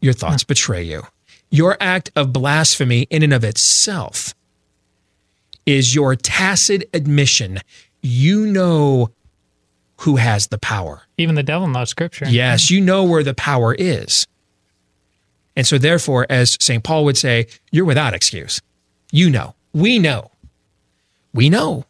your 0.00 0.12
thoughts 0.12 0.44
betray 0.44 0.82
you. 0.82 1.02
Your 1.50 1.76
act 1.80 2.10
of 2.16 2.32
blasphemy 2.32 3.02
in 3.10 3.22
and 3.22 3.34
of 3.34 3.44
itself 3.44 4.34
is 5.66 5.94
your 5.94 6.16
tacit 6.16 6.88
admission. 6.94 7.58
You 8.02 8.46
know 8.46 9.10
who 9.98 10.16
has 10.16 10.46
the 10.46 10.58
power. 10.58 11.02
Even 11.18 11.34
the 11.34 11.42
devil 11.42 11.68
knows 11.68 11.90
scripture. 11.90 12.26
Yes, 12.28 12.70
you 12.70 12.80
know 12.80 13.04
where 13.04 13.22
the 13.22 13.34
power 13.34 13.74
is. 13.74 14.26
And 15.56 15.66
so, 15.66 15.78
therefore, 15.78 16.26
as 16.30 16.56
St. 16.60 16.82
Paul 16.82 17.04
would 17.04 17.18
say, 17.18 17.48
you're 17.70 17.84
without 17.84 18.14
excuse. 18.14 18.60
You 19.12 19.28
know. 19.30 19.54
We 19.72 19.98
know. 19.98 20.30
We 21.32 21.50
know. 21.50 21.84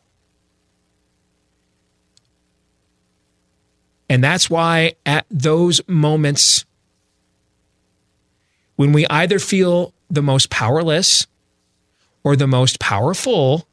And 4.08 4.24
that's 4.24 4.50
why 4.50 4.94
at 5.06 5.24
those 5.30 5.80
moments, 5.86 6.64
when 8.74 8.92
we 8.92 9.06
either 9.06 9.38
feel 9.38 9.94
the 10.10 10.22
most 10.22 10.50
powerless 10.50 11.28
or 12.24 12.34
the 12.34 12.48
most 12.48 12.80
powerful, 12.80 13.68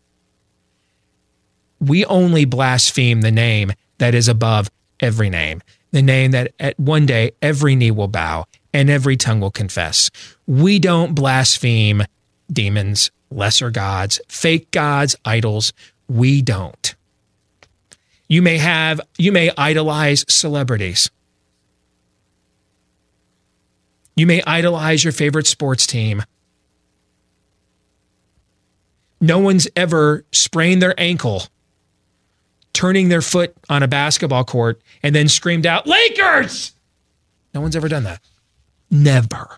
we 1.80 2.06
only 2.06 2.46
blaspheme 2.46 3.22
the 3.22 3.32
name 3.32 3.74
that 3.98 4.16
is 4.16 4.28
above 4.28 4.70
every 5.00 5.30
name, 5.30 5.62
the 5.92 6.02
name 6.02 6.32
that 6.32 6.54
at 6.60 6.80
one 6.80 7.06
day 7.06 7.32
every 7.42 7.76
knee 7.76 7.92
will 7.92 8.08
bow 8.08 8.46
and 8.74 8.90
every 8.90 9.18
tongue 9.18 9.40
will 9.40 9.52
confess. 9.52 10.10
We 10.46 10.80
don't 10.80 11.16
blaspheme 11.16 12.04
demons, 12.52 13.12
lesser 13.30 13.72
gods, 13.72 14.20
fake 14.28 14.72
gods, 14.72 15.16
idols. 15.26 15.74
We 16.08 16.42
don't. 16.42 16.96
You 18.30 18.42
may 18.42 18.58
have, 18.58 19.00
you 19.18 19.32
may 19.32 19.52
idolize 19.58 20.26
celebrities. 20.28 21.10
You 24.16 24.26
may 24.26 24.42
idolize 24.46 25.04
your 25.04 25.14
favorite 25.14 25.48
sports 25.48 25.86
team. 25.86 26.24
No 29.22 29.40
one's 29.40 29.68
ever 29.76 30.26
sprained 30.32 30.82
their 30.82 31.00
ankle 31.00 31.44
turning 32.78 33.10
their 33.10 33.24
foot 33.24 33.56
on 33.70 33.82
a 33.82 33.88
basketball 33.88 34.44
court 34.44 34.80
and 35.02 35.16
then 35.16 35.28
screamed 35.28 35.66
out, 35.66 35.88
Lakers! 35.88 36.74
No 37.52 37.60
one's 37.60 37.76
ever 37.76 37.88
done 37.88 38.04
that. 38.04 38.22
Never. 38.92 39.58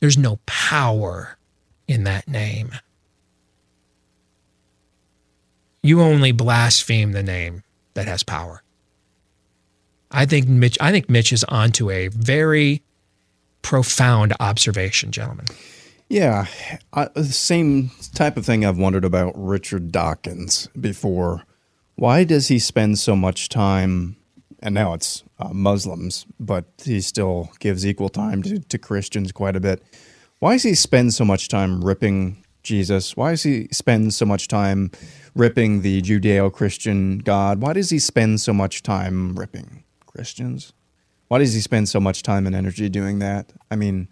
There's 0.00 0.18
no 0.18 0.38
power 0.44 1.38
in 1.88 2.04
that 2.04 2.28
name. 2.28 2.72
You 5.82 6.02
only 6.02 6.32
blaspheme 6.32 7.12
the 7.12 7.22
name 7.22 7.62
that 7.94 8.06
has 8.06 8.22
power. 8.22 8.62
I 10.10 10.26
think 10.26 10.46
Mitch 10.46 10.76
I 10.78 10.90
think 10.90 11.08
Mitch 11.08 11.32
is 11.32 11.44
onto 11.44 11.90
a 11.90 12.08
very 12.08 12.82
profound 13.62 14.34
observation, 14.40 15.10
gentlemen. 15.10 15.46
Yeah, 16.10 16.44
the 17.14 17.24
same 17.24 17.90
type 18.12 18.36
of 18.36 18.44
thing 18.44 18.66
I've 18.66 18.76
wondered 18.76 19.06
about 19.06 19.32
Richard 19.36 19.90
Dawkins 19.90 20.68
before. 20.78 21.46
Why 22.02 22.24
does 22.24 22.48
he 22.48 22.58
spend 22.58 22.98
so 22.98 23.14
much 23.14 23.48
time? 23.48 24.16
And 24.58 24.74
now 24.74 24.92
it's 24.92 25.22
uh, 25.38 25.50
Muslims, 25.52 26.26
but 26.40 26.64
he 26.84 27.00
still 27.00 27.50
gives 27.60 27.86
equal 27.86 28.08
time 28.08 28.42
to, 28.42 28.58
to 28.58 28.76
Christians 28.76 29.30
quite 29.30 29.54
a 29.54 29.60
bit. 29.60 29.84
Why 30.40 30.54
does 30.54 30.64
he 30.64 30.74
spend 30.74 31.14
so 31.14 31.24
much 31.24 31.46
time 31.46 31.80
ripping 31.84 32.44
Jesus? 32.64 33.16
Why 33.16 33.30
does 33.30 33.44
he 33.44 33.68
spend 33.70 34.14
so 34.14 34.26
much 34.26 34.48
time 34.48 34.90
ripping 35.36 35.82
the 35.82 36.02
Judeo 36.02 36.52
Christian 36.52 37.18
God? 37.18 37.62
Why 37.62 37.72
does 37.72 37.90
he 37.90 38.00
spend 38.00 38.40
so 38.40 38.52
much 38.52 38.82
time 38.82 39.36
ripping 39.36 39.84
Christians? 40.04 40.72
Why 41.28 41.38
does 41.38 41.54
he 41.54 41.60
spend 41.60 41.88
so 41.88 42.00
much 42.00 42.24
time 42.24 42.48
and 42.48 42.56
energy 42.56 42.88
doing 42.88 43.20
that? 43.20 43.52
I 43.70 43.76
mean, 43.76 44.08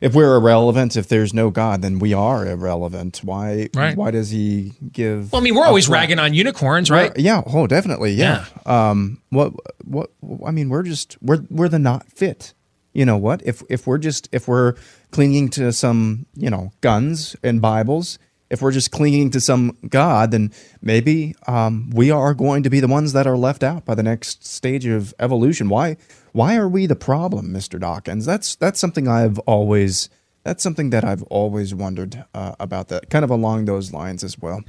if 0.00 0.14
we're 0.14 0.34
irrelevant, 0.36 0.96
if 0.96 1.08
there's 1.08 1.34
no 1.34 1.50
God, 1.50 1.82
then 1.82 1.98
we 1.98 2.12
are 2.14 2.46
irrelevant. 2.46 3.20
Why? 3.22 3.68
Right. 3.74 3.96
Why 3.96 4.10
does 4.10 4.30
he 4.30 4.72
give? 4.92 5.32
Well, 5.32 5.40
I 5.40 5.44
mean, 5.44 5.54
we're 5.54 5.66
always 5.66 5.88
ragging 5.88 6.18
on 6.18 6.34
unicorns, 6.34 6.90
right? 6.90 7.10
We're- 7.14 7.22
yeah. 7.22 7.42
Oh, 7.46 7.66
definitely. 7.66 8.12
Yeah. 8.12 8.44
Um. 8.66 9.20
What? 9.30 9.52
What? 9.84 10.10
I 10.46 10.50
mean, 10.50 10.68
we're 10.68 10.82
just 10.82 11.16
we're 11.22 11.44
we're 11.50 11.68
the 11.68 11.78
not 11.78 12.10
fit. 12.10 12.54
You 12.92 13.04
know 13.04 13.16
what? 13.16 13.42
If 13.44 13.62
if 13.70 13.86
we're 13.86 13.98
just 13.98 14.28
if 14.32 14.48
we're 14.48 14.74
clinging 15.12 15.48
to 15.50 15.72
some 15.72 16.26
you 16.34 16.50
know 16.50 16.72
guns 16.80 17.36
and 17.42 17.60
Bibles, 17.62 18.18
if 18.50 18.60
we're 18.60 18.72
just 18.72 18.90
clinging 18.90 19.30
to 19.30 19.40
some 19.40 19.78
God, 19.88 20.32
then 20.32 20.52
maybe 20.82 21.36
um, 21.46 21.90
we 21.90 22.10
are 22.10 22.34
going 22.34 22.64
to 22.64 22.70
be 22.70 22.80
the 22.80 22.88
ones 22.88 23.12
that 23.12 23.26
are 23.26 23.36
left 23.36 23.62
out 23.62 23.84
by 23.84 23.94
the 23.94 24.02
next 24.02 24.44
stage 24.44 24.84
of 24.86 25.14
evolution. 25.18 25.68
Why? 25.68 25.96
Why 26.32 26.56
are 26.56 26.68
we 26.68 26.86
the 26.86 26.96
problem, 26.96 27.52
Mister 27.52 27.78
Dawkins? 27.78 28.26
That's 28.26 28.56
that's 28.56 28.80
something 28.80 29.08
I've 29.08 29.38
always 29.40 30.10
that's 30.42 30.62
something 30.62 30.90
that 30.90 31.04
I've 31.04 31.22
always 31.24 31.74
wondered 31.74 32.24
uh, 32.34 32.54
about. 32.60 32.88
That 32.88 33.08
kind 33.10 33.24
of 33.24 33.30
along 33.30 33.64
those 33.66 33.92
lines 33.92 34.24
as 34.24 34.38
well. 34.38 34.62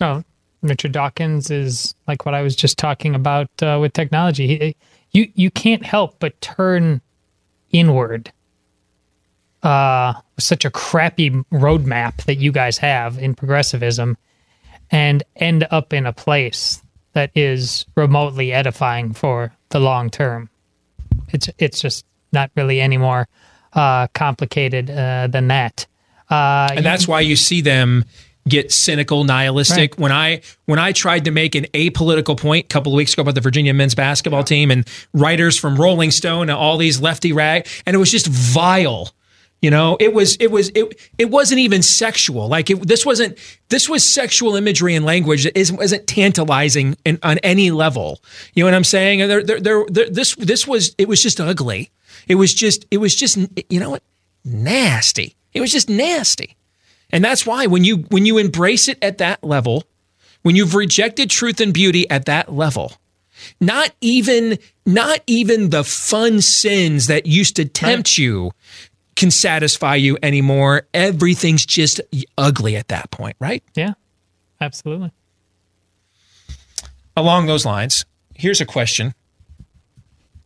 Oh, 0.00 0.24
Richard 0.62 0.92
Dawkins 0.92 1.50
is 1.50 1.94
like 2.06 2.24
what 2.24 2.34
I 2.34 2.42
was 2.42 2.56
just 2.56 2.78
talking 2.78 3.14
about 3.14 3.50
uh, 3.62 3.78
with 3.80 3.92
technology. 3.92 4.46
He 4.46 4.76
you 5.12 5.30
you 5.34 5.50
can't 5.50 5.84
help 5.84 6.18
but 6.18 6.40
turn 6.40 7.00
inward. 7.72 8.32
Uh, 9.62 10.14
such 10.38 10.64
a 10.64 10.70
crappy 10.70 11.30
roadmap 11.52 12.24
that 12.24 12.36
you 12.36 12.52
guys 12.52 12.78
have 12.78 13.18
in 13.18 13.34
progressivism, 13.34 14.16
and 14.90 15.24
end 15.34 15.66
up 15.70 15.92
in 15.92 16.06
a 16.06 16.12
place 16.12 16.80
that 17.14 17.32
is 17.34 17.84
remotely 17.96 18.52
edifying 18.52 19.12
for 19.12 19.52
the 19.70 19.80
long 19.80 20.10
term. 20.10 20.48
It's 21.30 21.48
it's 21.58 21.80
just 21.80 22.06
not 22.32 22.50
really 22.54 22.80
any 22.80 22.98
more 22.98 23.26
uh, 23.72 24.06
complicated 24.08 24.90
uh, 24.90 25.26
than 25.26 25.48
that. 25.48 25.86
Uh, 26.30 26.68
and 26.76 26.86
that's 26.86 27.08
why 27.08 27.20
you 27.20 27.36
see 27.36 27.60
them 27.60 28.04
get 28.48 28.72
cynical, 28.72 29.24
nihilistic. 29.24 29.92
Right. 29.94 30.00
When 30.00 30.12
I 30.12 30.40
when 30.66 30.78
I 30.78 30.92
tried 30.92 31.24
to 31.24 31.30
make 31.30 31.54
an 31.54 31.64
apolitical 31.74 32.38
point 32.38 32.66
a 32.66 32.68
couple 32.68 32.92
of 32.92 32.96
weeks 32.96 33.12
ago 33.12 33.22
about 33.22 33.34
the 33.34 33.40
Virginia 33.40 33.74
men's 33.74 33.94
basketball 33.94 34.44
team 34.44 34.70
and 34.70 34.86
writers 35.12 35.58
from 35.58 35.76
Rolling 35.76 36.10
Stone 36.10 36.42
and 36.48 36.58
all 36.58 36.76
these 36.76 37.00
lefty 37.00 37.32
rag, 37.32 37.66
and 37.86 37.94
it 37.94 37.98
was 37.98 38.10
just 38.10 38.26
vile. 38.26 39.10
You 39.60 39.70
know, 39.70 39.96
it 39.98 40.14
was 40.14 40.36
it 40.36 40.52
was 40.52 40.70
it 40.74 41.00
it 41.18 41.30
wasn't 41.30 41.58
even 41.58 41.82
sexual. 41.82 42.46
Like 42.46 42.70
it, 42.70 42.86
this 42.86 43.04
wasn't 43.04 43.36
this 43.70 43.88
was 43.88 44.04
sexual 44.04 44.54
imagery 44.54 44.94
and 44.94 45.04
language 45.04 45.44
that 45.44 45.58
isn't, 45.58 45.76
wasn't 45.76 46.06
tantalizing 46.06 46.96
in, 47.04 47.18
on 47.24 47.38
any 47.38 47.72
level. 47.72 48.20
You 48.54 48.62
know 48.62 48.68
what 48.68 48.74
I'm 48.74 48.84
saying? 48.84 49.18
There, 49.26 49.42
there, 49.42 49.60
there, 49.60 49.84
there, 49.88 50.10
this 50.10 50.36
this 50.36 50.66
was 50.66 50.94
it 50.96 51.08
was 51.08 51.20
just 51.20 51.40
ugly. 51.40 51.90
It 52.28 52.36
was 52.36 52.54
just 52.54 52.86
it 52.92 52.98
was 52.98 53.16
just 53.16 53.36
you 53.68 53.80
know 53.80 53.90
what 53.90 54.04
nasty. 54.44 55.34
It 55.52 55.60
was 55.60 55.72
just 55.72 55.88
nasty. 55.88 56.56
And 57.10 57.24
that's 57.24 57.44
why 57.44 57.66
when 57.66 57.82
you 57.82 57.98
when 58.10 58.26
you 58.26 58.38
embrace 58.38 58.86
it 58.86 58.98
at 59.02 59.18
that 59.18 59.42
level, 59.42 59.82
when 60.42 60.54
you've 60.54 60.76
rejected 60.76 61.30
truth 61.30 61.60
and 61.60 61.74
beauty 61.74 62.08
at 62.10 62.26
that 62.26 62.52
level, 62.52 62.92
not 63.60 63.92
even 64.00 64.58
not 64.86 65.20
even 65.26 65.70
the 65.70 65.84
fun 65.84 66.40
sins 66.40 67.06
that 67.06 67.26
used 67.26 67.56
to 67.56 67.64
tempt 67.64 68.18
you 68.18 68.52
can 69.18 69.30
satisfy 69.32 69.96
you 69.96 70.16
anymore. 70.22 70.86
Everything's 70.94 71.66
just 71.66 72.00
ugly 72.38 72.76
at 72.76 72.88
that 72.88 73.10
point, 73.10 73.36
right? 73.40 73.64
Yeah. 73.74 73.94
Absolutely. 74.60 75.10
Along 77.16 77.46
those 77.46 77.66
lines, 77.66 78.04
here's 78.34 78.60
a 78.60 78.64
question 78.64 79.12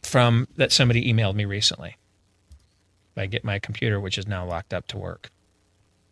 from 0.02 0.48
that 0.56 0.72
somebody 0.72 1.12
emailed 1.12 1.34
me 1.34 1.44
recently. 1.44 1.98
If 3.14 3.22
I 3.22 3.26
get 3.26 3.44
my 3.44 3.58
computer, 3.58 4.00
which 4.00 4.16
is 4.16 4.26
now 4.26 4.46
locked 4.46 4.72
up 4.72 4.86
to 4.88 4.96
work. 4.96 5.30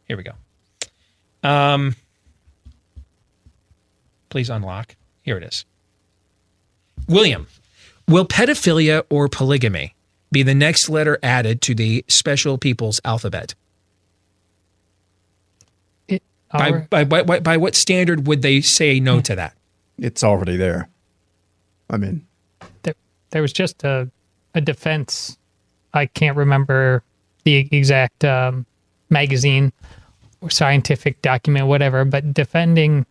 Here 0.05 0.19
we 0.19 0.23
go. 0.23 0.33
Um, 1.43 1.97
please 4.29 4.51
unlock. 4.51 4.97
Here 5.23 5.39
it 5.39 5.45
is. 5.45 5.65
William, 7.09 7.47
will 8.07 8.27
pedophilia 8.27 9.05
or 9.09 9.29
polygamy 9.29 9.95
be 10.33 10.43
the 10.43 10.55
next 10.55 10.89
letter 10.89 11.19
added 11.23 11.61
to 11.63 11.75
the 11.75 12.05
special 12.09 12.59
people's 12.59 13.01
alphabet? 13.05 13.55
It, 16.09 16.23
by, 16.53 16.71
our- 16.71 16.79
by, 16.91 17.05
by, 17.05 17.23
by, 17.23 17.41
by 17.41 17.57
what 17.57 17.75
standard 17.75 18.27
would 18.27 18.43
they 18.43 18.61
say 18.61 19.01
no 19.01 19.21
to 19.21 19.35
that? 19.37 19.57
It's 19.99 20.25
already 20.25 20.57
there. 20.57 20.89
I 21.91 21.97
mean, 21.97 22.27
there, 22.83 22.95
there 23.31 23.43
was 23.43 23.53
just 23.53 23.85
a, 23.85 24.09
a 24.55 24.61
defense. 24.61 25.37
I 25.93 26.07
can't 26.07 26.37
remember 26.37 27.03
the 27.45 27.57
exact 27.73 28.25
um, 28.25 28.65
magazine 29.11 29.73
or 30.41 30.51
scientific 30.51 31.21
document, 31.21 31.67
whatever, 31.67 32.05
but 32.05 32.33
defending 32.33 33.05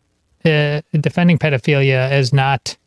uh, 0.45 0.81
defending 0.93 1.37
pedophilia 1.37 2.09
as 2.09 2.31
not 2.31 2.77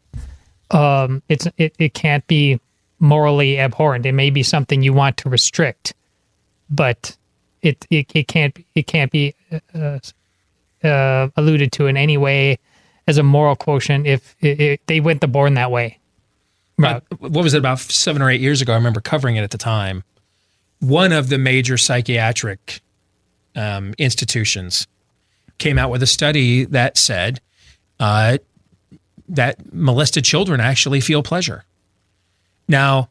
um, 0.71 1.23
it's 1.29 1.47
it, 1.59 1.75
it 1.79 1.93
can't 1.93 2.27
be 2.27 2.59
morally 3.03 3.59
abhorrent. 3.59 4.07
It 4.07 4.13
may 4.13 4.31
be 4.31 4.43
something 4.43 4.83
you 4.83 4.95
want 4.95 5.19
to 5.19 5.29
restrict, 5.29 5.93
but 6.71 7.17
it 7.61 7.87
it, 7.91 8.11
it 8.15 8.29
can't 8.29 8.57
it 8.75 8.87
can't 8.87 9.11
be 9.11 9.35
uh, 9.75 9.99
uh, 10.83 11.29
alluded 11.37 11.73
to 11.73 11.87
in 11.89 11.97
any 11.97 12.17
way 12.17 12.59
as 13.07 13.19
a 13.19 13.23
moral 13.23 13.57
quotient 13.57 14.07
if 14.07 14.37
it, 14.41 14.61
it, 14.61 14.87
they 14.87 15.01
went 15.01 15.21
the 15.21 15.29
born 15.29 15.55
that 15.55 15.71
way. 15.71 15.99
What 17.19 17.45
was 17.45 17.55
it 17.55 17.59
about 17.59 17.81
seven 17.81 18.23
or 18.23 18.31
eight 18.31 18.41
years 18.41 18.63
ago? 18.63 18.73
I 18.73 18.77
remember 18.77 19.01
covering 19.01 19.37
it 19.37 19.43
at 19.43 19.51
the 19.51 19.59
time. 19.59 20.05
One 20.79 21.13
of 21.13 21.29
the 21.29 21.39
major 21.39 21.77
psychiatric 21.77 22.81
um, 23.55 23.95
institutions 23.99 24.87
came 25.59 25.79
out 25.79 25.91
with 25.91 26.03
a 26.03 26.07
study 26.07 26.65
that 26.65 26.97
said 26.97 27.41
uh, 28.01 28.39
that 29.29 29.73
molested 29.73 30.25
children 30.25 30.61
actually 30.61 31.01
feel 31.01 31.23
pleasure. 31.23 31.65
Now, 32.69 33.09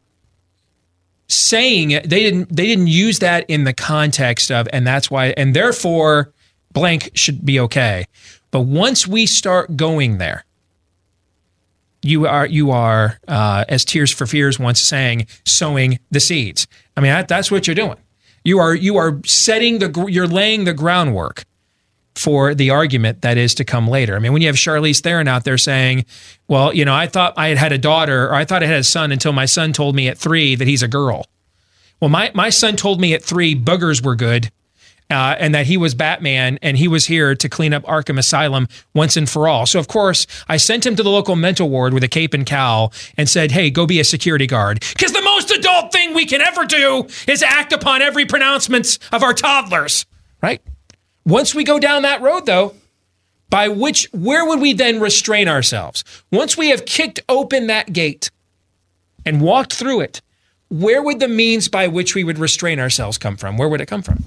saying 1.28 1.92
it, 1.92 2.08
they 2.08 2.20
didn't 2.20 2.54
they 2.54 2.66
didn't 2.66 2.88
use 2.88 3.18
that 3.20 3.48
in 3.48 3.64
the 3.64 3.72
context 3.72 4.50
of, 4.50 4.68
and 4.72 4.86
that's 4.86 5.10
why, 5.10 5.28
and 5.36 5.54
therefore, 5.54 6.32
blank 6.72 7.10
should 7.14 7.44
be 7.44 7.58
okay. 7.60 8.06
But 8.50 8.60
once 8.60 9.06
we 9.06 9.26
start 9.26 9.76
going 9.76 10.18
there, 10.18 10.44
you 12.02 12.26
are 12.26 12.46
you 12.46 12.70
are 12.70 13.18
uh, 13.28 13.64
as 13.68 13.84
Tears 13.84 14.12
for 14.12 14.26
Fears 14.26 14.58
once 14.58 14.80
saying, 14.80 15.26
sowing 15.44 15.98
the 16.10 16.20
seeds. 16.20 16.66
I 16.96 17.00
mean, 17.00 17.12
that, 17.12 17.28
that's 17.28 17.50
what 17.50 17.66
you're 17.66 17.74
doing. 17.74 17.96
You 18.44 18.58
are 18.58 18.74
you 18.74 18.96
are 18.96 19.20
setting 19.24 19.78
the 19.78 20.06
you're 20.08 20.26
laying 20.26 20.64
the 20.64 20.74
groundwork 20.74 21.44
for 22.14 22.54
the 22.54 22.70
argument 22.70 23.22
that 23.22 23.38
is 23.38 23.54
to 23.54 23.64
come 23.64 23.88
later. 23.88 24.16
I 24.16 24.18
mean, 24.18 24.32
when 24.32 24.42
you 24.42 24.48
have 24.48 24.56
Charlize 24.56 25.00
Theron 25.00 25.28
out 25.28 25.44
there 25.44 25.58
saying, 25.58 26.04
"Well, 26.48 26.74
you 26.74 26.84
know, 26.84 26.94
I 26.94 27.06
thought 27.06 27.34
I 27.36 27.48
had 27.48 27.58
had 27.58 27.72
a 27.72 27.78
daughter, 27.78 28.26
or 28.26 28.34
I 28.34 28.44
thought 28.44 28.62
I 28.62 28.66
had 28.66 28.80
a 28.80 28.84
son 28.84 29.12
until 29.12 29.32
my 29.32 29.46
son 29.46 29.72
told 29.72 29.94
me 29.94 30.08
at 30.08 30.18
three 30.18 30.54
that 30.54 30.68
he's 30.68 30.82
a 30.82 30.88
girl." 30.88 31.26
Well, 32.00 32.10
my 32.10 32.30
my 32.34 32.50
son 32.50 32.76
told 32.76 33.00
me 33.00 33.14
at 33.14 33.22
three 33.22 33.54
boogers 33.54 34.04
were 34.04 34.16
good. 34.16 34.50
Uh, 35.10 35.36
and 35.38 35.54
that 35.54 35.66
he 35.66 35.76
was 35.76 35.94
Batman 35.94 36.58
and 36.62 36.74
he 36.78 36.88
was 36.88 37.04
here 37.04 37.34
to 37.34 37.46
clean 37.46 37.74
up 37.74 37.82
Arkham 37.82 38.18
Asylum 38.18 38.66
once 38.94 39.14
and 39.14 39.28
for 39.28 39.46
all. 39.46 39.66
So, 39.66 39.78
of 39.78 39.86
course, 39.86 40.26
I 40.48 40.56
sent 40.56 40.86
him 40.86 40.96
to 40.96 41.02
the 41.02 41.10
local 41.10 41.36
mental 41.36 41.68
ward 41.68 41.92
with 41.92 42.02
a 42.02 42.08
cape 42.08 42.32
and 42.32 42.46
cowl 42.46 42.94
and 43.18 43.28
said, 43.28 43.50
Hey, 43.50 43.68
go 43.68 43.84
be 43.84 44.00
a 44.00 44.04
security 44.04 44.46
guard. 44.46 44.82
Because 44.94 45.12
the 45.12 45.20
most 45.20 45.50
adult 45.50 45.92
thing 45.92 46.14
we 46.14 46.24
can 46.24 46.40
ever 46.40 46.64
do 46.64 47.08
is 47.28 47.42
act 47.42 47.74
upon 47.74 48.00
every 48.00 48.24
pronouncements 48.24 48.98
of 49.12 49.22
our 49.22 49.34
toddlers, 49.34 50.06
right? 50.42 50.62
Once 51.24 51.54
we 51.54 51.64
go 51.64 51.78
down 51.78 52.02
that 52.02 52.20
road, 52.20 52.46
though, 52.46 52.74
by 53.50 53.68
which, 53.68 54.08
where 54.12 54.46
would 54.46 54.60
we 54.60 54.72
then 54.72 55.00
restrain 55.00 55.46
ourselves? 55.46 56.04
Once 56.30 56.56
we 56.56 56.70
have 56.70 56.84
kicked 56.86 57.20
open 57.28 57.66
that 57.66 57.92
gate 57.92 58.30
and 59.26 59.40
walked 59.40 59.74
through 59.74 60.00
it, 60.00 60.22
where 60.70 61.02
would 61.02 61.20
the 61.20 61.28
means 61.28 61.68
by 61.68 61.86
which 61.86 62.14
we 62.14 62.24
would 62.24 62.38
restrain 62.38 62.80
ourselves 62.80 63.18
come 63.18 63.36
from? 63.36 63.58
Where 63.58 63.68
would 63.68 63.80
it 63.80 63.86
come 63.86 64.02
from? 64.02 64.24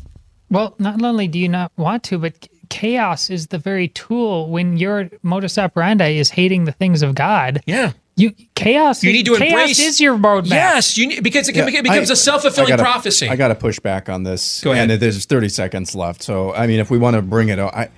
Well, 0.51 0.75
not 0.77 1.01
only 1.01 1.27
do 1.27 1.39
you 1.39 1.49
not 1.49 1.71
want 1.75 2.03
to, 2.03 2.19
but 2.19 2.47
chaos 2.69 3.29
is 3.29 3.47
the 3.47 3.57
very 3.57 3.87
tool 3.87 4.49
when 4.49 4.77
your 4.77 5.09
modus 5.23 5.57
operandi 5.57 6.17
is 6.17 6.29
hating 6.29 6.65
the 6.65 6.71
things 6.71 7.01
of 7.01 7.15
God. 7.15 7.61
Yeah. 7.65 7.93
You 8.17 8.31
chaos. 8.55 9.03
You 9.03 9.11
need 9.11 9.25
to 9.25 9.35
chaos 9.35 9.49
embrace- 9.51 9.79
is 9.79 9.99
your 9.99 10.17
roadmap. 10.17 10.49
Yes, 10.51 10.97
you 10.97 11.07
need, 11.07 11.23
because 11.23 11.49
it, 11.49 11.55
Yeah, 11.55 11.67
it 11.67 11.83
becomes 11.83 12.09
I- 12.09 12.13
a 12.13 12.15
self 12.15 12.43
fulfilling 12.43 12.77
prophecy. 12.77 13.27
I 13.27 13.35
got 13.35 13.49
to 13.49 13.55
push 13.55 13.79
back 13.79 14.07
on 14.07 14.23
this. 14.23 14.61
Go 14.61 14.71
ahead. 14.71 14.89
And 14.89 15.01
there's 15.01 15.25
30 15.25 15.49
seconds 15.49 15.95
left. 15.95 16.23
So, 16.23 16.53
I 16.53 16.65
mean, 16.65 16.79
if 16.79 16.89
we 16.89 16.97
want 16.97 17.17
to 17.17 17.21
bring 17.21 17.49
it, 17.49 17.59
I, 17.59 17.89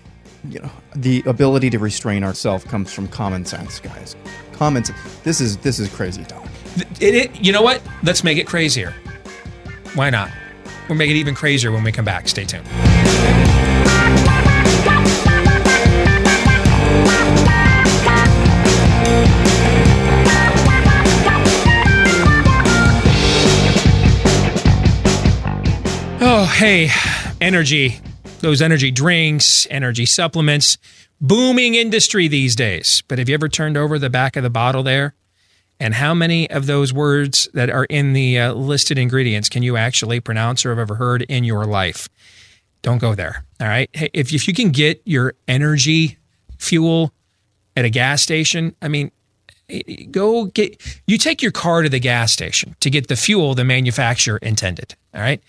you 0.49 0.60
know, 0.60 0.72
the 0.95 1.22
ability 1.27 1.69
to 1.72 1.80
restrain 1.80 2.23
ourselves 2.23 2.64
comes 2.64 2.91
from 2.91 3.07
common 3.10 3.45
sense, 3.45 3.80
guys. 3.80 4.15
Common 4.53 4.84
sense. 4.84 4.98
This 5.23 5.39
is 5.39 5.57
this 5.57 5.77
is 5.80 5.88
crazy 5.94 6.23
talk. 6.23 6.48
It, 6.99 7.15
it, 7.15 7.35
you 7.45 7.52
know 7.52 7.61
what? 7.61 7.81
Let's 8.03 8.23
make 8.23 8.39
it 8.39 8.48
crazier. 8.48 8.94
Why 9.94 10.10
not? 10.10 10.31
We'll 10.89 10.98
make 10.98 11.10
it 11.11 11.15
even 11.15 11.35
crazier 11.35 11.72
when 11.72 11.84
we 11.84 11.91
come 11.91 12.06
back. 12.06 12.27
Stay 12.27 12.45
tuned. 12.45 12.65
Hey, 26.57 26.89
energy. 27.39 27.99
Those 28.39 28.63
energy 28.63 28.89
drinks, 28.89 29.67
energy 29.69 30.07
supplements, 30.07 30.79
booming 31.21 31.75
industry 31.75 32.27
these 32.27 32.55
days. 32.55 33.03
But 33.07 33.19
have 33.19 33.29
you 33.29 33.35
ever 33.35 33.47
turned 33.47 33.77
over 33.77 33.99
the 33.99 34.09
back 34.09 34.35
of 34.35 34.41
the 34.41 34.49
bottle 34.49 34.81
there? 34.81 35.13
And 35.79 35.93
how 35.93 36.15
many 36.15 36.49
of 36.49 36.65
those 36.65 36.91
words 36.91 37.47
that 37.53 37.69
are 37.69 37.85
in 37.85 38.13
the 38.13 38.39
uh, 38.39 38.53
listed 38.53 38.97
ingredients 38.97 39.49
can 39.49 39.61
you 39.61 39.77
actually 39.77 40.19
pronounce 40.19 40.65
or 40.65 40.69
have 40.69 40.79
ever 40.79 40.95
heard 40.95 41.21
in 41.21 41.43
your 41.43 41.65
life? 41.65 42.09
Don't 42.81 42.97
go 42.97 43.13
there. 43.13 43.45
All 43.61 43.67
right. 43.67 43.91
Hey, 43.93 44.09
if, 44.13 44.34
if 44.34 44.47
you 44.47 44.55
can 44.55 44.71
get 44.71 44.99
your 45.05 45.35
energy 45.47 46.17
fuel 46.57 47.13
at 47.75 47.85
a 47.85 47.89
gas 47.91 48.23
station, 48.23 48.75
I 48.81 48.88
mean, 48.88 49.11
go 50.11 50.45
get, 50.45 50.81
you 51.07 51.18
take 51.18 51.41
your 51.41 51.52
car 51.52 51.81
to 51.81 51.89
the 51.89 51.99
gas 51.99 52.31
station 52.31 52.76
to 52.80 52.89
get 52.89 53.07
the 53.07 53.15
fuel 53.15 53.53
the 53.53 53.64
manufacturer 53.64 54.38
intended. 54.38 54.95
All 55.14 55.22
right. 55.22 55.41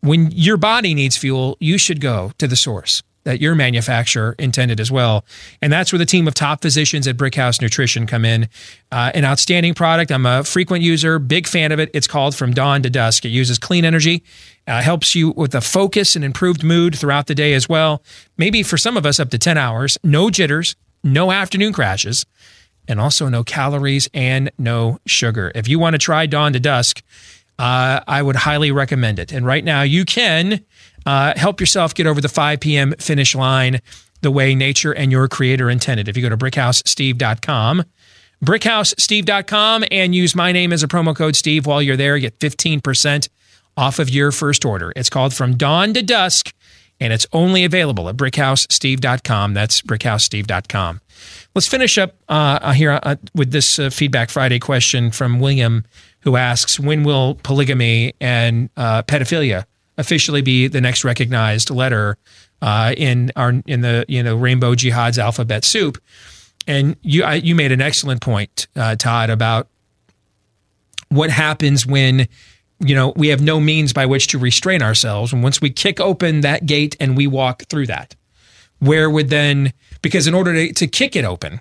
When 0.00 0.30
your 0.30 0.56
body 0.56 0.94
needs 0.94 1.16
fuel, 1.16 1.56
you 1.60 1.78
should 1.78 2.00
go 2.00 2.32
to 2.38 2.46
the 2.46 2.56
source. 2.56 3.02
that 3.24 3.40
your 3.40 3.54
manufacturer 3.54 4.34
intended 4.38 4.80
as 4.80 4.90
well. 4.90 5.24
And 5.60 5.72
that's 5.72 5.92
where 5.92 5.98
the 5.98 6.06
team 6.06 6.26
of 6.26 6.34
top 6.34 6.60
physicians 6.60 7.06
at 7.06 7.16
Brickhouse 7.16 7.60
Nutrition 7.62 8.06
come 8.06 8.24
in. 8.24 8.48
Uh, 8.90 9.12
an 9.14 9.24
outstanding 9.24 9.74
product. 9.74 10.10
I'm 10.10 10.26
a 10.26 10.42
frequent 10.42 10.82
user, 10.82 11.20
big 11.20 11.46
fan 11.46 11.70
of 11.70 11.78
it. 11.78 11.88
It's 11.94 12.08
called 12.08 12.34
From 12.34 12.52
Dawn 12.52 12.82
to 12.82 12.90
Dusk. 12.90 13.24
It 13.24 13.28
uses 13.28 13.58
clean 13.58 13.84
energy, 13.84 14.24
uh, 14.66 14.82
helps 14.82 15.14
you 15.14 15.30
with 15.30 15.54
a 15.54 15.60
focus 15.60 16.16
and 16.16 16.24
improved 16.24 16.64
mood 16.64 16.98
throughout 16.98 17.28
the 17.28 17.34
day 17.34 17.54
as 17.54 17.68
well. 17.68 18.02
Maybe 18.36 18.64
for 18.64 18.76
some 18.76 18.96
of 18.96 19.06
us, 19.06 19.20
up 19.20 19.30
to 19.30 19.38
10 19.38 19.56
hours, 19.56 19.98
no 20.02 20.28
jitters, 20.28 20.74
no 21.04 21.30
afternoon 21.30 21.72
crashes, 21.72 22.26
and 22.88 23.00
also 23.00 23.28
no 23.28 23.44
calories 23.44 24.08
and 24.12 24.50
no 24.58 24.98
sugar. 25.06 25.52
If 25.54 25.68
you 25.68 25.78
want 25.78 25.94
to 25.94 25.98
try 25.98 26.26
Dawn 26.26 26.52
to 26.52 26.60
Dusk, 26.60 27.02
uh, 27.58 28.00
I 28.06 28.22
would 28.22 28.36
highly 28.36 28.72
recommend 28.72 29.18
it. 29.18 29.32
And 29.32 29.46
right 29.46 29.64
now, 29.64 29.82
you 29.82 30.04
can 30.04 30.64
uh, 31.06 31.34
help 31.36 31.60
yourself 31.60 31.94
get 31.94 32.06
over 32.06 32.20
the 32.20 32.28
5 32.28 32.60
p.m. 32.60 32.94
finish 32.98 33.34
line 33.34 33.80
the 34.22 34.30
way 34.30 34.54
nature 34.54 34.92
and 34.92 35.12
your 35.12 35.28
creator 35.28 35.68
intended. 35.68 36.08
If 36.08 36.16
you 36.16 36.22
go 36.22 36.28
to 36.28 36.36
brickhousesteve.com, 36.36 37.84
brickhousesteve.com, 38.44 39.84
and 39.90 40.14
use 40.14 40.34
my 40.34 40.52
name 40.52 40.72
as 40.72 40.82
a 40.82 40.88
promo 40.88 41.14
code 41.14 41.36
Steve 41.36 41.66
while 41.66 41.82
you're 41.82 41.96
there, 41.96 42.18
get 42.18 42.38
15% 42.38 43.28
off 43.76 43.98
of 43.98 44.10
your 44.10 44.32
first 44.32 44.64
order. 44.64 44.92
It's 44.96 45.10
called 45.10 45.34
From 45.34 45.56
Dawn 45.56 45.94
to 45.94 46.02
Dusk, 46.02 46.52
and 47.02 47.12
it's 47.12 47.26
only 47.32 47.64
available 47.64 48.08
at 48.08 48.16
brickhousesteve.com. 48.16 49.54
That's 49.54 49.82
brickhousesteve.com. 49.82 51.00
Let's 51.54 51.66
finish 51.66 51.98
up 51.98 52.14
uh, 52.28 52.72
here 52.72 53.00
uh, 53.02 53.16
with 53.34 53.50
this 53.50 53.78
uh, 53.80 53.90
Feedback 53.90 54.30
Friday 54.30 54.60
question 54.60 55.10
from 55.10 55.40
William, 55.40 55.84
who 56.20 56.36
asks 56.36 56.78
When 56.78 57.02
will 57.02 57.34
polygamy 57.42 58.14
and 58.20 58.70
uh, 58.76 59.02
pedophilia 59.02 59.64
officially 59.98 60.42
be 60.42 60.68
the 60.68 60.80
next 60.80 61.04
recognized 61.04 61.70
letter 61.70 62.16
uh, 62.62 62.94
in 62.96 63.32
our 63.34 63.54
in 63.66 63.80
the 63.80 64.04
you 64.06 64.22
know 64.22 64.36
Rainbow 64.36 64.74
Jihad's 64.74 65.18
alphabet 65.18 65.64
soup. 65.64 66.00
And 66.68 66.94
you 67.02 67.24
I, 67.24 67.34
you 67.34 67.56
made 67.56 67.72
an 67.72 67.80
excellent 67.80 68.20
point, 68.20 68.68
uh, 68.76 68.94
Todd, 68.94 69.28
about 69.28 69.66
what 71.08 71.30
happens 71.30 71.84
when 71.84 72.28
you 72.84 72.94
know 72.94 73.12
we 73.16 73.28
have 73.28 73.40
no 73.40 73.60
means 73.60 73.92
by 73.92 74.06
which 74.06 74.28
to 74.28 74.38
restrain 74.38 74.82
ourselves, 74.82 75.32
and 75.32 75.42
once 75.42 75.60
we 75.60 75.70
kick 75.70 76.00
open 76.00 76.40
that 76.42 76.66
gate 76.66 76.96
and 77.00 77.16
we 77.16 77.26
walk 77.26 77.64
through 77.64 77.86
that, 77.86 78.14
where 78.78 79.08
would 79.08 79.28
then 79.28 79.72
because 80.02 80.26
in 80.26 80.34
order 80.34 80.52
to, 80.52 80.72
to 80.74 80.86
kick 80.86 81.16
it 81.16 81.24
open, 81.24 81.60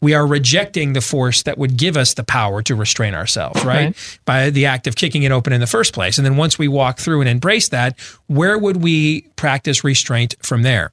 we 0.00 0.14
are 0.14 0.26
rejecting 0.26 0.92
the 0.92 1.00
force 1.00 1.42
that 1.42 1.58
would 1.58 1.76
give 1.76 1.96
us 1.96 2.14
the 2.14 2.24
power 2.24 2.62
to 2.62 2.74
restrain 2.74 3.14
ourselves, 3.14 3.64
right? 3.64 3.86
right? 3.86 4.18
By 4.24 4.50
the 4.50 4.66
act 4.66 4.86
of 4.86 4.94
kicking 4.94 5.24
it 5.24 5.32
open 5.32 5.52
in 5.52 5.60
the 5.60 5.66
first 5.66 5.92
place. 5.92 6.18
And 6.18 6.24
then 6.24 6.36
once 6.36 6.58
we 6.58 6.68
walk 6.68 6.98
through 6.98 7.20
and 7.20 7.28
embrace 7.28 7.68
that, 7.70 7.98
where 8.26 8.58
would 8.58 8.78
we 8.78 9.22
practice 9.36 9.82
restraint 9.82 10.36
from 10.42 10.62
there? 10.62 10.92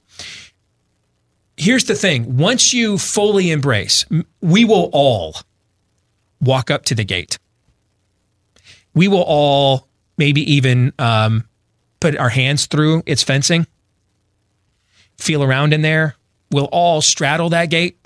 Here's 1.58 1.86
the 1.86 1.96
thing 1.96 2.38
once 2.38 2.74
you 2.74 2.98
fully 2.98 3.52
embrace, 3.52 4.06
we 4.42 4.66
will 4.66 4.90
all 4.94 5.36
walk 6.42 6.72
up 6.72 6.86
to 6.86 6.96
the 6.96 7.04
gate. 7.04 7.38
We 8.94 9.08
will 9.08 9.24
all 9.24 9.88
maybe 10.18 10.54
even 10.54 10.94
um, 11.00 11.46
put 12.00 12.18
our 12.18 12.30
hands 12.30 12.68
through 12.68 13.04
its 13.06 13.24
fencing, 13.24 13.66
feel 15.18 15.44
around 15.44 15.74
in 15.74 15.82
there. 15.82 16.16
We'll 16.52 16.66
all 16.66 17.02
straddle 17.02 17.50
that 17.50 17.70
gate 17.70 17.98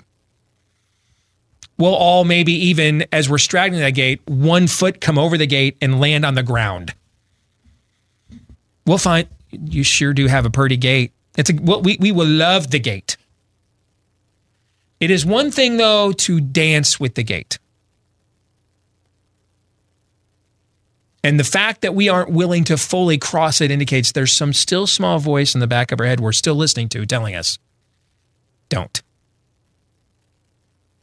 we'll 1.78 1.94
all 1.94 2.24
maybe 2.24 2.52
even 2.52 3.06
as 3.12 3.30
we're 3.30 3.38
straddling 3.38 3.80
that 3.80 3.90
gate, 3.90 4.20
one 4.26 4.66
foot 4.66 5.00
come 5.00 5.18
over 5.18 5.38
the 5.38 5.46
gate 5.46 5.76
and 5.80 6.00
land 6.00 6.26
on 6.26 6.34
the 6.34 6.42
ground. 6.42 6.94
We'll 8.84 8.98
find 8.98 9.28
you 9.50 9.82
sure 9.82 10.12
do 10.12 10.26
have 10.26 10.44
a 10.44 10.50
pretty 10.50 10.76
gate. 10.76 11.12
It's 11.36 11.50
a 11.50 11.54
well, 11.54 11.80
we 11.80 11.96
we 12.00 12.12
will 12.12 12.26
love 12.26 12.70
the 12.70 12.78
gate. 12.78 13.16
It 15.00 15.10
is 15.10 15.24
one 15.24 15.50
thing 15.50 15.76
though 15.76 16.12
to 16.12 16.40
dance 16.40 16.98
with 16.98 17.14
the 17.14 17.22
gate. 17.22 17.58
And 21.24 21.38
the 21.38 21.44
fact 21.44 21.80
that 21.82 21.94
we 21.94 22.08
aren't 22.08 22.30
willing 22.30 22.64
to 22.64 22.76
fully 22.76 23.18
cross 23.18 23.60
it 23.60 23.70
indicates 23.70 24.12
there's 24.12 24.32
some 24.32 24.52
still 24.52 24.86
small 24.86 25.18
voice 25.18 25.54
in 25.54 25.60
the 25.60 25.66
back 25.66 25.90
of 25.90 26.00
our 26.00 26.06
head 26.06 26.20
we're 26.20 26.32
still 26.32 26.54
listening 26.54 26.88
to 26.90 27.04
telling 27.06 27.34
us, 27.34 27.58
don't. 28.68 29.02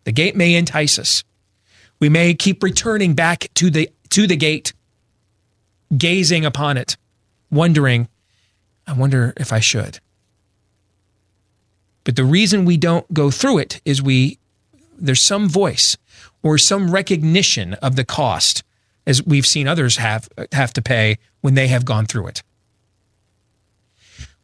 The 0.06 0.12
gate 0.12 0.36
may 0.36 0.56
entice 0.56 0.98
us. 1.00 1.24
We 2.00 2.10
may 2.10 2.34
keep 2.34 2.64
returning 2.64 3.14
back 3.14 3.50
to 3.56 3.70
the 3.70 3.90
to 4.10 4.28
the 4.28 4.36
gate, 4.36 4.74
gazing 5.98 6.46
upon 6.46 6.78
it, 6.78 6.96
wondering, 7.52 8.08
I 8.86 8.94
wonder 8.94 9.34
if 9.38 9.52
I 9.52 9.60
should. 9.60 10.00
But 12.04 12.16
the 12.16 12.24
reason 12.24 12.66
we 12.66 12.78
don't 12.78 13.12
go 13.14 13.32
through 13.32 13.60
it 13.60 13.82
is 13.84 14.02
we 14.02 14.38
there's 14.98 15.22
some 15.22 15.50
voice 15.50 15.98
or 16.44 16.58
some 16.58 16.92
recognition 16.92 17.74
of 17.76 17.96
the 17.96 18.06
cost 18.06 18.64
as 19.06 19.24
we've 19.26 19.46
seen 19.46 19.68
others 19.68 19.98
have 19.98 20.30
have 20.52 20.74
to 20.74 20.82
pay 20.82 21.18
when 21.42 21.54
they 21.54 21.68
have 21.68 21.86
gone 21.86 22.06
through 22.06 22.28
it. 22.28 22.44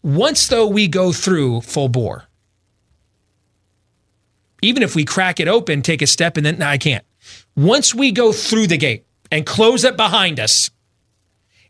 Once 0.03 0.47
though 0.47 0.67
we 0.67 0.87
go 0.87 1.11
through 1.11 1.61
full 1.61 1.89
bore, 1.89 2.25
even 4.61 4.83
if 4.83 4.95
we 4.95 5.05
crack 5.05 5.39
it 5.39 5.47
open, 5.47 5.81
take 5.81 6.01
a 6.01 6.07
step, 6.07 6.37
and 6.37 6.45
then 6.45 6.59
no, 6.59 6.67
I 6.67 6.77
can't. 6.77 7.05
Once 7.55 7.93
we 7.93 8.11
go 8.11 8.31
through 8.31 8.67
the 8.67 8.77
gate 8.77 9.05
and 9.31 9.45
close 9.45 9.83
it 9.83 9.97
behind 9.97 10.39
us, 10.39 10.69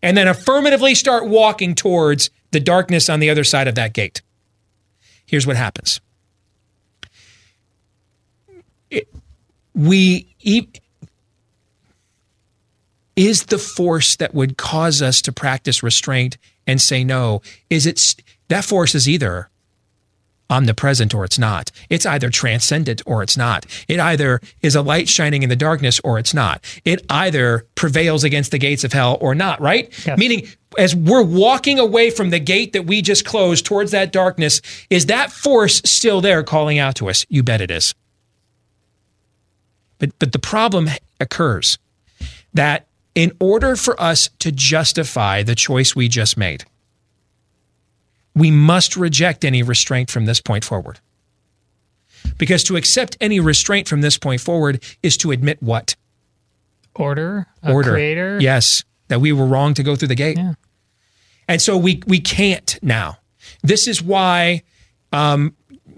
and 0.01 0.18
then 0.18 0.27
affirmatively 0.27 0.95
start 0.95 1.27
walking 1.27 1.76
towards 1.76 2.30
the 2.51 2.59
darkness 2.59 3.09
on 3.09 3.19
the 3.19 3.30
other 3.30 3.43
side 3.43 3.68
of 3.68 3.76
that 3.76 3.93
gate, 3.93 4.22
here's 5.26 5.47
what 5.47 5.55
happens. 5.55 6.01
It, 8.89 9.07
we 9.73 10.35
is 13.15 13.43
the 13.43 13.57
force 13.57 14.15
that 14.15 14.33
would 14.33 14.57
cause 14.57 15.01
us 15.01 15.21
to 15.21 15.31
practice 15.31 15.83
restraint 15.83 16.38
and 16.65 16.81
say 16.81 17.03
no 17.03 17.41
is 17.69 17.85
it 17.85 18.15
that 18.47 18.63
force 18.63 18.95
is 18.95 19.07
either 19.07 19.49
omnipresent 20.51 21.15
or 21.15 21.23
it's 21.23 21.39
not. 21.39 21.71
It's 21.89 22.05
either 22.05 22.29
transcendent 22.29 23.01
or 23.05 23.23
it's 23.23 23.38
not. 23.38 23.65
It 23.88 23.99
either 23.99 24.41
is 24.61 24.75
a 24.75 24.81
light 24.81 25.07
shining 25.07 25.43
in 25.43 25.49
the 25.49 25.55
darkness 25.55 25.99
or 26.03 26.19
it's 26.19 26.33
not. 26.33 26.63
It 26.83 27.03
either 27.09 27.65
prevails 27.75 28.23
against 28.23 28.51
the 28.51 28.57
gates 28.57 28.83
of 28.83 28.93
hell 28.93 29.17
or 29.21 29.33
not, 29.33 29.61
right? 29.61 29.89
Yes. 30.05 30.19
Meaning, 30.19 30.47
as 30.77 30.95
we're 30.95 31.23
walking 31.23 31.79
away 31.79 32.09
from 32.09 32.29
the 32.29 32.39
gate 32.39 32.73
that 32.73 32.85
we 32.85 33.01
just 33.01 33.25
closed 33.25 33.65
towards 33.65 33.91
that 33.91 34.11
darkness, 34.11 34.61
is 34.89 35.05
that 35.05 35.31
force 35.31 35.81
still 35.85 36.21
there 36.21 36.43
calling 36.43 36.77
out 36.77 36.95
to 36.95 37.09
us? 37.09 37.25
You 37.29 37.43
bet 37.43 37.61
it 37.61 37.71
is. 37.71 37.95
But, 39.99 40.17
but 40.19 40.33
the 40.33 40.39
problem 40.39 40.89
occurs 41.19 41.77
that 42.53 42.88
in 43.15 43.31
order 43.39 43.75
for 43.75 43.99
us 44.01 44.29
to 44.39 44.51
justify 44.51 45.43
the 45.43 45.55
choice 45.55 45.95
we 45.95 46.07
just 46.07 46.38
made, 46.38 46.65
we 48.35 48.51
must 48.51 48.95
reject 48.95 49.43
any 49.43 49.63
restraint 49.63 50.09
from 50.09 50.25
this 50.25 50.39
point 50.39 50.63
forward. 50.63 50.99
Because 52.38 52.63
to 52.65 52.75
accept 52.75 53.17
any 53.19 53.39
restraint 53.39 53.88
from 53.88 54.01
this 54.01 54.17
point 54.17 54.41
forward 54.41 54.83
is 55.03 55.17
to 55.17 55.31
admit 55.31 55.61
what? 55.61 55.95
Order, 56.95 57.47
order, 57.63 57.91
creator. 57.91 58.39
Yes, 58.39 58.83
that 59.07 59.19
we 59.19 59.31
were 59.31 59.45
wrong 59.45 59.73
to 59.73 59.83
go 59.83 59.95
through 59.95 60.09
the 60.09 60.15
gate. 60.15 60.38
Yeah. 60.38 60.53
And 61.47 61.61
so 61.61 61.77
we 61.77 62.01
we 62.05 62.19
can't 62.19 62.77
now. 62.81 63.17
This 63.63 63.88
is 63.88 64.01
why 64.01 64.63
um, 65.11 65.55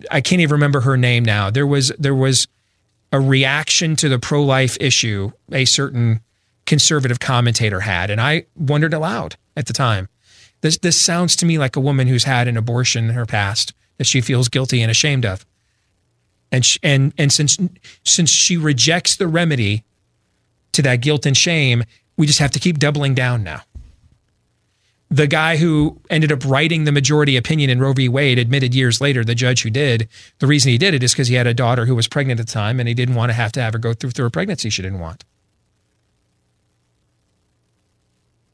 I 0.10 0.22
can't 0.22 0.41
even 0.41 0.53
remember 0.53 0.81
her 0.81 0.98
name 0.98 1.23
now. 1.23 1.49
There 1.49 1.68
was 1.68 1.91
there 1.99 2.15
was 2.15 2.48
a 3.11 3.19
reaction 3.19 3.95
to 3.98 4.10
the 4.10 4.19
pro 4.19 4.44
life 4.44 4.77
issue 4.80 5.31
a 5.52 5.65
certain 5.65 6.22
conservative 6.65 7.19
commentator 7.19 7.81
had, 7.81 8.10
and 8.10 8.22
I 8.22 8.45
wondered 8.56 8.94
aloud 8.94 9.35
at 9.56 9.68
the 9.68 9.73
time 9.73 10.07
this 10.64 10.77
this 10.77 10.99
sounds 10.99 11.35
to 11.35 11.45
me 11.45 11.60
like 11.60 11.76
a 11.76 11.81
woman 11.81 12.07
who's 12.07 12.23
had 12.23 12.48
an 12.48 12.57
abortion 12.57 13.10
in 13.10 13.15
her 13.15 13.26
past 13.26 13.73
that 13.98 14.07
she 14.07 14.22
feels 14.22 14.48
guilty 14.48 14.81
and 14.81 14.90
ashamed 14.90 15.26
of. 15.26 15.45
And 16.52 16.65
she, 16.65 16.80
and 16.81 17.14
and 17.18 17.31
since 17.31 17.60
since 18.03 18.30
she 18.30 18.57
rejects 18.57 19.18
the 19.18 19.27
remedy 19.27 19.84
to 20.72 20.81
that 20.81 21.02
guilt 21.02 21.26
and 21.26 21.35
shame, 21.35 21.84
we 22.18 22.26
just 22.26 22.40
have 22.40 22.52
to 22.52 22.60
keep 22.60 22.80
doubling 22.80 23.14
down 23.14 23.44
now. 23.44 23.61
The 25.10 25.27
guy 25.27 25.57
who 25.57 25.99
ended 26.10 26.31
up 26.31 26.45
writing 26.45 26.85
the 26.85 26.91
majority 26.94 27.35
opinion 27.35 27.69
in 27.69 27.80
Roe 27.80 27.94
v. 27.94 28.07
Wade 28.07 28.40
admitted 28.40 28.73
years 28.73 29.02
later, 29.02 29.23
the 29.23 29.35
judge 29.35 29.61
who 29.61 29.69
did, 29.69 30.07
the 30.40 30.48
reason 30.48 30.72
he 30.72 30.77
did 30.77 30.94
it 30.94 31.03
is 31.03 31.11
because 31.11 31.27
he 31.27 31.35
had 31.35 31.45
a 31.45 31.53
daughter 31.53 31.85
who 31.85 31.94
was 31.94 32.07
pregnant 32.07 32.40
at 32.40 32.48
the 32.48 32.52
time 32.52 32.80
and 32.80 32.88
he 32.88 32.95
didn't 32.95 33.14
want 33.14 33.30
to 33.30 33.34
have 33.34 33.52
to 33.52 33.61
have 33.61 33.73
her 33.73 33.80
go 33.80 33.94
through, 33.94 34.10
through 34.11 34.26
a 34.26 34.31
pregnancy 34.31 34.72
she 34.72 34.81
didn't 34.81 34.99
want. 34.99 35.23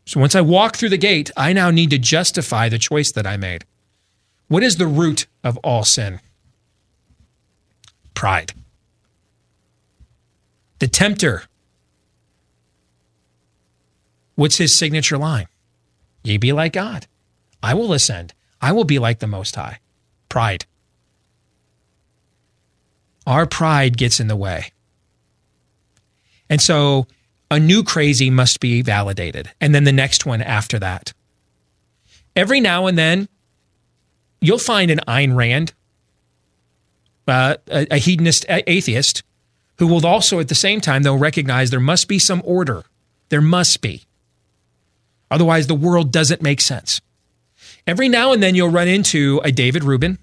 So 0.10 0.20
once 0.20 0.34
I 0.34 0.42
walk 0.42 0.76
through 0.76 0.90
the 0.90 0.98
gate, 0.98 1.30
I 1.38 1.54
now 1.54 1.70
need 1.70 1.92
to 1.92 2.00
justify 2.00 2.68
the 2.68 2.80
choice 2.80 3.12
that 3.12 3.28
I 3.28 3.38
made. 3.38 3.64
What 4.48 4.64
is 4.64 4.78
the 4.78 4.88
root 4.88 5.28
of 5.44 5.58
all 5.58 5.84
sin? 5.84 6.20
Pride. 8.16 8.54
The 10.80 10.88
tempter. 10.88 11.44
What's 14.34 14.58
his 14.58 14.76
signature 14.76 15.20
line? 15.20 15.46
Ye 16.24 16.38
be 16.38 16.54
like 16.54 16.74
God. 16.74 17.06
I 17.62 17.76
will 17.76 17.94
ascend. 17.94 18.34
I 18.60 18.72
will 18.72 18.86
be 18.86 18.98
like 18.98 19.20
the 19.20 19.28
Most 19.28 19.56
High. 19.56 19.78
Pride. 20.28 20.66
Our 23.28 23.46
pride 23.46 23.96
gets 23.96 24.20
in 24.20 24.28
the 24.28 24.36
way. 24.36 24.72
And 26.50 26.60
so 26.60 27.06
a 27.52 27.60
new 27.60 27.84
crazy 27.84 28.30
must 28.30 28.60
be 28.60 28.82
validated. 28.82 29.52
And 29.60 29.74
then 29.74 29.84
the 29.84 29.92
next 29.92 30.26
one 30.26 30.42
after 30.42 30.80
that. 30.80 31.14
Every 32.36 32.60
now 32.60 32.88
and 32.88 32.98
then, 32.98 33.28
you'll 34.40 34.60
find 34.60 34.92
an 34.92 35.00
Ayn 35.08 35.36
Rand, 35.36 35.74
uh, 37.28 37.56
a, 37.68 37.88
a 37.92 37.98
hedonist 37.98 38.46
atheist, 38.50 39.24
who 39.78 39.88
will 39.88 40.06
also 40.06 40.40
at 40.40 40.48
the 40.48 40.56
same 40.56 40.82
time, 40.82 41.04
they'll 41.04 41.18
recognize 41.18 41.70
there 41.70 41.80
must 41.80 42.08
be 42.08 42.20
some 42.20 42.42
order. 42.46 42.84
There 43.30 43.42
must 43.42 43.82
be. 43.82 44.04
Otherwise, 45.32 45.68
the 45.68 45.76
world 45.76 46.12
doesn't 46.12 46.42
make 46.42 46.62
sense. 46.62 47.02
Every 47.88 48.10
now 48.10 48.34
and 48.34 48.44
then, 48.44 48.56
you'll 48.56 48.70
run 48.70 48.88
into 48.88 49.42
a 49.44 49.52
David 49.52 49.84
Rubin 49.84 50.18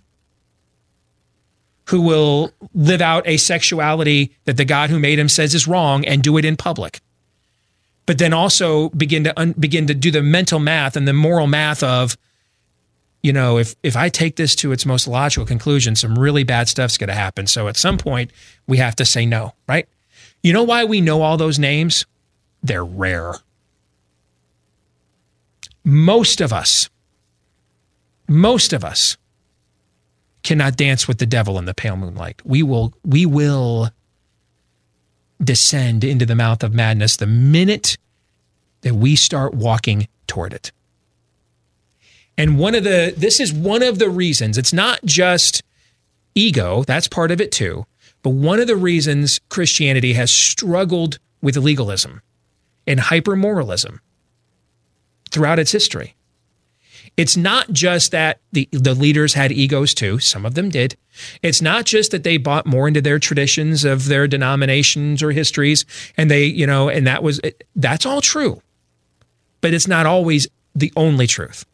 who 1.86 2.00
will 2.00 2.52
live 2.74 3.00
out 3.00 3.26
a 3.26 3.36
sexuality 3.36 4.32
that 4.44 4.56
the 4.56 4.64
God 4.64 4.90
who 4.90 4.98
made 4.98 5.18
him 5.18 5.28
says 5.28 5.54
is 5.54 5.68
wrong 5.68 6.04
and 6.04 6.22
do 6.22 6.36
it 6.36 6.44
in 6.44 6.56
public. 6.56 7.00
But 8.06 8.18
then 8.18 8.32
also 8.32 8.88
begin 8.90 9.24
to 9.24 9.38
un- 9.38 9.54
begin 9.58 9.86
to 9.88 9.94
do 9.94 10.10
the 10.10 10.22
mental 10.22 10.60
math 10.60 10.96
and 10.96 11.06
the 11.06 11.12
moral 11.12 11.48
math 11.48 11.82
of, 11.82 12.16
you 13.22 13.32
know, 13.32 13.58
if 13.58 13.74
if 13.82 13.96
I 13.96 14.08
take 14.08 14.36
this 14.36 14.54
to 14.56 14.72
its 14.72 14.86
most 14.86 15.08
logical 15.08 15.44
conclusion, 15.44 15.96
some 15.96 16.18
really 16.18 16.44
bad 16.44 16.68
stuff's 16.68 16.96
going 16.96 17.08
to 17.08 17.14
happen. 17.14 17.46
So 17.46 17.66
at 17.66 17.76
some 17.76 17.98
point, 17.98 18.30
we 18.66 18.78
have 18.78 18.94
to 18.96 19.04
say 19.04 19.26
no, 19.26 19.54
right? 19.68 19.88
You 20.42 20.52
know 20.52 20.62
why 20.62 20.84
we 20.84 21.00
know 21.00 21.22
all 21.22 21.36
those 21.36 21.58
names? 21.58 22.06
They're 22.62 22.84
rare. 22.84 23.34
Most 25.84 26.40
of 26.40 26.52
us, 26.52 26.88
most 28.28 28.72
of 28.72 28.84
us 28.84 29.16
cannot 30.44 30.76
dance 30.76 31.08
with 31.08 31.18
the 31.18 31.26
devil 31.26 31.58
in 31.58 31.64
the 31.64 31.74
pale 31.74 31.96
moonlight. 31.96 32.40
We 32.44 32.62
will 32.62 32.94
we 33.04 33.26
will 33.26 33.90
descend 35.42 36.04
into 36.04 36.26
the 36.26 36.34
mouth 36.34 36.62
of 36.62 36.74
madness 36.74 37.16
the 37.16 37.26
minute 37.26 37.96
that 38.82 38.94
we 38.94 39.16
start 39.16 39.54
walking 39.54 40.08
toward 40.26 40.52
it. 40.52 40.72
And 42.38 42.58
one 42.58 42.74
of 42.74 42.84
the 42.84 43.14
this 43.16 43.40
is 43.40 43.52
one 43.52 43.82
of 43.82 43.98
the 43.98 44.10
reasons. 44.10 44.58
It's 44.58 44.72
not 44.72 45.00
just 45.04 45.62
ego, 46.34 46.82
that's 46.84 47.08
part 47.08 47.30
of 47.30 47.40
it 47.40 47.52
too. 47.52 47.86
But 48.22 48.30
one 48.30 48.60
of 48.60 48.66
the 48.66 48.76
reasons 48.76 49.40
Christianity 49.48 50.14
has 50.14 50.30
struggled 50.30 51.18
with 51.40 51.56
legalism 51.56 52.22
and 52.86 52.98
hypermoralism 53.00 54.00
throughout 55.30 55.58
its 55.58 55.72
history 55.72 56.15
it's 57.16 57.36
not 57.36 57.70
just 57.72 58.12
that 58.12 58.40
the, 58.52 58.68
the 58.72 58.94
leaders 58.94 59.34
had 59.34 59.50
egos 59.50 59.94
too. 59.94 60.18
Some 60.18 60.44
of 60.44 60.54
them 60.54 60.68
did. 60.68 60.96
It's 61.42 61.62
not 61.62 61.86
just 61.86 62.10
that 62.10 62.24
they 62.24 62.36
bought 62.36 62.66
more 62.66 62.86
into 62.86 63.00
their 63.00 63.18
traditions 63.18 63.84
of 63.84 64.06
their 64.06 64.28
denominations 64.28 65.22
or 65.22 65.30
histories 65.32 65.86
and 66.16 66.30
they, 66.30 66.44
you 66.44 66.66
know, 66.66 66.88
and 66.90 67.06
that 67.06 67.22
was, 67.22 67.40
that's 67.74 68.04
all 68.04 68.20
true. 68.20 68.60
But 69.62 69.72
it's 69.72 69.88
not 69.88 70.04
always 70.04 70.46
the 70.74 70.92
only 70.94 71.26
truth. 71.26 71.64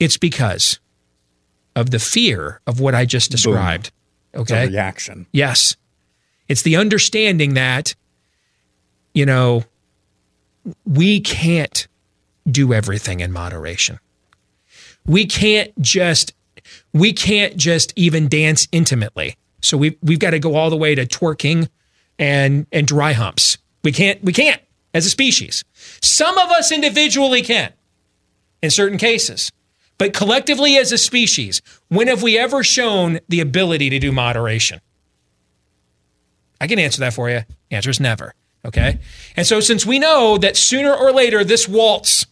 It's 0.00 0.16
because 0.16 0.80
of 1.76 1.90
the 1.90 2.00
fear 2.00 2.60
of 2.66 2.80
what 2.80 2.94
I 2.94 3.04
just 3.04 3.30
described. 3.30 3.92
Boom. 4.32 4.42
Okay. 4.42 4.66
reaction. 4.66 5.26
Yes. 5.32 5.76
It's 6.48 6.62
the 6.62 6.76
understanding 6.76 7.54
that, 7.54 7.94
you 9.14 9.24
know, 9.24 9.64
we 10.84 11.20
can't 11.20 11.86
do 12.50 12.72
everything 12.72 13.20
in 13.20 13.32
moderation. 13.32 13.98
We 15.04 15.26
can't 15.26 15.78
just 15.80 16.34
we 16.92 17.12
can't 17.12 17.56
just 17.56 17.92
even 17.96 18.28
dance 18.28 18.66
intimately. 18.72 19.36
So 19.62 19.76
we 19.76 19.98
we've 20.02 20.18
got 20.18 20.30
to 20.30 20.38
go 20.38 20.54
all 20.54 20.70
the 20.70 20.76
way 20.76 20.94
to 20.94 21.06
twerking 21.06 21.68
and 22.18 22.66
and 22.72 22.86
dry 22.86 23.12
humps. 23.12 23.58
We 23.84 23.92
can't 23.92 24.22
we 24.22 24.32
can't 24.32 24.60
as 24.94 25.06
a 25.06 25.10
species. 25.10 25.64
Some 26.02 26.38
of 26.38 26.50
us 26.50 26.72
individually 26.72 27.42
can 27.42 27.72
in 28.62 28.70
certain 28.70 28.98
cases. 28.98 29.52
But 29.98 30.12
collectively 30.12 30.76
as 30.76 30.92
a 30.92 30.98
species, 30.98 31.62
when 31.88 32.08
have 32.08 32.22
we 32.22 32.36
ever 32.36 32.62
shown 32.62 33.20
the 33.28 33.40
ability 33.40 33.88
to 33.90 33.98
do 33.98 34.12
moderation? 34.12 34.80
I 36.60 36.66
can 36.66 36.78
answer 36.78 37.00
that 37.00 37.14
for 37.14 37.30
you. 37.30 37.42
answer 37.70 37.90
is 37.90 38.00
never. 38.00 38.34
Okay. 38.64 38.98
And 39.36 39.46
so 39.46 39.60
since 39.60 39.86
we 39.86 39.98
know 39.98 40.38
that 40.38 40.56
sooner 40.56 40.92
or 40.92 41.12
later 41.12 41.44
this 41.44 41.68
waltz 41.68 42.26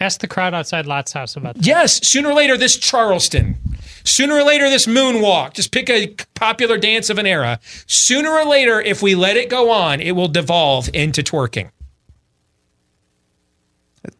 Ask 0.00 0.20
the 0.20 0.28
crowd 0.28 0.54
outside 0.54 0.86
Lot's 0.86 1.12
house 1.12 1.36
about 1.36 1.54
that. 1.54 1.66
Yes, 1.66 2.06
sooner 2.06 2.30
or 2.30 2.34
later, 2.34 2.56
this 2.56 2.76
Charleston. 2.76 3.56
Sooner 4.04 4.34
or 4.34 4.42
later, 4.42 4.68
this 4.68 4.86
moonwalk. 4.86 5.54
Just 5.54 5.72
pick 5.72 5.88
a 5.88 6.14
popular 6.34 6.78
dance 6.78 7.10
of 7.10 7.18
an 7.18 7.26
era. 7.26 7.60
Sooner 7.86 8.30
or 8.30 8.44
later, 8.44 8.80
if 8.80 9.02
we 9.02 9.14
let 9.14 9.36
it 9.36 9.48
go 9.48 9.70
on, 9.70 10.00
it 10.00 10.12
will 10.12 10.28
devolve 10.28 10.90
into 10.92 11.22
twerking. 11.22 11.70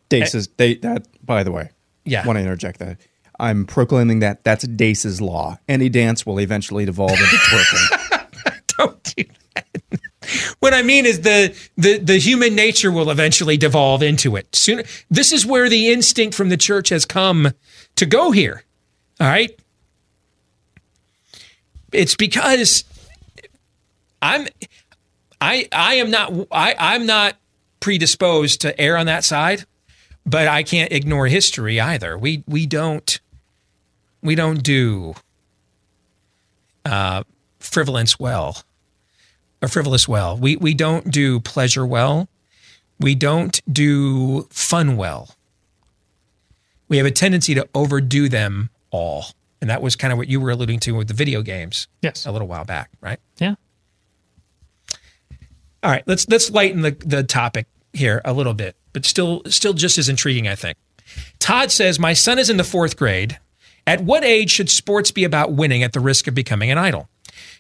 Deace's 0.08 0.46
eh. 0.46 0.50
they 0.56 0.74
that 0.76 1.06
by 1.24 1.42
the 1.42 1.52
way. 1.52 1.70
Yeah. 2.04 2.26
Want 2.26 2.36
to 2.36 2.42
interject 2.42 2.78
that. 2.78 2.98
I'm 3.40 3.66
proclaiming 3.66 4.20
that 4.20 4.44
that's 4.44 4.66
Deace's 4.66 5.20
law. 5.20 5.58
Any 5.68 5.88
dance 5.88 6.24
will 6.24 6.40
eventually 6.40 6.84
devolve 6.84 7.12
into 7.12 7.24
twerking. 7.24 8.62
Don't 8.78 9.14
do 9.16 9.24
that. 9.54 10.00
What 10.60 10.74
I 10.74 10.82
mean 10.82 11.06
is 11.06 11.20
the, 11.20 11.56
the 11.76 11.98
the 11.98 12.18
human 12.18 12.54
nature 12.54 12.90
will 12.90 13.10
eventually 13.10 13.56
devolve 13.56 14.02
into 14.02 14.36
it. 14.36 14.54
Soon, 14.54 14.82
this 15.10 15.32
is 15.32 15.46
where 15.46 15.68
the 15.68 15.92
instinct 15.92 16.34
from 16.34 16.48
the 16.48 16.56
church 16.56 16.88
has 16.90 17.04
come 17.04 17.52
to 17.96 18.06
go 18.06 18.30
here. 18.30 18.64
All 19.20 19.26
right, 19.26 19.58
it's 21.92 22.16
because 22.16 22.84
I'm 24.20 24.48
I 25.40 25.68
I 25.72 25.94
am 25.96 26.10
not 26.10 26.32
I 26.50 26.74
I'm 26.78 27.06
not 27.06 27.36
predisposed 27.80 28.62
to 28.62 28.80
err 28.80 28.96
on 28.96 29.06
that 29.06 29.24
side, 29.24 29.64
but 30.24 30.48
I 30.48 30.62
can't 30.62 30.90
ignore 30.90 31.26
history 31.26 31.78
either. 31.80 32.16
We 32.16 32.42
we 32.46 32.66
don't 32.66 33.20
we 34.22 34.34
don't 34.34 34.62
do 34.62 35.14
uh, 36.84 37.24
frivolence 37.60 38.18
well 38.18 38.62
or 39.64 39.68
frivolous 39.68 40.06
well. 40.06 40.36
We 40.36 40.56
we 40.56 40.74
don't 40.74 41.10
do 41.10 41.40
pleasure 41.40 41.86
well. 41.86 42.28
We 43.00 43.14
don't 43.14 43.60
do 43.72 44.42
fun 44.50 44.96
well. 44.96 45.34
We 46.88 46.98
have 46.98 47.06
a 47.06 47.10
tendency 47.10 47.54
to 47.54 47.68
overdo 47.74 48.28
them 48.28 48.70
all. 48.90 49.26
And 49.60 49.70
that 49.70 49.82
was 49.82 49.96
kind 49.96 50.12
of 50.12 50.18
what 50.18 50.28
you 50.28 50.40
were 50.40 50.50
alluding 50.50 50.80
to 50.80 50.92
with 50.92 51.08
the 51.08 51.14
video 51.14 51.42
games. 51.42 51.88
Yes. 52.02 52.26
A 52.26 52.30
little 52.30 52.46
while 52.46 52.64
back, 52.64 52.90
right? 53.00 53.18
Yeah. 53.38 53.54
All 55.82 55.90
right, 55.90 56.04
let's 56.06 56.28
let's 56.28 56.50
lighten 56.50 56.82
the, 56.82 56.92
the 57.04 57.22
topic 57.24 57.66
here 57.92 58.20
a 58.24 58.32
little 58.32 58.54
bit, 58.54 58.76
but 58.92 59.04
still 59.04 59.42
still 59.46 59.72
just 59.72 59.98
as 59.98 60.08
intriguing, 60.08 60.46
I 60.48 60.54
think. 60.54 60.78
Todd 61.38 61.70
says, 61.70 61.98
My 61.98 62.12
son 62.12 62.38
is 62.38 62.48
in 62.50 62.56
the 62.56 62.64
fourth 62.64 62.96
grade. 62.96 63.38
At 63.86 64.02
what 64.02 64.24
age 64.24 64.50
should 64.50 64.70
sports 64.70 65.10
be 65.10 65.24
about 65.24 65.52
winning 65.52 65.82
at 65.82 65.92
the 65.92 66.00
risk 66.00 66.26
of 66.26 66.34
becoming 66.34 66.70
an 66.70 66.78
idol? 66.78 67.10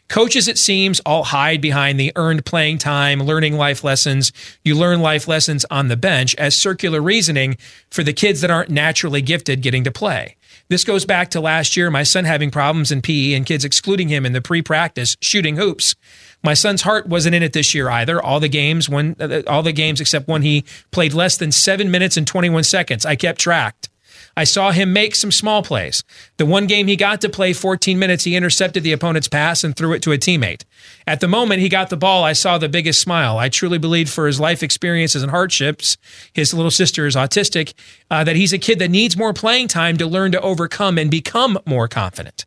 Coaches, 0.08 0.48
it 0.48 0.58
seems, 0.58 1.00
all 1.00 1.24
hide 1.24 1.60
behind 1.60 1.98
the 1.98 2.12
earned 2.14 2.44
playing 2.44 2.78
time, 2.78 3.22
learning 3.22 3.56
life 3.56 3.82
lessons. 3.82 4.32
You 4.62 4.74
learn 4.74 5.00
life 5.00 5.26
lessons 5.26 5.64
on 5.70 5.88
the 5.88 5.96
bench 5.96 6.34
as 6.36 6.56
circular 6.56 7.00
reasoning 7.00 7.56
for 7.90 8.02
the 8.02 8.12
kids 8.12 8.40
that 8.42 8.50
aren't 8.50 8.70
naturally 8.70 9.22
gifted 9.22 9.62
getting 9.62 9.84
to 9.84 9.90
play. 9.90 10.36
This 10.68 10.84
goes 10.84 11.04
back 11.04 11.30
to 11.30 11.40
last 11.40 11.76
year, 11.76 11.90
my 11.90 12.04
son 12.04 12.24
having 12.24 12.50
problems 12.50 12.90
in 12.90 13.02
PE 13.02 13.32
and 13.34 13.44
kids 13.44 13.64
excluding 13.64 14.08
him 14.08 14.24
in 14.24 14.32
the 14.32 14.40
pre 14.40 14.62
practice 14.62 15.16
shooting 15.20 15.56
hoops. 15.56 15.94
My 16.42 16.54
son's 16.54 16.82
heart 16.82 17.06
wasn't 17.06 17.34
in 17.34 17.42
it 17.42 17.52
this 17.52 17.74
year 17.74 17.90
either. 17.90 18.22
All 18.22 18.40
the 18.40 18.48
games, 18.48 18.88
when 18.88 19.16
uh, 19.18 19.42
all 19.46 19.62
the 19.62 19.72
games 19.72 20.00
except 20.00 20.28
one 20.28 20.42
he 20.42 20.64
played 20.90 21.12
less 21.12 21.36
than 21.36 21.52
seven 21.52 21.90
minutes 21.90 22.16
and 22.16 22.26
21 22.26 22.64
seconds. 22.64 23.04
I 23.04 23.16
kept 23.16 23.40
tracked. 23.40 23.88
I 24.36 24.44
saw 24.44 24.72
him 24.72 24.92
make 24.92 25.14
some 25.14 25.30
small 25.30 25.62
plays. 25.62 26.02
The 26.38 26.46
one 26.46 26.66
game 26.66 26.86
he 26.86 26.96
got 26.96 27.20
to 27.20 27.28
play 27.28 27.52
14 27.52 27.98
minutes, 27.98 28.24
he 28.24 28.34
intercepted 28.34 28.82
the 28.82 28.92
opponent's 28.92 29.28
pass 29.28 29.62
and 29.62 29.76
threw 29.76 29.92
it 29.92 30.02
to 30.02 30.12
a 30.12 30.18
teammate. 30.18 30.64
At 31.06 31.20
the 31.20 31.28
moment 31.28 31.60
he 31.60 31.68
got 31.68 31.90
the 31.90 31.96
ball, 31.96 32.24
I 32.24 32.32
saw 32.32 32.58
the 32.58 32.68
biggest 32.68 33.00
smile. 33.00 33.38
I 33.38 33.48
truly 33.48 33.78
believe 33.78 34.10
for 34.10 34.26
his 34.26 34.40
life 34.40 34.62
experiences 34.62 35.22
and 35.22 35.30
hardships, 35.30 35.96
his 36.32 36.52
little 36.52 36.70
sister 36.70 37.06
is 37.06 37.14
autistic, 37.14 37.74
uh, 38.10 38.24
that 38.24 38.36
he's 38.36 38.52
a 38.52 38.58
kid 38.58 38.78
that 38.80 38.90
needs 38.90 39.16
more 39.16 39.32
playing 39.32 39.68
time 39.68 39.96
to 39.98 40.06
learn 40.06 40.32
to 40.32 40.40
overcome 40.40 40.98
and 40.98 41.10
become 41.10 41.58
more 41.66 41.86
confident. 41.88 42.44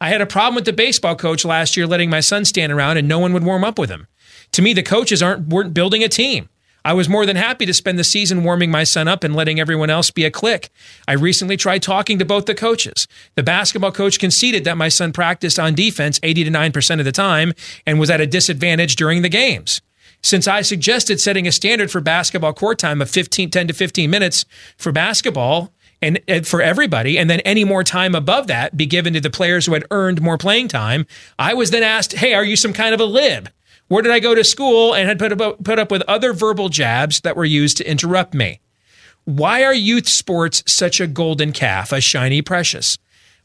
I 0.00 0.10
had 0.10 0.20
a 0.20 0.26
problem 0.26 0.54
with 0.54 0.66
the 0.66 0.72
baseball 0.72 1.16
coach 1.16 1.44
last 1.44 1.76
year 1.76 1.86
letting 1.86 2.10
my 2.10 2.20
son 2.20 2.44
stand 2.44 2.72
around 2.72 2.98
and 2.98 3.08
no 3.08 3.18
one 3.18 3.32
would 3.32 3.44
warm 3.44 3.64
up 3.64 3.78
with 3.78 3.88
him. 3.88 4.06
To 4.52 4.62
me, 4.62 4.74
the 4.74 4.82
coaches 4.82 5.22
aren't 5.22 5.48
weren't 5.48 5.74
building 5.74 6.04
a 6.04 6.08
team. 6.08 6.48
I 6.86 6.92
was 6.92 7.08
more 7.08 7.26
than 7.26 7.34
happy 7.34 7.66
to 7.66 7.74
spend 7.74 7.98
the 7.98 8.04
season 8.04 8.44
warming 8.44 8.70
my 8.70 8.84
son 8.84 9.08
up 9.08 9.24
and 9.24 9.34
letting 9.34 9.58
everyone 9.58 9.90
else 9.90 10.12
be 10.12 10.24
a 10.24 10.30
clique. 10.30 10.68
I 11.08 11.14
recently 11.14 11.56
tried 11.56 11.82
talking 11.82 12.16
to 12.20 12.24
both 12.24 12.46
the 12.46 12.54
coaches. 12.54 13.08
The 13.34 13.42
basketball 13.42 13.90
coach 13.90 14.20
conceded 14.20 14.62
that 14.62 14.76
my 14.76 14.88
son 14.88 15.12
practiced 15.12 15.58
on 15.58 15.74
defense 15.74 16.20
80 16.22 16.44
to 16.44 16.50
9% 16.52 16.98
of 17.00 17.04
the 17.04 17.10
time 17.10 17.54
and 17.86 17.98
was 17.98 18.08
at 18.08 18.20
a 18.20 18.26
disadvantage 18.26 18.94
during 18.94 19.22
the 19.22 19.28
games. 19.28 19.82
Since 20.22 20.46
I 20.46 20.62
suggested 20.62 21.20
setting 21.20 21.48
a 21.48 21.52
standard 21.52 21.90
for 21.90 22.00
basketball 22.00 22.52
court 22.52 22.78
time 22.78 23.02
of 23.02 23.10
15, 23.10 23.50
10 23.50 23.66
to 23.66 23.74
15 23.74 24.08
minutes 24.08 24.44
for 24.76 24.92
basketball 24.92 25.72
and, 26.00 26.20
and 26.28 26.46
for 26.46 26.62
everybody, 26.62 27.18
and 27.18 27.28
then 27.28 27.40
any 27.40 27.64
more 27.64 27.82
time 27.82 28.14
above 28.14 28.46
that 28.46 28.76
be 28.76 28.86
given 28.86 29.12
to 29.14 29.20
the 29.20 29.28
players 29.28 29.66
who 29.66 29.74
had 29.74 29.84
earned 29.90 30.22
more 30.22 30.38
playing 30.38 30.68
time. 30.68 31.04
I 31.36 31.52
was 31.52 31.72
then 31.72 31.82
asked, 31.82 32.12
"Hey, 32.12 32.32
are 32.32 32.44
you 32.44 32.54
some 32.54 32.72
kind 32.72 32.94
of 32.94 33.00
a 33.00 33.04
lib?" 33.04 33.48
Where 33.88 34.02
did 34.02 34.12
I 34.12 34.18
go 34.18 34.34
to 34.34 34.42
school 34.42 34.94
and 34.94 35.08
had 35.08 35.18
put 35.18 35.40
up, 35.40 35.62
put 35.62 35.78
up 35.78 35.90
with 35.90 36.02
other 36.02 36.32
verbal 36.32 36.68
jabs 36.68 37.20
that 37.20 37.36
were 37.36 37.44
used 37.44 37.76
to 37.76 37.88
interrupt 37.88 38.34
me? 38.34 38.60
Why 39.24 39.64
are 39.64 39.74
youth 39.74 40.08
sports 40.08 40.62
such 40.66 41.00
a 41.00 41.06
golden 41.06 41.52
calf, 41.52 41.92
a 41.92 42.00
shiny 42.00 42.42
precious? 42.42 42.98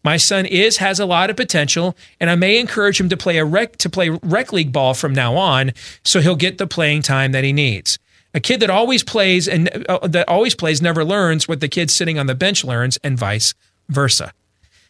My 0.03 0.17
son 0.17 0.45
is 0.45 0.77
has 0.77 0.99
a 0.99 1.05
lot 1.05 1.29
of 1.29 1.35
potential, 1.35 1.95
and 2.19 2.29
I 2.29 2.35
may 2.35 2.59
encourage 2.59 2.99
him 2.99 3.09
to 3.09 3.17
play 3.17 3.37
a 3.37 3.45
rec 3.45 3.77
to 3.77 3.89
play 3.89 4.09
rec 4.09 4.51
league 4.51 4.71
ball 4.71 4.93
from 4.93 5.13
now 5.13 5.35
on, 5.35 5.73
so 6.03 6.21
he'll 6.21 6.35
get 6.35 6.57
the 6.57 6.67
playing 6.67 7.03
time 7.03 7.33
that 7.33 7.43
he 7.43 7.53
needs. 7.53 7.99
A 8.33 8.39
kid 8.39 8.61
that 8.61 8.69
always 8.69 9.03
plays 9.03 9.47
and 9.47 9.69
uh, 9.89 10.07
that 10.07 10.27
always 10.27 10.55
plays 10.55 10.81
never 10.81 11.03
learns 11.03 11.47
what 11.47 11.59
the 11.59 11.67
kid 11.67 11.91
sitting 11.91 12.17
on 12.17 12.25
the 12.25 12.35
bench 12.35 12.63
learns, 12.63 12.97
and 13.03 13.17
vice 13.17 13.53
versa. 13.89 14.33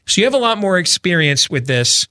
So 0.05 0.21
you 0.21 0.25
have 0.25 0.33
a 0.33 0.37
lot 0.37 0.57
more 0.57 0.77
experience 0.77 1.49
with 1.49 1.67
this. 1.67 2.07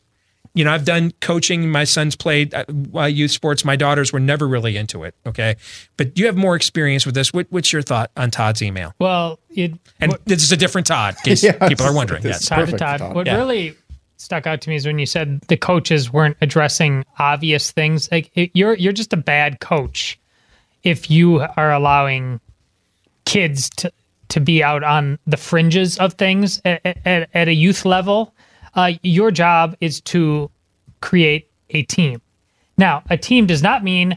You 0.55 0.65
know, 0.65 0.73
I've 0.73 0.85
done 0.85 1.13
coaching. 1.21 1.71
My 1.71 1.85
sons 1.85 2.17
played 2.17 2.53
uh, 2.55 3.05
youth 3.05 3.31
sports. 3.31 3.65
My 3.65 3.77
daughters 3.77 4.13
were 4.13 4.19
never 4.19 4.49
really 4.49 4.77
into 4.77 5.05
it. 5.05 5.15
Okay, 5.25 5.55
but 5.97 6.19
you 6.19 6.27
have 6.27 6.37
more 6.37 6.57
experience 6.57 7.07
with 7.07 7.15
this. 7.15 7.33
What, 7.33 7.47
what's 7.51 7.73
your 7.73 7.83
thought 7.83 8.11
on 8.17 8.31
Todd's 8.33 8.61
email? 8.61 8.93
Well, 8.99 9.39
it, 9.51 9.73
and 10.01 10.13
what- 10.13 10.25
this 10.25 10.43
is 10.43 10.51
a 10.51 10.57
different 10.57 10.89
Todd. 10.89 11.15
In 11.19 11.23
case 11.31 11.43
Yes, 11.45 11.57
people 11.69 11.87
are 11.87 11.95
wondering. 11.95 12.23
this 12.23 12.31
Yes, 12.33 12.43
is 12.43 12.49
Todd 12.49 12.69
to 12.69 12.77
Todd. 12.79 13.15
What 13.15 13.27
Yeah. 13.27 13.37
really 13.37 13.77
stuck 14.17 14.47
out 14.47 14.61
to 14.63 14.69
me 14.71 14.77
is 14.77 14.85
when 14.87 14.99
you 14.99 15.07
said 15.07 15.41
the 15.43 15.57
coaches 15.57 16.13
weren't 16.13 16.37
addressing 16.41 17.05
obvious 17.19 17.71
things. 17.71 18.11
Like 18.11 18.31
it, 18.35 18.51
you're 18.53 18.75
you're 18.75 18.93
just 18.93 19.13
a 19.13 19.17
bad 19.17 19.61
coach 19.61 20.19
if 20.83 21.11
you 21.11 21.41
are 21.57 21.73
allowing 21.73 22.41
kids 23.25 23.71
to 23.77 23.93
to 24.29 24.41
be 24.41 24.63
out 24.63 24.85
on 24.85 25.19
the 25.27 25.37
fringes 25.37 25.99
of 25.99 26.15
things 26.15 26.61
at, 26.65 26.81
at, 27.05 27.29
at 27.35 27.49
a 27.49 27.55
youth 27.55 27.85
level. 27.85 28.33
Uh, 28.75 28.93
your 29.03 29.31
job 29.31 29.77
is 29.81 30.01
to 30.03 30.51
create 31.01 31.51
a 31.71 31.83
team. 31.83 32.21
Now, 32.79 33.03
a 33.11 33.17
team 33.17 33.47
does 33.47 33.63
not 33.63 33.85
mean 33.85 34.17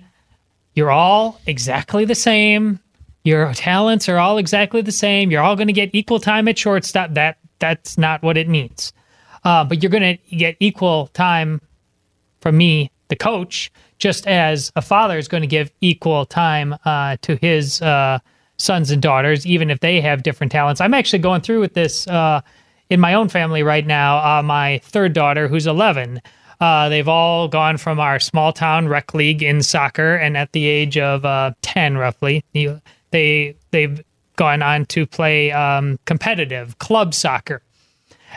you're 0.76 0.92
all 0.92 1.40
exactly 1.46 2.06
the 2.06 2.16
same. 2.16 2.80
Your 3.24 3.54
talents 3.54 4.10
are 4.10 4.18
all 4.18 4.38
exactly 4.38 4.82
the 4.82 4.92
same. 4.92 5.32
You're 5.32 5.44
all 5.44 5.56
going 5.56 5.68
to 5.68 5.74
get 5.74 5.90
equal 5.94 6.20
time 6.20 6.48
at 6.48 6.58
shortstop. 6.58 7.14
That 7.14 7.38
that's 7.60 7.98
not 7.98 8.22
what 8.22 8.38
it 8.38 8.50
means. 8.50 8.92
Uh, 9.44 9.64
but 9.64 9.82
you're 9.82 9.90
going 9.90 10.18
to 10.18 10.36
get 10.36 10.56
equal 10.60 11.08
time 11.08 11.62
from 12.42 12.58
me, 12.58 12.92
the 13.08 13.16
coach, 13.16 13.72
just 14.00 14.28
as 14.28 14.72
a 14.76 14.82
father 14.82 15.18
is 15.18 15.28
going 15.28 15.42
to 15.42 15.48
give 15.48 15.72
equal 15.80 16.26
time 16.26 16.76
uh, 16.84 17.16
to 17.22 17.36
his 17.38 17.82
uh, 17.82 18.20
sons 18.58 18.92
and 18.92 19.02
daughters, 19.02 19.46
even 19.46 19.70
if 19.70 19.80
they 19.80 20.02
have 20.02 20.24
different 20.24 20.52
talents. 20.52 20.82
I'm 20.82 20.94
actually 20.94 21.20
going 21.20 21.42
through 21.42 21.62
with 21.62 21.74
this 21.74 22.08
uh, 22.08 22.42
in 22.90 23.00
my 23.00 23.14
own 23.14 23.30
family 23.30 23.64
right 23.64 23.86
now. 23.86 24.40
Uh, 24.40 24.44
my 24.44 24.80
third 24.84 25.14
daughter, 25.14 25.48
who's 25.48 25.68
11, 25.68 26.22
uh, 26.60 26.90
they've 26.90 27.08
all 27.08 27.48
gone 27.48 27.78
from 27.78 28.00
our 28.00 28.20
small 28.20 28.54
town 28.54 28.88
rec 28.88 29.14
league 29.14 29.44
in 29.44 29.62
soccer, 29.62 30.16
and 30.16 30.38
at 30.38 30.52
the 30.52 30.66
age 30.66 30.98
of 30.98 31.26
uh, 31.26 31.52
10, 31.62 31.98
roughly, 31.98 32.44
they 33.12 33.56
they've 33.72 34.04
gone 34.36 34.62
on 34.62 34.86
to 34.88 35.06
play 35.06 35.52
um, 35.52 36.00
competitive 36.06 36.78
club 36.80 37.14
soccer 37.14 37.62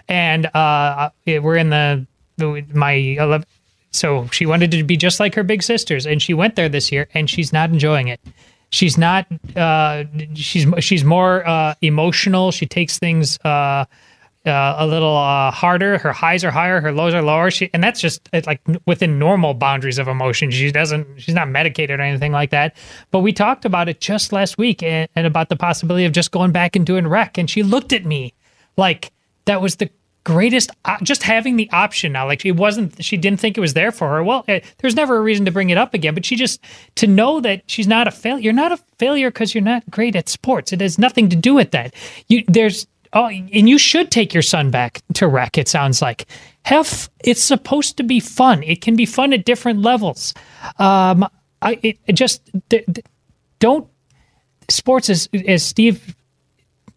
and 0.09 0.47
uh, 0.55 1.11
we're 1.27 1.57
in 1.57 1.71
the, 1.71 2.07
the 2.37 2.65
my 2.73 2.93
11, 2.93 3.47
so 3.91 4.27
she 4.29 4.47
wanted 4.47 4.71
to 4.73 4.83
be 4.83 4.97
just 4.97 5.21
like 5.21 5.35
her 5.35 5.43
big 5.43 5.63
sisters, 5.63 6.07
and 6.07 6.21
she 6.21 6.35
went 6.35 6.57
there 6.57 6.69
this 6.69 6.93
year, 6.93 7.09
and 7.15 7.29
she's 7.29 7.53
not 7.53 7.71
enjoying 7.71 8.09
it. 8.09 8.21
She's 8.71 8.99
not. 8.99 9.27
Uh, 9.57 10.05
she's 10.35 10.67
she's 10.81 11.05
more 11.05 11.47
uh, 11.47 11.75
emotional. 11.83 12.51
She 12.51 12.67
takes 12.67 12.99
things 12.99 13.39
uh, 13.45 13.85
uh, 14.47 14.77
a 14.79 14.87
little 14.87 15.17
uh, 15.17 15.51
harder. 15.51 15.99
Her 15.99 16.13
highs 16.13 16.45
are 16.45 16.51
higher, 16.51 16.81
her 16.81 16.93
lows 16.93 17.15
are 17.15 17.23
lower. 17.23 17.51
She 17.51 17.71
and 17.73 17.83
that's 17.83 18.01
just 18.01 18.29
like 18.47 18.61
within 18.87 19.19
normal 19.19 19.55
boundaries 19.55 19.99
of 19.99 20.09
emotion. 20.09 20.51
She 20.51 20.71
doesn't. 20.71 21.21
She's 21.21 21.35
not 21.35 21.49
medicated 21.49 21.99
or 21.99 22.03
anything 22.03 22.33
like 22.33 22.51
that. 22.51 22.77
But 23.11 23.21
we 23.21 23.33
talked 23.33 23.65
about 23.65 23.89
it 23.89 24.01
just 24.01 24.33
last 24.33 24.59
week 24.59 24.83
and, 24.83 25.09
and 25.17 25.27
about 25.27 25.49
the 25.49 25.57
possibility 25.57 26.05
of 26.05 26.13
just 26.13 26.31
going 26.31 26.53
back 26.53 26.77
and 26.77 26.87
doing 26.87 27.07
rec. 27.07 27.39
And 27.39 27.49
she 27.49 27.63
looked 27.63 27.93
at 27.93 28.05
me 28.05 28.35
like 28.77 29.13
that 29.47 29.61
was 29.61 29.77
the 29.77 29.91
greatest 30.27 30.73
uh, 30.85 30.97
just 31.05 31.23
having 31.23 31.55
the 31.55 31.71
option 31.71 32.11
now 32.11 32.27
like 32.27 32.45
it 32.45 32.57
wasn't 32.57 32.93
she 33.03 33.17
didn't 33.17 33.39
think 33.39 33.57
it 33.57 33.61
was 33.61 33.75
there 33.75 33.93
for 33.93 34.09
her 34.09 34.25
well 34.25 34.45
eh, 34.49 34.59
there's 34.79 34.97
never 34.97 35.19
a 35.19 35.21
reason 35.21 35.45
to 35.45 35.53
bring 35.53 35.71
it 35.71 35.79
up 35.79 35.95
again 35.95 36.15
but 36.15 36.25
she 36.27 36.35
just 36.35 36.61
to 36.97 37.07
know 37.07 37.39
that 37.41 37.63
she's 37.69 37.87
not 37.87 38.09
a 38.09 38.11
failure 38.11 38.43
you're 38.43 38.53
not 38.53 38.73
a 38.73 38.77
failure 38.99 39.31
because 39.31 39.55
you're 39.55 39.63
not 39.63 39.89
great 39.89 40.17
at 40.17 40.29
sports 40.29 40.73
it 40.73 40.81
has 40.81 40.99
nothing 40.99 41.29
to 41.29 41.37
do 41.37 41.55
with 41.55 41.71
that 41.71 41.95
you 42.27 42.43
there's 42.49 42.89
oh 43.17 43.27
and 43.27 43.69
you 43.69 43.79
should 43.79 44.13
take 44.13 44.33
your 44.33 44.43
son 44.43 44.71
back 44.71 45.03
to 45.15 45.27
rec 45.27 45.59
it 45.59 45.67
sounds 45.67 46.01
like 46.01 46.27
have 46.63 47.11
it's 47.25 47.43
supposed 47.43 47.97
to 47.97 48.05
be 48.05 48.21
fun 48.21 48.63
it 48.63 48.81
can 48.81 48.95
be 48.95 49.07
fun 49.07 49.33
at 49.33 49.45
different 49.45 49.81
levels 49.81 50.33
um 50.79 51.27
i 51.63 51.77
it, 51.83 51.99
it 52.07 52.13
just 52.13 52.49
th- 52.71 52.87
th- 52.87 53.07
don't 53.59 53.89
sports 54.69 55.09
is 55.09 55.29
as 55.49 55.65
steve 55.65 56.15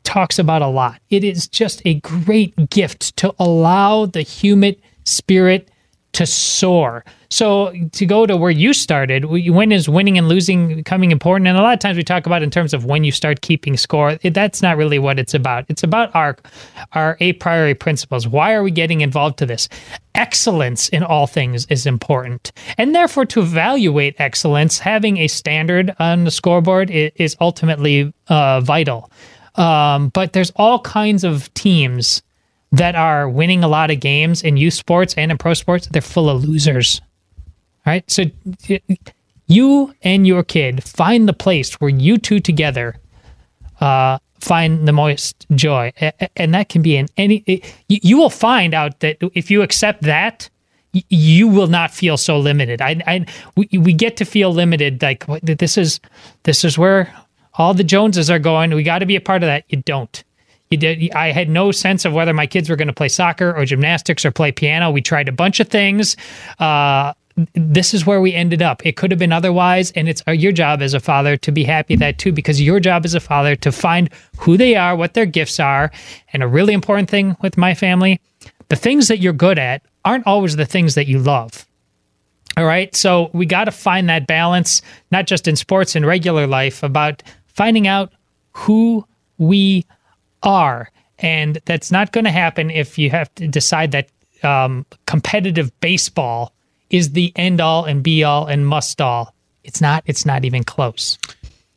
talks 0.10 0.40
about 0.40 0.64
a 0.64 0.68
lot. 0.68 1.00
It 1.12 1.24
is 1.24 1.48
just 1.48 1.84
a 1.86 1.96
great 1.96 2.72
gift 2.72 3.16
to 3.18 3.34
allow 3.38 4.08
the 4.08 4.24
human 4.24 4.76
spirit 5.06 5.70
to 6.14 6.26
soar. 6.26 7.06
So 7.30 7.72
to 7.91 8.06
go 8.06 8.26
to 8.26 8.36
where 8.36 8.49
you 8.49 8.73
started, 8.73 9.26
when 9.26 9.72
is 9.72 9.88
winning 9.88 10.18
and 10.18 10.27
losing 10.27 10.77
becoming 10.77 11.11
important? 11.11 11.48
And 11.48 11.57
a 11.57 11.61
lot 11.61 11.73
of 11.73 11.80
times 11.80 11.98
we 11.98 12.03
talk 12.03 12.26
about 12.26 12.41
in 12.41 12.49
terms 12.49 12.73
of 12.73 12.86
when 12.86 13.03
you 13.03 13.11
start 13.11 13.41
keeping 13.41 13.77
score. 13.77 14.15
That's 14.15 14.64
not 14.64 14.77
really 14.77 14.98
what 14.98 15.19
it's 15.19 15.36
about. 15.36 15.65
It's 15.69 15.84
about 15.84 16.14
our 16.15 16.38
our 16.94 17.18
a 17.19 17.34
priori 17.34 17.76
principles. 17.76 18.27
Why 18.27 18.53
are 18.53 18.64
we 18.64 18.72
getting 18.72 19.02
involved 19.02 19.38
to 19.40 19.45
this? 19.45 19.69
Excellence 20.15 20.90
in 20.90 21.03
all 21.03 21.27
things 21.27 21.68
is 21.68 21.86
important, 21.86 22.52
and 22.77 22.95
therefore 22.95 23.26
to 23.27 23.41
evaluate 23.41 24.15
excellence, 24.18 24.80
having 24.80 25.18
a 25.18 25.27
standard 25.27 25.95
on 25.99 26.23
the 26.23 26.31
scoreboard 26.31 26.90
is, 26.90 27.38
ultimately 27.40 28.11
uh, 28.27 28.60
vital. 28.61 29.11
Um, 29.56 30.10
but 30.10 30.34
there's 30.34 30.52
all 30.56 30.80
kinds 30.80 31.23
of 31.23 31.53
teams 31.53 32.22
that 32.72 32.96
are 32.96 33.28
winning 33.28 33.64
a 33.64 33.68
lot 33.68 33.91
of 33.91 34.00
games 34.00 34.44
in 34.44 34.58
youth 34.58 34.76
sports 34.76 35.14
and 35.16 35.32
in 35.32 35.38
pro 35.38 35.54
sports. 35.54 35.88
They're 35.88 36.02
full 36.02 36.30
of 36.30 36.44
losers. 36.44 37.02
All 37.86 37.94
right. 37.94 38.10
So 38.10 38.26
you 39.48 39.96
and 40.04 40.28
your 40.28 40.44
kid 40.44 40.84
find 40.84 41.28
the 41.28 41.34
place 41.34 41.74
where 41.82 41.90
you 41.90 42.18
two 42.18 42.40
together 42.40 42.96
uh, 43.82 44.20
find 44.40 44.88
the 44.88 44.94
most 44.94 45.48
joy. 45.56 45.91
And 46.36 46.54
that 46.54 46.70
can 46.70 46.82
be 46.82 46.96
in 46.96 47.08
any, 47.18 47.62
you 47.88 48.18
will 48.18 48.30
find 48.30 48.74
out 48.74 49.00
that 49.00 49.18
if 49.34 49.50
you 49.50 49.62
accept 49.62 50.04
that, 50.04 50.50
you 50.91 51.48
will 51.48 51.68
not 51.68 51.91
feel 51.91 52.18
so 52.18 52.40
limited. 52.40 52.82
I, 52.82 53.02
I, 53.06 53.26
we, 53.56 53.70
we 53.78 53.94
get 53.94 54.18
to 54.18 54.26
feel 54.26 54.52
limited. 54.52 55.02
Like 55.02 55.26
this 55.41 55.78
is, 55.78 56.00
this 56.44 56.64
is 56.64 56.78
where 56.78 57.14
all 57.56 57.74
the 57.74 57.84
Joneses 57.84 58.30
are 58.30 58.40
going. 58.40 58.74
We 58.74 58.84
got 58.84 59.00
to 59.00 59.06
be 59.06 59.16
a 59.16 59.22
part 59.22 59.44
of 59.44 59.48
that. 59.48 59.66
You 59.70 59.82
don't. 59.82 60.24
I 60.72 61.32
had 61.32 61.50
no 61.50 61.72
sense 61.72 62.06
of 62.06 62.14
whether 62.14 62.34
my 62.34 62.46
kids 62.46 62.70
were 62.70 62.76
going 62.76 62.90
to 62.90 62.94
play 62.94 63.10
soccer 63.10 63.56
or 63.56 63.66
gymnastics 63.66 64.24
or 64.24 64.30
play 64.30 64.52
piano. 64.52 64.91
We 64.91 65.02
tried 65.02 65.28
a 65.28 65.32
bunch 65.32 65.60
of 65.60 65.68
things. 65.68 66.16
Uh, 66.60 67.14
this 67.54 67.94
is 67.94 68.06
where 68.06 68.22
we 68.22 68.36
ended 68.36 68.62
up. 68.62 68.86
It 68.86 68.96
could 68.96 69.10
have 69.10 69.20
been 69.20 69.32
otherwise, 69.32 69.91
and 69.91 70.08
it's 70.08 70.22
uh, 70.28 70.32
your 70.32 70.52
job 70.52 70.84
as 70.84 70.94
a 70.94 71.00
father 71.00 71.38
to 71.38 71.52
be 71.52 71.64
happy 71.64 71.96
that 71.96 72.20
too, 72.20 72.32
because 72.32 72.62
your 72.62 72.80
job 72.80 73.04
as 73.04 73.16
a 73.16 73.20
father 73.20 73.56
to 73.56 73.72
find 73.72 74.10
who 74.38 74.58
they 74.58 74.76
are, 74.76 74.96
what 74.96 75.16
their 75.16 75.26
gifts 75.26 75.60
are, 75.60 75.91
and 76.34 76.44
a 76.44 76.48
really 76.48 76.74
important 76.74 77.10
thing 77.10 77.36
with 77.41 77.58
my 77.58 77.74
family, 77.74 78.22
the 78.68 78.76
things 78.76 79.08
that 79.08 79.20
you're 79.20 79.34
good 79.34 79.58
at 79.58 79.82
aren't 80.06 80.28
always 80.28 80.56
the 80.56 80.66
things 80.66 80.94
that 80.94 81.08
you 81.08 81.18
love. 81.18 81.66
All 82.58 82.66
right. 82.66 82.96
So 82.96 83.32
we 83.34 83.48
got 83.48 83.66
to 83.66 83.72
find 83.72 84.08
that 84.10 84.28
balance, 84.28 84.84
not 85.12 85.26
just 85.26 85.48
in 85.48 85.56
sports 85.56 85.96
and 85.96 86.06
regular 86.06 86.46
life, 86.46 86.84
about 86.84 87.24
finding 87.48 87.88
out 87.88 88.12
who 88.52 89.06
we 89.38 89.86
are. 90.44 90.90
And 91.20 91.60
that's 91.66 91.91
not 91.91 92.11
going 92.11 92.24
to 92.26 92.32
happen 92.32 92.70
if 92.70 92.98
you 92.98 93.10
have 93.10 93.34
to 93.36 93.48
decide 93.48 93.91
that 93.91 94.10
um, 94.44 94.86
competitive 95.06 95.78
baseball 95.82 96.53
is 96.90 97.11
the 97.11 97.32
end 97.36 97.60
all 97.61 97.86
and 97.86 98.02
be 98.02 98.24
all 98.24 98.48
and 98.48 98.66
must 98.66 99.02
all. 99.02 99.36
It's 99.64 99.82
not. 99.82 100.03
It's 100.06 100.26
not 100.26 100.45
even 100.45 100.64
close. 100.64 101.18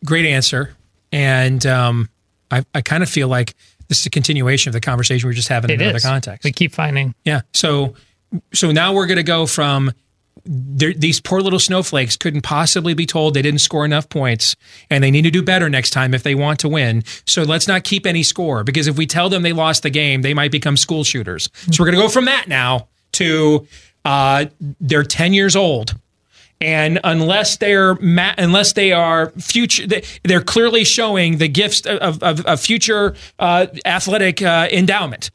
Great 0.05 0.26
answer. 0.26 0.74
And 1.10 1.66
um, 1.66 2.09
I, 2.51 2.64
I 2.74 2.80
kind 2.80 3.02
of 3.02 3.10
feel 3.10 3.28
like 3.28 3.55
this 3.89 3.98
is 4.01 4.06
a 4.06 4.10
continuation 4.10 4.70
of 4.70 4.72
the 4.72 4.80
conversation 4.80 5.28
we 5.28 5.32
are 5.32 5.34
just 5.34 5.48
having 5.48 5.70
in 5.70 5.80
It 5.80 5.82
another 5.82 5.97
is. 5.98 6.05
context. 6.05 6.44
We 6.44 6.52
keep 6.52 6.72
finding. 6.72 7.14
Yeah. 7.24 7.43
So 7.52 7.94
so 8.55 8.70
now 8.72 8.94
we're 8.94 9.06
going 9.06 9.18
to 9.18 9.22
go 9.24 9.44
from 9.47 9.93
these 10.44 11.20
poor 11.20 11.40
little 11.40 11.59
snowflakes 11.59 12.16
couldn't 12.16 12.43
possibly 12.43 12.94
be 12.94 13.06
told 13.06 13.35
they 13.35 13.43
didn't 13.43 13.60
score 13.60 13.85
enough 13.85 14.09
points 14.09 14.56
and 14.90 15.02
they 15.02 15.10
need 15.10 15.23
to 15.23 15.31
do 15.31 15.43
better 15.43 15.69
next 15.69 15.90
time 15.90 16.14
if 16.14 16.23
they 16.23 16.35
want 16.35 16.60
to 16.60 16.69
win. 16.69 17.05
So 17.27 17.43
let's 17.43 17.69
not 17.69 17.85
keep 17.85 18.06
any 18.06 18.23
score 18.23 18.64
because 18.64 18.86
if 18.86 18.97
we 18.97 19.06
tell 19.06 19.28
them 19.28 19.43
they 19.43 19.52
lost 19.52 19.82
the 19.82 19.90
game, 19.90 20.23
they 20.23 20.35
might 20.35 20.51
become 20.51 20.77
school 20.77 21.05
shooters. 21.05 21.48
So 21.55 21.82
we're 21.82 21.86
going 21.86 21.98
to 21.98 22.02
go 22.02 22.09
from 22.09 22.24
that 22.24 22.48
now 22.48 22.89
to 23.12 23.66
uh, 24.05 24.47
they're 24.81 25.05
10 25.05 25.32
years 25.32 25.55
old 25.55 25.94
and 26.62 27.01
unless 27.02 27.56
they're 27.56 27.97
ma- 27.97 28.35
unless 28.39 28.73
they 28.74 28.93
are 28.93 29.31
future, 29.31 29.85
they're 30.23 30.40
clearly 30.40 30.85
showing 30.85 31.39
the 31.39 31.48
gifts 31.48 31.85
of, 31.86 32.23
of, 32.23 32.47
of 32.47 32.60
future 32.60 33.16
uh, 33.39 33.66
athletic 33.85 34.40
uh, 34.40 34.69
endowment. 34.70 35.31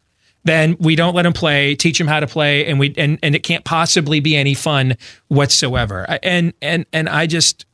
Then 0.48 0.78
we 0.80 0.96
don't 0.96 1.14
let 1.14 1.24
them 1.24 1.34
play, 1.34 1.76
teach 1.76 1.98
them 1.98 2.08
how 2.08 2.20
to 2.20 2.28
play, 2.28 2.66
and 2.66 2.80
we 2.80 2.94
and, 2.98 3.20
and 3.22 3.36
it 3.36 3.44
can't 3.44 3.66
possibly 3.66 4.20
be 4.20 4.36
any 4.36 4.54
fun 4.54 4.96
whatsoever. 5.28 6.06
And 6.24 6.54
and 6.62 6.86
and 6.94 7.10
I 7.10 7.28
just 7.28 7.66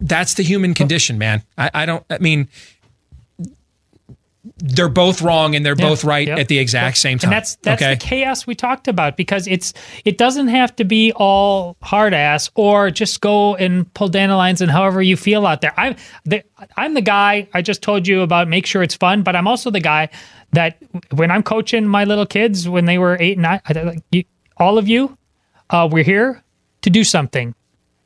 that's 0.00 0.34
the 0.34 0.42
human 0.42 0.74
condition, 0.74 1.18
man. 1.18 1.42
I, 1.56 1.70
I 1.72 1.86
don't. 1.86 2.04
I 2.10 2.18
mean, 2.18 2.48
they're 4.58 4.88
both 4.88 5.22
wrong 5.22 5.54
and 5.54 5.64
they're 5.64 5.76
yeah, 5.78 5.88
both 5.88 6.04
right 6.04 6.28
at 6.28 6.48
the 6.48 6.58
exact 6.58 6.98
same 6.98 7.18
time. 7.18 7.30
And 7.30 7.36
that's 7.36 7.56
that's 7.56 7.82
okay? 7.82 7.94
the 7.94 8.00
chaos 8.00 8.46
we 8.46 8.54
talked 8.54 8.88
about 8.88 9.16
because 9.16 9.46
it's 9.46 9.72
it 10.04 10.18
doesn't 10.18 10.48
have 10.48 10.74
to 10.76 10.84
be 10.84 11.12
all 11.12 11.76
hard 11.82 12.14
ass 12.14 12.50
or 12.54 12.90
just 12.90 13.20
go 13.20 13.56
and 13.56 13.92
pull 13.94 14.08
dandelions 14.08 14.60
and 14.60 14.70
however 14.70 15.02
you 15.02 15.16
feel 15.16 15.46
out 15.46 15.60
there. 15.60 15.72
I'm 15.76 15.96
the, 16.24 16.42
I'm 16.76 16.94
the 16.94 17.00
guy 17.00 17.48
I 17.52 17.62
just 17.62 17.82
told 17.82 18.06
you 18.06 18.22
about. 18.22 18.48
Make 18.48 18.66
sure 18.66 18.82
it's 18.82 18.94
fun, 18.96 19.22
but 19.22 19.36
I'm 19.36 19.48
also 19.48 19.70
the 19.70 19.80
guy 19.80 20.08
that 20.52 20.78
when 21.12 21.30
I'm 21.30 21.42
coaching 21.42 21.86
my 21.86 22.04
little 22.04 22.26
kids 22.26 22.68
when 22.68 22.84
they 22.84 22.98
were 22.98 23.16
eight 23.20 23.38
and 23.38 23.42
nine, 23.42 24.24
all 24.56 24.78
of 24.78 24.88
you, 24.88 25.16
uh, 25.70 25.88
we're 25.90 26.04
here 26.04 26.42
to 26.82 26.90
do 26.90 27.04
something. 27.04 27.54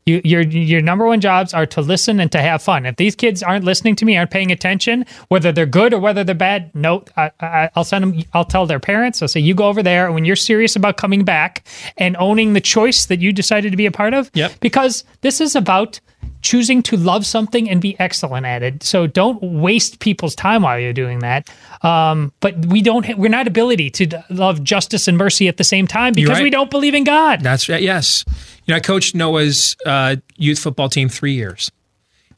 You, 0.06 0.20
your 0.24 0.40
your 0.40 0.80
number 0.80 1.06
one 1.06 1.20
jobs 1.20 1.52
are 1.52 1.66
to 1.66 1.82
listen 1.82 2.20
and 2.20 2.32
to 2.32 2.40
have 2.40 2.62
fun. 2.62 2.86
If 2.86 2.96
these 2.96 3.14
kids 3.14 3.42
aren't 3.42 3.64
listening 3.64 3.96
to 3.96 4.04
me, 4.04 4.16
aren't 4.16 4.30
paying 4.30 4.50
attention, 4.50 5.04
whether 5.28 5.52
they're 5.52 5.66
good 5.66 5.92
or 5.92 6.00
whether 6.00 6.24
they're 6.24 6.34
bad, 6.34 6.74
no, 6.74 7.04
I, 7.16 7.70
will 7.76 7.84
send 7.84 8.04
them. 8.04 8.24
I'll 8.32 8.44
tell 8.44 8.66
their 8.66 8.80
parents. 8.80 9.20
I'll 9.20 9.28
say, 9.28 9.40
you 9.40 9.54
go 9.54 9.68
over 9.68 9.82
there, 9.82 10.06
and 10.06 10.14
when 10.14 10.24
you're 10.24 10.36
serious 10.36 10.74
about 10.74 10.96
coming 10.96 11.24
back 11.24 11.66
and 11.96 12.16
owning 12.18 12.54
the 12.54 12.60
choice 12.60 13.06
that 13.06 13.20
you 13.20 13.32
decided 13.32 13.70
to 13.70 13.76
be 13.76 13.86
a 13.86 13.92
part 13.92 14.14
of, 14.14 14.30
yep. 14.34 14.58
because 14.60 15.04
this 15.20 15.40
is 15.40 15.54
about 15.54 16.00
choosing 16.42 16.82
to 16.82 16.96
love 16.96 17.26
something 17.26 17.68
and 17.68 17.80
be 17.80 17.98
excellent 18.00 18.46
at 18.46 18.62
it. 18.62 18.82
So 18.82 19.06
don't 19.06 19.42
waste 19.42 20.00
people's 20.00 20.34
time 20.34 20.62
while 20.62 20.78
you're 20.78 20.92
doing 20.92 21.18
that. 21.20 21.50
Um, 21.82 22.32
but 22.40 22.66
we 22.66 22.82
don't. 22.82 23.04
Ha- 23.04 23.14
we're 23.16 23.28
not 23.30 23.46
ability 23.46 23.90
to 23.90 24.24
love 24.30 24.62
justice 24.64 25.08
and 25.08 25.18
mercy 25.18 25.48
at 25.48 25.56
the 25.56 25.64
same 25.64 25.86
time 25.86 26.12
because 26.12 26.38
right. 26.38 26.42
we 26.42 26.50
don't 26.50 26.70
believe 26.70 26.94
in 26.94 27.04
God. 27.04 27.42
That's 27.42 27.68
right. 27.68 27.82
Yes. 27.82 28.24
You 28.70 28.74
know, 28.74 28.76
I 28.76 28.80
coached 28.82 29.16
Noah's 29.16 29.76
uh, 29.84 30.14
youth 30.36 30.60
football 30.60 30.88
team 30.88 31.08
three 31.08 31.32
years, 31.32 31.72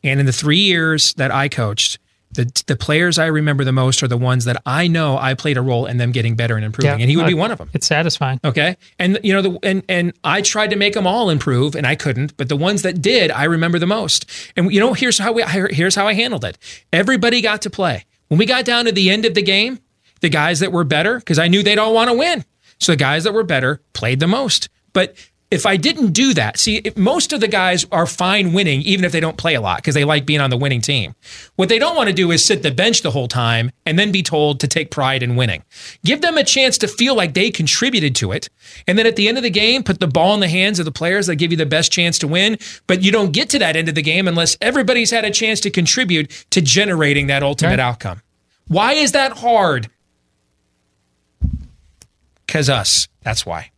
and 0.02 0.18
in 0.18 0.24
the 0.24 0.32
three 0.32 0.60
years 0.60 1.12
that 1.16 1.30
I 1.30 1.50
coached, 1.50 1.98
the 2.30 2.50
the 2.66 2.74
players 2.74 3.18
I 3.18 3.26
remember 3.26 3.64
the 3.64 3.72
most 3.72 4.02
are 4.02 4.08
the 4.08 4.16
ones 4.16 4.46
that 4.46 4.62
I 4.64 4.88
know 4.88 5.18
I 5.18 5.34
played 5.34 5.58
a 5.58 5.60
role 5.60 5.84
in 5.84 5.98
them 5.98 6.10
getting 6.10 6.34
better 6.34 6.56
and 6.56 6.64
improving, 6.64 6.88
yeah, 6.88 7.02
and 7.02 7.10
he 7.10 7.18
would 7.18 7.26
uh, 7.26 7.28
be 7.28 7.34
one 7.34 7.50
of 7.50 7.58
them. 7.58 7.68
It's 7.74 7.86
satisfying. 7.86 8.40
Okay, 8.42 8.78
and 8.98 9.18
you 9.22 9.34
know, 9.34 9.42
the, 9.42 9.58
and 9.62 9.82
and 9.90 10.14
I 10.24 10.40
tried 10.40 10.70
to 10.70 10.76
make 10.76 10.94
them 10.94 11.06
all 11.06 11.28
improve, 11.28 11.74
and 11.74 11.86
I 11.86 11.96
couldn't. 11.96 12.34
But 12.38 12.48
the 12.48 12.56
ones 12.56 12.80
that 12.80 13.02
did, 13.02 13.30
I 13.30 13.44
remember 13.44 13.78
the 13.78 13.86
most. 13.86 14.24
And 14.56 14.72
you 14.72 14.80
know, 14.80 14.94
here's 14.94 15.18
how 15.18 15.32
we 15.32 15.42
here's 15.42 15.94
how 15.94 16.06
I 16.06 16.14
handled 16.14 16.46
it. 16.46 16.56
Everybody 16.94 17.42
got 17.42 17.60
to 17.60 17.68
play. 17.68 18.06
When 18.28 18.38
we 18.38 18.46
got 18.46 18.64
down 18.64 18.86
to 18.86 18.92
the 18.92 19.10
end 19.10 19.26
of 19.26 19.34
the 19.34 19.42
game, 19.42 19.80
the 20.22 20.30
guys 20.30 20.60
that 20.60 20.72
were 20.72 20.84
better, 20.84 21.18
because 21.18 21.38
I 21.38 21.48
knew 21.48 21.62
they'd 21.62 21.76
all 21.76 21.92
want 21.92 22.08
to 22.08 22.16
win, 22.16 22.46
so 22.78 22.92
the 22.92 22.96
guys 22.96 23.24
that 23.24 23.34
were 23.34 23.44
better 23.44 23.82
played 23.92 24.18
the 24.18 24.26
most. 24.26 24.70
But 24.94 25.14
if 25.52 25.66
I 25.66 25.76
didn't 25.76 26.12
do 26.12 26.32
that, 26.32 26.58
see, 26.58 26.82
most 26.96 27.34
of 27.34 27.40
the 27.40 27.46
guys 27.46 27.84
are 27.92 28.06
fine 28.06 28.54
winning, 28.54 28.80
even 28.82 29.04
if 29.04 29.12
they 29.12 29.20
don't 29.20 29.36
play 29.36 29.54
a 29.54 29.60
lot 29.60 29.76
because 29.76 29.94
they 29.94 30.02
like 30.02 30.24
being 30.24 30.40
on 30.40 30.48
the 30.48 30.56
winning 30.56 30.80
team. 30.80 31.14
What 31.56 31.68
they 31.68 31.78
don't 31.78 31.94
want 31.94 32.08
to 32.08 32.14
do 32.14 32.30
is 32.30 32.42
sit 32.42 32.62
the 32.62 32.70
bench 32.70 33.02
the 33.02 33.10
whole 33.10 33.28
time 33.28 33.70
and 33.84 33.98
then 33.98 34.10
be 34.10 34.22
told 34.22 34.60
to 34.60 34.66
take 34.66 34.90
pride 34.90 35.22
in 35.22 35.36
winning. 35.36 35.62
Give 36.06 36.22
them 36.22 36.38
a 36.38 36.42
chance 36.42 36.78
to 36.78 36.88
feel 36.88 37.14
like 37.14 37.34
they 37.34 37.50
contributed 37.50 38.16
to 38.16 38.32
it. 38.32 38.48
And 38.88 38.98
then 38.98 39.06
at 39.06 39.16
the 39.16 39.28
end 39.28 39.36
of 39.36 39.42
the 39.42 39.50
game, 39.50 39.82
put 39.82 40.00
the 40.00 40.06
ball 40.06 40.32
in 40.32 40.40
the 40.40 40.48
hands 40.48 40.78
of 40.78 40.86
the 40.86 40.90
players 40.90 41.26
that 41.26 41.36
give 41.36 41.50
you 41.50 41.58
the 41.58 41.66
best 41.66 41.92
chance 41.92 42.18
to 42.20 42.28
win. 42.28 42.56
But 42.86 43.02
you 43.02 43.12
don't 43.12 43.32
get 43.32 43.50
to 43.50 43.58
that 43.58 43.76
end 43.76 43.90
of 43.90 43.94
the 43.94 44.00
game 44.00 44.26
unless 44.26 44.56
everybody's 44.62 45.10
had 45.10 45.26
a 45.26 45.30
chance 45.30 45.60
to 45.60 45.70
contribute 45.70 46.30
to 46.48 46.62
generating 46.62 47.26
that 47.26 47.42
ultimate 47.42 47.78
outcome. 47.78 48.22
Why 48.68 48.94
is 48.94 49.12
that 49.12 49.32
hard? 49.36 49.90
Because 52.46 52.70
us. 52.70 53.06
That's 53.20 53.44
why 53.44 53.72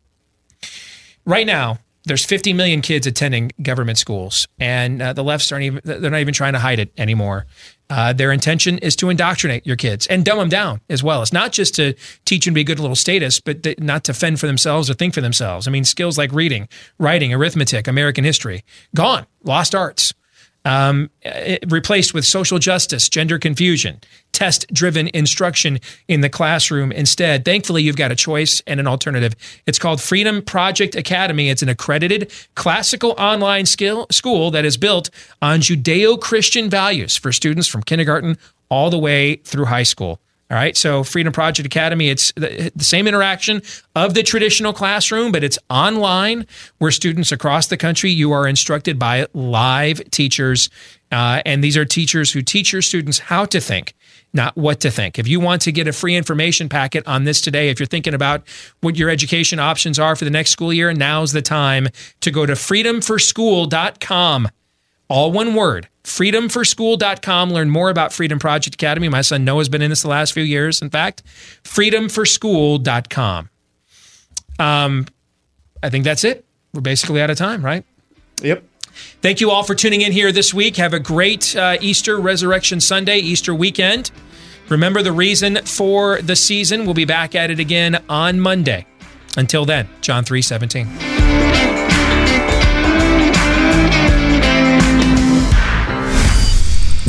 right 1.25 1.47
now 1.47 1.79
there's 2.07 2.25
50 2.25 2.53
million 2.53 2.83
kids 2.83 3.07
attending 3.07 3.51
government 3.63 3.97
schools, 3.97 4.47
and 4.59 5.01
uh, 5.01 5.13
the 5.15 5.25
lefts 5.25 5.51
aren't 5.51 5.65
even 5.65 5.81
they're 5.85 6.11
not 6.11 6.21
even 6.21 6.35
trying 6.35 6.53
to 6.53 6.59
hide 6.59 6.79
it 6.79 6.93
anymore. 6.99 7.47
Uh, 7.89 8.13
their 8.13 8.33
intention 8.33 8.79
is 8.79 8.97
to 8.97 9.09
indoctrinate 9.09 9.67
your 9.67 9.77
kids 9.77 10.07
and 10.07 10.25
dumb 10.25 10.39
them 10.39 10.49
down 10.49 10.81
as 10.91 11.03
well. 11.03 11.23
It's 11.23 11.33
not 11.33 11.53
just 11.53 11.75
to 11.77 11.95
teach 12.25 12.45
them 12.45 12.53
to 12.53 12.57
be 12.57 12.65
good 12.65 12.79
little 12.79 12.97
statists, 12.97 13.41
but 13.41 13.63
th- 13.63 13.79
not 13.79 14.05
to 14.05 14.15
fend 14.15 14.41
for 14.41 14.47
themselves 14.47 14.91
or 14.91 14.95
think 14.95 15.15
for 15.15 15.21
themselves. 15.21 15.67
I 15.67 15.71
mean, 15.71 15.85
skills 15.85 16.19
like 16.19 16.33
reading, 16.33 16.69
writing, 16.99 17.33
arithmetic, 17.33 17.89
American 17.89 18.25
history, 18.25 18.65
gone, 18.95 19.27
lost 19.43 19.75
arts 19.75 20.13
um, 20.65 21.11
replaced 21.69 22.15
with 22.15 22.25
social 22.25 22.59
justice, 22.59 23.09
gender 23.09 23.39
confusion, 23.39 24.01
test 24.33 24.67
driven 24.73 25.09
instruction 25.15 25.79
in 26.09 26.21
the 26.21 26.29
classroom 26.29 26.91
instead. 26.93 27.45
Thankfully, 27.45 27.83
you've 27.83 27.97
got 27.97 28.11
a 28.11 28.17
choice 28.17 28.63
and 28.67 28.81
an 28.81 28.87
alternative. 28.87 29.35
It's 29.67 29.79
called 29.79 30.01
Freedom 30.01 30.43
Project 30.43 30.95
Academy. 30.95 31.51
It's 31.51 31.63
an 31.63 31.69
accredited 31.69 32.33
classical 32.55 33.13
online 33.19 33.67
skill, 33.67 34.07
school 34.11 34.51
that 34.53 34.65
is 34.65 34.77
built 34.77 35.11
on 35.43 35.61
Judeo 35.61 36.21
Christian 36.21 36.71
values 36.71 37.17
for 37.17 37.33
students 37.33 37.69
from 37.69 37.83
kindergarten 37.83 38.39
all 38.69 38.91
the 38.91 38.99
way 38.99 39.37
through 39.37 39.67
high 39.67 39.83
school. 39.83 40.19
All 40.51 40.59
right. 40.59 40.77
So, 40.77 41.03
Freedom 41.05 41.33
Project 41.33 41.65
Academy, 41.65 42.11
it's 42.11 42.31
the, 42.33 42.71
the, 42.77 42.85
same 42.85 43.09
interaction 43.09 43.63
of 43.97 44.13
the 44.13 44.23
traditional 44.23 44.75
classroom, 44.75 45.33
but 45.33 45.43
it's 45.43 45.59
online 45.71 46.47
where 46.79 46.91
students 46.91 47.33
across 47.33 47.69
the 47.69 47.79
country, 47.79 48.11
you 48.11 48.33
are 48.33 48.47
instructed 48.47 48.99
by 48.99 49.27
live 49.33 50.03
teachers. 50.11 50.69
Uh, 51.11 51.41
and 51.47 51.65
these 51.65 51.79
are 51.79 51.87
teachers 51.87 52.31
who 52.31 52.43
teach 52.43 52.75
your 52.75 52.83
students 52.83 53.19
how 53.19 53.47
to 53.47 53.59
think, 53.59 53.95
not 54.35 54.55
what 54.55 54.81
to 54.81 54.91
think. 54.91 55.19
If 55.19 55.27
you 55.27 55.41
want 55.41 55.63
to 55.63 55.73
get 55.73 55.89
a 55.89 55.93
free 55.95 56.15
information 56.15 56.69
packet 56.69 57.07
on 57.07 57.25
this 57.25 57.41
today, 57.41 57.71
if 57.71 57.81
you're 57.81 57.87
thinking 57.87 58.13
about 58.13 58.47
what 58.83 58.97
your 58.97 59.09
education 59.09 59.59
options 59.59 59.99
are 59.99 60.15
for 60.15 60.27
the 60.27 60.31
next 60.31 60.51
school 60.51 60.75
year, 60.75 60.93
now's 60.93 61.33
the 61.33 61.43
time 61.43 61.89
to 62.21 62.31
go 62.31 62.45
to 62.45 62.53
freedomforschool.com. 62.53 64.49
All 65.09 65.33
one 65.33 65.55
word 65.55 65.89
freedomforschool.com. 66.05 67.51
Learn 67.51 67.71
more 67.71 67.91
about 67.91 68.13
Freedom 68.13 68.39
Project 68.39 68.75
Academy. 68.75 69.09
My 69.09 69.23
son 69.23 69.45
Noah's 69.45 69.69
been 69.69 69.83
in 69.83 69.91
this 69.91 70.03
the 70.03 70.09
last 70.09 70.33
few 70.33 70.43
years, 70.43 70.81
in 70.81 70.91
fact. 70.91 71.23
Freedomforschool.com. 71.65 73.51
Um, 74.59 75.07
I 75.83 75.91
think 75.91 76.05
that's 76.05 76.25
it. 76.25 76.45
We're 76.73 76.81
basically 76.81 77.21
out 77.21 77.31
of 77.31 77.37
time, 77.37 77.65
right? 77.65 77.85
Yep. 78.43 78.63
Thank 79.23 79.41
you 79.41 79.51
all 79.51 79.65
for 79.65 79.75
tuning 79.75 80.03
in 80.03 80.13
here 80.13 80.31
this 80.31 80.55
week. 80.55 80.77
Have 80.77 80.95
a 80.95 81.01
great 81.01 81.57
uh, 81.57 81.77
Easter 81.81 82.19
Resurrection 82.19 82.81
Sunday, 82.81 83.19
Easter 83.19 83.55
weekend. 83.55 84.11
Remember 84.69 85.03
the 85.03 85.13
reason 85.13 85.57
for 85.65 86.23
the 86.23 86.37
season. 86.37 86.85
We'll 86.85 86.95
be 86.95 87.05
back 87.05 87.35
at 87.35 87.51
it 87.51 87.59
again 87.59 88.03
on 88.09 88.41
Monday. 88.41 88.87
Until 89.37 89.65
then, 89.65 89.89
John 90.01 90.25
3 90.25 90.43
17. 90.43 91.74